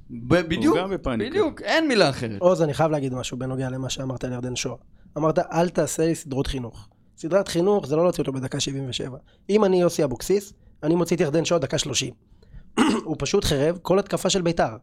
בדיוק. 0.10 0.78
בדיוק, 1.20 1.62
אין 1.62 1.88
מילה 1.88 2.10
אחרת. 2.10 2.42
עוז, 2.42 2.62
אני 2.62 2.74
חייב 2.74 2.92
להגיד 2.92 3.14
משהו 3.14 3.38
בנוגע 3.38 3.70
למה 3.70 3.90
שאמרת 3.90 4.24
על 4.24 4.32
ירדן 4.32 4.56
שואה. 4.56 4.76
אמרת, 5.18 5.40
אל 5.40 5.70
תעשה 5.70 6.06
לי 6.06 6.16
סדרות 6.16 6.48
חינוך. 6.48 6.88
סדרת 7.18 7.48
חינוך 7.48 7.88
זה 7.88 7.96
לא 7.96 8.04
להוציא 8.04 8.22
אותו 8.22 8.34
בדקה 8.34 8.60
77. 8.60 9.18
אם 9.50 9.66
אני 9.66 9.82
יוסי 9.82 10.04
אבוקסיס, 10.04 10.54
אני 10.84 10.96
מוציא 10.96 11.16
את 11.16 11.22
ירדן 11.22 11.46
שואה 11.46 11.60
דקה 11.60 11.78
30. 11.78 12.14
הוא 13.06 13.16
פשוט 13.20 13.44
חירב 13.44 13.78
כל 13.82 14.00
התקפה 14.00 14.30
של 14.30 14.42
בית"ר. 14.42 14.76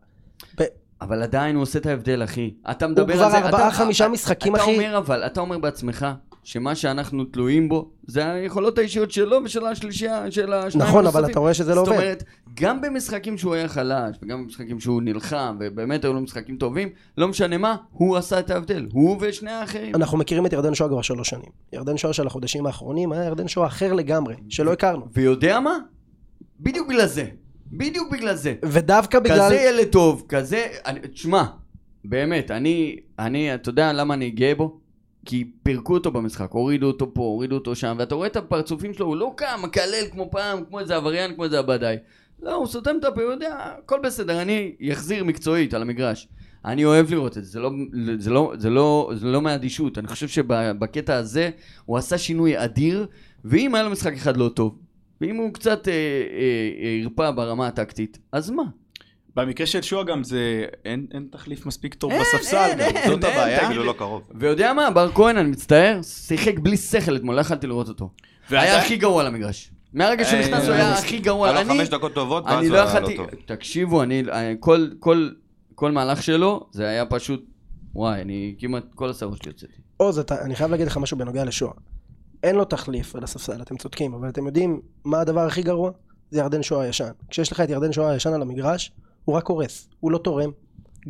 אבל 1.00 1.22
עדיין 1.22 1.54
הוא 1.56 1.62
עושה 1.62 1.78
את 1.78 1.86
ההבדל, 1.86 2.24
אחי. 2.24 2.54
אתה 2.70 2.86
מדבר 2.86 3.14
כבר 3.14 3.24
על 3.24 3.30
זה... 3.30 3.38
ארבעה, 3.38 3.68
אתה- 3.68 3.76
חמישה 3.76 4.04
אתה- 4.04 4.12
משחקים, 4.12 4.54
אתה 4.56 4.62
אחי. 4.64 4.74
אומר 4.76 4.98
אבל, 4.98 5.26
אתה 5.26 5.40
אומר 5.40 5.58
בעצמך, 5.58 6.06
שמה 6.44 6.74
שאנחנו 6.74 7.24
תלויים 7.24 7.68
בו, 7.68 7.90
זה 8.06 8.32
היכולות 8.32 8.78
האישיות 8.78 9.10
שלו 9.10 9.38
ושל 9.44 9.66
השלישייה, 9.66 10.30
של 10.30 10.52
השניים 10.52 10.88
נכון, 10.88 11.06
אבל. 11.06 11.30
אתה 11.30 11.40
רואה 11.40 11.54
שזה 11.54 11.74
לא 11.74 11.84
זאת 11.84 11.88
עובד. 11.88 12.00
אומרת, 12.00 12.24
גם 12.54 12.80
במשחקים 12.80 13.38
שהוא 13.38 13.54
היה 13.54 13.68
חלש, 13.68 14.16
וגם 14.22 14.44
במשחקים 14.44 14.80
שהוא 14.80 15.02
נלחם, 15.02 15.56
ובאמת 15.60 16.04
היו 16.04 16.12
לו 16.12 16.20
משחקים 16.20 16.56
טובים, 16.56 16.88
לא 17.18 17.28
משנה 17.28 17.58
מה, 17.58 17.76
הוא 17.92 18.16
עשה 18.16 18.38
את 18.38 18.50
ההבדל. 18.50 18.86
הוא 18.92 19.16
ושני 19.20 19.50
האחרים. 19.50 19.94
אנחנו 19.94 20.18
מכירים 20.18 20.46
את 20.46 20.52
ירדן 20.52 20.74
שואה 20.74 20.88
כבר 20.88 21.02
שלוש 21.02 21.28
שנים. 21.28 21.50
ירדן 21.72 21.96
שואה 21.96 22.12
של 22.12 22.26
החודשים 22.26 22.66
האחרונים 22.66 23.12
היה 23.12 23.24
ירדן 23.24 23.48
שואה 23.48 23.66
אחר 23.66 23.92
לגמרי, 23.92 24.34
שלא 24.48 24.72
הכרנו. 24.72 25.06
ויודע 25.12 25.60
מה? 25.60 25.78
בדיוק 26.60 26.88
בגלל 26.88 27.06
זה. 27.06 27.24
בדיוק 27.72 28.12
בגלל 28.12 28.34
זה. 28.34 28.54
ודווקא 28.64 29.18
בגלל... 29.18 29.36
כזה 29.46 29.54
ילד 29.56 29.88
טוב, 29.88 30.24
כזה... 30.28 30.66
תשמע, 31.12 31.44
באמת, 32.04 32.50
אני, 32.50 32.96
אני, 33.18 33.54
אתה 33.54 33.68
יודע 33.68 33.92
למה 33.92 34.14
אני 34.14 34.30
גאה 34.30 34.54
בו? 34.54 34.79
כי 35.24 35.50
פירקו 35.62 35.94
אותו 35.94 36.10
במשחק, 36.10 36.50
הורידו 36.50 36.86
אותו 36.86 37.14
פה, 37.14 37.20
הורידו 37.20 37.54
אותו 37.54 37.74
שם, 37.74 37.96
ואתה 37.98 38.14
רואה 38.14 38.26
את 38.26 38.36
הפרצופים 38.36 38.94
שלו, 38.94 39.06
הוא 39.06 39.16
לא 39.16 39.32
קם, 39.36 39.60
מקלל 39.62 40.04
כמו 40.10 40.30
פעם, 40.30 40.64
כמו 40.64 40.80
איזה 40.80 40.96
עבריין, 40.96 41.34
כמו 41.34 41.44
איזה 41.44 41.58
עבדאי. 41.58 41.96
לא, 42.42 42.54
הוא 42.54 42.66
סותם 42.66 42.96
את 42.98 43.04
הפה, 43.04 43.22
הוא 43.22 43.30
יודע, 43.30 43.56
הכל 43.78 44.00
בסדר, 44.02 44.42
אני 44.42 44.72
אחזיר 44.92 45.24
מקצועית 45.24 45.74
על 45.74 45.82
המגרש. 45.82 46.28
אני 46.64 46.84
אוהב 46.84 47.10
לראות 47.10 47.38
את 47.38 47.44
זה, 47.44 47.50
זה 47.50 47.60
לא, 47.60 47.70
זה 48.18 48.30
לא, 48.30 48.52
זה 48.58 48.70
לא, 48.70 49.12
זה 49.14 49.26
לא 49.26 49.42
מאדישות, 49.42 49.98
אני 49.98 50.08
חושב 50.08 50.28
שבקטע 50.28 51.16
הזה 51.16 51.50
הוא 51.84 51.98
עשה 51.98 52.18
שינוי 52.18 52.64
אדיר, 52.64 53.06
ואם 53.44 53.74
היה 53.74 53.84
לו 53.84 53.90
משחק 53.90 54.12
אחד 54.12 54.36
לא 54.36 54.48
טוב, 54.48 54.78
ואם 55.20 55.36
הוא 55.36 55.54
קצת 55.54 55.88
אה, 55.88 55.92
אה, 55.92 57.24
אה, 57.24 57.32
ברמה 57.32 57.66
הטקטית, 57.66 58.18
אז 58.32 58.50
מה? 58.50 58.62
במקרה 59.36 59.66
של 59.66 59.82
שועה 59.82 60.04
גם 60.04 60.24
זה, 60.24 60.64
אין 60.84 61.06
אין 61.14 61.26
תחליף 61.32 61.66
מספיק 61.66 61.94
טוב 61.94 62.10
אין, 62.12 62.20
בספסל 62.20 62.56
אין, 62.56 62.78
גם, 62.78 62.96
אין, 62.96 63.08
זאת 63.10 63.24
אין, 63.24 63.32
הבעיה. 63.32 63.56
תגיד 63.56 63.66
אפילו 63.68 63.82
לי. 63.82 63.88
לא 63.88 63.92
קרוב. 63.92 64.22
ויודע 64.34 64.72
מה, 64.72 64.90
בר 64.90 65.12
כהן, 65.12 65.36
אני 65.36 65.50
מצטער, 65.50 66.00
שיחק 66.02 66.58
בלי 66.58 66.76
שכל 66.76 67.16
אתמול, 67.16 67.34
לא 67.36 67.40
יכלתי 67.40 67.66
לראות 67.66 67.88
אותו. 67.88 68.10
היה 68.50 68.78
הכי 68.78 68.96
גרוע 68.96 69.22
למגרש. 69.24 69.70
מהרגע 69.92 70.24
שהוא 70.24 70.38
אה, 70.40 70.48
נכנס 70.48 70.64
הוא 70.64 70.74
היה 70.74 70.92
מסכים. 70.92 71.04
הכי 71.06 71.18
גרוע. 71.18 71.48
היה 71.50 71.62
לו 71.62 71.68
חמש 71.70 71.88
דקות 71.88 72.14
טובות, 72.14 72.44
ואז 72.44 72.66
הוא 72.66 72.72
לא 72.76 72.88
היה 72.88 73.00
לא 73.00 73.08
טוב. 73.16 73.26
תקשיבו, 73.46 74.02
אני, 74.02 74.20
אני- 74.20 74.56
כל, 74.60 74.88
כל, 74.98 75.28
כל 75.74 75.90
מהלך 75.92 76.22
שלו, 76.22 76.66
זה 76.72 76.88
היה 76.88 77.06
פשוט, 77.06 77.44
וואי, 77.94 78.20
אני 78.22 78.54
כמעט, 78.58 78.84
כל 78.94 79.10
השערות 79.10 79.42
שלי 79.42 79.50
יוצאתי. 79.52 79.72
עוז, 79.96 80.20
אני 80.30 80.54
חייב 80.56 80.70
להגיד 80.70 80.86
לך 80.86 80.96
משהו 80.96 81.16
בנוגע 81.18 81.44
לשואה. 81.44 81.72
אין 82.42 82.56
לו 82.56 82.64
תחליף 82.64 83.16
על 83.16 83.24
הספסל, 83.24 83.62
אתם 83.62 83.76
צודקים, 83.76 84.14
אבל 84.14 84.28
אתם 84.28 84.46
יודעים 84.46 84.80
מה 85.04 85.20
הדבר 85.20 85.40
הכי 85.40 85.62
גרוע? 85.62 85.90
זה 86.30 86.40
ירדן 86.40 86.62
שואה 86.62 86.84
הישן. 86.84 87.10
כשיש 87.30 87.52
לך 87.52 87.60
את 87.60 87.70
ירדן 87.70 87.92
שואה 87.92 88.10
הישן 88.10 88.32
על 88.32 88.42
המגרש, 88.42 88.92
הוא 89.24 89.36
רק 89.36 89.46
הורס, 89.46 89.88
הוא 90.00 90.10
לא 90.10 90.18
תורם. 90.18 90.50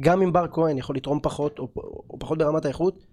גם 0.00 0.22
אם 0.22 0.32
בר 0.32 0.46
כהן 0.52 0.78
יכול 0.78 0.96
לתרום 0.96 1.18
פחות, 1.22 1.58
או, 1.58 1.68
או 2.10 2.18
פחות 2.18 2.38
ברמת 2.38 2.64
האיכות, 2.64 3.04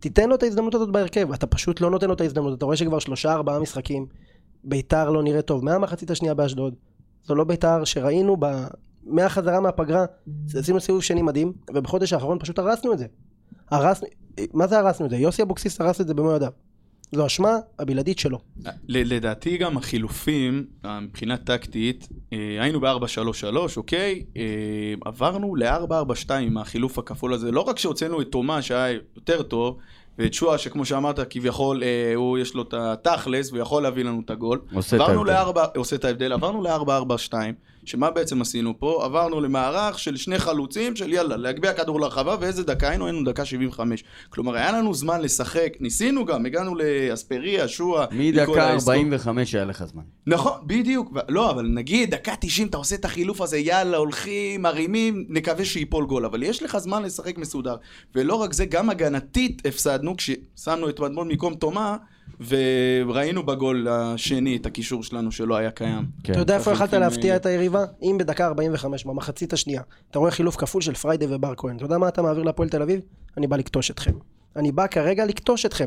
תיתן 0.00 0.28
לו 0.28 0.34
את 0.34 0.42
ההזדמנות 0.42 0.74
הזאת 0.74 0.90
בהרכב. 0.90 1.32
אתה 1.32 1.46
פשוט 1.46 1.80
לא 1.80 1.90
נותן 1.90 2.08
לו 2.08 2.14
את 2.14 2.20
ההזדמנות. 2.20 2.58
אתה 2.58 2.64
רואה 2.64 2.76
שכבר 2.76 2.98
שלושה 2.98 3.32
ארבעה 3.32 3.58
משחקים, 3.58 4.06
ביתר 4.64 5.10
לא 5.10 5.22
נראה 5.22 5.42
טוב. 5.42 5.64
מהמחצית 5.64 6.10
השנייה 6.10 6.34
באשדוד. 6.34 6.74
זו 7.24 7.34
לא 7.34 7.44
ביתר 7.44 7.84
שראינו 7.84 8.36
ב... 8.38 8.46
מהחזרה 9.06 9.60
מהפגרה, 9.60 10.04
עשינו 10.54 10.80
סיבוב 10.80 11.02
שני 11.02 11.22
מדהים, 11.22 11.52
ובחודש 11.74 12.12
האחרון 12.12 12.38
פשוט 12.38 12.58
הרסנו 12.58 12.92
את 12.92 12.98
זה. 12.98 13.06
הרסנו, 13.70 14.08
מה 14.52 14.66
זה 14.66 14.78
הרסנו 14.78 15.06
את 15.06 15.10
זה? 15.10 15.16
יוסי 15.16 15.42
אבוקסיס 15.42 15.80
הרס 15.80 16.00
את 16.00 16.06
זה 16.06 16.14
במו 16.14 16.32
ידיו. 16.32 16.52
זו 17.12 17.26
אשמה 17.26 17.58
הבלעדית 17.78 18.18
שלו. 18.18 18.38
לדעתי 18.88 19.56
גם 19.56 19.76
החילופים, 19.76 20.66
אה, 20.84 21.00
מבחינה 21.00 21.36
טקטית, 21.36 22.08
אה, 22.32 22.38
היינו 22.60 22.80
ב-4-3-3, 22.80 23.76
אוקיי? 23.76 24.24
אה, 24.36 24.42
עברנו 25.04 25.56
ל-4-4-2 25.56 26.32
עם 26.32 26.58
החילוף 26.58 26.98
הכפול 26.98 27.34
הזה. 27.34 27.50
לא 27.52 27.60
רק 27.60 27.78
שהוצאנו 27.78 28.20
את 28.20 28.26
תומה 28.30 28.62
שהיה 28.62 28.98
יותר 29.16 29.42
טוב, 29.42 29.78
ואת 30.18 30.34
שועה 30.34 30.58
שכמו 30.58 30.84
שאמרת, 30.84 31.20
כביכול 31.30 31.82
הוא 32.14 32.38
יש 32.38 32.54
לו 32.54 32.62
את 32.62 32.74
התכלס 32.74 33.50
והוא 33.52 33.62
יכול 33.62 33.82
להביא 33.82 34.04
לנו 34.04 34.22
את 34.24 34.30
הגול. 34.30 34.60
עושה 34.74 34.96
את 34.96 35.00
עברנו 35.00 35.18
ההבדל. 35.18 35.32
לארבע, 35.32 35.64
עושה 35.76 35.96
את 35.96 36.04
ההבדל, 36.04 36.32
עברנו 36.32 36.62
ל-4-4-2, 36.62 37.34
שמה 37.86 38.10
בעצם 38.10 38.40
עשינו 38.40 38.78
פה? 38.78 39.00
עברנו 39.04 39.40
למערך 39.40 39.98
של 39.98 40.16
שני 40.16 40.38
חלוצים 40.38 40.96
של 40.96 41.12
יאללה, 41.12 41.36
להגביה 41.36 41.72
כדור 41.72 42.00
לרחבה, 42.00 42.36
ואיזה 42.40 42.64
דקה 42.64 42.88
היינו? 42.88 43.06
היינו 43.06 43.24
דקה 43.24 43.44
75. 43.44 44.04
כלומר, 44.28 44.54
היה 44.54 44.72
לנו 44.72 44.94
זמן 44.94 45.20
לשחק, 45.20 45.72
ניסינו 45.80 46.24
גם, 46.24 46.46
הגענו 46.46 46.74
לאספריה, 46.74 47.68
שועה, 47.68 48.06
מדקה 48.12 48.40
ניקולא 48.40 48.76
אסקו. 48.76 48.90
45 48.90 49.54
היה 49.54 49.64
לך 49.64 49.84
זמן. 49.84 50.02
נכון, 50.26 50.52
בדיוק. 50.66 51.12
לא, 51.28 51.50
אבל 51.50 51.66
נגיד, 51.66 52.10
דקה 52.10 52.32
90 52.40 52.68
אתה 52.68 52.76
עושה 52.76 52.94
את 52.94 53.04
החילוף 53.04 53.40
הזה, 53.40 53.58
יאללה, 53.58 53.96
הולכים, 53.96 54.62
מרימים, 54.62 55.26
נקווה 55.28 55.64
שיפול 55.64 56.06
גול. 56.06 56.24
אבל 56.24 56.42
יש 56.42 56.62
לך 56.62 56.78
זמן 56.78 57.02
לשחק 57.02 57.38
מסודר. 57.38 57.76
ולא 58.14 58.34
רק 58.34 58.52
זה, 58.52 58.64
גם 58.64 58.90
הגנתית 58.90 59.62
הפסדנו, 59.66 60.16
כששמנו 60.16 60.88
את 60.88 61.00
מדמון 61.00 61.28
במקום 61.28 61.54
תומה, 61.54 61.96
וראינו 62.48 63.42
בגול 63.46 63.88
השני 63.88 64.56
את 64.56 64.66
הקישור 64.66 65.02
שלנו 65.02 65.32
שלא 65.32 65.56
היה 65.56 65.70
קיים. 65.70 66.04
כן. 66.24 66.32
אתה 66.32 66.40
יודע 66.40 66.54
איפה 66.54 66.70
יכולת 66.72 66.88
החילופים 66.88 67.00
להפתיע. 67.14 67.36
את 67.36 67.46
היריבה? 67.46 67.84
אם 68.02 68.16
בדקה 68.18 68.46
45, 68.46 69.04
במחצית 69.04 69.52
השנייה, 69.52 69.82
אתה 70.10 70.18
רואה 70.18 70.30
חילוף 70.30 70.56
כפול 70.56 70.82
של 70.82 70.94
פריידי 70.94 71.26
ובר 71.28 71.52
כהן. 71.56 71.76
אתה 71.76 71.84
יודע 71.84 71.98
מה 71.98 72.08
אתה 72.08 72.22
מעביר 72.22 72.42
להפועל 72.42 72.68
תל 72.68 72.82
אביב? 72.82 73.00
אני 73.36 73.46
בא 73.46 73.56
לכתוש 73.56 73.90
אתכם. 73.90 74.12
אני 74.56 74.72
בא 74.72 74.86
כרגע 74.86 75.24
לכתוש 75.26 75.66
אתכם. 75.66 75.86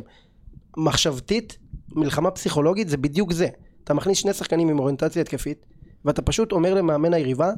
מחשבתית, 0.77 1.57
מלחמה 1.95 2.31
פסיכולוגית 2.31 2.89
זה 2.89 2.97
בדיוק 2.97 3.31
זה. 3.33 3.47
אתה 3.83 3.93
מכניס 3.93 4.17
שני 4.17 4.33
שחקנים 4.33 4.69
עם 4.69 4.79
אוריינטציה 4.79 5.21
התקפית, 5.21 5.65
ואתה 6.05 6.21
פשוט 6.21 6.51
אומר 6.51 6.73
למאמן 6.73 7.13
היריבה, 7.13 7.51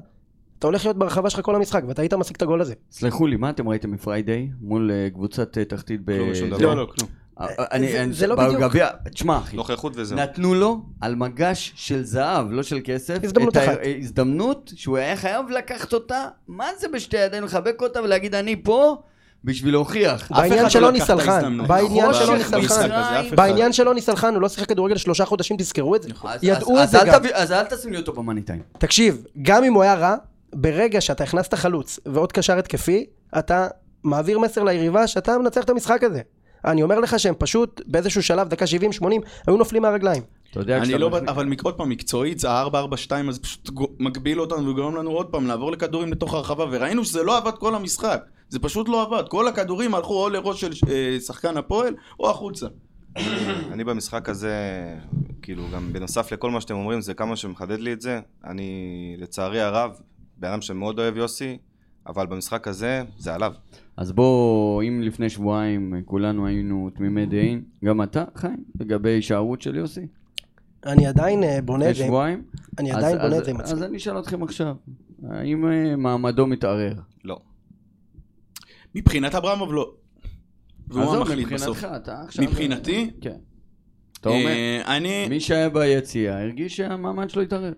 אתה 0.60 0.68
הולך 0.68 0.86
להיות 0.86 0.98
ברחבה 0.98 1.30
שלך 1.30 1.40
כל 1.46 1.56
המשחק, 1.56 1.84
ואתה 1.88 2.02
היית 2.02 2.14
משיג 2.14 2.36
את 2.36 2.42
הגול 2.42 2.62
הזה. 2.62 2.74
סלחו 2.92 3.28
לי, 3.28 3.36
מה 3.36 3.50
אתם 3.50 3.70
ראיתם 3.70 3.92
מפריידיי 3.92 4.50
מול 4.62 4.92
אה, 4.92 5.10
קבוצת 5.10 5.58
אה, 5.58 5.66
תחתית 5.66 6.02
ב... 6.06 6.12
זה- 6.34 6.48
לא, 6.48 6.76
לא, 6.76 6.88
כלום. 6.96 7.10
אה, 7.40 7.48
אני- 7.72 7.92
זה- 7.92 8.04
אני- 8.04 8.14
זה 8.14 8.28
לא 8.28 8.36
בדיוק. 8.36 8.56
בגביע, 8.62 8.88
תשמע 9.14 9.38
אחי, 9.38 9.56
נוכחות 9.56 9.94
וזהו. 9.96 10.18
נתנו 10.18 10.54
לו 10.56 10.82
על 11.02 11.16
מגש 11.16 11.74
של 11.76 12.04
זהב, 12.04 12.52
לא 12.52 12.64
של 12.64 12.80
כסף, 12.84 13.18
הזדמנות 13.24 13.58
אחת. 13.58 13.78
הזדמנות 14.00 14.72
שהוא 14.76 14.98
היה 14.98 15.16
חייב 15.16 15.50
לקחת 15.50 15.94
אותה, 15.94 16.26
מה 16.48 16.66
זה 16.80 16.88
בשתי 16.88 17.18
ידיים 17.18 17.44
לחבק 17.44 17.82
אותה 17.82 18.02
ולהגיד 18.02 18.36
אני 18.36 18.64
פה 18.64 18.96
בשביל 19.44 19.74
להוכיח. 19.74 20.32
בעניין 20.32 20.66
לא 20.80 20.90
את 20.90 20.94
ניסלחן. 20.94 21.58
בעניין 21.68 22.14
שלו 22.14 22.34
במשחק 22.34 22.54
ניסלחן, 22.54 22.92
אף 22.92 23.28
אחד. 23.28 23.36
בעניין 23.36 23.74
שלו 23.74 23.94
ניסלחן, 23.94 24.34
הוא 24.34 24.42
לא 24.42 24.50
שיחק 24.50 24.68
כדורגל 24.70 24.98
שלושה 24.98 25.26
חודשים, 25.26 25.58
תזכרו 25.58 25.96
את 25.96 26.04
זה. 26.04 26.10
ידעו 26.42 26.84
את 26.84 26.90
זה 26.90 26.98
גם. 27.06 27.22
אז 27.34 27.52
אל 27.52 27.64
תשים 27.64 27.92
לי 27.92 27.98
אותו 27.98 28.14
במאני 28.14 28.42
טיים. 28.42 28.62
תקשיב, 28.78 29.24
גם 29.42 29.64
אם 29.64 29.74
הוא 29.74 29.84
היה 29.84 29.94
רע, 29.96 30.16
ברגע 30.56 31.02
שאתה 31.02 31.24
הכנסת 31.24 31.54
חלוץ 31.54 32.00
ועוד 32.06 32.32
קשר 32.32 32.58
התקפי, 32.58 33.06
אתה 33.40 33.68
מעביר 34.04 34.40
מסר 34.40 34.64
ליריבה 34.64 35.08
שאתה 35.08 35.38
מנצח 35.38 35.64
את 35.64 35.70
המשחק 35.70 36.04
הזה. 36.04 36.22
אני 36.66 36.84
אומר 36.84 37.00
לך 37.00 37.20
שהם 37.20 37.34
פשוט 37.38 37.82
באיזשהו 37.88 38.24
שלב, 38.24 38.48
דקה 38.48 38.66
70-80, 38.66 39.06
היו 39.48 39.58
נופלים 39.58 39.82
מהרגליים. 39.82 40.24
אתה 40.52 40.60
יודע, 40.60 40.78
אני 40.78 40.94
לא, 40.98 41.10
מכניס- 41.10 41.30
אבל 41.30 41.54
עוד 41.64 41.74
פעם, 41.74 41.90
מקצועית, 41.90 42.40
זה 42.40 42.50
ה-4-4-2, 42.52 43.12
אז 43.30 43.40
פשוט 43.40 43.70
מגביל 44.00 44.42
אותנו 44.42 44.68
וגורם 44.70 44.96
לנו 44.96 45.12
עוד 45.12 45.28
פעם 45.28 45.48
לעבור 45.48 45.72
לכדורים 45.72 46.12
לתוך 46.12 46.34
הרחבה, 46.34 46.66
וראינו 46.72 47.06
שזה 47.06 47.24
לא 47.24 47.38
עבד 47.38 47.52
כל 47.52 47.76
המשחק. 47.76 48.24
זה 48.50 48.60
פשוט 48.60 48.90
לא 48.90 49.02
עבד. 49.02 49.24
כל 49.30 49.48
הכדורים 49.48 49.96
הלכו 49.96 50.24
או 50.24 50.30
לראש 50.30 50.62
של 50.62 50.72
אה, 50.90 51.20
שחקן 51.20 51.58
הפועל, 51.58 51.94
או 52.20 52.30
החוצה. 52.30 52.68
אני 53.74 53.84
במשחק 53.84 54.30
הזה, 54.30 54.54
כאילו, 55.42 55.64
גם 55.74 55.94
בנוסף 55.94 56.32
לכל 56.32 56.52
מה 56.52 56.62
שאתם 56.62 56.76
אומרים, 56.76 57.02
זה 57.02 57.14
כמה 57.14 57.36
שמחדד 57.36 57.80
לי 57.80 57.94
את 57.94 58.02
זה. 58.02 58.20
אני, 58.46 58.70
לצערי 59.18 59.62
הרב, 59.62 59.92
בן 60.38 60.48
אדם 60.48 60.62
שמאוד 60.62 61.00
אוהב 61.00 61.18
יוסי, 61.18 61.58
אבל 62.08 62.26
במשחק 62.26 62.68
הזה, 62.68 63.04
זה 63.18 63.34
עליו. 63.36 63.54
אז 63.98 64.12
בוא, 64.12 64.84
אם 64.84 65.02
לפני 65.02 65.30
שבועיים 65.30 66.02
כולנו 66.06 66.48
היינו 66.48 66.90
תמימי 66.96 67.26
דעים, 67.26 67.64
גם 67.86 68.02
אתה, 68.04 68.24
חיים, 68.36 68.64
לגבי 68.80 69.10
הישארות 69.10 69.62
של 69.62 69.76
יוסי? 69.76 70.08
אני 70.86 71.08
עדיין 71.08 71.44
אה, 71.44 71.62
בונה 71.62 71.86
את 71.86 71.90
לפני 71.90 72.00
זה, 72.04 72.08
שבועיים? 72.08 72.44
אני 72.80 72.92
אז- 72.92 72.98
עדיין 72.98 73.18
בונה 73.18 73.28
אז- 73.36 73.40
את 73.40 73.46
זה 73.46 73.52
עם 73.52 73.58
עצמי. 73.60 73.74
אז 73.74 73.84
אני 73.84 73.98
אשאל 73.98 74.20
אתכם 74.20 74.44
עכשיו, 74.44 74.76
האם 75.30 75.66
אה, 75.72 75.96
מעמדו 75.96 76.48
מתערער? 76.48 76.94
לא. 77.24 77.40
מבחינת 78.96 79.36
אברמוב 79.36 79.74
לא. 79.74 79.92
והוא 80.88 81.04
עזוב, 81.04 81.16
המחליט 81.16 81.48
בסוף. 81.48 81.78
מבחינתך, 81.78 81.96
אתה 82.04 82.22
עכשיו... 82.22 82.46
מבחינתי, 82.46 83.12
כן. 83.22 83.36
אתה 84.22 84.30
אומר, 84.30 84.48
אה, 84.48 84.98
אני... 84.98 85.28
מי 85.30 85.40
שהיה 85.40 85.70
ביציאה 85.70 86.42
הרגיש 86.42 86.78
שהמעמד 86.78 87.30
שלו 87.30 87.42
התערער. 87.42 87.74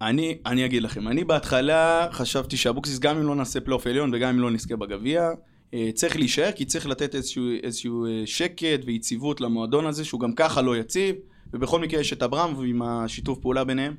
אני, 0.00 0.38
אני 0.46 0.64
אגיד 0.64 0.82
לכם, 0.82 1.08
אני 1.08 1.24
בהתחלה 1.24 2.08
חשבתי 2.12 2.56
שאבוקסיס 2.56 2.98
גם 2.98 3.16
אם 3.16 3.22
לא 3.22 3.34
נעשה 3.34 3.60
פלייאוף 3.60 3.86
עליון 3.86 4.14
וגם 4.14 4.28
אם 4.28 4.40
לא 4.40 4.50
נזכה 4.50 4.76
בגביע, 4.76 5.30
אה, 5.74 5.90
צריך 5.94 6.16
להישאר 6.16 6.52
כי 6.52 6.64
צריך 6.64 6.86
לתת 6.86 7.14
איזשהו, 7.14 7.48
איזשהו 7.62 8.06
אה, 8.06 8.22
שקט 8.26 8.80
ויציבות 8.86 9.40
למועדון 9.40 9.86
הזה 9.86 10.04
שהוא 10.04 10.20
גם 10.20 10.32
ככה 10.32 10.62
לא 10.62 10.76
יציב 10.76 11.14
ובכל 11.52 11.80
מקרה 11.80 12.00
יש 12.00 12.12
את 12.12 12.22
אברהם 12.22 12.58
ועם 12.58 12.82
השיתוף 12.82 13.38
פעולה 13.38 13.64
ביניהם 13.64 13.94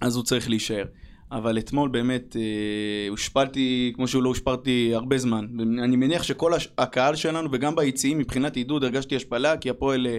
אז 0.00 0.16
הוא 0.16 0.24
צריך 0.24 0.48
להישאר. 0.48 0.84
אבל 1.32 1.58
אתמול 1.58 1.88
באמת 1.88 2.36
אה, 2.36 3.08
הושפלתי 3.08 3.92
כמו 3.96 4.08
שהוא 4.08 4.22
לא 4.22 4.28
הושפלתי 4.28 4.90
הרבה 4.94 5.18
זמן. 5.18 5.46
אני 5.82 5.96
מניח 5.96 6.22
שכל. 6.22 6.52
הקהל 6.78 7.14
שלנו 7.14 7.48
וגם 7.52 7.76
ביציעים 7.76 8.18
מבחינת 8.18 8.56
עידוד 8.56 8.84
הרגשתי 8.84 9.16
השפלה 9.16 9.56
כי 9.56 9.70
הפועל, 9.70 10.06
אה, 10.06 10.18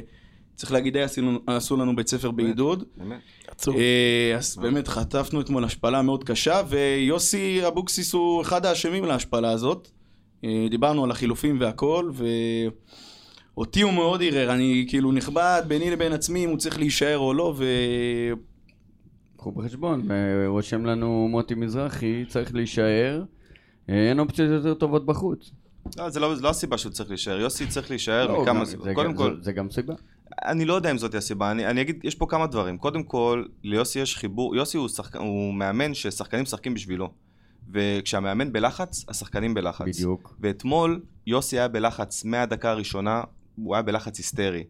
צריך 0.56 0.72
להגיד, 0.72 0.94
די 0.94 1.02
עשו, 1.48 1.78
לנו 1.78 1.96
בית 1.96 2.08
ספר 2.08 2.32
בעידוד. 2.32 2.84
באמת. 2.98 3.20
עצוב. 3.48 3.76
אה, 3.76 4.36
אז 4.38 4.58
באמת 4.58 4.88
חטפנו 4.88 5.42
אתמול 5.42 5.64
השפלה 5.64 6.02
מאוד 6.02 6.24
קשה, 6.24 6.62
ויוסי 6.70 7.68
אבוקסיס 7.68 8.14
הוא 8.14 8.42
אחד 8.42 8.66
האשמים 8.66 9.06
להשפלה 9.06 9.52
הזאת. 9.52 9.88
אה, 10.44 10.68
דיברנו 10.70 11.04
על 11.04 11.12
החילופים 11.12 11.58
והכל, 11.60 12.12
ואותי 13.56 13.82
הוא 13.82 13.94
מאוד 13.94 14.22
ערער, 14.24 14.54
אני 14.54 14.86
כאילו 14.90 15.12
נכבד 15.12 15.62
ביני 15.68 15.92
לבין 15.92 16.14
עצמי 16.14 16.46
אם 16.46 16.50
הוא 16.50 16.58
צריך 16.58 16.80
להישאר 16.80 17.18
או 17.18 17.34
לא, 17.34 17.54
ו... 17.58 17.66
קחו 19.38 19.52
בחשבון, 19.52 20.12
אה, 20.12 20.16
רושם 20.48 20.86
לנו 20.86 21.28
מוטי 21.32 21.56
מזרחי, 21.56 22.24
צריך 22.28 22.56
להישאר, 22.56 23.24
אה, 23.90 24.10
אין 24.10 24.20
אופציות 24.20 24.50
יותר 24.52 24.74
טובות 24.74 25.06
בחוץ. 25.06 25.52
לא, 25.98 26.10
זה 26.10 26.20
לא, 26.20 26.36
זה 26.36 26.42
לא 26.44 26.50
הסיבה 26.50 26.78
שהוא 26.78 26.92
צריך 26.92 27.10
להישאר. 27.10 27.40
יוסי 27.40 27.68
צריך 27.68 27.90
להישאר 27.90 28.28
לא, 28.28 28.42
מכמה 28.42 28.66
סיבות. 28.66 28.88
קודם 28.96 29.14
כל, 29.16 29.36
זה- 29.38 29.44
זה 29.44 29.52
גם 29.52 29.72
סיבה. 29.72 29.94
אני 30.46 30.66
לא 30.66 30.74
יודע 30.74 30.92
אם 30.92 30.98
זאת 30.98 31.16
הסיבה, 31.16 31.52
אני, 31.52 31.68
אני 31.68 31.82
אגיד, 31.82 32.00
יש 32.04 32.16
פה 32.16 32.26
כמה 32.30 32.48
דברים. 32.48 32.78
קודם 32.78 33.04
כל, 33.04 33.46
ליוסי 33.64 34.00
יש 34.00 34.18
חיבור, 34.18 34.56
יוסי 34.56 34.78
הוא, 34.78 34.88
שחק, 34.88 35.16
הוא 35.16 35.54
מאמן 35.54 35.94
ששחקנים 35.94 36.44
משחקים 36.44 36.74
בשבילו. 36.74 37.12
וכשהמאמן 37.74 38.54
בלחץ, 38.54 39.06
השחקנים 39.08 39.54
בלחץ. 39.54 39.86
בדיוק. 39.86 40.36
ואתמול, 40.40 41.02
יוסי 41.28 41.60
היה 41.60 41.68
בלחץ 41.68 42.26
מהדקה 42.26 42.72
הראשונה, 42.72 43.24
הוא 43.56 43.76
היה 43.76 43.82
בלחץ 43.82 44.18
היסטרי. 44.18 44.64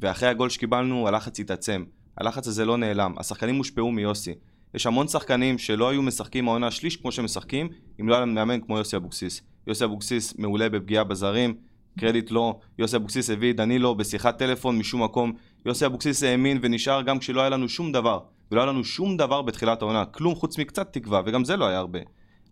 ואחרי 0.00 0.28
הגול 0.28 0.48
שקיבלנו, 0.48 1.08
הלחץ 1.08 1.40
התעצם. 1.40 1.84
הלחץ 2.18 2.48
הזה 2.48 2.64
לא 2.64 2.76
נעלם, 2.76 3.14
השחקנים 3.18 3.56
הושפעו 3.56 3.92
מיוסי. 3.92 4.34
יש 4.74 4.86
המון 4.86 5.08
שחקנים 5.08 5.58
שלא 5.58 5.88
היו 5.88 6.02
משחקים 6.02 6.48
העונה 6.48 6.70
שליש 6.70 6.96
כמו 6.96 7.12
שמשחקים, 7.12 7.68
אם 8.00 8.08
לא 8.08 8.14
היה 8.14 8.20
לנו 8.20 8.32
מאמן 8.32 8.60
כמו 8.60 8.78
יוסי 8.78 8.96
אבוקסיס. 8.96 9.40
יוסי 9.66 9.84
אבוקסיס 9.84 10.38
מעולה 10.38 10.68
בפגיעה 10.68 11.04
בזרים, 11.04 11.54
קרדיט 11.98 12.30
לו. 12.30 12.60
יוסי 12.78 12.96
אבוקסיס 12.96 13.30
הביא 13.30 13.50
את 13.50 13.56
דנילו 13.56 13.94
בשיחת 13.94 14.38
טלפון 14.38 14.78
משום 14.78 15.02
מקום. 15.02 15.32
יוסי 15.66 15.86
אבוקסיס 15.86 16.22
האמין 16.22 16.58
ונשאר 16.62 17.02
גם 17.02 17.18
כשלא 17.18 17.40
היה 17.40 17.50
לנו 17.50 17.68
שום 17.68 17.92
דבר. 17.92 18.20
ולא 18.50 18.60
היה 18.60 18.70
לנו 18.72 18.84
שום 18.84 19.16
דבר 19.16 19.42
בתחילת 19.42 19.82
העונה, 19.82 20.04
כלום 20.04 20.34
חוץ 20.34 20.58
מקצת 20.58 20.92
תקווה, 20.92 21.22
וגם 21.26 21.44
זה 21.44 21.56
לא 21.56 21.64
היה 21.64 21.78
הרבה. 21.78 21.98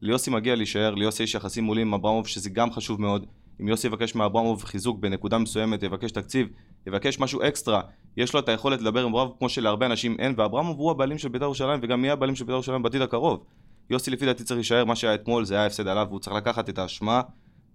ליוסי 0.03 0.31
מגיע 0.31 0.55
להישאר, 0.55 0.95
ליוסי 0.95 1.23
יש 1.23 1.35
יחסים 1.35 1.65
מעולים 1.65 1.87
עם 1.87 1.95
אברמוב, 1.95 2.27
שזה 2.27 2.51
גם 2.51 2.73
חשוב 2.73 3.01
מאוד. 3.01 3.27
אם 3.61 3.69
יוסי 3.69 3.87
יבקש 3.87 4.15
מאברמוב 4.15 4.65
חיזוק 4.65 4.99
בנקודה 4.99 5.39
מסוימת, 5.39 5.83
יבקש 5.83 6.11
תקציב, 6.11 6.49
יבקש 6.87 7.19
משהו 7.19 7.41
אקסטרה, 7.43 7.81
יש 8.17 8.35
לו 8.35 8.41
את 8.41 8.49
היכולת 8.49 8.81
לדבר 8.81 9.03
עם 9.03 9.09
אברמוב 9.09 9.37
כמו 9.39 9.49
שלהרבה 9.49 9.87
אנשים 9.87 10.17
אין, 10.19 10.35
ואברמוב 10.37 10.79
הוא 10.79 10.91
הבעלים 10.91 11.19
של 11.19 11.29
בית"ר 11.29 11.45
ירושלים, 11.45 11.81
וגם 11.83 12.05
יהיה 12.05 12.13
הבעלים 12.13 12.37
של 12.37 12.45
בית"ר 12.45 12.53
ירושלים 12.53 12.83
בעתיד 12.83 13.03
הקרוב. 13.03 13.45
יוסי 13.91 14.11
לפי 14.11 14.27
דעתי 14.27 14.45
צריך 14.45 14.57
להישאר, 14.57 14.85
מה 14.85 14.97
שהיה 14.97 15.15
אתמול 15.15 15.45
זה 15.45 15.55
היה 15.55 15.67
הפסד 15.67 15.87
עליו, 15.87 16.07
והוא 16.09 16.21
צריך 16.21 16.37
לקחת 16.37 16.69
את 16.69 16.79
האשמה, 16.79 17.21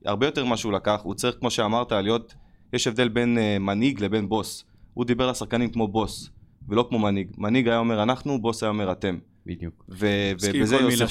הרבה 0.05 0.25
יותר 0.25 0.45
ממה 0.45 0.57
שהוא 0.57 0.73
לקח, 0.73 0.99
הוא 1.03 1.13
צריך, 1.13 1.35
כמו 1.39 1.51
שאמרת, 1.51 1.91
להיות, 1.91 2.33
יש 2.73 2.87
הבדל 2.87 3.07
בין 3.07 3.37
uh, 3.37 3.59
מנהיג 3.59 4.03
לבין 4.03 4.29
בוס. 4.29 4.63
הוא 4.93 5.05
דיבר 5.05 5.29
לשחקנים 5.29 5.69
כמו 5.69 5.87
בוס, 5.87 6.29
ולא 6.69 6.85
כמו 6.89 6.99
מנהיג. 6.99 7.31
מנהיג 7.37 7.67
היה 7.67 7.77
אומר 7.77 8.03
אנחנו, 8.03 8.41
בוס 8.41 8.63
היה 8.63 8.69
אומר 8.69 8.91
אתם. 8.91 9.17
בדיוק. 9.45 9.85
ובזה. 9.89 10.51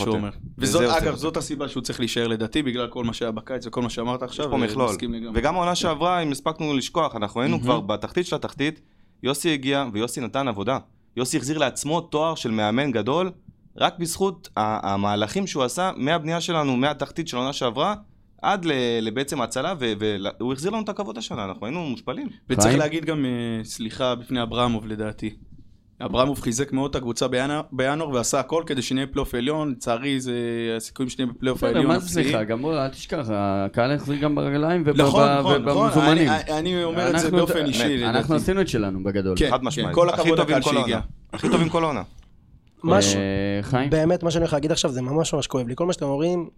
אומר. 0.07 0.31
בזה 0.59 0.79
וזאת, 0.79 1.03
אגב. 1.03 1.15
זאת 1.15 1.37
הסיבה 1.37 1.69
שהוא 1.69 1.83
צריך 1.83 2.01
להישאר 2.01 2.29
לדעתי, 2.29 2.63
בגלל 2.63 2.89
כל 2.89 3.05
מה 3.05 3.13
שהיה 3.13 3.31
בקיץ 3.31 3.67
וכל 3.67 3.83
מה 3.83 3.91
שאמרת 3.91 4.23
עכשיו. 4.23 4.45
יש 4.45 4.51
פה 4.51 4.57
מכלול. 4.57 4.97
וגם 5.35 5.55
העונה 5.55 5.75
שעברה, 5.75 6.23
אם 6.23 6.33
הספקנו 6.33 6.75
לשכוח, 6.75 7.17
אנחנו 7.17 7.41
היינו 7.41 7.57
מהמם. 7.57 7.65
כבר 7.65 7.81
בתחתית 7.81 8.27
של 8.27 8.37
התחתית, 8.37 8.81
יוסי 9.23 9.53
הגיע 9.53 9.85
ויוסי 9.93 10.21
נתן 10.21 10.49
עבודה. 10.49 10.79
יוסי 11.17 11.37
החזיר 11.37 11.59
לעצמו 11.59 12.01
תואר 12.01 12.35
של 12.35 12.51
מאמן 12.51 12.93
גדול, 12.93 13.31
רק 13.77 13.99
בזכות 13.99 14.49
המהלכים 14.57 15.47
שהוא 15.47 15.63
עשה 15.63 15.91
מהבנייה 15.97 16.41
שלנו, 16.41 16.77
מהתחתית 16.77 17.29
של 17.29 17.37
העונה 17.37 17.53
שעברה, 17.53 17.95
עד 18.43 18.65
ל- 18.65 18.73
לבעצם 19.01 19.41
ההצלה, 19.41 19.75
והוא 20.41 20.53
החזיר 20.53 20.71
לנו 20.71 20.83
את 20.83 20.89
הכבוד 20.89 21.19
השנה, 21.19 21.45
אנחנו 21.45 21.67
היינו 21.67 21.81
מושפלים. 21.87 22.29
וצריך? 22.51 22.79
להגיד 22.79 23.05
גם 23.05 23.25
אה, 23.25 23.65
סליחה 23.65 24.15
בפני 24.15 24.43
אברמוב 24.43 24.87
לדעתי. 24.87 25.37
אברמוב 26.05 26.41
חיזק 26.41 26.73
מאוד 26.73 26.91
את 26.91 26.97
הקבוצה 26.97 27.27
בינואר- 27.73 28.09
ועשה 28.13 28.41
הכל 28.41 28.63
כדי 28.67 28.83
שנהיה 28.83 29.07
פלייאוף 29.07 29.35
עליון, 29.35 29.71
לצערי 29.71 30.21
זה 30.21 30.33
הסיכויים 30.77 31.11
שנהיה 31.11 31.31
בפלייאוף 31.33 31.63
העליון. 31.65 31.87
מה 31.87 31.99
זה 31.99 32.09
סליחה? 32.09 32.45
גם 32.45 32.63
בוא, 32.63 32.75
אל 32.79 32.89
תשכח, 32.89 33.27
הקהל 33.33 33.93
החזיר 33.93 34.17
גם 34.17 34.35
ברגליים 34.35 34.85
נכון, 34.97 35.29
נכון, 35.39 35.63
נכון, 35.63 35.87
ובמזומנים. 35.87 36.29
אני- 36.29 36.59
אני 36.59 36.85
אומר 36.85 37.11
את 37.11 37.19
זה 37.19 37.31
באופן 37.31 37.65
אישי 37.67 38.05
אנחנו. 38.07 38.35
עשינו 38.35 38.61
את 38.61 38.69
שלנו 38.69 39.03
בגדול. 39.03 39.35
כן, 39.39 39.51
חד 39.51 39.65
משמעית. 39.65 39.95
כל 39.95 40.09
הכבוד 40.09 40.41
כל 40.63 40.73
שהגיע. 40.73 41.01
הכי 41.33 41.49
טובים 41.49 41.69
כל 41.69 41.85
העונה. 41.85 42.03
אה, 42.91 42.93
חיים? 43.63 43.91
באמת 43.91 44.23
מה 44.23 44.31
שאני 44.31 44.43
הולך 44.43 44.53
להגיד 44.53 44.73
עכשיו 44.73 44.91
זה 44.91 45.03
ממש 45.03 45.35
ממש 45.35 45.47
כואב 45.47 45.69
לי. 45.69 45.75
כל 45.77 45.87
מה 45.87 45.93
שאתם 45.93 46.07
אומרים, 46.07 46.49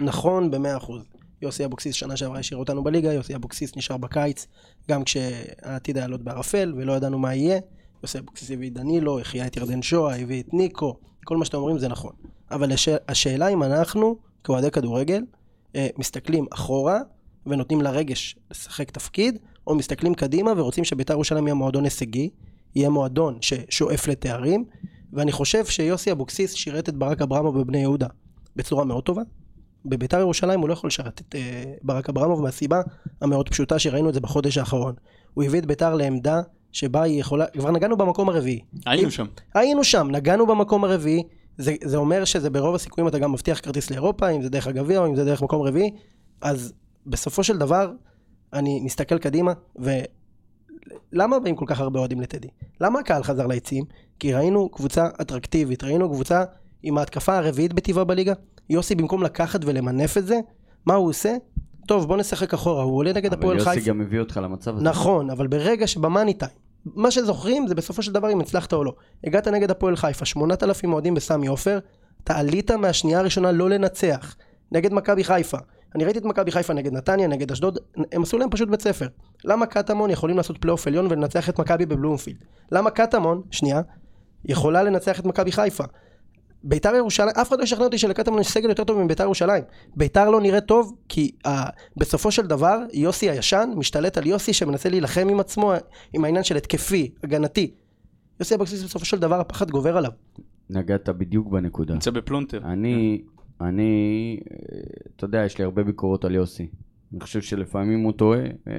נכון 0.00 0.50
במאה 0.50 0.76
אחוז. 0.76 1.02
יוסי 1.42 1.64
אבוקסיס 1.64 1.94
שנה 1.94 2.16
שעברה 2.16 2.38
השאיר 2.38 2.58
אותנו 2.58 2.84
בליגה, 2.84 3.12
יוסי 3.12 3.34
אבוקסיס 3.34 3.76
נשאר 3.76 3.96
בקיץ, 3.96 4.46
גם 4.88 5.04
כשהעתיד 5.04 5.98
היה 5.98 6.06
לוט 6.06 6.20
בערפל 6.20 6.74
ולא 6.76 6.92
ידענו 6.92 7.18
מה 7.18 7.34
יהיה. 7.34 7.60
יוסי 8.02 8.18
אבוקסיס 8.18 8.50
הביא 8.50 8.68
את 8.68 8.74
דנילו, 8.74 9.20
החיה 9.20 9.46
את 9.46 9.56
ירדן 9.56 9.82
שועה, 9.82 10.16
הביא 10.16 10.42
את 10.42 10.54
ניקו, 10.54 10.96
כל 11.24 11.36
מה 11.36 11.44
שאתם 11.44 11.58
אומרים 11.58 11.78
זה 11.78 11.88
נכון. 11.88 12.12
אבל 12.50 12.72
הש... 12.72 12.88
השאלה 13.08 13.48
אם 13.48 13.62
אנחנו, 13.62 14.16
כאוהדי 14.44 14.70
כדורגל, 14.70 15.22
אה, 15.76 15.88
מסתכלים 15.98 16.46
אחורה 16.52 17.00
ונותנים 17.46 17.82
לרגש 17.82 18.36
לשחק 18.50 18.90
תפקיד, 18.90 19.38
או 19.66 19.74
מסתכלים 19.74 20.14
קדימה 20.14 20.52
ורוצים 20.56 20.84
שבית"ר 20.84 21.12
ירושלים 21.12 21.46
יהיה 21.46 21.54
מועדון 21.54 21.84
הישגי, 21.84 22.30
יהיה 22.74 22.90
מועדון 22.90 23.38
ששואף 23.40 24.08
לתארים, 24.08 24.64
ואני 25.12 25.32
חושב 25.32 25.66
שיוסי 25.66 26.12
אבוקסיס 26.12 26.54
שירת 26.54 26.88
את 26.88 26.96
ברק 26.96 27.22
אברמוב 27.22 27.60
בבני 27.60 27.78
יהודה 27.78 28.06
בצורה 28.56 28.84
מאוד 28.84 29.04
טובה. 29.04 29.22
בביתר 29.84 30.18
ירושלים 30.18 30.60
הוא 30.60 30.68
לא 30.68 30.72
יכול 30.72 30.88
לשרת 30.88 31.20
את 31.20 31.34
uh, 31.34 31.38
ברק 31.82 32.08
אברמוב 32.08 32.42
מהסיבה 32.42 32.80
המאוד 33.20 33.48
פשוטה 33.48 33.78
שראינו 33.78 34.08
את 34.08 34.14
זה 34.14 34.20
בחודש 34.20 34.58
האחרון. 34.58 34.94
הוא 35.34 35.44
הביא 35.44 35.60
את 35.60 35.66
ביתר 35.66 35.94
לעמדה 35.94 36.40
שבה 36.72 37.02
היא 37.02 37.20
יכולה, 37.20 37.46
כבר 37.46 37.70
נגענו 37.70 37.96
במקום 37.96 38.28
הרביעי. 38.28 38.60
היינו 38.86 39.10
שם. 39.10 39.26
היינו 39.54 39.84
שם, 39.84 40.08
נגענו 40.10 40.46
במקום 40.46 40.84
הרביעי, 40.84 41.22
זה, 41.58 41.74
זה 41.84 41.96
אומר 41.96 42.24
שזה 42.24 42.50
ברוב 42.50 42.74
הסיכויים 42.74 43.08
אתה 43.08 43.18
גם 43.18 43.32
מבטיח 43.32 43.60
כרטיס 43.60 43.90
לאירופה, 43.90 44.28
אם 44.28 44.42
זה 44.42 44.48
דרך 44.48 44.66
הגביע 44.66 44.98
או 44.98 45.06
אם 45.06 45.16
זה 45.16 45.24
דרך 45.24 45.42
מקום 45.42 45.62
רביעי, 45.62 45.90
אז 46.40 46.72
בסופו 47.06 47.44
של 47.44 47.58
דבר, 47.58 47.92
אני 48.52 48.80
מסתכל 48.80 49.18
קדימה, 49.18 49.52
ולמה 49.76 51.38
באים 51.38 51.56
כל 51.56 51.64
כך 51.68 51.80
הרבה 51.80 51.98
אוהדים 51.98 52.20
לטדי? 52.20 52.48
למה 52.80 53.00
הקהל 53.00 53.22
חזר 53.22 53.46
ליציעים? 53.46 53.84
כי 54.18 54.34
ראינו 54.34 54.68
קבוצה 54.68 55.08
אטרקטיבית, 55.20 55.84
ראינו 55.84 56.12
קבוצה 56.12 56.44
עם 56.82 56.98
ההתקפה 56.98 57.38
הרביעית 57.38 57.72
בטבעה 57.72 58.04
בליגה. 58.04 58.32
יוסי 58.70 58.94
במקום 58.94 59.22
לקחת 59.22 59.60
ולמנף 59.64 60.18
את 60.18 60.26
זה, 60.26 60.40
מה 60.86 60.94
הוא 60.94 61.08
עושה? 61.08 61.36
טוב 61.86 62.08
בוא 62.08 62.16
נשחק 62.16 62.54
אחורה, 62.54 62.82
הוא 62.82 62.96
עולה 62.96 63.12
נגד 63.12 63.32
הפועל 63.32 63.56
אבל 63.56 63.64
חיפה. 63.64 63.76
יוסי 63.76 63.88
גם 63.90 64.00
הביא 64.00 64.20
אותך 64.20 64.40
למצב 64.42 64.76
הזה. 64.76 64.84
נכון, 64.84 65.30
אבל 65.30 65.46
ברגע 65.46 65.86
שבמאני 65.86 66.34
טיים, 66.34 66.52
מה 66.84 67.10
שזוכרים 67.10 67.66
זה 67.66 67.74
בסופו 67.74 68.02
של 68.02 68.12
דבר 68.12 68.32
אם 68.32 68.40
הצלחת 68.40 68.72
או 68.72 68.84
לא. 68.84 68.94
הגעת 69.24 69.48
נגד 69.48 69.70
הפועל 69.70 69.96
חיפה, 69.96 70.24
8,000 70.24 70.92
אוהדים 70.92 71.14
בסמי 71.14 71.46
עופר, 71.46 71.78
אתה 72.24 72.38
עלית 72.38 72.70
מהשנייה 72.70 73.18
הראשונה 73.18 73.52
לא 73.52 73.70
לנצח. 73.70 74.36
נגד 74.72 74.92
מכבי 74.92 75.24
חיפה. 75.24 75.58
אני 75.94 76.04
ראיתי 76.04 76.18
את 76.18 76.24
מכבי 76.24 76.50
חיפה 76.50 76.72
נגד 76.72 76.92
נתניה, 76.92 77.28
נגד 77.28 77.52
אשדוד, 77.52 77.78
הם 78.12 78.22
עשו 78.22 78.38
להם 78.38 78.50
פשוט 78.50 78.68
בית 78.68 78.82
ספר. 78.82 79.06
למה 79.44 79.66
קטמון 79.66 80.10
יכולים 80.10 80.36
לעשות 80.36 80.58
פלייאוף 80.58 80.86
עליון 80.86 81.06
ולנצח 81.06 81.48
את 81.48 81.60
מכבי 81.60 81.86
בבלומפילד? 81.86 82.36
למה 82.72 82.90
קטמון, 82.90 83.42
שנייה, 83.50 83.80
יכולה 84.44 84.82
לנצח 84.82 85.20
את 85.20 85.24
מכבי 85.24 85.52
חיפה? 85.52 85.84
ביתר 86.64 86.94
ירושלים, 86.94 87.30
אף 87.40 87.48
אחד 87.48 87.58
לא 87.58 87.64
ישכנע 87.64 87.84
אותי 87.84 87.98
שלקטמון 87.98 88.40
יש 88.40 88.48
סגל 88.48 88.68
יותר 88.68 88.84
טוב 88.84 89.02
מביתר 89.02 89.24
ירושלים. 89.24 89.64
ביתר 89.96 90.30
לא 90.30 90.40
נראית 90.40 90.64
טוב, 90.64 90.96
כי 91.08 91.30
uh, 91.46 91.50
בסופו 91.96 92.30
של 92.30 92.46
דבר, 92.46 92.78
יוסי 92.92 93.30
הישן 93.30 93.70
משתלט 93.76 94.18
על 94.18 94.26
יוסי 94.26 94.52
שמנסה 94.52 94.88
להילחם 94.88 95.28
עם 95.30 95.40
עצמו, 95.40 95.72
עם 96.12 96.24
העניין 96.24 96.44
של 96.44 96.56
התקפי, 96.56 97.10
הגנתי. 97.24 97.70
יוסי 98.40 98.54
אבקסיס 98.54 98.82
בסופו 98.82 99.04
של 99.04 99.18
דבר 99.18 99.40
הפחד 99.40 99.70
גובר 99.70 99.96
עליו. 99.96 100.10
נגעת 100.70 101.08
בדיוק 101.08 101.48
בנקודה. 101.48 101.94
נמצא 101.94 102.10
בפלונטר. 102.10 102.60
אני, 102.64 103.22
אני, 103.60 104.36
אה, 104.50 104.78
אתה 105.16 105.24
יודע, 105.24 105.44
יש 105.44 105.58
לי 105.58 105.64
הרבה 105.64 105.82
ביקורות 105.84 106.24
על 106.24 106.34
יוסי. 106.34 106.66
אני 107.12 107.20
חושב 107.20 107.40
שלפעמים 107.40 108.00
הוא 108.00 108.12
טועה. 108.12 108.40
אה, 108.40 108.74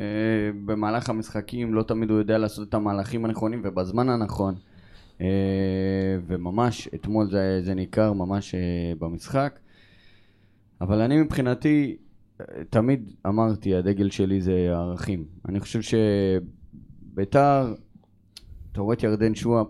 במהלך 0.65 1.09
המשחקים 1.09 1.73
לא 1.73 1.83
תמיד 1.83 2.09
הוא 2.09 2.19
יודע 2.19 2.37
לעשות 2.37 2.69
את 2.69 2.73
המהלכים 2.73 3.25
הנכונים 3.25 3.61
ובזמן 3.63 4.09
הנכון. 4.09 4.55
אה, 5.21 5.27
וממש, 6.27 6.89
אתמול 6.95 7.29
זה, 7.29 7.61
זה 7.63 7.73
ניכר 7.73 8.13
ממש 8.13 8.55
אה, 8.55 8.59
במשחק. 8.99 9.59
אבל 10.81 11.01
אני 11.01 11.21
מבחינתי, 11.21 11.97
אה, 12.41 12.45
תמיד 12.69 13.11
אמרתי, 13.27 13.75
הדגל 13.75 14.09
שלי 14.09 14.41
זה 14.41 14.67
הערכים. 14.71 15.25
אני 15.49 15.59
חושב 15.59 15.97
שביתר, 17.13 17.73
אתה 18.71 18.81
רואה 18.81 18.95
את 18.95 19.03
ירדן 19.03 19.35
שועה, 19.35 19.63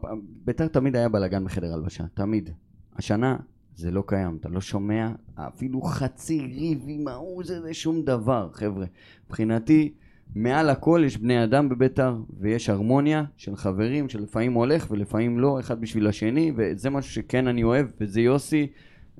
ביתר 0.45 0.67
תמיד 0.67 0.95
היה 0.95 1.09
בלאגן 1.09 1.45
בחדר 1.45 1.73
הלבשה, 1.73 2.03
תמיד. 2.13 2.49
השנה 2.95 3.37
זה 3.75 3.91
לא 3.91 4.03
קיים, 4.07 4.37
אתה 4.39 4.49
לא 4.49 4.61
שומע 4.61 5.11
אפילו 5.35 5.81
חצי 5.81 6.39
ריב 6.39 6.85
עם 6.87 7.07
ההוא, 7.07 7.43
זה, 7.43 7.61
זה 7.61 7.73
שום 7.73 8.01
דבר, 8.01 8.49
חבר'ה. 8.53 8.85
מבחינתי, 9.25 9.93
מעל 10.35 10.69
הכל 10.69 11.01
יש 11.05 11.17
בני 11.17 11.43
אדם 11.43 11.69
בביתר, 11.69 12.17
ויש 12.39 12.69
הרמוניה 12.69 13.23
של 13.37 13.55
חברים 13.55 14.09
שלפעמים 14.09 14.53
הולך 14.53 14.87
ולפעמים 14.91 15.39
לא, 15.39 15.59
אחד 15.59 15.81
בשביל 15.81 16.07
השני, 16.07 16.51
וזה 16.55 16.89
משהו 16.89 17.11
שכן 17.11 17.47
אני 17.47 17.63
אוהב, 17.63 17.87
וזה 18.01 18.21
יוסי 18.21 18.67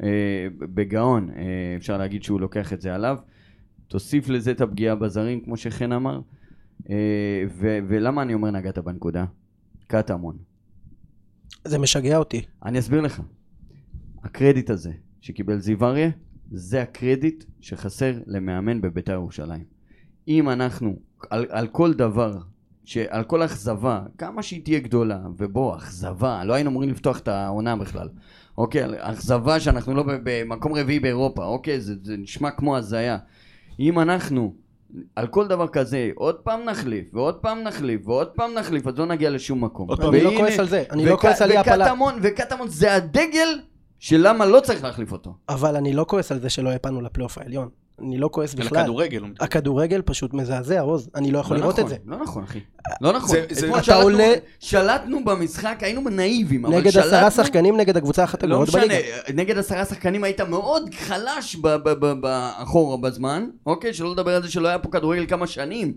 אה, 0.04 0.08
בגאון, 0.60 1.30
אה, 1.30 1.76
אפשר 1.78 1.98
להגיד 1.98 2.24
שהוא 2.24 2.42
לוקח 2.42 2.74
את 2.74 2.82
זה 2.82 2.96
עליו. 2.96 3.18
תוסיף 3.88 4.30
לזה 4.30 4.52
את 4.52 4.62
הפגיעה 4.62 4.96
בזרים, 4.96 5.42
כמו 5.42 5.58
שחן 5.58 5.92
אמר. 5.92 6.22
אה, 6.90 7.44
ו- 7.48 7.80
ולמה 7.88 8.22
אני 8.22 8.34
אומר 8.34 8.52
נגעת 8.52 8.78
בנקודה? 8.78 9.26
קטמון. 9.88 10.38
זה 11.66 11.80
משגע 11.80 12.18
אותי. 12.18 12.42
אני 12.66 12.80
אסביר 12.80 13.02
לך. 13.02 13.22
הקרדיט 14.24 14.70
הזה 14.70 14.92
שקיבל 15.22 15.60
זיו 15.60 15.86
אריה, 15.86 16.10
זה 16.52 16.82
הקרדיט 16.82 17.44
שחסר 17.62 18.20
למאמן 18.26 18.82
בביתר 18.82 19.14
ירושלים. 19.14 19.81
אם 20.28 20.50
אנחנו, 20.50 20.96
על, 21.30 21.46
על 21.50 21.68
כל 21.68 21.94
דבר, 21.94 22.38
על 23.10 23.24
כל 23.24 23.44
אכזבה, 23.44 24.02
כמה 24.18 24.44
שהיא 24.44 24.64
תהיה 24.64 24.80
גדולה, 24.80 25.20
ובוא, 25.38 25.76
אכזבה, 25.76 26.44
לא 26.44 26.54
היינו 26.54 26.70
אמורים 26.70 26.90
לפתוח 26.90 27.20
את 27.20 27.28
העונה 27.28 27.76
בכלל. 27.76 28.10
אוקיי, 28.58 28.84
אכזבה 28.98 29.60
שאנחנו 29.60 29.94
לא 29.94 30.04
במקום 30.24 30.74
רביעי 30.74 31.00
באירופה, 31.00 31.46
אוקיי, 31.46 31.82
זה, 31.82 31.94
זה 32.04 32.18
נשמע 32.18 32.52
כמו 32.52 32.78
הזיה. 32.78 33.18
אם 33.80 34.00
אנחנו 34.00 34.54
על 35.16 35.28
כל 35.28 35.48
דבר 35.48 35.68
כזה, 35.68 36.10
עוד 36.16 36.36
פעם 36.36 36.66
נחליף, 36.66 37.08
ועוד 37.14 37.36
פעם 37.36 37.64
נחליף, 37.64 38.08
ועוד 38.08 38.28
פעם 38.28 38.54
נחליף, 38.54 38.88
אז 38.88 38.98
לא 38.98 39.06
נגיע 39.06 39.30
לשום 39.30 39.64
מקום. 39.64 39.90
עוד 39.90 40.02
פעם, 40.02 40.14
אני 40.14 40.24
לא 40.24 40.32
כועס 40.38 40.60
על 40.60 40.68
זה, 40.68 40.84
אני 40.92 41.06
לא 41.06 41.18
כועס 41.22 41.42
על 41.42 41.52
אי 41.52 41.58
הפלה. 41.58 41.86
וקטמון, 41.86 42.14
וקטמון 42.22 42.68
זה 42.68 42.96
הדגל 42.96 43.60
של 44.00 44.28
למה 44.28 44.46
לא 44.46 44.60
צריך 44.60 44.84
להחליף 44.84 45.12
אותו. 45.12 45.36
אבל 45.50 45.76
אני 45.76 45.94
לא 45.94 46.06
כועס 46.08 46.32
על 46.32 46.40
זה 46.40 46.50
שלא 46.50 46.72
הפלנו 46.72 47.02
לפלייאוף 47.02 47.38
העליון. 47.38 47.70
אני 48.04 48.18
לא 48.18 48.30
כועס 48.32 48.56
על 48.56 48.64
בכלל. 48.66 48.78
הכדורגל. 48.80 49.20
הוא 49.22 49.30
מתכוון. 49.30 49.46
הכדורגל 49.48 50.02
פשוט 50.06 50.34
מזעזע, 50.34 50.80
עוז. 50.82 51.10
אני 51.16 51.32
לא 51.32 51.40
יכול 51.40 51.58
לא 51.58 51.62
לראות 51.62 51.80
נכון, 51.80 51.84
את 51.86 51.90
זה. 51.90 51.96
לא 52.06 52.18
נכון, 52.18 52.44
אחי. 52.44 52.60
לא 53.02 53.14
נכון. 53.14 53.30
זה- 53.30 53.46
זה- 53.50 53.70
אתה 53.70 53.84
שלטנו- 53.84 54.02
עולה- 54.02 54.34
שלטנו 54.60 55.26
במשחק, 55.26 55.78
היינו 55.82 56.02
נאיבים, 56.10 56.66
אבל 56.66 56.76
נגד 56.76 56.88
עשרה 56.88 57.04
שלטנו- 57.32 57.44
שחקנים 57.44 57.78
נגד 57.78 57.98
הקבוצה 57.98 58.22
האחת 58.22 58.44
לא 58.44 58.48
הגרועות 58.48 58.68
משנה, 58.70 58.82
בליגה. 58.82 59.02
נגד 59.42 59.58
עשרה 59.58 59.86
שחקנים 59.86 60.24
היית 60.24 60.42
מאוד 60.42 60.90
חלש 60.96 61.56
באחורה 62.22 62.98
בזמן, 62.98 63.46
אוקיי? 63.66 63.94
שלא 63.94 64.12
לדבר 64.12 64.36
על 64.36 64.44
זה 64.44 64.52
שלא 64.52 64.68
היה 64.68 64.80
פה 64.80 64.90
כדורגל 64.92 65.26
כמה 65.28 65.48
שנים. 65.48 65.94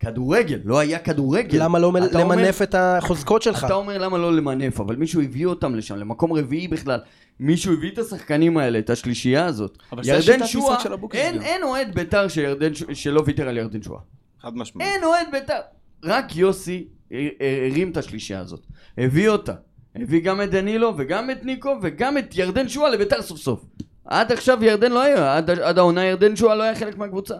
כדורגל, 0.00 0.58
לא 0.64 0.78
היה 0.78 0.98
כדורגל. 0.98 1.64
למה 1.64 1.78
לא 1.78 1.92
אתה 2.06 2.22
אומר- 2.22 2.36
למנף 2.36 2.62
את 2.62 2.74
החוזקות 2.78 3.42
שלך? 3.42 3.64
אתה 3.64 3.74
אומר 3.74 3.98
למה 3.98 4.18
לא 4.18 4.36
למנף, 4.36 4.80
אבל 4.80 4.96
מישהו 4.96 5.22
הביא 5.22 5.46
אותם 5.46 5.74
לשם, 5.74 5.96
למקום 5.96 6.32
רביעי 6.32 6.68
בכלל. 6.68 7.00
מישהו 7.40 7.72
הביא 7.72 7.90
את 7.90 7.98
השחקנים 7.98 8.56
האלה, 8.58 8.78
את 8.78 8.90
השלישייה 8.90 9.44
הזאת. 9.46 9.78
אבל 9.92 10.04
זה 10.04 10.10
ירדן 10.10 10.20
השיטת 10.42 10.46
שועה, 10.46 10.72
משחק 10.74 10.84
של 10.84 10.92
אבוקסיס 10.92 11.20
אין. 11.22 11.42
אין 11.42 11.62
אוהד 11.62 11.94
בית"ר 11.94 12.28
שירדן 12.28 12.74
ש- 12.74 12.84
שלא 12.92 13.22
ויתר 13.26 13.48
על 13.48 13.56
ירדן 13.58 13.82
שועה. 13.82 14.00
חד 14.40 14.56
משמעית. 14.56 14.88
אין 14.92 15.04
אוהד 15.04 15.26
בית"ר. 15.32 15.60
רק 16.04 16.36
יוסי 16.36 16.88
הר- 17.10 17.28
הרים 17.70 17.90
את 17.90 17.96
השלישייה 17.96 18.40
הזאת. 18.40 18.66
הביא 18.98 19.28
אותה. 19.28 19.54
הביא 19.96 20.20
גם 20.22 20.42
את 20.42 20.50
דנילו 20.50 20.94
וגם 20.98 21.30
את 21.30 21.44
ניקו 21.44 21.70
וגם 21.82 22.18
את 22.18 22.36
ירדן 22.36 22.68
שועה 22.68 22.90
לבית"ר 22.90 23.22
סוף 23.22 23.38
סוף. 23.38 23.64
עד 24.04 24.32
עכשיו 24.32 24.64
ירדן 24.64 24.92
לא 24.92 25.02
היה, 25.02 25.36
עד, 25.36 25.50
עד 25.50 25.78
העונה 25.78 26.04
ירדן 26.04 26.36
שועה 26.36 26.54
לא 26.54 26.62
היה 26.62 26.74
חלק 26.74 26.98
מהקבוצה. 26.98 27.34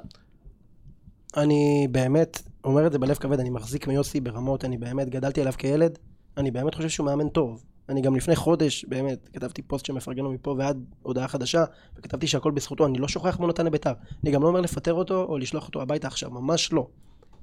אני 1.36 1.86
באמת 1.90 2.43
אומר 2.64 2.86
את 2.86 2.93
זה 2.93 2.99
בלב 2.99 3.14
כבד, 3.16 3.40
אני 3.40 3.51
מחזיק 3.51 3.86
מיוסי 3.86 4.20
ברמות, 4.20 4.64
אני 4.64 4.78
באמת 4.78 5.09
גדלתי 5.09 5.40
עליו 5.40 5.53
כילד, 5.59 5.99
אני 6.36 6.51
באמת 6.51 6.74
חושב 6.74 6.88
שהוא 6.88 7.07
מאמן 7.07 7.28
טוב. 7.28 7.62
אני 7.89 8.01
גם 8.01 8.16
לפני 8.16 8.37
חודש, 8.37 8.85
באמת, 8.85 9.28
כתבתי 9.33 9.62
פוסט 9.62 9.87
שמפרגן 9.87 10.22
לו 10.22 10.33
מפה 10.33 10.55
ועד 10.59 10.85
הודעה 11.03 11.28
חדשה, 11.28 11.64
וכתבתי 11.97 12.26
שהכל 12.26 12.51
בזכותו, 12.51 12.87
אני 12.87 12.99
לא 12.99 13.09
שוכח 13.09 13.41
מה 13.41 13.47
נתן 13.47 13.66
לביתר. 13.66 13.93
אני 14.24 14.30
גם 14.30 14.43
לא 14.43 14.49
אומר 14.49 14.61
לפטר 14.61 14.95
אותו 14.95 15.24
או 15.24 15.39
לשלוח 15.39 15.66
אותו 15.66 15.83
הביתה 15.83 16.07
עכשיו, 16.07 16.30
ממש 16.30 16.72
לא. 16.72 16.89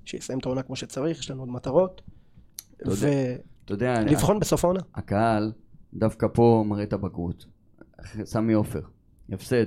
שיסיים 0.06 0.40
את 0.40 0.46
העונה 0.46 0.62
כמו 0.62 0.76
שצריך, 0.76 1.20
יש 1.20 1.32
לנו 1.32 1.42
עוד 1.42 1.50
מטרות. 1.50 2.02
ולבחון 3.70 4.40
בסוף 4.40 4.66
העונה. 4.66 4.80
הקהל 4.96 5.52
דווקא 5.94 6.28
פה 6.34 6.64
מראה 6.68 6.84
את 6.84 6.94
הבגרות. 6.94 7.46
סמי 8.24 8.54
עופר, 8.54 8.82
הפסד. 9.32 9.66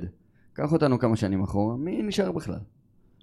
קח 0.52 0.72
אותנו 0.72 0.98
כמה 0.98 1.16
שנים 1.16 1.42
אחורה, 1.42 1.76
מי 1.76 2.02
נשאר 2.02 2.32
בכלל? 2.32 2.58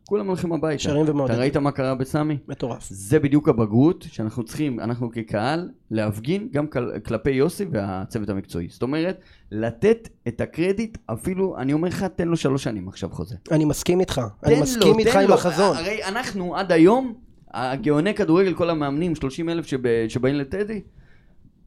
כולם 0.10 0.28
הולכים 0.28 0.52
הביתה. 0.54 0.84
אתה 0.92 1.12
ומעודדים. 1.12 1.40
ראית 1.40 1.58
מה 1.58 1.72
קרה 1.72 1.96
בסמי? 1.96 2.38
מטורף. 2.48 2.88
זה 2.90 3.20
בדיוק 3.20 3.50
הבגרות 3.50 4.06
שאנחנו 4.12 4.44
צריכים, 4.44 4.80
אנחנו 4.80 5.12
כקהל, 5.12 5.70
להפגין 5.92 6.48
גם 6.52 6.68
כל- 6.68 6.92
כלפי 7.06 7.32
יוסי 7.32 7.66
והצוות 7.72 8.30
המקצועי. 8.30 8.68
זאת 8.70 8.82
אומרת, 8.82 9.22
לתת 9.52 10.10
את 10.28 10.42
הקרדיט, 10.42 10.98
אפילו, 11.06 11.58
אני 11.58 11.74
אומר 11.74 11.88
לך, 11.88 12.04
תן 12.04 12.28
לו 12.28 12.38
שלוש 12.38 12.64
שנים 12.64 12.88
עכשיו 12.88 13.10
חוזה. 13.10 13.36
אני 13.52 13.66
מסכים 13.66 14.00
איתך. 14.00 14.22
אני 14.44 14.56
לו, 14.56 14.62
מסכים 14.62 14.94
תן 14.94 15.00
איתך 15.00 15.16
עם 15.16 15.28
לו. 15.28 15.34
החזון. 15.34 15.78
הרי 15.78 16.04
אנחנו 16.04 16.56
עד 16.56 16.72
היום, 16.72 17.14
הגאוני 17.54 18.14
כדורגל, 18.14 18.54
כל 18.54 18.70
המאמנים, 18.70 19.16
30 19.16 19.50
אלף 19.50 19.66
שבא, 19.66 19.90
שבאים 20.08 20.36
לטדי, 20.36 20.82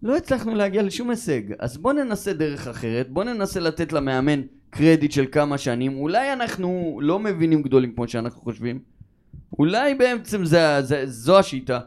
לא 0.03 0.17
הצלחנו 0.17 0.55
להגיע 0.55 0.83
לשום 0.83 1.11
הישג. 1.11 1.41
אז 1.59 1.77
בוא 1.79 1.93
ננסה 1.93 2.33
דרך 2.33 2.69
אחרת, 2.69 3.11
בוא 3.11 3.25
ננסה 3.25 3.61
לתת 3.61 3.93
למאמן 3.93 4.41
קרדיט 4.77 5.13
של 5.13 5.25
כמה 5.33 5.59
שנים. 5.59 5.97
אולי 5.97 6.33
אנחנו 6.33 7.01
לא 7.03 7.19
מבינים 7.19 7.63
גדולים 7.63 7.93
כמו 7.95 8.09
שאנחנו 8.09 8.41
חושבים. 8.43 8.79
אולי 9.59 9.95
בעצם 9.95 10.45
זה, 10.45 10.83
זה, 10.83 11.03
זו 11.07 11.39
השיטה. 11.39 11.79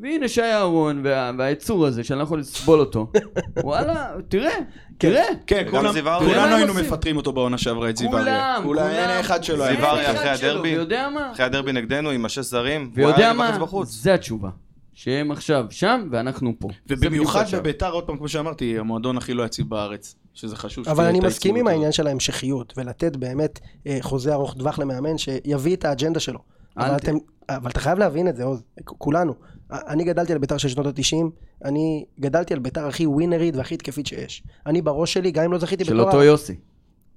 והנה 0.00 0.28
שי 0.28 0.42
אהרון 0.42 1.00
וה, 1.04 1.30
והיצור 1.38 1.86
הזה 1.86 2.04
שאני 2.04 2.18
לא 2.18 2.22
יכול 2.24 2.38
לסבול 2.40 2.80
אותו. 2.80 3.12
וואלה, 3.64 4.10
תראה, 4.28 4.54
תראה. 4.98 5.24
כן, 5.46 5.66
כולם- 5.70 5.92
זיו 5.92 6.08
אריה. 6.08 6.18
כולנו 6.18 6.40
כולם 6.42 6.52
היינו. 6.52 6.74
מפטרים 6.74 7.16
אותו 7.16 7.32
בעונה 7.32 7.58
שעברה 7.58 7.90
את 7.90 7.96
זיו 7.96 8.08
אריה. 8.08 8.22
כולם, 8.24 8.62
אולי 8.68 8.80
כולם. 8.82 8.92
אין 8.94 9.20
אחד 9.20 9.38
היה. 9.48 9.74
זיו 9.76 9.84
אריה 9.86 10.12
אחרי 10.12 10.36
שלו, 10.36 10.50
הדרבי. 10.50 10.68
ויודע 10.68 11.08
מה? 11.08 11.32
אחרי 11.32 11.44
הדרבי 11.46 11.72
נגדנו 11.72 12.10
עם 12.10 12.24
השש 12.24 12.38
זרים, 12.44 12.90
ויודע 12.94 13.32
מה? 13.32 13.58
זה 13.84 14.14
התשובה. 14.14 14.50
שהם 14.94 15.30
עכשיו 15.30 15.66
שם 15.70 16.08
ואנחנו 16.10 16.52
פה. 16.58 16.68
ובמיוחד. 16.88 17.44
בביתר, 17.52 17.90
עוד 17.90 18.04
פעם, 18.04 18.16
כמו 18.16 18.28
שאמרתי, 18.28 18.78
המועדון 18.78 19.16
הכי 19.16 19.34
לא 19.34 19.42
יציב 19.42 19.68
בארץ. 19.68 20.16
שזה 20.34 20.56
חשוב 20.56 20.88
אבל 20.88 21.04
אני 21.04 21.20
מסכים 21.20 21.56
עם 21.56 21.66
העניין 21.68 21.92
של 21.92 22.06
ההמשכיות, 22.06 22.72
ולתת 22.76 23.16
באמת 23.16 23.60
אה, 23.86 23.98
חוזה 24.00 24.34
ארוך 24.34 24.54
טווח 24.54 24.78
למאמן 24.78 25.18
שיביא 25.18 25.76
את 25.76 25.84
האג'נדה 25.84 26.20
שלו. 26.20 26.38
אבל, 26.76 26.96
אתם, 26.96 27.16
אבל 27.48 27.70
אתה 27.70 27.80
חייב 27.80 27.98
להבין 27.98 28.28
את 28.28 28.36
זה, 28.36 28.44
עוז, 28.44 28.62
כולנו. 28.84 29.34
אני 29.70 30.04
גדלתי 30.04 30.32
על 30.32 30.38
בית"ר 30.38 30.56
של 30.56 30.68
שנות 30.68 30.86
ה-90, 30.86 31.24
אני 31.64 32.04
גדלתי 32.20 32.54
על 32.54 32.60
בית"ר 32.60 32.86
הכי 32.86 33.06
ווינרית 33.06 33.56
והכי 33.56 33.74
התקפית 33.74 34.06
שיש. 34.06 34.42
אני 34.66 34.82
בראש 34.82 35.12
שלי, 35.12 35.30
גם 35.30 35.44
אם 35.44 35.52
לא 35.52 35.58
זכיתי 35.58 35.84
של 35.84 35.94
בתואר... 35.94 36.06
אותו 36.06 36.22
יוסי. 36.22 36.56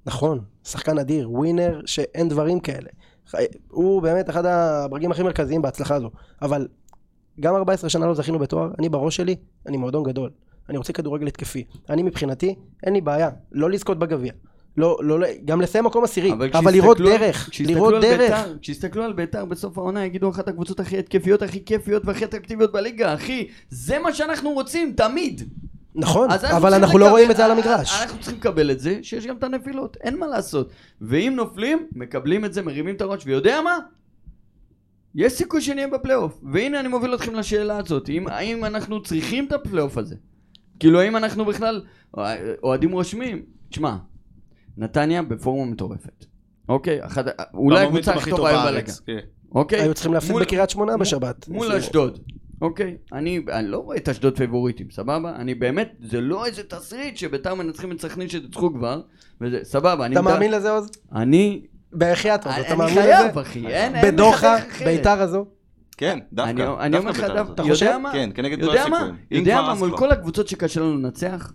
נכון, 0.06 0.40
שחקן 0.64 0.98
אדיר, 0.98 1.30
ווינר 1.30 1.80
שאין 1.86 2.28
דברים 2.28 2.60
כאלה. 2.60 2.88
חי- 3.26 3.44
הוא 3.68 4.02
באמת 4.02 4.30
אחד 4.30 4.46
הברגים 4.46 5.10
הכי 5.10 5.22
מרכזיים 5.22 5.62
בהצלחה 5.62 5.94
הזו. 5.94 6.10
אבל 6.42 6.68
גם 7.40 7.54
14 7.54 7.90
שנה 7.90 8.06
לא 8.06 8.14
זכינו 8.14 8.38
בתואר, 8.38 8.70
אני 8.78 8.88
בראש 8.88 9.16
שלי, 9.16 9.36
אני 9.66 9.76
מועדון 9.76 10.02
גדול. 10.02 10.30
אני 10.68 10.78
רוצה 10.78 10.92
כדורגל 10.92 11.26
התקפי. 11.26 11.64
אני 11.90 12.02
מבחינתי, 12.02 12.54
אין 12.84 12.92
לי 12.94 13.00
בעיה, 13.00 13.30
לא 13.52 13.70
לזכות 13.70 13.98
בגביע. 13.98 14.32
לא, 14.76 14.98
לא, 15.02 15.26
גם 15.44 15.60
לסיים 15.60 15.84
מקום 15.84 16.04
עשירי, 16.04 16.32
אבל, 16.32 16.50
אבל 16.54 16.72
לראות 16.72 16.98
דרך, 17.00 17.50
לראות 17.60 17.94
דרך. 18.02 18.20
בית"ר- 18.20 18.58
כשיסתכלו 18.60 19.02
על 19.02 19.12
בית"ר 19.12 19.44
בסוף 19.44 19.78
העונה 19.78 20.04
יגידו 20.04 20.30
אחת 20.30 20.48
הקבוצות 20.48 20.80
הכי 20.80 20.98
התקפיות, 20.98 21.42
הכי 21.42 21.64
כיפיות 21.64 22.02
והכי 22.06 22.24
אטרקטיביות 22.24 22.72
בליגה, 22.72 23.14
אחי, 23.14 23.48
זה 23.70 23.98
מה 23.98 24.12
שאנחנו 24.12 24.50
רוצים, 24.50 24.92
תמיד. 24.96 25.42
נכון, 25.94 26.28
אבל 26.30 26.74
אנחנו 26.74 26.98
לא 26.98 27.04
לקבל- 27.06 27.10
רואים 27.12 27.30
את 27.30 27.36
זה 27.36 27.44
על 27.44 27.50
המגרש. 27.50 28.00
אנחנו 28.02 28.20
צריכים 28.20 28.38
לקבל 28.38 28.70
את 28.70 28.80
זה, 28.80 28.98
שיש 29.02 29.26
גם 29.26 29.36
את 29.36 29.44
הנפילות, 29.44 29.96
אין 30.00 30.18
מה 30.18 30.26
לעשות. 30.26 30.70
ואם 31.00 31.32
נופלים, 31.36 31.86
מקבלים 31.92 32.44
את 32.44 32.52
זה, 32.52 32.62
מרימים 32.62 32.94
את 32.94 33.00
הראש, 33.00 33.22
ויודע 33.26 33.60
מה? 33.60 33.78
יש 35.14 35.32
סיכוי 35.32 35.60
שנהיה 35.60 35.88
בפלייאוף. 35.88 36.40
והנה 36.52 36.80
אני 36.80 36.88
מוביל 36.88 37.14
אתכם 37.14 37.34
לשאלה 37.34 37.76
הזאת, 37.78 38.08
אם, 38.08 38.28
האם 38.28 38.64
אנחנו 38.64 39.02
צריכים 39.02 39.44
את 39.46 39.52
הפלייאוף 39.52 39.98
הזה? 39.98 40.14
כאילו 40.80 41.00
האם 41.00 41.16
אנחנו 41.16 41.44
בכלל 41.44 41.82
אוהדים 42.62 42.92
רושמים? 42.92 43.42
תשמע, 43.70 43.96
נתניה 44.76 45.22
בפורמה 45.22 45.70
מטורפת. 45.70 46.24
אוקיי? 46.68 47.04
אחת, 47.06 47.24
אולי 47.54 47.84
הקבוצה 47.84 48.14
הכי 48.14 48.30
טובה 48.30 48.50
היום 48.50 48.64
בליגה. 48.64 48.92
כן. 49.06 49.18
אוקיי? 49.54 49.80
היו 49.80 49.94
צריכים 49.94 50.14
להפסיד 50.14 50.36
בקריית 50.36 50.70
שמונה 50.70 50.96
בשבת. 50.96 51.48
מול 51.48 51.72
אשדוד. 51.72 52.18
אוקיי, 52.60 52.96
אני, 53.12 53.40
אני 53.52 53.68
לא 53.68 53.78
רואה 53.78 53.96
את 53.96 54.08
אשדוד 54.08 54.36
פייבוריטים, 54.36 54.86
סבבה? 54.90 55.36
אני 55.36 55.54
באמת, 55.54 55.92
זה 56.00 56.20
לא 56.20 56.46
איזה 56.46 56.62
תסריט 56.62 57.16
שביתר 57.16 57.54
מנצחים 57.54 57.92
את 57.92 58.00
סכנין 58.00 58.28
שתצחו 58.28 58.74
כבר, 58.74 59.00
וזה, 59.40 59.58
סבבה, 59.62 60.06
אני... 60.06 60.14
אתה 60.14 60.22
מדע- 60.22 60.30
מאמין 60.32 60.50
לזה 60.50 60.70
עוז? 60.70 60.90
אני... 61.12 61.62
בחייאת 61.92 62.46
עוז, 62.46 62.54
אני 62.54 62.66
אתה 62.66 62.76
מאמין 62.76 62.94
חייב, 62.94 63.30
לזה? 63.30 63.40
אחי, 63.40 63.66
אין, 63.66 63.94
אין 63.96 64.14
בדוחה. 64.14 64.56
ביתר 64.84 65.22
הזו, 65.22 65.46
כן, 65.98 66.18
דווקא. 66.32 66.50
אני, 66.50 66.62
אני 66.62 66.90
דווקא 66.90 66.98
אומר 66.98 67.10
לך, 67.10 67.16
בית"ר 67.20 67.34
דווקא, 67.34 67.40
הזאת. 67.40 67.54
אתה 67.54 67.62
יודע 67.62 67.72
חושב? 67.74 67.96
מה? 68.02 68.12
כן, 68.12 68.30
כנגד 68.34 68.58
כל 68.58 68.64
יודע 68.64 68.88
מה? 68.88 68.96
הסיכויים. 68.96 69.14
יודע 69.30 69.62
מה? 69.62 69.74
מול. 69.74 69.96
כל 69.96 70.10
הקבוצות 70.10 70.48
שקשה 70.48 70.80
לנו 70.80 70.96
לנצח, 70.96 71.52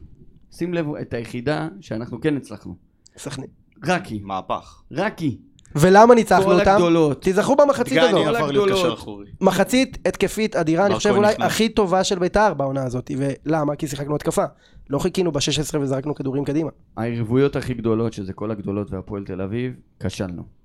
שים 0.51 0.73
לב 0.73 0.95
את 0.95 1.13
היחידה 1.13 1.67
שאנחנו 1.81 2.21
כן 2.21 2.37
הצלחנו. 2.37 2.75
סכנין. 3.17 3.47
רק 3.85 4.05
היא. 4.05 4.21
מהפך. 4.23 4.81
רק 4.91 5.19
היא. 5.19 5.37
ולמה 5.75 6.15
ניצחנו 6.15 6.43
כל 6.43 6.59
אותם? 6.59 6.71
הגדולות. 6.71 7.21
תיזכרו 7.21 7.55
במחצית 7.55 7.97
הזו. 7.97 8.07
דגני 8.07 8.25
עבר 8.25 8.51
להיות. 8.51 8.69
קשר 8.69 8.93
אחורי. 8.93 9.25
מחצית 9.41 9.97
התקפית 10.07 10.55
אדירה, 10.55 10.85
אני 10.85 10.95
חושב 10.95 11.09
אולי. 11.09 11.33
הכי 11.39 11.69
טובה 11.69 12.03
של 12.03 12.19
בית"ר 12.19 12.53
בעונה 12.53 12.83
הזאת. 12.83 13.11
ולמה? 13.17 13.75
כי 13.75 13.87
שיחקנו 13.87 14.15
התקפה. 14.15 14.45
לא 14.89 14.99
חיכינו 14.99 15.31
ב-16 15.31 15.77
וזרקנו 15.81 16.15
כדורים 16.15 16.45
קדימה. 16.45 16.69
היריבויות 16.97 17.55
הכי 17.55 17.73
גדולות, 17.73 18.13
שזה 18.13 18.33
כל 18.33 18.51
הגדולות 18.51 18.91
והפועל 18.91 19.25
תל 19.25 19.41
אביב, 19.41 19.73
כשלנו. 19.99 20.62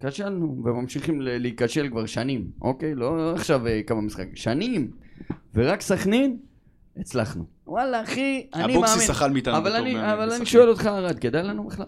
כשלנו, 0.00 0.62
וממשיכים 0.64 1.20
להיכשל 1.20 1.88
כבר 1.88 2.06
שנים, 2.06 2.50
אוקיי? 2.62 2.94
לא 2.94 3.34
עכשיו 3.34 3.66
אה, 3.66 3.82
כמה 3.82 4.00
משחקים, 4.00 4.36
שנים. 4.36 4.90
ורק 5.54 5.80
סכנין, 5.80 6.36
הצלחנו. 6.96 7.44
וואלה, 7.66 8.02
אחי, 8.02 8.46
אני 8.54 8.62
מאמין. 8.62 8.76
אבוקסיס 8.76 9.10
אכל 9.10 9.30
מאיתנו 9.30 9.56
אבל 9.56 9.70
בתור 9.70 9.80
אני, 9.80 9.94
מאמן 9.94 10.08
אבל 10.08 10.32
אני. 10.32 10.46
שואל 10.46 10.68
אותך, 10.68 10.86
ארד, 10.86 11.18
כדאי 11.18 11.42
לנו 11.42 11.64
בכלל? 11.64 11.86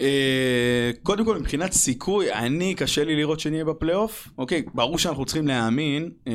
אה, 0.00 0.90
קודם 1.02 1.24
כל, 1.24 1.38
מבחינת 1.38 1.72
סיכוי, 1.72 2.32
אני, 2.32 2.74
קשה 2.74 3.04
לי 3.04 3.16
לראות 3.16 3.40
שנהיה 3.40 3.64
בפלייאוף. 3.64 4.28
אוקיי, 4.38 4.62
ברור 4.74 4.98
שאנחנו 4.98 5.24
צריכים 5.24 5.46
להאמין, 5.46 6.10
אה, 6.28 6.32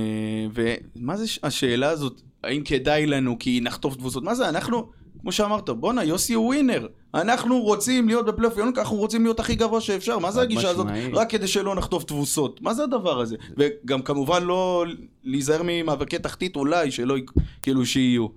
ומה 0.54 1.18
זה 1.18 1.26
השאלה 1.44 1.90
הזאת, 1.90 2.22
האם 2.44 2.62
כדאי 2.66 3.06
לנו 3.06 3.40
כי 3.40 3.60
נחטוף 3.64 3.96
תבוסות? 3.96 4.24
מה 4.24 4.36
זה, 4.36 4.50
אנחנו, 4.50 4.90
כמו 5.22 5.32
שאמרת, 5.32 5.70
בואנה, 5.70 6.03
יוסי 6.03 6.34
הוא 6.34 6.45
winner. 6.45 6.88
אנחנו 7.13 7.61
רוצים 7.61 8.07
להיות 8.07 8.26
בפלייאוף 8.26 8.57
עליון, 8.57 8.74
כי 8.74 8.80
אנחנו 8.80 8.95
רוצים 8.97 9.24
להיות 9.24 9.39
הכי 9.39 9.55
גבוה 9.55 9.82
שאפשר. 9.82 10.20
מה 10.20 10.32
זה 10.32 10.41
הגישה 10.41 10.70
הזאת? 10.70 10.88
רק 11.13 11.30
כדי 11.30 11.47
שלא 11.47 11.76
נחטוף 11.76 12.03
תבוסות. 12.03 12.61
מה 12.61 12.74
זה 12.74 12.84
הדבר 12.84 13.20
הזה? 13.20 13.36
וגם 13.57 14.01
כמובן 14.01 14.43
לא 14.43 14.86
להיזהר 15.24 15.61
ממאבקי 15.65 16.20
תחתית 16.20 16.55
אולי, 16.55 16.91
שלא, 16.91 17.17
י- 17.17 17.26
כאילו 17.61 17.86
שיהיו. 17.86 18.28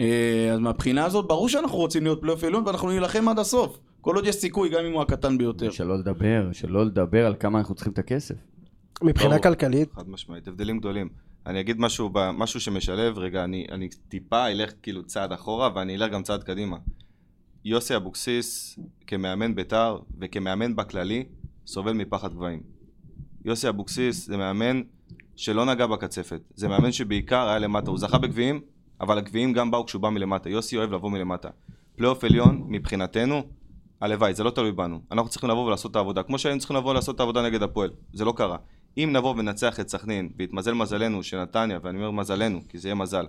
אה, 0.00 0.06
אז 0.52 0.58
מהבחינה 0.58 1.04
הזאת, 1.04 1.26
ברור 1.28 1.48
שאנחנו 1.48 1.78
רוצים 1.78 2.02
להיות 2.02 2.20
פלייאוף 2.20 2.44
עליון, 2.44 2.62
ואנחנו 2.66 2.88
נילחם 2.88 3.28
עד 3.28 3.38
הסוף. 3.38 3.78
כל 4.00 4.16
עוד 4.16 4.26
יש 4.26 4.34
סיכוי, 4.34 4.68
גם 4.68 4.84
אם 4.84 4.92
הוא 4.92 5.02
הקטן 5.02 5.38
ביותר. 5.38 5.70
שלא 5.70 5.98
לדבר, 5.98 6.48
שלא 6.52 6.86
לדבר 6.86 7.26
על 7.26 7.34
כמה 7.40 7.58
אנחנו 7.58 7.74
צריכים 7.74 7.92
את 7.92 7.98
הכסף. 7.98 8.34
מבחינה. 9.02 9.38
כלכלית, 9.38 9.92
חד 9.94 10.08
משמעית, 10.10 10.48
הבדלים 10.48 10.78
גדולים. 10.78 11.08
אני 11.46 11.60
אגיד 11.60 11.80
משהו, 11.80 12.10
משהו 12.34 12.60
שמשלב, 12.60 13.18
רגע, 13.18 13.44
אני, 13.44 13.66
אני 13.70 13.88
טיפה 14.08 14.46
אלך 14.46 14.72
כאילו 14.82 15.02
צעד 15.02 15.32
אחורה 15.32 15.70
ואני 15.74 15.96
אלך 15.96 16.12
גם 16.12 16.22
צעד 16.22 16.42
קדימה. 16.42 16.76
יוסי 17.64 17.96
אבוקסיס 17.96 18.78
כמאמן 19.06 19.54
בית"ר 19.54 19.98
וכמאמן 20.20 20.76
בכללי 20.76 21.24
סובל 21.66 21.92
מפחד 21.92 22.34
גבהים. 22.34 22.62
יוסי 23.44 23.68
אבוקסיס 23.68 24.26
זה 24.26 24.36
מאמן 24.36 24.82
שלא 25.36 25.64
נגע 25.64 25.86
בקצפת, 25.86 26.40
זה 26.54 26.68
מאמן 26.68 26.92
שבעיקר 26.92 27.48
היה 27.48 27.58
למטה, 27.58 27.90
הוא 27.90 27.98
זכה 27.98 28.18
בגביעים, 28.18 28.60
אבל 29.00 29.18
הגביעים 29.18 29.52
גם 29.52 29.70
באו 29.70 29.86
כשהוא 29.86 30.02
בא 30.02 30.08
מלמטה, 30.08 30.48
יוסי 30.50 30.76
אוהב 30.76 30.92
לבוא 30.92 31.10
מלמטה. 31.10 31.48
פלייאוף 31.96 32.24
עליון 32.24 32.64
מבחינתנו, 32.68 33.42
הלוואי, 34.00 34.34
זה 34.34 34.44
לא 34.44 34.50
תלוי 34.50 34.72
בנו. 34.72 35.00
אנחנו 35.12 35.28
צריכים 35.30 35.50
לבוא 35.50 35.66
ולעשות 35.66 35.90
את 35.90 35.96
העבודה, 35.96 36.22
כמו 36.22 36.38
שהיינו 36.38 36.58
צריכים 36.58 36.76
לבוא 36.76 36.94
לעשות 36.94 37.14
את 37.14 37.20
העבודה 37.20 37.42
נגד 37.42 37.62
הפועל, 37.62 37.90
זה 38.12 38.24
לא 38.24 38.32
קרה. 38.36 38.56
אם 38.98 39.10
נבוא 39.12 39.30
וננצח 39.30 39.80
את 39.80 39.88
סכנין, 39.88 40.28
והתמזל 40.38 40.74
מזלנו 40.74 41.22
שנתניה, 41.22 41.78
ואני 41.82 41.98
אומר 41.98 42.10
מזלנו, 42.10 42.60
כי 42.68 42.78
זה 42.78 42.88
יהיה 42.88 42.94
מזל, 42.94 43.26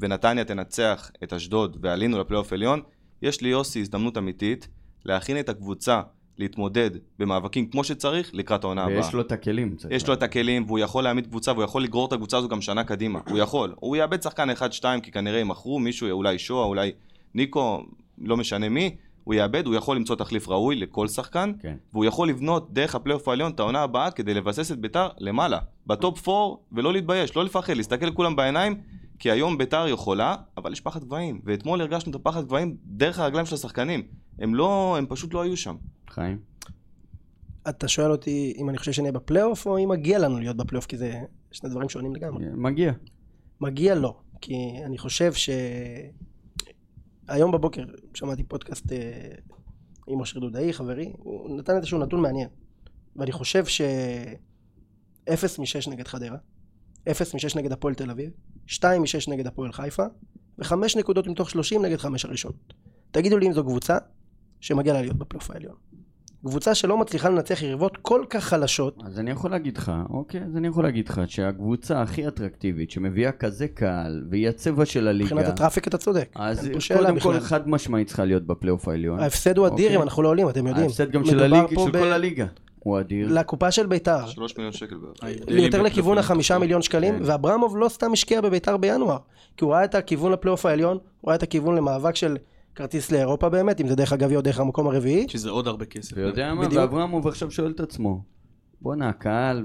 ונתניה 0.00 0.44
תנצח 0.44 1.10
את 1.22 1.32
אשדוד 1.32 1.76
ועלינו 1.80 2.18
לפלייאוף 2.18 2.52
עליון, 2.52 2.80
יש 3.22 3.40
ליוסי 3.40 3.80
הזדמנות 3.80 4.18
אמיתית 4.18 4.68
להכין 5.04 5.40
את 5.40 5.48
הקבוצה 5.48 6.00
להתמודד 6.38 6.90
במאבקים 7.18 7.66
כמו 7.70 7.84
שצריך 7.84 8.30
לקראת 8.34 8.64
העונה 8.64 8.82
הבאה. 8.82 8.96
ויש 8.96 9.12
לו 9.14 9.20
את 9.20 9.32
הכלים. 9.32 9.76
יש 9.90 10.08
לו 10.08 10.14
את 10.14 10.22
הכלים, 10.22 10.64
והוא 10.66 10.78
יכול 10.78 11.04
להעמיד 11.04 11.26
קבוצה, 11.26 11.52
והוא 11.52 11.64
יכול 11.64 11.82
לגרור 11.82 12.06
את 12.08 12.12
הקבוצה 12.12 12.36
הזו 12.36 12.48
גם 12.48 12.60
שנה 12.60 12.84
קדימה. 12.84 13.20
הוא 13.28 13.38
יכול. 13.38 13.74
הוא 13.80 13.96
יאבד 13.96 14.22
שחקן 14.22 14.50
אחד-שתיים, 14.50 15.00
כי 15.00 15.10
כנראה 15.10 15.40
ימכרו 15.40 15.78
מישהו, 15.78 16.10
אולי 16.10 16.38
שואה, 16.38 16.64
אולי 16.64 16.92
ניקו, 17.34 17.82
לא 18.18 18.36
משנה 18.36 18.68
מי, 18.68 18.96
הוא 19.28 19.34
יאבד, 19.34 19.66
הוא 19.66 19.74
יכול 19.74 19.96
למצוא 19.96 20.16
תחליף 20.16 20.48
ראוי 20.48 20.76
לכל 20.76 21.08
שחקן, 21.08 21.52
כן. 21.60 21.76
והוא 21.92 22.04
יכול 22.04 22.28
לבנות 22.28 22.72
דרך 22.72 22.94
הפלייאוף 22.94 23.28
העליון 23.28 23.52
את 23.52 23.60
העונה 23.60 23.82
הבאה 23.82 24.10
כדי 24.10 24.34
לבסס 24.34 24.72
את 24.72 24.78
ביתר 24.78 25.08
למעלה, 25.18 25.58
ב 25.86 25.97
top 25.97 26.28
4, 26.28 26.56
ולא 26.72 26.92
להתבייש, 26.92 27.36
לא 27.36 27.44
לפחד, 27.44 27.72
להסתכל 27.72 28.06
לכולם 28.06 28.36
בעיניים, 28.36 28.80
כי 29.18 29.30
היום 29.30 29.58
ביתר 29.58 29.88
יכולה, 29.88 30.36
אבל 30.56 30.72
יש 30.72 30.80
פחד 30.80 31.04
גבהים, 31.04 31.40
ואתמול 31.44 31.80
הרגשנו 31.80 32.10
את 32.10 32.16
הפחד 32.16 32.44
גבהים 32.44 32.76
דרך 32.84 33.18
הרגליים 33.18 33.46
של 33.46 33.54
השחקנים. 33.54 34.02
הם 34.38 34.54
לא, 34.54 34.96
הם 34.98 35.06
פשוט 35.08 35.34
לא 35.34 35.42
היו 35.42 35.56
שם. 35.56 35.76
חיים. 36.10 36.38
אתה 37.68 37.88
שואל 37.88 38.10
אותי 38.10 38.54
אם 38.58 38.68
אני 38.68 38.78
חושב 38.78 38.92
שנהיה 38.92 39.12
בפלייאוף, 39.12 39.66
או 39.66 39.78
אם 39.78 39.88
מגיע 39.88 40.18
לנו 40.18 40.38
להיות 40.38 40.56
בפלייאוף, 40.56 40.86
כי 40.86 40.96
זה 40.96 41.20
שני 41.52 41.70
דברים 41.70 41.88
שונים 41.88 42.14
לגמרי. 42.14 42.44
מגיע. 42.54 42.92
מגיע 43.60 43.94
לו, 43.94 44.16
כי 44.40 44.54
אני 44.86 44.98
חושב 44.98 45.32
ש... 45.32 45.50
היום 47.28 47.52
בבוקר 47.52 47.84
שמעתי 48.14 48.42
פודקאסט 48.42 48.92
אה, 48.92 49.30
עם 50.06 50.20
אשר 50.20 50.40
דודאי, 50.40 50.72
חברי, 50.72 51.12
הוא 51.18 51.58
נתן 51.58 51.76
איזשהו 51.76 51.98
נתון 51.98 52.20
מעניין. 52.20 52.48
ואני 53.16 53.32
חושב 53.32 53.66
ש... 53.66 53.80
0 55.28 55.58
מ-6 55.58 55.90
נגד 55.90 56.08
חדרה, 56.08 56.36
0 57.10 57.34
מ-6 57.34 57.56
נגד 57.56 57.72
הפועל 57.72 57.94
תל 57.94 58.10
אביב, 58.10 58.30
2 58.66 59.02
מ-6 59.02 59.30
נגד 59.30 59.46
הפועל 59.46 59.72
חיפה, 59.72 60.04
ו-5 60.58 60.74
נקודות 60.98 61.26
מתוך 61.26 61.50
30 61.50 61.84
נגד 61.84 61.96
5 61.96 62.24
הראשונות. 62.24 62.74
תגידו 63.10 63.38
לי 63.38 63.46
אם 63.46 63.52
זו 63.52 63.64
קבוצה 63.64 63.98
שמגיע 64.60 64.92
לה 64.92 65.00
להיות 65.00 65.16
בפלייאוף 65.16 65.50
העליון. 65.50 65.74
קבוצה 66.44 66.74
שלא 66.74 66.98
מצליחה 66.98 67.28
לנצח 67.28 67.62
יריבות 67.62 67.96
כל 68.02 68.24
כך 68.30 68.44
חלשות, 68.44 69.02
אז 69.06 69.18
אני 69.18 69.30
יכול 69.30 69.50
להגיד 69.50 69.76
לך, 69.76 69.92
אוקיי, 70.10 70.40
אז 70.42 70.56
אני 70.56 70.68
יכול 70.68 70.84
להגיד 70.84 71.08
לך 71.08 71.20
שהקבוצה 71.26 72.02
הכי 72.02 72.28
אטרקטיבית, 72.28 72.90
שמביאה 72.90 73.32
כזה 73.32 73.68
קהל, 73.68 74.24
והיא 74.30 74.48
הצבע 74.48 74.84
של 74.84 75.08
הליגה, 75.08 75.34
מבחינת 75.34 75.52
הטראפיק 75.52 75.88
אתה 75.88 75.98
צודק. 75.98 76.28
אז 76.34 76.70
קודם 76.96 77.20
כל. 77.20 77.40
חד 77.40 77.68
משמעית 77.68 78.06
צריכה 78.06 78.24
להיות 78.24 78.46
בפלייאוף 78.46 78.88
העליון. 78.88 79.20
ההפסד 79.20 79.58
הוא 79.58 79.66
אדיר 79.66 79.84
אוקיי. 79.86 79.96
אם 79.96 80.02
אנחנו 80.02 80.22
לא 80.22 80.28
עולים, 80.28 80.48
אתם 80.48 80.66
יודעים. 80.66 80.86
ההפסד 80.86 81.10
גם 81.10 81.24
של 81.24 81.50
פה 81.74 81.84
של 81.84 81.90
ב- 81.90 81.98
כל 82.00 82.12
הליגה. 82.12 82.46
הוא 82.78 83.00
אדיר. 83.00 83.28
לקופה 83.32 83.70
של 83.70 83.86
ביתר. 83.86 84.26
שלוש 84.26 84.56
מיליון 84.56 84.72
שקל 84.72 84.96
בערך. 84.96 85.44
יותר 85.48 85.82
לכיוון 85.82 86.18
החמישה 86.18 86.58
מיליון 86.58 86.82
שקלים, 86.82 87.18
כן. 87.18 87.22
ואברמוב 87.24 87.76
לא 87.76 87.88
סתם 87.88 88.12
השקיע 88.12 88.40
בביתר 88.40 88.76
בינואר, 88.76 89.16
כי 89.56 89.64
הוא 89.64 89.72
ראה 89.72 89.84
את 89.84 89.94
הכיוון 89.94 90.32
לפלייאוף 90.32 90.66
העליון, 90.66 90.98
הוא 91.20 91.28
ראה 91.28 91.36
את 91.36 91.42
הכיוון 91.42 91.76
למאבק 91.76 92.16
של 92.16 92.36
כרטיס 92.78 93.10
לאירופה 93.12 93.48
באמת, 93.48 93.80
אם 93.80 93.88
זה 93.88 93.94
דרך 93.96 94.12
הגביע 94.12 94.36
או 94.36 94.42
דרך 94.42 94.60
המקום 94.60 94.86
הרביעי. 94.86 95.26
שזה 95.28 95.50
עוד 95.50 95.66
הרבה 95.66 95.84
כסף. 95.84 96.16
ויודע 96.16 96.54
מה, 96.54 96.66
בדיוק. 96.66 96.80
ואברמוב 96.82 97.26
עכשיו 97.26 97.50
שואל 97.50 97.70
את 97.70 97.80
עצמו, 97.80 98.22
בואנה, 98.80 99.08
הקהל, 99.08 99.64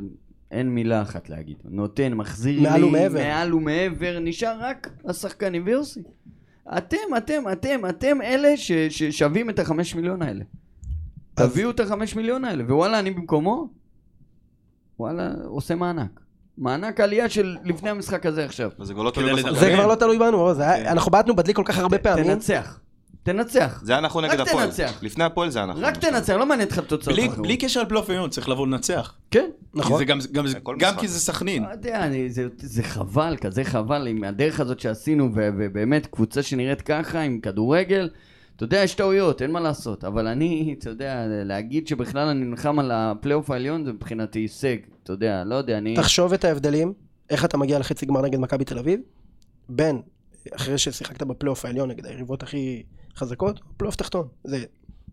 אין 0.52 0.70
מילה 0.70 1.02
אחת 1.02 1.30
להגיד. 1.30 1.58
נותן, 1.66 2.14
מחזיר 2.14 2.56
לי, 2.56 2.62
מעל 2.70 2.84
ומעבר. 2.84 3.20
מעל 3.20 3.54
ומעבר, 3.54 4.18
נשאר 4.22 4.58
רק 4.60 4.90
השחקנים 5.06 5.64
ויוסי. 5.66 6.02
אתם, 6.78 6.98
אתם, 7.18 7.44
אתם, 7.52 7.80
אתם 7.90 8.22
אלה 8.22 8.58
ש- 8.58 8.72
ששווים 8.72 9.50
את 9.50 9.60
החמש 9.60 9.96
מיליון 9.96 10.22
האלה. 10.22 10.44
אז- 11.38 11.52
תביאו 11.52 11.70
את 11.70 11.80
החמש 11.80 12.16
מיליון 12.16 12.46
האלה, 12.46 12.64
ווואלה, 12.64 13.00
אני 13.00 13.12
במקומו, 13.12 13.68
וואלה, 15.00 15.32
עושה 15.46 15.76
מענק. 15.76 16.20
מענק 16.58 17.00
עלייה 17.00 17.30
של 17.30 17.58
לפני 17.64 17.90
המשחק 17.90 18.26
הזה 18.26 18.46
עכשיו. 18.46 18.70
לא. 18.80 18.86
זה 18.86 18.94
כבר 18.94 19.04
לא 19.88 19.96
תלוי 19.96 20.20
בנו, 20.20 20.52
כן. 20.60 20.86
אנחנו 20.88 21.12
בעטנו 21.12 21.36
בדלי 21.36 21.54
כל 21.54 21.64
כך 21.66 21.78
הרבה 21.78 21.98
פעמים. 21.98 22.26
תנצח. 22.26 22.80
תנצח. 23.24 23.82
זה 23.86 23.92
היה 23.92 24.02
נכון 24.02 24.26
רק 24.26 24.32
נגד 24.32 24.40
הפועל. 24.40 24.66
תנצח. 24.66 25.00
לפני 25.02 25.24
הפועל 25.24 25.50
זה 25.50 25.60
היה 25.60 25.66
נכון. 25.66 25.84
רק 25.84 25.98
תנצח, 25.98 26.34
לא 26.34 26.46
מעניין 26.46 26.68
אותך 26.68 26.80
תוצאות 26.80 27.20
בלי- 27.38 27.58
קשר 27.58 27.82
לפלייאוף 27.82 28.10
עליון, 28.10 28.30
צריך 28.30 28.50
לבוא 28.50 28.68
לנצח. 28.68 29.14
כן. 29.32 29.50
נכון. 29.74 30.04
גם-. 30.78 30.96
כי 31.00 31.08
זה 31.08 31.20
סכנין. 31.20 31.64
לא 31.64 31.70
יודע, 31.70 32.06
אני, 32.06 32.30
זה, 32.30 32.48
זה 32.58 32.84
חבל, 32.84 33.38
כזה 33.42 33.64
חבל 33.64 34.08
עם 34.08 34.24
הדרך 34.24 34.60
הזאת 34.60 34.80
שעשינו, 34.80 35.30
ובאמת 35.34 36.06
קבוצה 36.06 36.44
שנראית 36.44 36.82
ככה, 36.82 37.20
עם 37.22 37.40
כדורגל, 37.40 38.10
אתה 38.56 38.64
יודע, 38.64 38.78
יש 38.78 38.96
טעויות, 38.96 39.42
אין 39.42 39.52
מה 39.52 39.60
לעשות, 39.60 40.04
אבל 40.04 40.28
אני, 40.28 40.76
אתה 40.80 40.90
יודע, 40.90 41.24
להגיד 41.28 41.88
שבכלל 41.88 42.28
אני 42.28 42.46
נלחם 42.46 42.80
על 42.80 42.92
הפלייאוף 42.94 43.50
העליון, 43.52 43.86
זה 43.86 43.94
מבחינתי 43.94 44.40
הישג, 44.40 44.78
אתה 45.04 45.14
יודע, 45.14 45.44
לא 45.44 45.56
יודע, 45.56 45.78
אני... 45.78 45.96
תחשוב 45.96 46.34
את 46.34 46.46
ההבדלים, 46.46 46.94
איך 47.30 47.46
אתה 47.46 47.58
מגיע 47.58 47.80
לחצי 47.80 48.06
גמר 48.06 48.22
נגד 48.22 48.40
מכבי 48.40 48.66
תל 48.66 48.80
אביב, 48.80 49.00
בין 49.70 50.02
אחרי 50.56 50.78
ששיחקת 50.78 51.24
בפלייאוף 51.24 51.66
העליון 51.66 51.90
נגד 51.90 52.06
היריבות 52.06 52.44
הכי 52.44 52.84
חזקות, 53.18 53.60
פלייאוף 53.78 53.96
תחתון. 53.96 54.28
זה 54.44 54.64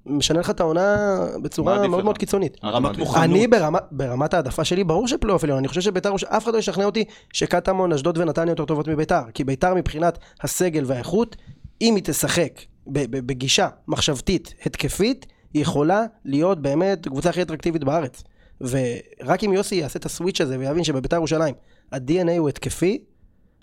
משנה 0.06 0.40
לך 0.40 0.50
את 0.50 0.60
העונה 0.60 0.96
בצורה 1.42 1.88
מאוד? 1.88 2.04
מאוד 2.04 2.18
קיצונית. 2.18 2.56
הרמת. 2.62 2.98
מוכנות. 2.98 3.24
אני 3.24 3.46
ברמה, 3.46 3.78
ברמת 3.90 4.34
העדפה 4.34 4.64
שלי, 4.64 4.84
ברור 4.84 5.08
שפלייאוף 5.08 5.44
עליון, 5.44 5.58
אני 5.58 5.68
חושב 5.68 5.80
שביתר, 5.80 6.14
אף 6.24 6.44
אחד 6.44 6.52
לא 6.52 6.58
ישכנע 6.58 6.84
אותי 6.84 7.04
שקטמון, 7.32 7.92
אשדוד 7.92 8.18
ונתניה 8.18 8.52
יותר 8.52 8.64
טובות 8.64 8.88
מביתר, 8.88 9.22
כי 9.34 9.44
ביתר 9.44 9.74
מבחינת 9.74 10.18
הסגל 10.40 10.84
והאיכות, 10.86 11.36
אם 11.80 11.94
היא 11.94 12.04
תשחק 12.06 12.60
בגישה 12.86 13.68
מחשבתית 13.88 14.54
התקפית, 14.66 15.26
היא 15.54 15.62
יכולה 15.62 16.04
להיות 16.24 16.62
באמת 16.62 17.06
הקבוצה 17.06 17.30
הכי 17.30 17.42
אטרקטיבית 17.42 17.84
בארץ. 17.84 18.22
ורק 18.60 19.44
אם 19.44 19.52
יוסי 19.52 19.74
יעשה 19.74 19.98
את 19.98 20.06
הסוויץ' 20.06 20.40
הזה 20.40 20.58
ויבין 20.58 20.84
שבביתר 20.84 21.16
ירושלים 21.16 21.54
ה-DNA 21.92 22.38
הוא 22.38 22.48
התקפי, 22.48 23.04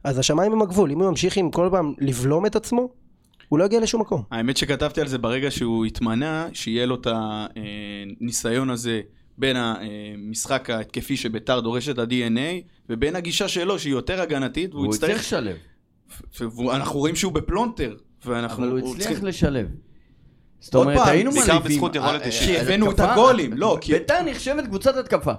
אז 0.04 0.20
השמיים 0.20 0.52
הם 0.52 0.62
הגבול. 0.62 0.92
אם 0.92 1.00
הוא 1.00 1.08
ימשיך 1.08 1.38
עם 1.38 1.52
כל 1.52 1.68
פעם 1.72 1.94
לבלום 2.00 2.46
את 2.46 2.56
עצמו, 2.56 2.90
הוא 3.50 3.60
לא 3.60 3.64
יגיע 3.64 3.80
לשום 3.80 4.02
מקום. 4.02 4.24
האמת 4.32 4.58
שכתבתי 4.58 5.02
על 5.02 5.08
זה 5.08 5.18
ברגע 5.18 5.52
שהוא 5.52 5.86
התמנה, 5.86 6.48
שיהיה 6.54 6.86
לו 6.86 6.96
את 6.96 7.08
הניסיון 7.10 8.70
הזה 8.70 9.02
בין 9.38 9.56
המשחק 9.58 10.70
ההתקפי 10.70 11.18
שביתר 11.18 11.60
דורש 11.60 11.90
את 11.90 12.00
ה-DNA, 12.00 12.64
ובין 12.90 13.16
הגישה 13.16 13.48
שלו 13.48 13.80
שהיא 13.80 13.92
יותר 13.92 14.22
הגנתית, 14.22 14.74
והוא 14.74 14.86
הוא 14.86 14.96
הצליח 14.96 15.10
יצטרך... 15.10 15.42
לשלב, 15.42 15.58
ואנחנו 16.40 17.00
רואים 17.00 17.16
שהוא 17.16 17.34
בפלונטר. 17.34 17.96
ואנחנו... 18.26 18.64
אבל 18.64 18.72
הוא 18.72 18.80
הוא 18.80 18.96
הצליח 18.96 19.24
לשלב. 19.24 19.68
זאת 20.60 20.76
אומרת, 20.76 21.08
היינו 21.08 21.32
בעיקר 21.32 21.46
מלהיבים. 21.54 21.72
בזכות 21.72 21.96
יכולת 21.96 22.22
אה, 22.22 22.26
אישית. 22.28 22.48
כי 22.50 22.58
הבאנו 22.60 22.92
את 22.92 23.00
הגולים, 23.00 23.54
לא, 23.54 23.78
כי- 23.82 23.92
ביתר 23.94 24.22
נחשבת 24.26 24.66
קבוצת 24.66 24.98
התקפה. 24.98 25.32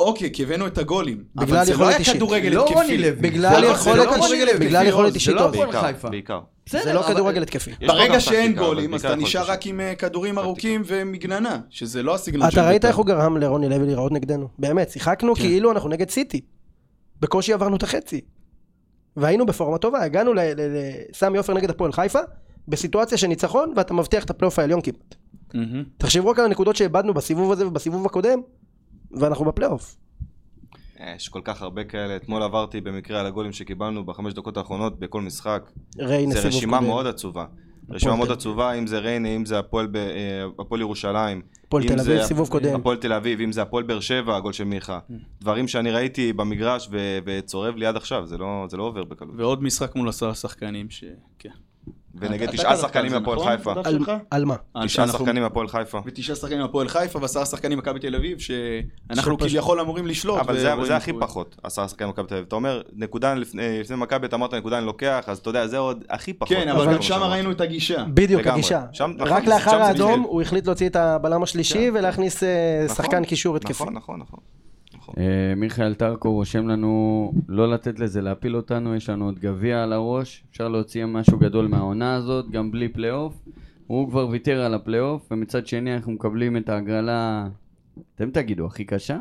אוקיי, 0.00 0.30
כי 0.32 0.42
הבאנו 0.42 0.66
את 0.66 0.78
הגולים. 0.78 1.24
בגלל 1.34 1.56
אבל 1.56 1.64
זה 1.66 1.76
לא 1.76 1.88
היה 1.88 1.96
אישית. 1.98 2.14
כדורגל 2.16 2.48
לא 2.48 2.64
התקפי. 2.66 3.12
בגלל 3.12 3.60
לא- 3.62 3.66
יכולת 3.66 3.96
לא 3.96 4.14
אישית. 4.14 4.22
רוני 4.30 4.44
לוי, 4.44 4.66
בגלל 4.66 4.86
יכולת 4.86 5.14
אישית 5.14 5.28
זה 5.34 5.34
לא. 5.34 5.48
הפועל 5.48 5.66
בעיקר, 5.70 5.80
חיפה. 5.86 6.08
בעיקר. 6.10 6.40
בסדר, 6.66 6.84
זה 6.84 6.92
לא 6.92 7.00
אבל- 7.00 7.14
כדורגל 7.14 7.42
התקפי. 7.42 7.70
ברגע 7.86 8.20
שאין 8.20 8.54
גולים, 8.54 8.94
אז 8.94 9.02
בעיקר 9.02 9.14
אתה 9.18 9.22
נשאר 9.24 9.50
רק 9.50 9.66
עם 9.66 9.80
אה, 9.80 9.94
כדורים 9.94 10.38
ארוכים 10.38 10.82
ומגננה, 10.86 11.58
שזה 11.70 12.02
לא 12.02 12.14
הסגנון 12.14 12.50
של 12.50 12.58
אתה 12.60 12.68
ראית 12.68 12.74
בית"ר. 12.74 12.88
איך 12.88 12.96
הוא 12.96 13.06
גרם 13.06 13.36
לרוני 13.36 13.68
לוי 13.68 13.86
להיראות 13.86 14.12
נגדנו? 14.12 14.48
באמת, 14.58 14.90
שיחקנו 14.90 15.34
כן. 15.34 15.40
כאילו 15.42 15.72
אנחנו 15.72 15.88
נגד 15.88 16.10
סיטי. 16.10 16.40
בקושי 17.20 17.52
עברנו 17.52 17.76
את 17.76 17.82
החצי. 17.82 18.20
והיינו 19.16 19.46
בפורמה 19.46 19.78
טובה, 19.78 20.02
הגענו 20.02 20.32
לסמי 20.36 21.38
עופר 21.38 21.54
נגד 21.54 21.70
הפועל 21.70 21.92
חיפה, 21.92 22.18
בסיטואציה 22.68 23.18
של 23.18 23.26
ניצחון, 23.26 23.72
ואתה 23.76 23.94
מבטיח 23.94 24.24
את 24.24 24.30
הפלייאוף 24.30 24.58
העליון 24.58 24.80
כמעט. 24.80 25.14
מהמם. 25.54 25.84
תחשבו 25.98 26.30
רק 26.30 26.38
על 26.38 26.44
הנקודות 26.44 26.76
שאיבדנו 26.76 27.14
בסיבוב 27.14 27.52
הזה 27.52 27.66
ובסיבוב 27.66 28.06
הקודם, 28.06 28.40
ואנחנו 29.10 29.44
בפלייאוף. 29.44 29.96
יש 31.16 31.28
כל 31.28 31.40
כך 31.44 31.62
הרבה 31.62 31.84
כאלה. 31.84 32.16
אתמול 32.16 32.42
עברתי 32.42 32.80
במקרה 32.80 33.20
על 33.20 33.26
הגולים 33.26 33.52
שקיבלנו 33.52 34.04
בחמש 34.06 34.34
דקות 34.34 34.56
האחרונות 34.56 34.98
בכל 34.98 35.20
משחק. 35.22 35.70
ריינה 35.98 36.34
זה 36.34 36.40
סיבוב 36.40 36.56
רשימה 36.56 36.76
קודם. 36.78 36.88
מאוד 36.88 37.06
עצובה. 37.06 37.46
רשימה 37.90 38.16
מאוד 38.16 38.30
עצובה, 38.30 38.72
אם 38.72 38.86
זה 38.86 38.98
ריינה, 38.98 39.28
אם 39.28 39.44
זה 39.44 39.58
הפועל 39.58 39.86
ב- 39.86 39.96
אה, 39.96 40.44
הפועל 40.58 40.80
ירושלים. 40.80 41.42
הפועל 41.66 41.82
אם 41.82 41.88
תל 41.88 41.98
זה 41.98 42.12
אביב, 42.14 42.26
סיבוב 42.26 42.48
קודם. 42.48 42.74
הפועל 42.74 42.96
תל 42.96 43.12
אביב, 43.12 43.40
אם 43.40 43.52
זה 43.52 43.62
הפועל 43.62 43.84
באר 43.84 44.00
שבע, 44.00 44.36
הגול 44.36 44.52
של 44.52 44.64
מיכה. 44.64 44.98
דברים 45.40 45.68
שאני 45.68 45.90
ראיתי 45.90 46.32
במגרש 46.32 46.88
ו- 46.92 47.18
וצורב 47.26 47.76
לי 47.76 47.86
עד 47.86 47.96
עכשיו, 47.96 48.26
זה 48.26 48.38
לא 48.38 48.66
זה 48.70 48.76
לא 48.76 48.82
עובר 48.82 49.04
בקלות. 49.04 49.34
ועוד 49.36 49.62
משחק 49.62 49.96
מול 49.96 50.08
עשרה 50.08 50.34
שחקנים, 50.34 50.90
ש... 50.90 51.04
כן. 52.20 52.26
ונגד 52.26 52.50
תשעה 52.50 52.76
שחקנים 52.76 53.12
מהפועל 53.12 53.38
נכון? 53.38 53.56
חיפה. 53.56 53.74
על- 54.30 54.44
מה? 54.44 54.56
תשעה 54.84 55.08
שחקנים 55.08 55.42
מהפועל 55.42 55.68
חיפה. 55.68 56.00
ותשעה 56.06 56.36
שחקנים 56.36 56.60
מהפועל 56.60 56.88
חיפה 56.88 57.18
ועשרה 57.22 57.46
שחקנים 57.46 57.78
ממכבי 57.78 58.00
תל 58.00 58.14
אביב, 58.14 58.38
שאנחנו 58.38 59.38
כביכול 59.38 59.80
אמורים 59.80 60.06
לשלוט. 60.06 60.40
אבל 60.40 60.58
זה, 60.86 60.96
הכי. 60.96 61.12
פחות, 61.20 61.56
עשרה 61.62 61.88
שחקנים 61.88 62.08
במכבי 62.08 62.26
תל 62.28 62.34
אביב. 62.34 62.44
אתה 62.48 62.56
אומר, 62.56 62.82
נקודה 62.92 63.34
לפני, 63.34 63.62
מכבי, 63.96 64.26
אתה 64.26 64.36
אמרת 64.36 64.54
נקודה 64.54 64.78
אני 64.78 64.86
לוקח, 64.86 65.24
אז 65.26 65.38
אתה 65.38 65.50
יודע, 65.50 65.66
זה 65.66 65.78
עוד 65.78 66.04
הכי 66.10 66.32
פחות. 66.32 66.56
כן, 66.56 66.68
אבל 66.68 66.94
גם 66.94 67.02
שם. 67.02 67.20
ראינו 67.22 67.50
את 67.50 67.60
הגישה. 67.60 68.04
בדיוק. 68.14 68.46
הגישה. 68.46 68.82
נכון, 68.92 69.16
רק 69.20 69.44
שם 69.44 69.50
לאחר 69.50 69.82
האדום. 69.82 70.20
הוא 70.22 70.42
החליט 70.42 70.66
להוציא 70.66 70.88
את 70.88 70.96
הבלם 70.96 71.42
השלישי 71.42 71.90
ולהכניס 71.94 72.42
אה, 72.42 72.48
נכון, 72.84 72.96
שחקן 72.96 73.24
קישור 73.24 73.56
התקפי. 73.56 73.72
נכון, 73.72 73.94
נכון, 73.94 74.20
נכון. 74.20 74.40
נכון. 75.08 75.24
אה, 75.24 75.54
מיכאל 75.56 75.94
טרקו 75.94 76.32
רושם 76.32 76.68
לנו 76.68 77.32
לא 77.48 77.70
לתת 77.70 78.00
לזה 78.00 78.20
להפיל 78.20 78.56
אותנו, 78.56 78.94
יש 78.94 79.10
לנו 79.10 79.24
עוד 79.24 79.38
גביע 79.38 79.82
על 79.82 79.92
הראש, 79.92 80.44
אפשר 80.50 80.68
להוציא 80.68 81.04
משהו 81.04 81.38
גדול 81.38 81.66
מהעונה 81.66 82.14
הזאת, 82.14 82.50
גם 82.50 82.70
בלי 82.70 82.88
פלייאוף. 82.88 83.34
הוא 83.86 84.08
כבר 84.10 84.28
ויתר 84.28 84.60
על 84.60 84.74
הפלייאוף, 84.74 85.28
ומצד 85.30 85.66
שני 85.66 85.94
אנחנו 85.94 86.12
מקבלים 86.12 86.56
את 86.56 86.68
ההגרלה, 86.68 87.48
אתם 88.14 88.30
תגידו, 88.30 88.66
הכי 88.66 88.84
קשה? 88.84 89.18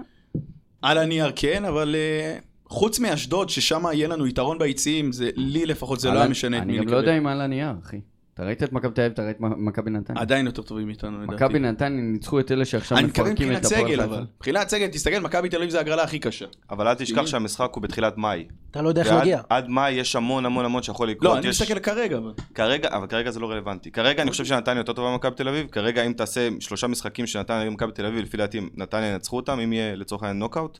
על 0.82 0.98
הנייר 0.98 1.32
כן, 1.36 1.66
אבל 1.66 1.96
אה, 1.96 2.38
חוץ 2.66 3.00
מאשדוד, 3.00 3.50
ששם 3.50 3.84
יהיה 3.94 4.08
לנו 4.08 4.28
יתרון 4.28 4.60
ביציעים, 4.60 5.12
זה 5.12 5.30
לי 5.36 5.66
לפחות 5.66 6.00
זה 6.00 6.10
לא 6.10 6.20
היה 6.20 6.28
משנה 6.28 6.58
את 6.58 6.64
מי 6.66 6.78
אני 6.78 6.86
גם. 6.86 6.92
לא 6.92 6.98
יודע 6.98 7.18
אם 7.18 7.28
על 7.28 7.42
הנייר, 7.42 7.74
אחי. 7.84 8.00
אתה 8.36 8.44
ראית 8.44 8.64
את 8.64 8.72
מכבי 8.72 8.94
תל 8.94 9.02
אביב, 9.02 9.12
אתה 9.14 9.22
ראית 9.22 9.38
מכבי 9.40 9.92
נתניה. 9.92 10.22
עדיין 10.22 10.46
יותר 10.46 10.62
טובים 10.62 10.88
מאיתנו 10.88 11.24
לדעתי. 11.24 11.36
מכבי 11.36 11.60
נתניה 11.60 11.90
ניצחו 11.90 12.40
את 12.40 12.52
אלה 12.52 12.66
שעכשיו 12.66 12.98
אני 12.98 13.08
מתכוון 13.08 13.28
מפרקים 13.32 13.50
מבחינת 13.50 13.66
את 13.66 13.72
הפועל 13.72 13.88
סגל, 13.88 14.02
חיפה. 14.02 14.16
אבל. 14.16 14.26
מבחינת 14.36 14.70
סגל, 14.70 14.88
תסתכל, 14.88 15.20
מכבי 15.20 15.50
תל 15.50 15.58
אביב 15.58 15.70
זה 15.70 15.78
ההגרלה 15.78 16.04
הכי 16.04 16.20
קשה. 16.20 16.46
אבל 16.70 16.88
אל 16.88 16.94
תשכח 16.94 17.26
שהמשחק 17.26 17.72
הוא 17.74 17.84
בתחילת 17.84 18.18
מאי. 18.18 18.46
אתה 18.72 18.82
לא 18.82 18.90
יודע 18.90 19.02
איך 19.02 19.12
להגיע. 19.12 19.42
עד 19.50 19.70
מאי 19.70 19.92
יש 19.92 20.16
המון 20.16 20.46
המון 20.46 20.66
המון 20.66 20.84
שיכול 20.84 21.10
לקרות. 21.10 21.34
לא, 21.34 21.38
אני 21.38 21.50
מסתכל 21.50 21.80
כרגע, 21.80 22.18
אבל. 22.18 22.32
כרגע, 22.56 22.90
אבל 22.92 23.08
כרגע 23.08 23.32
זה 23.32 23.40
לא 23.40 23.52
רלוונטי. 23.52 23.92
כרגע 23.92 24.22
אני 24.22 24.32
חושב 24.32 24.46
שנתניה 24.46 24.80
יותר 24.80 24.94
טובה 24.94 25.12
ממכבי 25.12 25.36
תל 25.36 25.48
אביב. 25.48 25.68
כרגע 25.68 26.04
אם 26.04 26.14
תעשה 26.14 26.50
שלושה 26.60 26.88
משחקים 26.88 27.28
שנתניה 27.28 27.62
היו 27.62 27.72
מכבי 27.72 27.92
תל 27.92 28.06
אביב, 28.06 28.20
לפי 28.20 28.38
דעתי 28.38 28.62
נתניה 28.74 29.14
ינצחו 29.14 29.36
אותם, 29.36 29.60
אם 29.60 29.74
יהיה 29.74 29.96
לצורך 29.96 30.24
העניין 30.24 30.40
נוקאוט. 30.40 30.80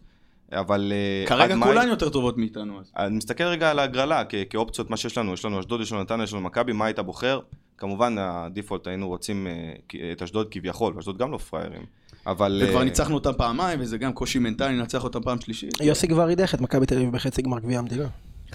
אבל 0.52 0.92
אה, 0.96 1.28
כרגע 1.28 1.56
כולן 1.64 1.88
יותר 1.88 2.10
טובות 2.10 2.38
מאיתנו. 2.38 2.80
אז. 2.80 2.92
אני 2.98 3.18
מסתכל 3.18 3.44
רגע 3.44 3.72
על 3.72 3.80
ההגרלה 3.80 4.24
כ- 4.30 4.36
כאופציות, 4.50 4.90
מה 4.90 4.98
שיש 4.98 5.18
לנו. 5.18 5.34
יש 5.34 5.46
לנו 5.46 5.60
אשדוד, 5.60 5.82
יש 5.82 5.92
לנו 5.92 6.02
נתניה, 6.02 6.24
יש 6.24 6.34
לנו 6.34 6.42
מכבי, 6.42 6.74
מה 6.74 6.86
היית 6.86 7.00
בוחר? 7.00 7.40
כמובן, 7.78 8.16
הדיפולט 8.20 8.88
היינו 8.88 9.08
רוצים 9.08 9.48
אה, 9.48 9.74
את 10.12 10.22
אשדוד 10.22 10.48
כביכול, 10.52 10.94
ואשדוד 10.96 11.18
גם 11.18 11.32
לא 11.32 11.38
פראיירים. 11.38 11.86
אבל... 12.28 12.62
וכבר 12.66 12.80
אה, 12.80 12.84
ניצחנו 12.84 13.16
אותם 13.16 13.32
פעמיים, 13.38 13.80
וזה 13.82 13.98
גם 13.98 14.14
קושי 14.14 14.40
מנטלי 14.40 14.78
לנצח 14.78 15.04
אותם 15.04 15.22
פעם 15.22 15.42
שלישית. 15.42 15.72
יוסי 15.82 16.08
כבר 16.08 16.28
הידך 16.28 16.54
את 16.56 16.62
מכבי 16.62 16.86
תל 16.86 16.96
אביב 16.96 17.12
בחצי 17.12 17.42
גמר 17.42 17.60
גביע 17.60 17.80
המדינה. 17.80 18.08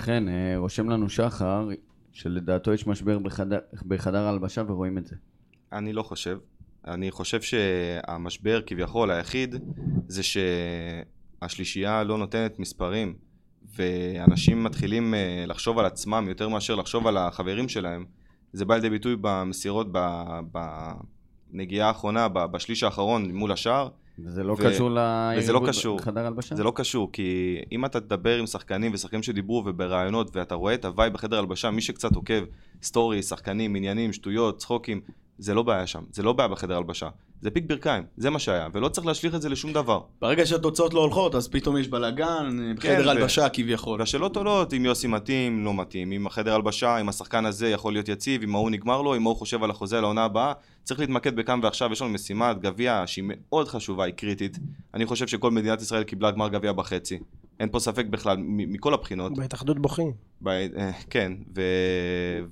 כן, 0.05 0.25
רושם 0.57 0.89
לנו 0.91 1.09
שחר, 1.11 1.69
שלדעתו 2.13 2.73
יש 2.73 2.87
משבר 2.87 3.19
בחדר- 3.19 3.59
בחדר 3.89 4.19
ההלבשה 4.27 4.63
ורואים 4.67 4.99
את 4.99 5.07
זה. 5.07 5.17
אני 5.73 5.93
לא 5.93 6.03
חושב. 6.03 6.39
אני 6.87 7.11
חושב 7.11 7.41
שהמשבר 7.43 8.61
כביכול 8.67 9.11
היחיד 9.11 9.55
זה 10.09 10.23
שהשלישייה 11.41 12.05
לא 12.05 12.19
נותנת 12.19 12.59
מספרים 12.59 13.15
ואנשים 13.77 14.65
מתחילים 14.65 15.15
אה, 15.15 15.45
לחשוב 15.47 15.79
על 15.79 15.87
עצמם 15.87 16.27
יותר 16.29 16.49
מאשר 16.49 16.75
לחשוב 16.75 17.07
על 17.07 17.17
החברים 17.17 17.69
שלהם. 17.69 18.05
זה 18.53 18.65
בא 18.65 18.75
לידי 18.75 18.91
ביטוי 18.91 19.17
במסירות 19.21 19.87
ב- 19.93 20.41
בנגיעה 21.53 21.89
האחרונה, 21.89 22.29
בשליש 22.29 22.83
האחרון 22.83 23.31
מול 23.31 23.53
השער. 23.53 23.89
וזה 24.25 24.43
לא 24.45 24.53
ו- 24.53 24.57
קשור 24.57 24.91
וזה 25.37 25.53
לא. 25.53 25.61
בחדר 25.97 26.27
הלבשה? 26.27 26.55
זה 26.55 26.65
לא 26.65 26.73
קשור, 26.75 27.13
כי 27.13 27.59
אם 27.73 27.85
אתה 27.85 28.01
תדבר 28.01 28.39
עם 28.39 28.47
שחקנים 28.47 28.93
ושחקנים 28.95 29.23
שדיברו 29.23 29.63
ובראיונות 29.67 30.37
ואתה 30.37 30.55
רואה 30.55 30.75
את 30.75 30.85
ה 30.85 30.90
vibe 30.90 31.13
בחדר 31.13 31.39
הלבשה, 31.39 31.71
מי 31.71 31.81
שקצת 31.81 32.17
עוקב, 32.17 32.45
story, 32.83 33.23
שחקנים, 33.23 33.75
עניינים, 33.75 34.13
שטויות, 34.13 34.59
צחוקים, 34.59 35.01
זה 35.39 35.55
לא 35.55 35.63
בעיה 35.63 35.87
שם, 35.87 36.03
זה 36.11 36.23
לא 36.23 36.33
בעיה 36.33 36.49
בחדר 36.49 36.77
הלבשה. 36.77 37.09
זה 37.43 37.51
פיק 37.51 37.65
ברכיים, 37.67 38.03
זה 38.17 38.31
מה 38.31 38.39
שהיה, 38.39 38.69
ולא 38.73 38.89
צריך 38.89 39.07
להשליך 39.07 39.35
את 39.35 39.43
זה 39.43 39.49
לשום 39.49 39.73
דבר. 39.73 40.01
ברגע 40.21 40.47
שהתוצאות 40.47 40.95
לא 40.95 41.01
הולכות, 41.01 41.35
אז 41.35 41.49
פתאום 41.49 41.77
יש 41.77 41.89
בלאגן, 41.89 42.75
בחדר 42.77 42.97
כן, 42.97 43.07
ו- 43.07 43.11
הלבשה 43.11 43.49
כביכול. 43.49 44.01
והשאלות 44.01 44.37
עולות 44.37 44.75
אם 44.75 44.85
יוסי 44.85 45.07
מתאים, 45.07 45.65
לא 45.65 45.75
מתאים, 45.75 46.13
אם 46.13 46.27
החדר 46.27 46.55
הלבשה, 46.55 47.01
אם 47.01 47.09
השחקן 47.09 47.45
הזה 47.47 47.69
יכול 47.69 47.93
להיות 47.93 48.09
יציב, 48.09 48.43
אם 48.43 48.55
ההוא 48.55 48.71
נגמר 48.71 49.03
לו, 49.03 49.17
אם 49.17 49.27
ההוא 49.27 49.37
חושב 49.37 49.65
על 49.65 49.71
החוזה 49.71 50.01
לעונה 50.01 50.25
הבאה, 50.25 50.53
צריך 50.85 51.01
להתמקד 51.01 51.37
בכאן 51.37 51.61
ועכשיו, 51.63 51.93
יש 51.93 52.03
לנו 52.03 52.11
משימת 52.11 52.61
גביע 52.61 53.03
שהיא 53.07 53.25
מאוד 53.29 53.69
חשובה, 53.69 54.05
היא 54.05 54.15
קריטית. 54.15 54.59
אני 54.95 55.07
חושב 55.07 55.27
שכל 55.27 55.51
מדינת 55.51 55.83
ישראל 55.83 56.03
קיבלה 56.03 56.31
גמר 56.31 56.49
גביע 56.49 56.73
בחצי. 56.73 57.19
אין 57.61 57.69
פה 57.69 57.79
ספק 57.81 58.07
בכלל, 58.07 58.37
מ- 58.37 58.73
מכל 58.73 58.95
הבחינות. 58.95 59.39
בהתאחדות 59.39 59.79
בוכים. 59.79 60.13
ב- 60.43 60.49
אה, 60.49 60.91
כן, 61.11 61.33
ו... 61.57 61.63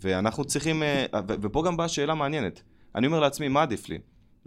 ואנחנו 0.01 0.45
צריכים, 0.45 0.83
אה, 0.83 1.05
ו... 1.29 1.35
ופה 1.43 1.63
גם 1.67 1.77
באה 1.77 1.89
שאלה 1.89 2.15
מעניינת. 2.15 2.63
אני 2.95 3.07
אומר 3.07 3.21
לעצמי, 3.21 3.49
מה 3.49 3.63
עדיף 3.63 3.89
לי? 3.89 3.99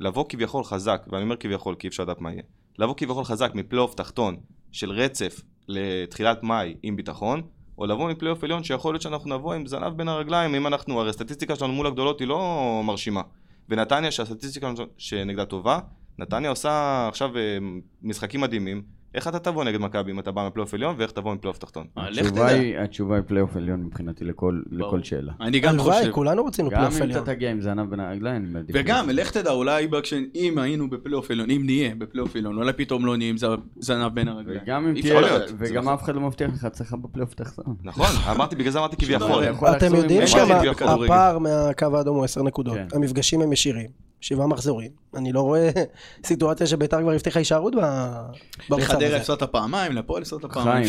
לבוא 0.02 0.26
כביכול 0.30 0.64
חזק, 0.64 1.06
ואני 1.12 1.24
אומר 1.24 1.36
כביכול 1.36 1.76
כי 1.76 1.88
אי 1.88 1.89
אפשר 1.89 2.04
לדעת 2.04 2.22
מה 2.22 2.32
יהיה, 2.32 2.43
לבוא 2.80 2.93
כביכול 2.97 3.24
חזק 3.24 3.52
מפלייאוף 3.56 3.95
תחתון 3.95 4.38
של 4.72 4.91
רצף 4.91 5.41
לתחילת 5.68 6.43
מאי 6.43 6.76
עם 6.84 6.95
ביטחון, 6.95 7.41
או 7.78 7.86
לבוא 7.86 8.12
מפלייאוף 8.12 8.43
עליון 8.43 8.64
שיכול 8.64 8.93
להיות 8.93 9.02
שאנחנו 9.02 9.38
נבוא 9.38 9.54
עם 9.54 9.66
זנב 9.66 9.93
בין 9.93 10.08
הרגליים, 10.08 10.56
אם 10.56 10.68
אנחנו, 10.68 10.99
הרי 10.99 11.10
הסטטיסטיקה 11.10 11.56
שלנו 11.56 11.74
מול 11.74 11.88
הגדולות 11.88 12.20
היא 12.20 12.28
לא 12.28 12.82
מרשימה. 12.86 13.22
ונתניה, 13.70 14.12
שהסטטיסטיקה 14.12 14.74
שנגדה 14.97 15.45
טובה, 15.45 15.80
נתניה 16.18 16.49
עושה 16.49 17.06
עכשיו 17.08 17.38
אה, 17.38 17.58
משחקים 18.02 18.41
מדהימים. 18.41 18.84
איך 19.16 19.28
אתה 19.28 19.39
תבוא 19.39 19.64
נגד 19.64 19.80
מכבי 19.80 20.12
אם 20.12 20.20
אתה 20.20 20.32
בא 20.32 20.47
מפלייאוף 20.47 20.74
עליון, 20.74 20.95
ואיך 20.97 21.12
תבוא 21.12 21.34
מפלייאוף 21.34 21.57
תחתון? 21.57 21.86
אה, 21.97 22.07
התשובה. 22.07 22.47
היא- 22.47 22.78
התשובה 22.78 23.16
היא 23.16 23.24
פלייאוף 23.28 23.55
עליון 23.55 23.84
מבחינתי 23.84 24.26
לכל. 24.26 24.62
לכל 24.72 25.03
שאלה. 25.03 25.32
אני 25.41 25.59
גם 25.59 25.74
הלוואי, 25.74 25.97
חושב. 25.99 26.12
כולנו 26.12 26.45
רצינו 26.45 26.70
גם 26.70 26.76
פלייאוף 26.76 26.97
אם 26.97 27.01
עליון. 27.01 27.24
אתה 27.24 27.34
תגיע 27.34 27.51
עם 27.51 27.62
זנב 27.62 27.89
בין 27.89 27.99
הרגליים, 27.99 28.36
אני 28.36 28.53
מעדיף. 28.53 28.76
וגם, 28.80 29.09
לך 29.09 29.32
תדע, 29.32 29.51
אולי 29.51 29.88
אם 30.36 30.57
היינו 30.57 30.89
בפלייאוף 30.89 31.32
עליון, 31.32 31.49
אם 31.49 31.62
נהיה 31.66 31.95
בפלייאוף 31.95 32.36
עליון, 32.36 32.57
אולי 32.57 32.74
פתאום 32.74 33.05
לא 33.05 33.18
נהיה 33.18 33.30
עם 33.30 33.36
זנב 33.80 34.07
בין 34.14 34.28
הרגליים. 34.28 34.59
וגם 34.64 34.88
אם 34.88 35.01
תהיה, 35.01 35.20
וגם 35.57 35.82
נכון. 35.84 35.93
אף 35.93 36.03
אחד 36.03 36.16
לא 36.16 36.22
מבטיח 36.22 36.51
לך 36.53 36.64
הצלחה 36.66 36.97
בפלייאוף 36.97 37.34
תחתון. 37.34 37.76
נכון, 37.84 38.05
אמרתי, 38.32 38.55
בגלל 38.55 38.72
זה 38.72 38.80
אמרתי 38.80 38.95
כביכול. 38.95 39.43
אתם 39.78 39.95
יודעים 39.95 40.20
אין 40.20 40.28
שמה 40.28 40.45
בעיה 40.45 40.72
בכדורגל. 40.72 41.03
הפער 41.05 41.38
מהקו 41.39 41.97
האדום 41.97 42.16
הוא 42.16 42.24
10 42.26 42.43
נקודות. 42.43 42.74
כן. 42.76 42.88
המפגשים 42.93 43.41
הם 43.41 43.53
ישירים. 43.53 44.11
שבעה 44.22 44.47
מחזורים. 44.47 44.91
אני 45.15 45.32
לא 45.32 45.41
רואה 45.41 45.69
סיטואציה 46.28 46.67
שביתר 46.67 47.01
כבר 47.01 47.11
הבטיחה 47.11 47.39
הישארות 47.39 47.76
במצב 47.76 48.78
לחדרה 48.78 49.07
הזה. 49.07 49.17
הפסדת 49.17 49.43
פעמיים, 49.43 49.91
לפועל 49.91 50.22
הפסדת. 50.22 50.45
פעמיים. 50.45 50.88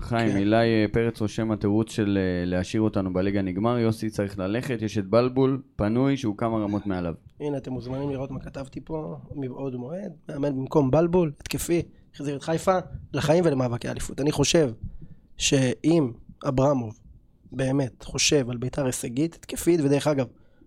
חיים, 0.00 0.30
כן. 0.30 0.36
אילי 0.36 0.56
אה, 0.56 0.86
פרץ 0.92 1.20
רושם 1.20 1.52
התירוץ 1.52 1.90
של 1.90 2.18
אה, 2.20 2.44
להשאיר 2.46 2.82
אותנו 2.82 3.12
בליגה 3.12 3.42
נגמר, 3.42 3.78
יוסי 3.78 4.10
צריך 4.10 4.38
ללכת, 4.38 4.82
יש 4.82 4.98
את 4.98 5.06
בלבול, 5.06 5.62
פנוי, 5.76 6.16
שהוא 6.16 6.36
כמה 6.36 6.58
רמות 6.58 6.86
מעליו. 6.86 7.14
הנה, 7.40 7.56
אתם 7.56 7.72
מוזמנים 7.72 8.10
לראות 8.10 8.30
מה 8.30 8.40
כתבתי 8.40 8.80
פה 8.80 9.16
מבעוד 9.34 9.76
מועד. 9.76 10.12
מאמן 10.28 10.56
במקום 10.56 10.90
בלבול, 10.90 11.32
התקפי, 11.40 11.82
החזיר 12.14 12.36
את 12.36 12.42
חיפה 12.42 12.78
לחיים 13.12 13.44
ולמאבקי 13.46 13.88
אליפות. 13.88 14.20
אני 14.20 14.32
חושב 14.32 14.70
שאם 15.36 16.12
אברמוב 16.48 16.98
באמת 17.52 18.04
חושב 18.04 18.50
על 18.50 18.56
ביתר 18.56 18.86
הישגית, 18.86 19.34
התקפית, 19.34 19.80
ודרך 19.80 20.06
אגב, 20.06 20.26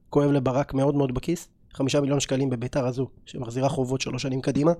כואב 0.09 0.31
לברק 0.31 0.73
מאוד 0.73 0.95
מאוד 0.95 1.13
בכיס, 1.13 1.49
חמישה 1.73 2.01
מיליון 2.01 2.19
שקלים 2.19 2.49
בביתר 2.49 2.85
הזו, 2.85 3.07
שמחזירה 3.25 3.69
חובות 3.69 4.01
שלוש 4.01 4.21
שנים 4.21 4.41
קדימה, 4.41 4.71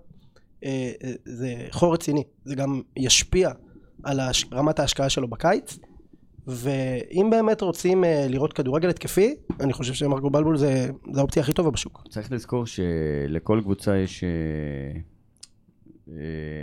אה, 0.63 0.91
אה, 1.03 1.11
זה 1.25 1.67
חור 1.71 1.93
רציני. 1.93 2.23
זה 2.45 2.55
גם 2.55 2.81
ישפיע 2.97 3.51
על 4.03 4.19
רמת 4.53 4.79
ההשקעה 4.79 5.09
שלו 5.09 5.27
בקיץ. 5.27 5.79
ואם 6.47 7.27
באמת 7.31 7.61
רוצים 7.61 8.03
אה, 8.03 8.25
לראות 8.29 8.53
כדורגל 8.53 8.89
התקפי, 8.89 9.35
אני 9.59 9.73
חושב 9.73 9.93
שמרגו 9.93 10.29
בלבול 10.29 10.57
זה, 10.57 10.89
זה 11.13 11.19
האופציה 11.19 11.43
הכי 11.43 11.53
טובה 11.53 11.71
בשוק. 11.71 12.03
צריך 12.09 12.31
לזכור 12.31 12.65
שלכל 12.65 13.59
קבוצה 13.63 13.97
יש... 13.97 14.23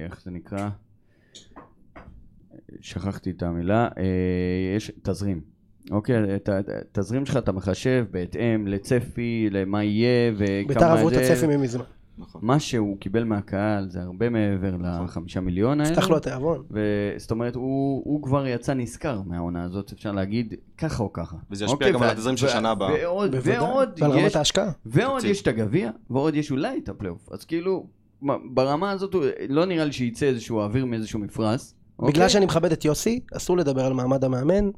איך 0.04 0.22
זה 0.24 0.30
נקרא? 0.30 0.68
שכחתי 2.80 3.30
את 3.30 3.42
המילה. 3.42 3.88
יש 4.76 4.90
תזרים. 5.02 5.55
אוקיי, 5.90 6.36
את 6.36 6.48
התזרים 6.48 7.26
שלך 7.26 7.36
אתה 7.36 7.52
מחשב 7.52 8.04
בהתאם 8.10 8.66
לצפי, 8.66 9.48
למה 9.50 9.84
יהיה 9.84 10.32
וכמה 10.36 10.68
ביתר 10.68 10.84
עברו 10.92 11.08
את. 11.08 11.14
הצפי 11.16 11.46
ממזמן. 11.46 11.84
נכון. 12.18 12.40
מה 12.44 12.60
שהוא 12.60 12.98
קיבל 12.98 13.24
מהקהל 13.24 13.88
זה 13.90 14.02
הרבה 14.02 14.30
מעבר 14.30 14.76
לחמישה 15.04 15.40
מיליון 15.40 15.80
האלה. 15.80 15.90
נפתח 15.92 16.10
לו 16.10 16.16
התיאבון. 16.16 16.62
וזאת 16.70 17.30
אומרת, 17.30 17.54
הוא, 17.54 18.02
הוא 18.04 18.22
כבר 18.22 18.46
יצא 18.46 18.74
נשכר 18.74 19.20
מהעונה 19.26 19.64
הזאת, 19.64 19.92
אפשר 19.92 20.12
להגיד, 20.12 20.54
ככה 20.78 21.02
או 21.02 21.12
ככה. 21.12 21.36
וזה 21.50 21.64
ישפיע 21.64 21.74
אוקיי, 21.74 21.92
גם 21.92 22.02
על 22.02 22.10
התזרים 22.10 22.36
של 22.36 22.48
שנה 22.48 22.70
הבאה. 22.70 22.92
ועוד. 23.02 23.34
ועוד 23.42 23.88
רמת 24.02 24.14
יש, 24.26 24.36
ההשקעה. 24.36 24.70
ועוד. 24.86 25.24
יש 25.24 25.42
את 25.42 25.46
הגביע, 25.48 25.90
ועוד 26.10 26.34
יש 26.34 26.50
אולי 26.50 26.80
את 26.84 26.88
הפלייאוף. 26.88 27.28
אז 27.32 27.44
כאילו, 27.44 27.86
מה, 28.22 28.34
ברמה 28.54 28.90
הזאת, 28.90 29.14
הוא- 29.14 29.24
לא 29.48 29.64
נראה 29.64 29.84
לי 29.84 29.92
שייצא 29.92 30.26
איזשהו 30.26 30.60
אוויר 30.60 30.86
מאיזשהו 30.86 31.18
מפרש. 31.18 31.72
בגלל 31.98 32.08
אוקיי? 32.08 32.28
שאני 32.28 32.44
מכבד 32.46 32.72
את 32.72 32.84
יוסי, 32.84 33.20
אסור 33.36 33.56
לדבר 33.56 33.84
על 33.84 33.92
מעמד 33.92 34.24
המאמן. 34.24 34.70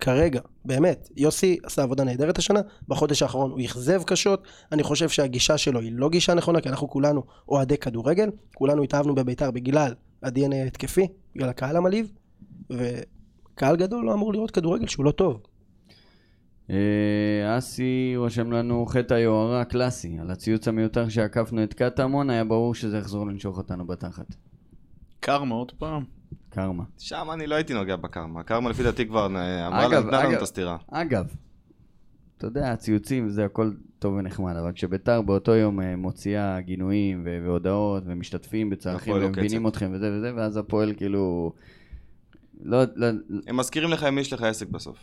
כרגע, 0.00 0.40
באמת, 0.64 1.08
יוסי 1.16 1.58
עשה 1.64 1.82
עבודה 1.82 2.04
נהדרת 2.04 2.38
השנה, 2.38 2.60
בחודש 2.88 3.22
האחרון 3.22 3.50
הוא 3.50 3.60
אכזב 3.64 4.02
קשות, 4.02 4.42
אני 4.72 4.82
חושב 4.82 5.08
שהגישה 5.08 5.58
שלו 5.58 5.80
היא 5.80 5.92
לא 5.94 6.08
גישה 6.08 6.34
נכונה, 6.34 6.60
כי 6.60 6.68
אנחנו 6.68 6.88
כולנו 6.88 7.22
אוהדי 7.48 7.76
כדורגל, 7.78 8.30
כולנו 8.54 8.82
התאהבנו 8.82 9.14
בביתר 9.14 9.50
בגלל 9.50 9.94
ה-DNA 10.22 10.54
ההתקפי, 10.54 11.08
בגלל 11.34 11.48
הקהל 11.48 11.76
המלהיב, 11.76 12.12
וקהל 12.70 13.76
גדול 13.76 14.04
לא 14.04 14.14
אמור 14.14 14.32
לראות 14.32 14.50
כדורגל 14.50 14.86
שהוא 14.86 15.04
לא 15.04 15.10
טוב. 15.10 15.40
אה, 16.70 17.58
אסי 17.58 18.12
רושם 18.16 18.52
לנו 18.52 18.86
חטא 18.86 19.14
היוהרה 19.14 19.60
הקלאסי, 19.60 20.18
על 20.18 20.30
הציוץ 20.30 20.68
המיותר 20.68 21.08
שעקפנו 21.08 21.62
את 21.62 21.74
קטמון, 21.74 22.30
היה 22.30 22.44
ברור 22.44 22.74
שזה 22.74 22.98
יחזור 22.98 23.26
לנשוך 23.26 23.58
אותנו 23.58 23.86
בתחת. 23.86 24.34
קרמה 25.20 25.54
עוד 25.54 25.72
פעם. 25.78 26.19
קרמה. 26.50 26.84
שם 26.98 27.28
אני 27.32 27.46
לא 27.46 27.54
הייתי 27.54 27.74
נוגע 27.74 27.96
בקרמה. 27.96 28.42
קרמה 28.42 28.70
לפי 28.70 28.82
דעתי 28.82 29.06
כבר 29.06 29.36
אה, 29.36 29.66
אמרה 29.66 29.86
אגב, 29.86 29.92
לה, 29.92 30.00
נתנה 30.00 30.24
לנו. 30.24 30.36
את 30.36 30.42
הסטירה. 30.42 30.76
אגב, 30.90 31.34
אתה 32.38 32.46
יודע, 32.46 32.72
הציוצים 32.72 33.28
זה 33.28 33.44
הכל 33.44 33.70
טוב 33.98 34.14
ונחמד, 34.14 34.56
אבל 34.56 34.72
כשביתר 34.72 35.22
באותו 35.22 35.54
יום 35.54 35.80
אה, 35.80 35.96
מוציאה 35.96 36.60
גינויים 36.60 37.22
ו- 37.24 37.38
והודעות 37.44 38.02
ומשתתפים 38.06 38.70
בצרכים 38.70 39.14
הפועל 39.14 39.24
ומבינים. 39.24 39.66
אתכם 39.68 39.90
וזה 39.94 40.12
וזה, 40.16 40.32
ואז 40.36 40.56
הפועל 40.56 40.94
כאילו... 40.96 41.52
לא, 42.62 42.82
לא, 42.96 43.06
הם 43.46 43.56
מזכירים 43.56 43.90
לך 43.90 44.04
עם 44.04 44.14
מי 44.14 44.20
יש 44.20 44.32
לך 44.32 44.42
עסק 44.42 44.68
בסוף. 44.68 44.98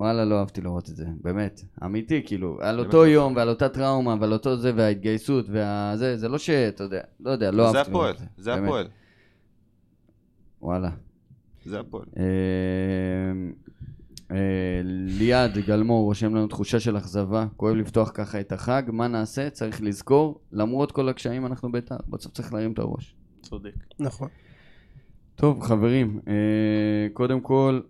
וואלה, 0.00 0.24
לא 0.24 0.38
אהבתי 0.40 0.60
לראות 0.60 0.90
את 0.90 0.96
זה, 0.96 1.04
באמת, 1.22 1.60
אמיתי, 1.84 2.22
כאילו, 2.26 2.58
על 2.60 2.76
באמת 2.76 2.86
אותו 2.86 3.04
לא. 3.04 3.08
יום 3.08 3.36
ועל 3.36 3.48
אותה 3.48 3.68
טראומה 3.68 4.16
ועל 4.20 4.32
אותו 4.32 4.56
זה 4.56 4.72
וההתגייסות 4.76 5.46
והזה, 5.48 6.16
זה 6.16 6.28
לא 6.28 6.38
שאתה 6.38 6.84
יודע, 6.84 7.00
לא 7.20 7.30
יודע, 7.30 7.50
לא 7.50 7.70
זה 7.72 7.78
אהבתי 7.78 7.90
הפועל, 7.90 8.10
לראות 8.12 8.22
את 8.38 8.42
זה 8.44 8.50
באמת. 8.54 8.64
הפועל. 8.64 8.86
וואלה. 10.64 10.90
זה 11.64 11.80
הפועל. 11.80 12.06
אה, 12.16 12.24
אה, 14.30 14.80
ליעד 14.84 15.58
גלמור 15.58 16.04
רושם 16.04 16.34
לנו 16.34 16.46
תחושה 16.46 16.80
של 16.80 16.96
אכזבה, 16.96 17.46
כואב 17.56 17.74
לפתוח 17.74 18.10
ככה 18.14 18.40
את 18.40 18.52
החג, 18.52 18.82
מה 18.86 19.08
נעשה? 19.08 19.50
צריך 19.50 19.82
לזכור, 19.82 20.40
למרות 20.52 20.92
כל 20.92 21.08
הקשיים 21.08 21.46
אנחנו 21.46 21.72
בית"ר, 21.72 21.96
בסוף 22.08 22.32
צריך 22.32 22.52
להרים 22.54 22.72
את 22.72 22.78
הראש. 22.78 23.14
צודק. 23.42 23.74
נכון. 23.98 24.28
טוב 25.34 25.62
חברים, 25.62 26.20
אה, 26.28 27.08
קודם 27.12 27.40
כל, 27.40 27.80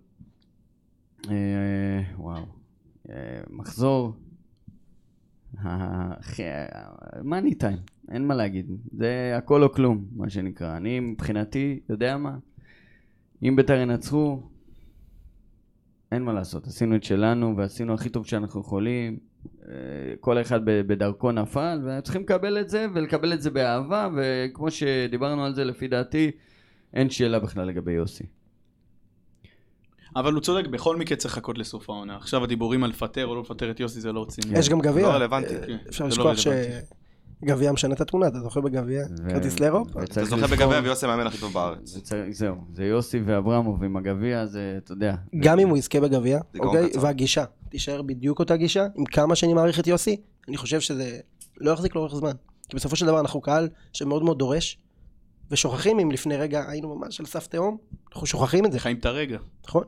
וואו, 2.17 2.45
מחזור, 3.49 4.13
מאני 7.23 7.55
טיים, 7.55 7.77
אין 8.11 8.27
מה 8.27 8.35
להגיד, 8.35 8.71
זה 8.91 9.33
הכל 9.37 9.63
או 9.63 9.71
כלום, 9.71 10.05
מה 10.15 10.29
שנקרא. 10.29 10.77
אני 10.77 10.99
מבחינתי, 10.99 11.79
יודע 11.89 12.17
מה, 12.17 12.37
אם 13.43 13.55
בית"ר 13.55 13.73
ינצחו, 13.73 14.41
אין 16.11 16.23
מה 16.23 16.33
לעשות, 16.33 16.67
עשינו 16.67 16.95
את 16.95 17.03
שלנו 17.03 17.57
ועשינו 17.57 17.93
הכי 17.93 18.09
טוב 18.09 18.27
שאנחנו 18.27 18.61
יכולים. 18.61 19.17
אה, 19.67 19.73
כל 20.19 20.41
אחד 20.41 20.59
בדרכו 20.65 21.31
נפל, 21.31 21.81
וצריכים 21.85 22.21
לקבל 22.21 22.59
את 22.59 22.69
זה, 22.69 22.87
ולקבל 22.93 23.33
את 23.33 23.41
זה 23.41 23.49
באהבה, 23.49 24.09
וכמו 24.15 24.71
שדיברנו 24.71 25.45
על 25.45 25.55
זה, 25.55 25.63
לפי 25.63 25.87
דעתי, 25.87 26.31
אין 26.93 27.09
שאלה 27.09 27.39
בכלל 27.39 27.67
לגבי 27.67 27.91
יוסי. 27.91 28.23
אבל 30.15 30.33
הוא 30.33 30.41
צודק, 30.41 30.67
בכל 30.67 30.95
מקרה 30.95 31.17
צריך 31.17 31.33
לחכות 31.33 31.57
לסוף 31.57 31.89
העונה. 31.89 32.15
עכשיו 32.15 32.43
הדיבורים 32.43 32.83
על 32.83 32.89
לפטר 32.89 33.25
או 33.25 33.35
לא 33.35 33.41
לפטר 33.41 33.71
את 33.71 33.79
יוסי 33.79 34.01
זה 34.01 34.11
לא 34.11 34.21
רציני. 34.21 34.59
יש 34.59 34.69
גם 34.69 34.79
גביע. 34.79 35.07
לא 35.07 35.13
רלוונטי. 35.13 35.55
אה, 35.55 35.67
כן, 35.67 35.77
אפשר 35.89 36.03
לא 36.03 36.09
לשכוח 36.09 36.25
רלוונטי. 36.25 37.04
שגביע 37.41 37.71
משנה 37.71 37.93
את 37.93 38.01
התמונה, 38.01 38.27
אתה 38.27 38.39
זוכר 38.39 38.61
בגביע? 38.61 39.03
ו- 39.25 39.29
כרטיס 39.29 39.59
לאירופה? 39.59 40.03
אתה 40.03 40.25
זוכה 40.25 40.41
לזכור- 40.41 40.57
בגביע 40.57 40.79
ויוסי 40.83 41.05
המאמן 41.05 41.27
הכי 41.27 41.37
טוב 41.37 41.53
בארץ. 41.53 41.97
זהו, 42.31 42.55
זה 42.73 42.85
יוסי 42.85 43.19
ואברמוב 43.25 43.83
עם 43.83 43.97
הגביע, 43.97 44.45
זה, 44.45 44.75
אתה 44.83 44.91
יודע. 44.91 45.15
גם 45.39 45.59
אם 45.59 45.69
הוא 45.69 45.77
יזכה 45.77 45.99
בגביע, 45.99 46.39
אוקיי? 46.59 46.89
והגישה 47.01 47.43
תישאר 47.69 48.01
בדיוק 48.01 48.39
אותה 48.39 48.55
גישה, 48.55 48.85
עם 48.95 49.05
כמה 49.05 49.35
שאני 49.35 49.53
מעריך 49.53 49.79
את 49.79 49.87
יוסי, 49.87 50.21
אני 50.47 50.57
חושב 50.57 50.79
שזה 50.79 51.19
לא 51.57 51.71
יחזיק 51.71 51.95
לאורך 51.95 52.15
זמן. 52.15 52.31
כי 52.69 52.75
בסופו 52.75 52.95
של 52.95 53.05
דבר 53.05 53.19
אנחנו 53.19 53.41
קהל 53.41 53.69
שמאוד 53.93 54.23
מאוד 54.23 54.39
דורש, 54.39 54.77
ושוכחים 55.51 55.99
אם 55.99 56.11
לפני 56.11 56.37
רגע 56.37 56.63
היינו 56.69 56.95
ממש 56.95 57.19
על 57.19 57.25
סף 57.25 57.47
תהום, 57.47 57.77
אנחנו 58.13 58.27
שוכחים 58.27 58.65
את 58.65 58.71
זה, 58.71 58.79
חיים 58.79 58.97
את 58.97 59.05
הרגע. 59.05 59.37
נכון? 59.67 59.83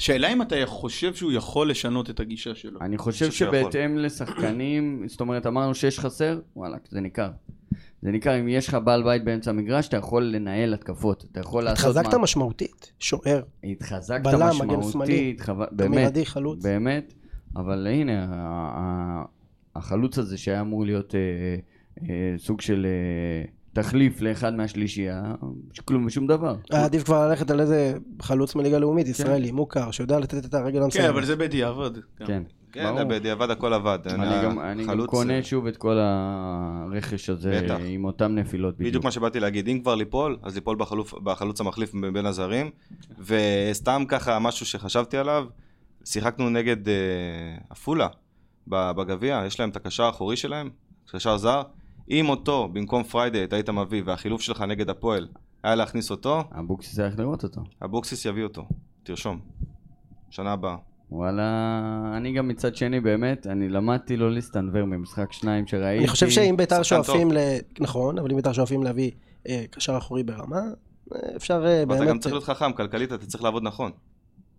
שאלה 0.00 0.32
אם 0.32 0.42
אתה 0.42 0.56
חושב 0.66 1.14
שהוא 1.14 1.32
יכול 1.32 1.70
לשנות 1.70 2.10
את 2.10 2.20
הגישה 2.20 2.54
שלו. 2.54 2.80
אני 2.80 2.98
חושב. 2.98 3.30
שבהתאם 3.30 3.98
לשחקנים, 3.98 5.04
זאת 5.08 5.20
אומרת, 5.20 5.46
אמרנו 5.46 5.74
שיש 5.74 5.98
חסר, 6.00 6.40
וואלה, 6.56 6.76
זה 6.88 7.00
ניכר. 7.00 7.30
זה 8.02 8.10
ניכר, 8.10 8.40
אם 8.40 8.48
יש 8.48 8.68
לך 8.68 8.76
בעל 8.84 9.02
בית 9.02 9.24
באמצע 9.24 9.50
המגרש, 9.50 9.88
אתה 9.88 9.96
יכול 9.96 10.24
לנהל 10.24 10.74
התקפות, 10.74 11.24
אתה 11.32 11.40
יכול 11.40 11.64
לעשות... 11.64 11.96
התחזקת 11.96 12.14
מה- 12.14 12.22
משמעותית, 12.22 12.92
שוער, 12.98 13.42
התחזקת 13.64 14.22
בלם, 14.24 14.48
משמעותית, 14.48 15.40
חו- 15.40 15.52
באמת, 15.72 15.90
מיידי, 15.94 16.26
חלוץ. 16.26 16.62
באמת, 16.62 17.14
אבל 17.56 17.86
הנה, 17.86 18.24
ה- 18.24 18.26
ה- 18.78 19.24
החלוץ 19.76 20.18
הזה 20.18 20.38
שהיה 20.38 20.60
אמור 20.60 20.84
להיות 20.84 21.14
אה, 21.14 21.20
אה, 22.08 22.34
סוג 22.38 22.60
של 22.60 22.86
אה, 22.86 23.50
תחליף 23.72 24.20
לאחד 24.20 24.54
מהשלישייה, 24.54 25.34
כלום 25.84 26.06
ושום 26.06 26.26
דבר. 26.26 26.56
היה 26.70 26.84
עדיף 26.84 27.02
כבר 27.04 27.28
ללכת 27.28 27.50
על 27.50 27.60
איזה 27.60 27.92
חלוץ 28.22 28.54
מליגה 28.54 28.78
לאומית, 28.78 29.08
ישראלי, 29.08 29.50
מוכר, 29.52 29.90
שיודע 29.90 30.18
לתת 30.18 30.44
את 30.44 30.54
הרגל 30.54 30.78
כן, 30.78 30.84
המסוימת. 30.84 31.08
אבל 31.08 31.24
זה 31.24 31.36
בדיעבד. 31.36 31.90
כן. 32.26 32.42
כן, 32.72 32.84
ברור. 32.84 33.04
בדיעבד 33.04 33.50
הכל 33.50 33.72
עבד. 33.72 33.98
אני 34.06 34.16
גם- 34.44 34.60
אני 34.60 34.82
גם 34.84 34.90
החלוץ, 34.90 35.10
קונה 35.10 35.36
אה, 35.36 35.42
שוב 35.42 35.66
את 35.66 35.76
כל 35.76 35.96
הרכש 36.00 37.30
הזה 37.30 37.60
בטח. 37.64 37.76
עם 37.86 38.04
אותן 38.04 38.34
נפילות 38.34 38.74
בדיוק 38.74 38.88
בדיוק. 38.88 39.04
מה 39.04 39.10
שבאתי 39.10 39.40
להגיד, 39.40 39.68
אם 39.68 39.78
כבר 39.82 39.94
ליפול, 39.94 40.36
אז 40.42 40.54
ליפול 40.54 40.76
בחלוף, 40.76 41.14
בחלוץ 41.22 41.60
המחליף 41.60 41.92
בין 42.12 42.26
הזרים. 42.26 42.70
וסתם 43.18 44.02
ככה, 44.08 44.38
משהו 44.38 44.66
שחשבתי 44.66 45.16
עליו, 45.16 45.44
שיחקנו 46.04 46.50
נגד 46.50 46.88
אה, 46.88 46.94
עפולה 47.70 48.08
בגביע, 48.68 49.42
יש 49.46 49.60
להם 49.60 49.70
את 49.70 49.76
הקשר 49.76 50.02
האחורי 50.04 50.36
שלהם, 50.36 50.70
קשר 51.12 51.36
זר. 51.36 51.62
אם 52.10 52.28
אותו, 52.28 52.68
במקום 52.72 53.02
פריידי, 53.02 53.44
אתה 53.44 53.56
היית 53.56 53.68
מביא, 53.70 54.02
והחילוף 54.06 54.40
שלך 54.40 54.60
נגד 54.60 54.90
הפועל, 54.90 55.28
היה 55.62 55.74
להכניס 55.74 56.10
אותו, 56.10 56.44
אבוקסיס 56.58 56.98
היה 56.98 57.08
איך 57.08 57.18
לראות 57.18 57.44
אותו. 57.44 57.60
אבוקסיס 57.84 58.24
יביא 58.24 58.44
אותו. 58.44 58.64
תרשום. 59.02 59.40
שנה 60.30 60.52
הבאה. 60.52 60.76
וואלה, 61.10 62.12
אני 62.16 62.32
גם 62.32 62.48
מצד 62.48 62.76
שני 62.76 63.00
באמת, 63.00 63.46
אני 63.46 63.68
למדתי 63.68 64.16
לא 64.16 64.32
להסתנוור 64.32 64.84
ממשחק 64.84 65.32
שניים 65.32 65.66
שראיתי. 65.66 65.98
אני 65.98 66.08
חושב 66.08 66.30
שאם 66.30 66.54
ביתר 66.56 66.82
שואפים 66.82 67.32
ל... 67.32 67.36
נכון, 67.80 68.18
אבל 68.18 68.30
אם 68.30 68.36
ביתר 68.36 68.52
שואפים 68.52 68.82
להביא 68.82 69.10
אה, 69.48 69.64
קשר 69.70 69.98
אחורי 69.98 70.22
ברמה, 70.22 70.60
אה, 71.14 71.18
אפשר 71.36 71.66
אה, 71.66 71.82
אבל 71.82 71.94
אתה 71.94 72.04
באמת... 72.04 72.08
גם 72.08 72.18
צריך 72.18 72.34
להיות 72.34 72.44
חכם, 72.44 72.72
כלכלית 72.72 73.12
אתה 73.12 73.26
צריך 73.26 73.44
לעבוד 73.44 73.62
נכון. 73.62 73.92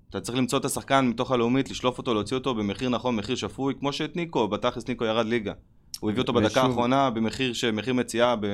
אתה 0.10 0.22
צריך 0.22 0.38
למצוא 0.38 0.60
את 0.60 0.66
השחקן 0.66 1.06
מתוך 1.08 1.32
הלאומית, 1.32 1.72
לשלוף 1.72 1.98
אותו, 1.98 2.14
להוציא 2.14 2.38
אותו 2.38 2.56
במחיר 2.56 2.90
נכון, 2.90 3.16
מחיר 3.16 3.36
שפוי, 3.36 3.74
כמו 3.80 3.94
שאת 3.94 4.16
ניקו, 4.16 4.48
בתכלס 4.48 4.88
ניקו 4.88 5.06
ירד 5.06 5.26
ליגה. 5.26 5.54
הוא 6.00 6.10
הביא 6.12 6.22
אותו 6.22 6.34
בדקה 6.34 6.48
ושוב- 6.60 6.66
האחרונה 6.66 7.10
במחיר 7.10 7.54
ש- 7.54 7.64
מחיר 7.64 7.94
מציאה 7.94 8.36
ב... 8.36 8.46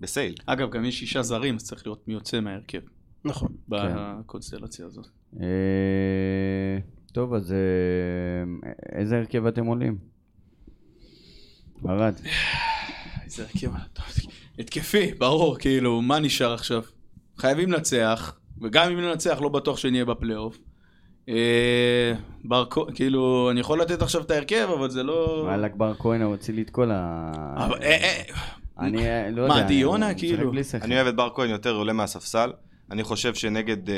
בסייל. 0.00 0.34
אגב, 0.46 0.70
גם 0.70 0.84
יש 0.84 0.98
שישה 0.98 1.22
זרים, 1.22 1.56
אז 1.56 1.64
צריך 1.64 1.86
לראות 1.86 2.08
מי 2.08 2.14
יוצא 2.14 2.40
מההרכב 2.40 2.80
נכון. 3.24 3.52
בקונסטלציה 3.68 4.86
הזאת. 4.86 5.06
אה, 5.40 5.46
טוב, 7.12 7.34
אז 7.34 7.52
אה, 7.52 8.68
איזה 8.98 9.18
הרכב 9.18 9.46
אתם 9.46 9.66
עולים? 9.66 9.98
ארד. 11.88 12.14
איזה 13.24 13.42
הרכב, 13.42 13.70
טוב, 13.92 14.04
התקפי, 14.58 15.14
ברור, 15.14 15.58
כאילו, 15.58 16.02
מה 16.02 16.18
נשאר 16.20 16.52
עכשיו? 16.54 16.82
חייבים 17.36 17.72
לנצח, 17.72 18.38
וגם 18.60 18.90
אם 18.92 19.00
ננצח, 19.00 19.38
לא 19.40 19.48
בטוח 19.48 19.76
שנהיה 19.78 20.04
בפלייאוף. 20.04 20.58
אה, 21.28 22.12
בר 22.44 22.64
כהן, 22.70 22.94
כאילו, 22.94 23.48
אני 23.50 23.60
יכול 23.60 23.80
לתת 23.80 24.02
עכשיו 24.02 24.22
את 24.22 24.30
ההרכב, 24.30 24.68
אבל 24.78 24.90
זה 24.90 25.02
לא... 25.02 25.42
וואלכ 25.44 25.72
בר 25.76 25.94
כהן 25.98 26.22
הוציא 26.22 26.54
לי 26.54 26.62
את 26.62 26.70
כל 26.70 26.90
ה... 26.90 27.30
אה, 27.56 27.70
אה, 27.82 28.22
אני 28.78 28.96
לא 29.30 29.48
מה, 29.48 29.54
יודע. 29.56 29.66
דיונה, 29.66 30.06
הוא 30.06 30.12
משחק 30.12 30.18
כאילו? 30.18 30.52
אני 30.84 30.94
אוהב 30.96 31.06
את 31.06 31.16
בר 31.16 31.30
כהן 31.34 31.50
יותר 31.50 31.74
עולה 31.74 31.92
מהספסל. 31.92 32.52
אני 32.90 33.04
חושב 33.04 33.34
שנגד 33.34 33.90
אה, 33.90 33.94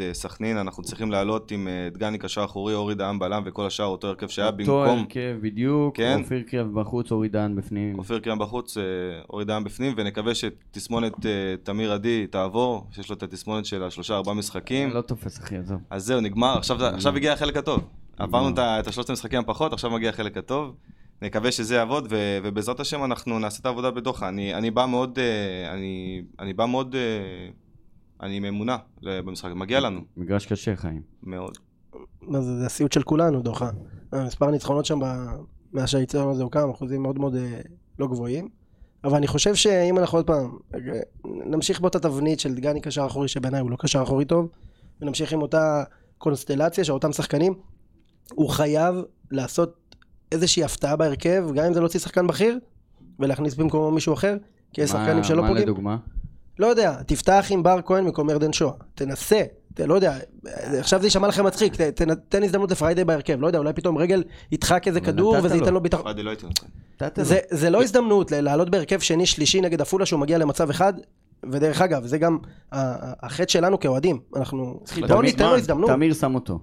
אה, 0.00 0.14
סכנין 0.14 0.56
אנחנו 0.56 0.82
צריכים 0.82 1.10
לעלות 1.10 1.50
עם 1.50 1.68
אה, 1.68 1.88
דגני 1.92 2.18
קשר 2.18 2.44
אחורי, 2.44 2.74
אורי 2.74 2.94
דהן 2.94 3.18
בלם 3.18 3.42
וכל 3.46 3.66
השאר 3.66 3.86
אותו 3.86 4.08
הרכב 4.08 4.28
שהיה 4.28 4.48
אותו 4.48 4.58
במקום 4.58 4.98
הרכב 4.98 5.36
בדיוק, 5.40 5.96
כן. 5.96 6.20
אופיר 6.22 6.42
קריאב 6.42 6.80
בחוץ, 6.80 7.12
אורי 7.12 7.28
דהן 7.28 7.56
בפנים. 7.56 7.98
אופיר 7.98 8.18
קריאם 8.18 8.38
בחוץ, 8.38 8.76
אורי 9.30 9.44
דהן 9.44 9.64
בפנים, 9.64 9.94
ונקווה 9.96 10.32
שתסמונת 10.34 11.12
תמיר 11.62 11.92
עדי 11.92 12.26
תעבור, 12.26 12.86
שיש 12.90 13.10
לו 13.10 13.16
את 13.16 13.22
התסמונת 13.22 13.66
של 13.66 13.82
השלושה 13.82 14.14
ארבעה 14.14 14.34
משחקים. 14.34 14.90
לא 14.90 15.00
תופס 15.00 15.38
אחי, 15.38 15.56
עזוב. 15.56 15.80
אז 15.90 16.04
זהו, 16.04 16.20
נגמר, 16.20 16.58
עכשיו, 16.58 16.84
עכשיו 16.84 17.16
הגיע 17.16 17.32
החלק 17.32 17.56
הטוב. 17.56 17.80
עברנו 18.18 18.54
את 18.58 18.86
השלושת 18.86 19.10
המשחקים 19.10 19.40
הפחות, 19.40 19.72
עכשיו 19.72 19.90
מגיע 19.90 20.10
החלק 20.10 20.36
הטוב. 20.36 20.74
נקווה 21.22 21.52
שזה 21.52 21.74
יעבוד, 21.74 22.06
ו- 22.10 22.38
ובעזרת 22.42 22.80
השם 22.80 23.04
אנחנו 23.04 23.38
נעשה 23.38 23.60
את 23.60 23.66
העבודה 23.66 23.90
בדוחה. 23.90 24.28
אני, 24.28 24.54
אני 24.54 24.70
בא 24.70 24.86
מאוד, 24.86 25.18
אני, 25.72 26.22
אני 26.38 26.52
בא 26.52 26.66
מאוד, 26.66 26.96
אני 28.22 28.36
עם 28.36 28.44
אמונה 28.44 28.76
במשחק, 29.02 29.50
מגיע 29.54 29.80
לנו, 29.80 30.00
מגרש 30.16 30.46
קשה, 30.46 30.76
חיים. 30.76 31.02
מאוד. 31.22 31.58
מה 32.22 32.40
זה, 32.40 32.66
הסיוט 32.66 32.92
של 32.92 33.02
כולנו, 33.02 33.42
דוחה. 33.42 33.70
מספר 34.14 34.48
הניצחונות 34.48 34.84
שם, 34.84 34.98
מאז 35.72 35.88
שהיציון 35.88 36.30
הזה 36.30 36.42
הוקם, 36.42 36.70
אחוזים 36.70 37.02
מאוד 37.02 37.18
מאוד 37.18 37.34
אה, 37.34 37.60
לא 37.98 38.06
גבוהים. 38.06 38.48
אבל 39.04 39.16
אני 39.16 39.26
חושב 39.26 39.54
שאם 39.54 39.98
אנחנו 39.98 40.18
עוד 40.18 40.26
פעם, 40.26 40.56
אה, 40.74 40.78
נמשיך 41.24 41.80
באותה 41.80 41.98
תבנית 41.98 42.40
של 42.40 42.54
דגני 42.54 42.80
קשר 42.80 43.06
אחורי, 43.06 43.28
שבעיניי 43.28 43.60
הוא 43.60 43.70
לא 43.70 43.76
קשר 43.76 44.02
אחורי 44.02 44.24
טוב, 44.24 44.48
ונמשיך 45.00 45.32
עם 45.32 45.42
אותה 45.42 45.84
קונסטלציה 46.18 46.84
של 46.84 46.92
אותם 46.92 47.12
שחקנים, 47.12 47.54
הוא 48.34 48.48
חייב 48.50 48.94
לעשות 49.30 49.94
איזושהי 50.32 50.64
הפתעה 50.64 50.96
בהרכב, 50.96 51.44
גם 51.54 51.64
אם 51.64 51.74
זה 51.74 51.80
להוציא 51.80 52.00
שחקן 52.00 52.26
בכיר, 52.26 52.58
ולהכניס 53.18 53.54
במקומו 53.54 53.90
מישהו 53.90 54.14
אחר, 54.14 54.36
כי 54.72 54.80
יש 54.82 54.92
מה- 54.94 55.00
שחקנים 55.04 55.24
שלא 55.24 55.42
מה 55.42 55.48
פוגעים. 55.48 55.68
לדוגמה? 55.68 55.96
לא 56.58 56.66
יודע, 56.66 57.02
תפתח 57.06 57.46
עם 57.50 57.62
בר 57.62 57.80
כהן 57.86 58.04
במקום 58.04 58.30
ירדן 58.30 58.52
שואה. 58.52 58.72
תנסה, 58.94 59.42
ת, 59.74 59.80
לא 59.80 59.94
יודע, 59.94 60.16
עכשיו 60.78 61.00
זה 61.00 61.06
יישמע 61.06 61.28
לכם 61.28 61.46
מצחיק, 61.46 61.74
ת, 61.74 61.80
תן, 61.80 62.14
תן 62.14 62.42
הזדמנות 62.42 62.70
לפריידי 62.70 63.04
בהרכב, 63.04 63.40
לא 63.40 63.46
יודע, 63.46 63.58
אולי 63.58 63.72
פתאום 63.72 63.98
רגל 63.98 64.22
ידחק 64.52 64.88
איזה 64.88 65.00
כדור 65.00 65.36
וזה 65.42 65.54
לו. 65.54 65.60
ייתן 65.60 65.74
לו 65.74 65.80
ביטחון. 65.80 66.04
לא. 67.18 67.24
זה, 67.24 67.38
זה 67.50 67.70
לא 67.70 67.82
הזדמנות 67.82 68.32
לעלות 68.32 68.70
בהרכב 68.70 69.00
שני 69.00 69.26
שלישי 69.26 69.60
נגד 69.60 69.80
עפולה 69.80 70.06
שהוא 70.06 70.20
מגיע 70.20 70.38
למצב 70.38 70.70
אחד, 70.70 70.92
ודרך 71.50 71.80
אגב, 71.80 72.06
זה 72.06 72.18
גם 72.18 72.38
החטא 72.72 73.52
שלנו 73.52 73.80
כאוהדים, 73.80 74.20
אנחנו, 74.36 74.80
בואו 75.08 75.22
ניתן 75.22 75.44
לו. 75.44 75.56
הזדמנות, 75.56 75.90
תמיר 75.90 76.14
שם 76.14 76.34
אותו. 76.34 76.58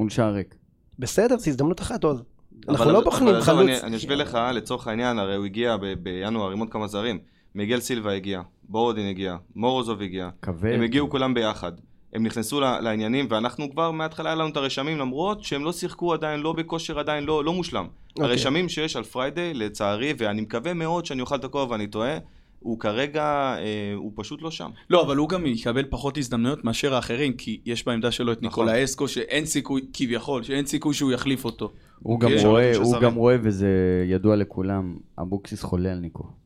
מול 0.00 0.10
שער 0.10 0.32
ריק. 0.32 0.54
בסדר, 0.98 1.38
זו 1.38 1.50
הזדמנות 1.50 1.80
אחת 1.80 2.04
עוד. 2.04 2.22
אנחנו 2.68 2.92
לא 2.92 3.00
בוחנים 3.04 3.40
חלוץ. 3.40 3.70
אני- 3.82 3.96
אשווה 3.96 4.16
לך, 4.16 4.38
לצורך 4.54 4.88
העניין, 4.88 5.18
הרי 5.18 5.36
הוא 5.36 5.44
הגיע 5.44 5.76
בינואר 6.02 6.50
עם 6.50 6.58
עוד 6.58 6.70
כמה 6.70 6.86
זרים. 6.86 7.18
מיגל 7.56 7.80
סילבה 7.80 8.12
הגיע, 8.12 8.40
בורודין 8.68 9.08
הגיע, 9.08 9.36
מורוזוב 9.54 10.02
הגיע. 10.02 10.28
כבד. 10.42 10.72
הם 10.72 10.82
הגיעו 10.82 11.10
כולם 11.10 11.34
ביחד. 11.34 11.72
הם 12.12 12.26
נכנסו 12.26 12.60
לעניינים, 12.60 13.26
ואנחנו 13.30 13.70
כבר 13.70 13.90
מההתחלה 13.90 14.28
היה 14.28 14.34
לנו 14.34 14.48
את 14.48 14.56
הרשמים, 14.56 14.98
למרות 14.98 15.44
שהם 15.44 15.64
לא 15.64 15.72
שיחקו 15.72 16.14
עדיין, 16.14 16.40
לא 16.40 16.52
בכושר 16.52 16.98
עדיין, 16.98 17.24
לא, 17.24 17.44
לא 17.44 17.52
מושלם. 17.52 17.86
אוקיי. 18.10 18.30
הרשמים 18.30 18.68
שיש 18.68 18.96
על 18.96 19.04
פריידיי, 19.04 19.54
לצערי, 19.54 20.14
ואני 20.18 20.40
מקווה 20.40 20.74
מאוד 20.74 21.06
שאני 21.06 21.20
אוכל 21.20 21.34
את 21.34 21.44
הכובע 21.44 21.72
ואני 21.72 21.86
טועה, 21.86 22.18
הוא 22.60 22.80
כרגע, 22.80 23.24
אה, 23.58 23.92
הוא 23.94 24.12
פשוט 24.14 24.42
לא 24.42 24.50
שם. 24.50 24.70
לא, 24.90 25.02
אבל 25.02 25.16
הוא 25.16 25.28
גם 25.28 25.46
יקבל 25.46 25.84
פחות 25.90 26.18
הזדמנויות 26.18 26.64
מאשר 26.64 26.94
האחרים, 26.94 27.32
כי 27.32 27.60
יש 27.66 27.86
בעמדה 27.86 28.10
שלו 28.10 28.32
את 28.32 28.42
נכון. 28.42 28.64
ניקולה 28.64 28.84
אסקו, 28.84 29.08
שאין 29.08 29.46
סיכוי, 29.46 29.80
כביכול, 29.92 30.42
שאין 30.42 30.66
סיכוי 30.66 30.94
שהוא 30.94 31.12
יחליף 31.12 31.44
אותו. 31.44 31.72
הוא 31.98 32.20
גם 32.20 32.30
כן. 32.30 32.46
רואה, 32.46 32.76
הוא. 32.76 33.00
גם 33.00 33.14
רואה, 33.14 33.36
וזה 33.42 33.68
ידוע 34.06 34.36
לכולם, 34.36 34.96
אבוקסיס 35.18 35.62
חולה 35.62 35.92
על 35.92 35.98
ניקו. 35.98 36.45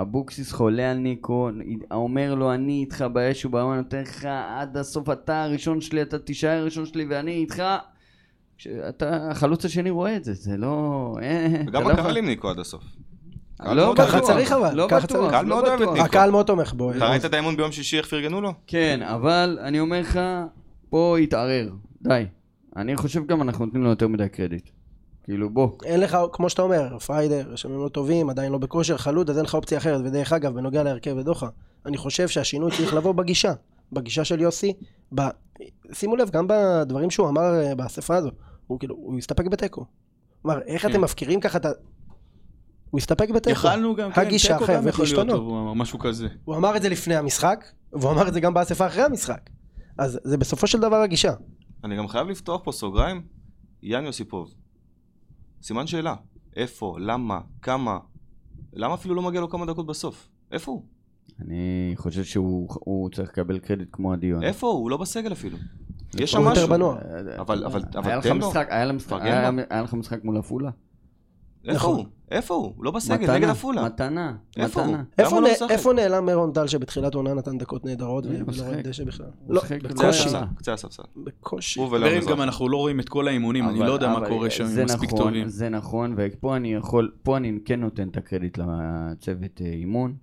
אבוקסיס 0.00 0.52
חולה 0.52 0.90
על 0.90 0.96
ניקו, 0.96 1.50
אומר 1.90 2.34
לו, 2.34 2.54
אני 2.54 2.80
איתך 2.80 3.04
באש 3.12 3.46
אני 3.46 3.76
נותן 3.76 4.00
לך 4.00 4.28
עד 4.48 4.76
הסוף, 4.76 5.10
אתה 5.10 5.44
הראשון 5.44 5.80
שלי, 5.80 6.02
אתה 6.02 6.18
תישאר 6.18 6.60
הראשון 6.60 6.86
שלי, 6.86 7.06
ואני 7.08 7.32
איתך. 7.32 7.62
כשאתה, 8.58 9.30
החלוץ 9.30 9.64
השני 9.64 9.90
רואה 9.90 10.16
את 10.16 10.24
זה, 10.24 10.34
זה 10.34 10.56
לא... 10.56 11.14
אה, 11.22 11.62
וגם 11.66 11.82
אתה 11.82 11.88
לא 11.88 11.92
הקהל 11.92 12.16
עם 12.16 12.26
ניקו 12.26 12.50
עד 12.50 12.58
הסוף. 12.58 12.84
לא 13.60 13.74
מאוד 13.74 13.92
בטוח, 13.92 14.08
ככה 14.08 14.20
צריך 14.20 14.52
אבל, 14.52 14.74
לא 14.74 14.86
ככה 14.90 15.06
בטוח, 15.06 15.18
צריך. 15.18 15.30
קהל 15.30 15.44
לא 15.44 15.48
מאוד 15.48 15.66
אוהב 15.66 15.74
את 15.74 15.80
בטוח. 15.80 15.94
ניקו. 15.94 16.04
הקהל 16.04 16.30
מאוד 16.30 16.46
תומך 16.46 16.72
בו. 16.72 16.92
אתה 16.92 17.10
ראית 17.10 17.24
את 17.24 17.34
האימון 17.34 17.56
ביום 17.56 17.72
שישי, 17.72 17.98
איך 17.98 18.06
פרגנו 18.06 18.40
לו? 18.40 18.52
כן, 18.66 19.00
אבל 19.02 19.58
אני 19.62 19.80
אומר 19.80 20.00
לך, 20.00 20.20
פה 20.90 21.18
התערער, 21.18 21.68
די. 22.02 22.24
אני 22.76 22.96
חושב 22.96 23.26
גם 23.26 23.42
אנחנו 23.42 23.64
נותנים 23.64 23.84
לו 23.84 23.90
יותר 23.90 24.08
מדי 24.08 24.28
קרדיט. 24.28 24.70
כאילו, 25.28 25.50
בוא. 25.50 25.68
אין 25.84 26.00
לך, 26.00 26.18
כמו 26.32 26.50
שאתה 26.50 26.62
אומר, 26.62 26.98
פריידר, 26.98 27.48
רשמים 27.48 27.78
לא 27.78 27.88
טובים, 27.88 28.30
עדיין 28.30 28.52
לא 28.52 28.58
בכושר, 28.58 28.96
חלוד, 28.96 29.30
אז 29.30 29.36
אין 29.36 29.44
לך 29.44 29.54
אופציה 29.54 29.78
אחרת. 29.78 30.00
ודרך 30.04 30.32
אגב, 30.32 30.54
בנוגע 30.54 30.82
להרכב 30.82 31.14
ודוחה, 31.16 31.48
אני 31.86 31.96
חושב 31.96 32.28
שהשינוי 32.28 32.70
צריך 32.76 32.94
לבוא 32.94 33.12
בגישה. 33.12 33.52
בגישה 33.92 34.24
של 34.24 34.40
יוסי. 34.40 34.72
ב... 35.14 35.20
שימו 35.92 36.16
לב, 36.16 36.30
גם 36.30 36.46
בדברים 36.48 37.10
שהוא 37.10 37.28
אמר 37.28 37.54
אה, 37.54 37.74
באספה 37.74 38.16
הזו, 38.16 38.30
הוא 38.66 38.78
כאילו, 38.78 38.94
הוא 38.94 39.18
הסתפק 39.18 39.46
בתיקו. 39.46 39.84
כלומר, 40.42 40.60
איך 40.62 40.82
כן. 40.82 40.90
אתם 40.90 41.00
מפקירים 41.00 41.40
ככה 41.40 41.58
את 41.58 41.64
ה... 41.64 41.70
הוא 42.90 42.98
הסתפק 42.98 43.30
בתיקו. 43.30 43.50
יכלנו 43.50 43.94
גם, 43.94 44.12
כן, 44.12 44.20
הגישה 44.20 44.58
תיקו 44.58 44.72
גם 44.72 44.88
יכול 44.88 45.04
להיות. 45.04 45.28
טוב, 45.28 45.48
הוא 45.48 45.60
אמר 45.60 45.74
משהו 45.74 45.98
כזה. 45.98 46.28
הוא 46.44 46.56
אמר 46.56 46.76
את 46.76 46.82
זה 46.82 46.88
לפני 46.88 47.16
המשחק, 47.16 47.64
והוא 47.92 48.10
אמר 48.12 48.28
את 48.28 48.34
זה 48.34 48.40
גם 48.40 48.54
באספה 48.54 48.86
אחרי 48.86 49.02
המשחק. 49.02 49.50
אז 49.98 50.20
זה 50.24 50.36
בסופו 50.36 50.66
של 50.66 50.80
דבר 50.80 50.96
הגישה. 50.96 51.32
אני 51.84 51.96
גם 51.96 52.08
חייב 52.08 52.28
לפתוח 52.28 52.60
פה 52.64 52.72
סוגריים, 52.72 53.22
יאן 53.82 54.04
יוסיפוב. 54.04 54.57
סימן 55.62 55.86
שאלה. 55.86 56.14
איפה? 56.56 56.96
למה? 57.00 57.40
כמה? 57.62 57.98
למה 58.72 58.94
אפילו 58.94 59.14
לא 59.14 59.22
מגיע 59.22 59.40
לו 59.40 59.50
כמה 59.50 59.66
דקות 59.66 59.86
בסוף? 59.86 60.28
איפה 60.52 60.72
הוא? 60.72 60.82
אני 61.40 61.56
חושב 61.96 62.24
שהוא 62.24 62.68
הוא 62.80 63.10
צריך 63.10 63.28
לקבל 63.30 63.58
קרדיט 63.58 63.88
כמו 63.92 64.12
הדיון. 64.12 64.42
איפה 64.44 64.66
הוא? 64.66 64.74
הוא 64.78 64.90
לא 64.90 64.96
בסגל 64.96 65.32
אפילו. 65.32 65.58
יש 66.20 66.30
שם 66.32 66.38
הוא 66.38 66.48
יותר 66.48 66.60
משהו. 66.60 66.68
בנוער. 66.74 66.98
אבל- 67.38 67.64
תן 68.22 68.36
לו. 68.38 68.52
היה 69.70 69.82
לך 69.82 69.94
משחק 69.94 70.24
מול 70.24 70.36
עפולה? 70.38 70.70
איפה 71.64 71.76
נכון. 71.76 71.96
הוא? 71.96 72.04
איפה 72.30 72.54
הוא? 72.54 72.72
הוא 72.76 72.84
לא 72.84 72.90
בסגל, 72.90 73.34
נגד 73.34 73.48
עפולה. 73.48 73.84
מתנה, 73.84 74.36
איפה 74.56 74.80
הוא? 74.80 74.92
מתנה. 74.92 75.04
איפה, 75.18 75.88
הוא 75.90 75.94
לא 75.94 76.02
נעלם 76.02 76.26
מרון 76.26 76.52
טל 76.52 76.66
שבתחילת 76.66 77.14
עונה 77.14 77.34
נתן 77.34 77.58
דקות 77.58 77.84
נהדרות 77.84 78.24
הוא 78.24 78.32
ולא. 78.32 78.62
רואה 78.62 78.82
דשא 78.82 79.04
בכלל? 79.04 79.26
הוא 79.46 79.54
לא, 79.54 79.60
בקושי, 79.60 79.78
בקושי. 79.78 80.06
הספסל, 80.06 80.44
קצה 80.56 80.72
הספסל. 80.72 81.02
בקושי. 81.16 81.80
חברים. 81.86 82.22
גם 82.30 82.42
אנחנו 82.42 82.68
לא 82.68 82.76
רואים 82.76 83.00
את 83.00 83.08
כל 83.08 83.28
האימונים, 83.28 83.68
אני 83.68 83.78
לא 83.78 83.92
יודע 83.92 84.08
מה 84.08 84.28
קורה 84.28 84.50
שם, 84.50 84.64
זה 84.64 84.80
הם 84.80 84.86
מספיק 84.86 85.12
נכון, 85.12 85.18
טובים. 85.18 85.48
זה 85.48 85.68
נכון, 85.68 86.14
ופה 86.16 86.56
אני 86.56 86.74
יכול, 86.74 87.10
פה 87.22 87.36
אני 87.36 87.58
כן 87.64 87.80
נותן 87.80 88.08
את 88.08 88.16
הקרדיט 88.16 88.58
לצוות 88.58 89.60
אה, 89.60 89.66
אימון, 89.66 90.14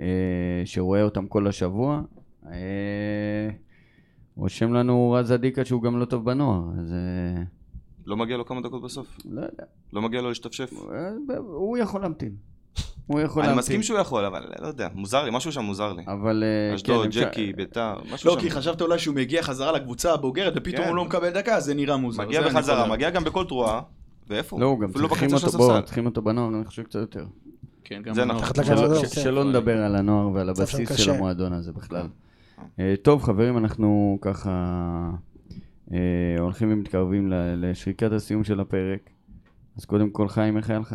אה, 0.00 0.62
שרואה 0.64 1.02
אותם 1.02 1.26
כל 1.26 1.46
השבוע. 1.46 2.02
אה, 2.46 3.50
רושם 4.36 4.72
לנו 4.72 5.10
רז 5.10 5.32
אדיקה 5.32 5.64
שהוא 5.64 5.82
גם 5.82 5.98
לא 5.98 6.04
טוב 6.04 6.24
בנוער, 6.24 6.62
אז... 6.78 6.94
לא 8.06 8.16
מגיע 8.16 8.36
לו 8.36 8.46
כמה 8.46 8.60
דקות 8.60 8.82
בסוף? 8.82 9.06
לא 9.30 9.40
יודע. 9.40 9.64
לא 9.92 10.02
מגיע 10.02 10.20
לו 10.22 10.28
להשתפשף? 10.28 10.70
אה, 10.92 11.10
הוא 11.38 11.78
יכול 11.78 12.00
להמתין. 12.00 12.32
הוא 13.06 13.20
יכול 13.20 13.42
אני 13.42 13.48
להמתין. 13.48 13.58
מסכים 13.58 13.82
שהוא 13.82 13.98
יכול, 13.98 14.24
אבל 14.24 14.44
לא 14.62 14.66
יודע, 14.66 14.88
מוזר 14.94 15.24
לי, 15.24 15.30
משהו 15.32 15.52
שם 15.52 15.60
מוזר 15.64 15.92
לי. 15.92 16.02
אבל... 16.06 16.44
אה, 16.70 16.74
אשדוד, 16.74 17.06
כן, 17.14 17.20
ג'קי, 17.20 17.52
ביתר, 17.52 17.94
משהו 18.12 18.28
לא, 18.30 18.34
שם. 18.34 18.40
כי 18.40 18.50
חשבת 18.50 18.80
אולי 18.80 18.98
שהוא 18.98 19.14
מגיע 19.14 19.42
חזרה 19.42 19.72
לקבוצה 19.72 20.12
הבוגרת, 20.12 20.52
ופתאום 20.56 20.82
כן. 20.82 20.88
הוא 20.88 20.96
לא 20.96 21.04
מקבל 21.04 21.30
דקה, 21.30 21.60
זה 21.60 21.74
נראה 21.74 21.96
מוזר. 21.96 22.22
מגיע 22.26 22.40
אני 22.40 22.50
בחזרה, 22.50 22.88
מגיע 22.88 23.10
גם 23.10 23.24
בכל 23.24 23.44
תרועה, 23.44 23.80
ואיפה 24.28 24.56
הוא? 24.56 24.60
לא, 24.60 24.66
הוא 24.66 24.80
גם 24.80 24.88
אפילו 24.90 25.08
צריכים 25.08 25.34
אותו, 25.34 25.46
הספסל. 25.46 25.80
צריכים 25.80 26.06
אותו 26.06 26.22
בנוער, 26.22 26.48
אני 26.48 26.64
חושב 26.64 26.82
קצת 26.82 26.98
יותר. 27.00 27.24
כן, 27.84 28.02
גם 28.02 28.14
זה 28.14 28.22
הנוער. 28.22 28.40
נכון. 28.40 29.06
שלא- 29.06 29.44
נדבר 29.44 29.78
על 29.82 29.96
הנוער 29.96 30.30
ועל 30.34 30.48
הבסיס 30.48 30.96
של. 30.96 31.10
המועדון 31.10 31.52
הזה 31.52 31.72
בכלל. 31.72 32.06
אה, 32.80 32.94
טוב, 33.02 33.22
חברים, 33.22 33.58
אנחנו 33.58 34.18
ככה 34.20 34.50
הולכים 36.38 36.72
ומתקרבים 36.72 37.28
ל- 37.30 37.34
לשריקת 37.70 38.12
הסיום 38.12 38.44
של 38.44 38.60
הפרק. 38.60 39.10
אז 39.76 39.84
קודם 39.84 40.10
כל, 40.10 40.28
חיים, 40.28 40.56
איך 40.56 40.70
היה 40.70 40.78
לך? 40.78 40.94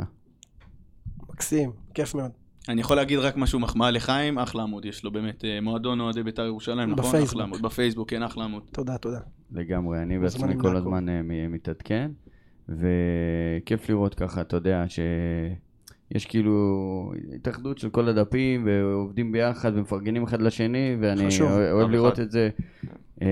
מקסים, 1.30 1.72
כיף 1.94 2.16
מאוד. 2.16 2.32
אני 2.70 2.82
יכול 2.82 2.96
להגיד 2.98 3.20
רק 3.20 3.38
משהו 3.38 3.60
מחמאה 3.60 3.92
לחיים, 3.92 4.40
אחלה 4.40 4.64
עמוד 4.64 4.86
יש 4.86 5.04
לו 5.04 5.12
באמת, 5.12 5.46
אה, 5.46 5.62
מועדון 5.62 6.00
אוהדי 6.00 6.24
בית"ר 6.24 6.46
ירושלים, 6.46 6.90
נכון? 6.90 6.96
בפייסבוק. 7.06 7.30
אחלה 7.32 7.44
עמוד. 7.44 7.62
בפייסבוק, 7.62 8.10
כן, 8.10 8.24
אחלה 8.24 8.44
עמוד. 8.44 8.64
תודה, 8.72 8.98
תודה. 8.98 9.20
לגמרי, 9.52 10.02
אני 10.02 10.20
בעצמי 10.20 10.54
כל. 10.62 10.76
הזמן 10.76 11.10
אה, 11.10 11.22
מתעדכן, 11.50 12.12
וכיף 12.70 13.90
לראות 13.90 14.16
ככה, 14.16 14.42
אתה 14.42 14.56
יודע, 14.56 14.86
שיש 14.88 16.26
כאילו 16.26 17.12
התאחדות 17.36 17.78
של 17.78 17.90
כל 17.90 18.08
הדפים, 18.08 18.64
ועובדים 18.68 19.32
ביחד 19.32 19.72
ומפרגנים 19.76 20.24
אחד 20.24 20.42
לשני, 20.42 20.96
ואני 21.02 21.28
חשוב. 21.28 21.52
אוהב- 21.52 21.90
לראות 21.90 22.14
אחד. 22.14 22.22
את 22.24 22.32
זה. 22.32 22.50
אה, 23.22 23.28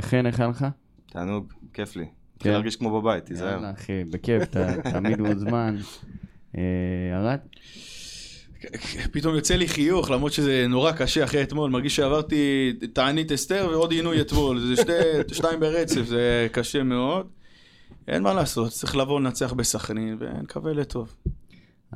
חן, 0.00 0.26
איך 0.26 0.40
היה 0.40 0.48
לך? 0.48 0.66
תענוג, 1.12 1.52
כיף 1.74 1.96
לי. 1.96 2.04
כן. 2.38 2.50
להרגיש 2.50 2.76
כמו 2.76 3.00
בבית, 3.00 3.24
תיזהר. 3.26 3.48
יאללה, 3.52 3.70
אחי, 3.70 4.04
בכיף, 4.04 4.42
אתה 4.42 4.74
תמיד 4.92 5.20
מוזמן. 5.20 5.76
אה, 6.58 6.62
ארד? 7.14 7.38
פתאום 9.12 9.34
יוצא 9.34 9.54
לי 9.54 9.68
חיוך, 9.68 10.10
למרות 10.10 10.32
שזה 10.32 10.66
נורא 10.68 10.92
קשה 10.92 11.24
אחרי 11.24 11.42
אתמול, 11.42 11.70
מרגיש 11.70 11.96
שעברתי 11.96 12.72
תענית 12.92 13.32
אסתר 13.32 13.68
ועוד 13.70 13.90
עינוי 13.92 14.20
אתמול, 14.20 14.60
זה 14.60 14.76
שתי, 14.76 14.92
שתיים 15.38 15.60
ברצף, 15.60 16.02
זה 16.02 16.48
קשה 16.52 16.82
מאוד. 16.82 17.26
אין 18.08 18.22
מה 18.22 18.34
לעשות, 18.34 18.70
צריך 18.70 18.96
לבוא 18.96 19.20
לנצח 19.20 19.52
בסכנין, 19.52 20.16
ונקווה 20.20 20.72
לטוב. 20.72 21.14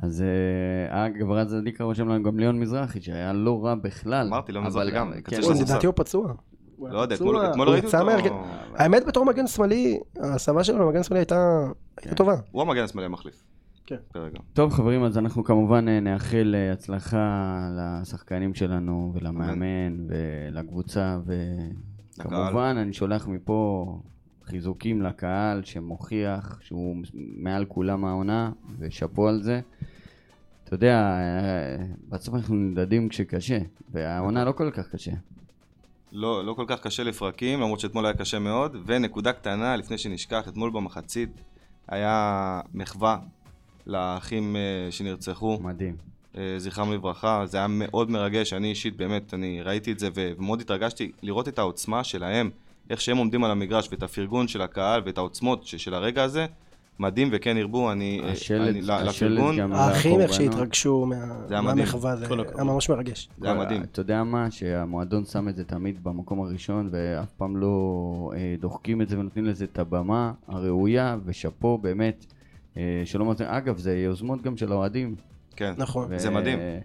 אז 0.01 0.23
אה, 0.91 1.05
אגב, 1.05 1.31
רז 1.31 1.47
צדיק 1.49 1.81
רושם 1.81 2.09
לנו 2.09 2.23
גם 2.23 2.39
ליאון 2.39 2.59
מזרחי, 2.59 3.01
שהיה 3.01 3.33
לא 3.33 3.65
רע 3.65 3.75
בכלל. 3.75 4.27
אמרתי, 4.27 4.51
לא 4.51 4.59
אבל- 4.59 4.67
מזרחי 4.67 4.91
גם, 4.91 5.11
כן. 5.25 5.37
לדעתי 5.61 5.85
הוא 5.85 5.93
פצוע. 5.97 6.33
לא 6.79 6.99
יודע, 6.99 7.15
אתמול 7.15 7.69
ראיתי 7.69 7.87
אותו. 7.87 8.43
האמת, 8.75 9.05
בתור 9.05 9.25
מגן 9.25 9.47
שמאלי, 9.47 9.99
ההסבה 10.19 10.63
שלו 10.63 10.79
למגן 10.79 11.03
שמאלי 11.03 11.19
הייתה 11.19 11.67
הייתה 11.97 12.15
טובה. 12.15 12.35
הוא 12.51 12.61
המגן 12.61 12.83
השמאלי 12.83 13.05
המחליף. 13.05 13.43
כן. 13.85 13.95
טוב 14.53 14.73
חברים, 14.73 15.03
אז 15.03 15.17
אנחנו 15.17 15.43
כמובן 15.43 15.87
אה, 15.87 15.99
נאחל 15.99 16.55
אה, 16.57 16.73
הצלחה 16.73 17.59
לשחקנים 17.77 18.53
שלנו 18.53 19.11
ולמאמן 19.15 20.07
ולקבוצה 20.07 21.17
וכמובן 22.17 22.75
אני 22.77 22.93
שולח 22.93 23.27
מפה 23.27 23.85
חיזוקים 24.45 25.01
לקהל 25.01 25.63
שמוכיח 25.63 26.59
שהוא 26.61 26.95
מעל 27.13 27.65
כולם 27.65 28.05
העונה 28.05 28.51
ושאפו 28.79 29.27
על 29.27 29.41
זה. 29.41 29.61
אתה 30.63 30.73
יודע, 30.73 30.95
אה, 30.97 31.85
בסוף 32.09 32.35
אנחנו 32.35 32.55
נמדדים 32.55 33.09
כשקשה 33.09 33.59
והעונה 33.91 34.45
לא 34.45 34.51
כל 34.51 34.71
כך 34.71 34.87
קשה. 34.87 35.11
לא, 36.11 36.45
לא 36.45 36.53
כל 36.53 36.65
כך 36.67 36.79
קשה 36.79 37.03
לפרקים, 37.03 37.61
למרות 37.61 37.79
שאתמול 37.79 38.05
היה 38.05 38.13
קשה 38.13 38.39
מאוד. 38.39 38.75
ונקודה 38.85 39.33
קטנה, 39.33 39.75
לפני 39.75 39.97
שנשכח, 39.97 40.47
אתמול 40.47 40.69
במחצית 40.69 41.29
היה 41.87 42.61
מחווה 42.73 43.17
לאחים 43.87 44.55
אה, 44.55 44.91
שנרצחו, 44.91 45.59
מדהים. 45.61 45.95
אה, 46.37 46.55
זכרם 46.57 46.93
לברכה. 46.93 47.45
זה 47.45 47.57
היה 47.57 47.67
מאוד 47.67 48.11
מרגש, 48.11 48.53
אני 48.53 48.69
אישית, 48.69 48.97
באמת, 48.97 49.33
אני 49.33 49.61
ראיתי 49.61 49.91
את 49.91 49.99
זה 49.99 50.09
ומאוד 50.13 50.61
התרגשתי 50.61 51.11
לראות 51.21 51.47
את 51.47 51.59
העוצמה 51.59 52.03
שלהם, 52.03 52.49
איך 52.89 53.01
שהם 53.01 53.17
עומדים 53.17 53.43
על 53.43 53.51
המגרש, 53.51 53.87
ואת 53.91 54.03
הפרגון 54.03 54.47
של 54.47 54.61
הקהל, 54.61 55.01
ואת 55.05 55.17
העוצמות 55.17 55.67
של 55.67 55.93
הרגע 55.93 56.23
הזה. 56.23 56.45
מדהים 56.99 57.29
וכן 57.31 57.57
ירבו, 57.57 57.91
אני... 57.91 58.21
אה, 58.23 58.31
השלט, 58.31 58.69
אני- 58.69 58.81
לפרגון, 58.81 59.57
גם 59.59 59.73
האחים 59.73 60.19
איך. 60.21 60.33
שהתרגשו. 60.33 61.05
מהמחווה, 61.49 62.15
זה. 62.15 62.25
היה 62.55 62.63
ממש 62.63 62.89
מרגש. 62.89 63.29
זה 63.39 63.47
היה 63.51 63.59
מדהים. 63.59 63.83
אתה 63.83 63.99
יודע 64.01 64.23
מה? 64.23 64.51
שהמועדון 64.51 65.25
שם 65.25 65.49
את 65.49 65.55
זה 65.55 65.63
תמיד 65.63 66.03
במקום 66.03 66.41
הראשון 66.41 66.89
ואף 66.91 67.31
פעם 67.31 67.57
לא 67.57 67.71
אה, 68.35 68.55
דוחקים 68.59 69.01
את 69.01 69.09
זה 69.09 69.19
ונותנים 69.19 69.45
לזה 69.45 69.65
את 69.65 69.79
הבמה 69.79 70.31
הראויה 70.47 71.17
ושאפו 71.25 71.77
באמת 71.77 72.25
אה, 72.77 72.81
שלא 73.05 73.25
מצליח. 73.25 73.49
אגב, 73.49 73.77
זה 73.77 73.97
יוזמות 73.97 74.41
גם 74.41 74.57
של 74.57 74.71
האוהדים. 74.71 75.15
כן. 75.55 75.73
נכון. 75.77 76.07
ו- 76.09 76.19
זה 76.19 76.29
מדהים. 76.29 76.59
זה- 76.59 76.79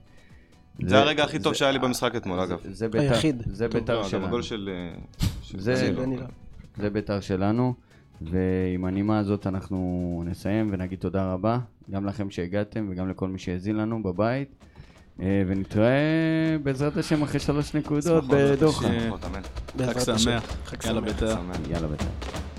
זה 0.88 0.98
הרגע 0.98 1.24
הכי 1.24 1.38
טוב 1.38 1.52
זה- 1.52 1.58
שהיה 1.58 1.72
לי 1.72 1.78
במשחק 1.78 2.16
אתמול, 2.16 2.38
זה- 2.38 2.44
אגב. 2.44 2.58
זה 2.70 2.88
בית"ר- 2.88 3.00
היחיד. 3.12 3.42
זה 3.46 3.68
בית"ר 3.68 4.02
שלנו. 4.02 4.36
אה. 4.68 6.26
זה 6.76 6.90
בית"ר 6.90 7.20
שלנו. 7.20 7.74
ועם 8.30 8.84
הנימה 8.84 9.18
הזאת 9.18 9.46
אנחנו 9.46 10.22
נסיים 10.26 10.68
ונגיד 10.72 10.98
תודה 10.98 11.32
רבה 11.32 11.58
גם 11.90 12.06
לכם 12.06 12.30
שהגעתם 12.30 12.88
וגם 12.90 13.10
לכל 13.10 13.28
מי 13.28 13.38
שהאזין 13.38 13.76
לנו 13.76 14.02
בבית 14.02 14.54
אה, 15.20 15.42
ונתראה 15.46 16.56
בעזרת 16.62 16.96
השם 16.96 17.22
אחרי 17.22 17.40
שלוש 17.40 17.74
נקודות 17.74 18.24
בדוחה. 18.28 18.88
חג. 18.88 20.16
שמח, 20.16 20.56
חג 20.64 20.86
יאללה. 20.86 21.00
בית"ר. 21.00 21.34
שמח. 21.34 21.56
יאללה 21.70 21.88
בית"ר. 21.88 22.51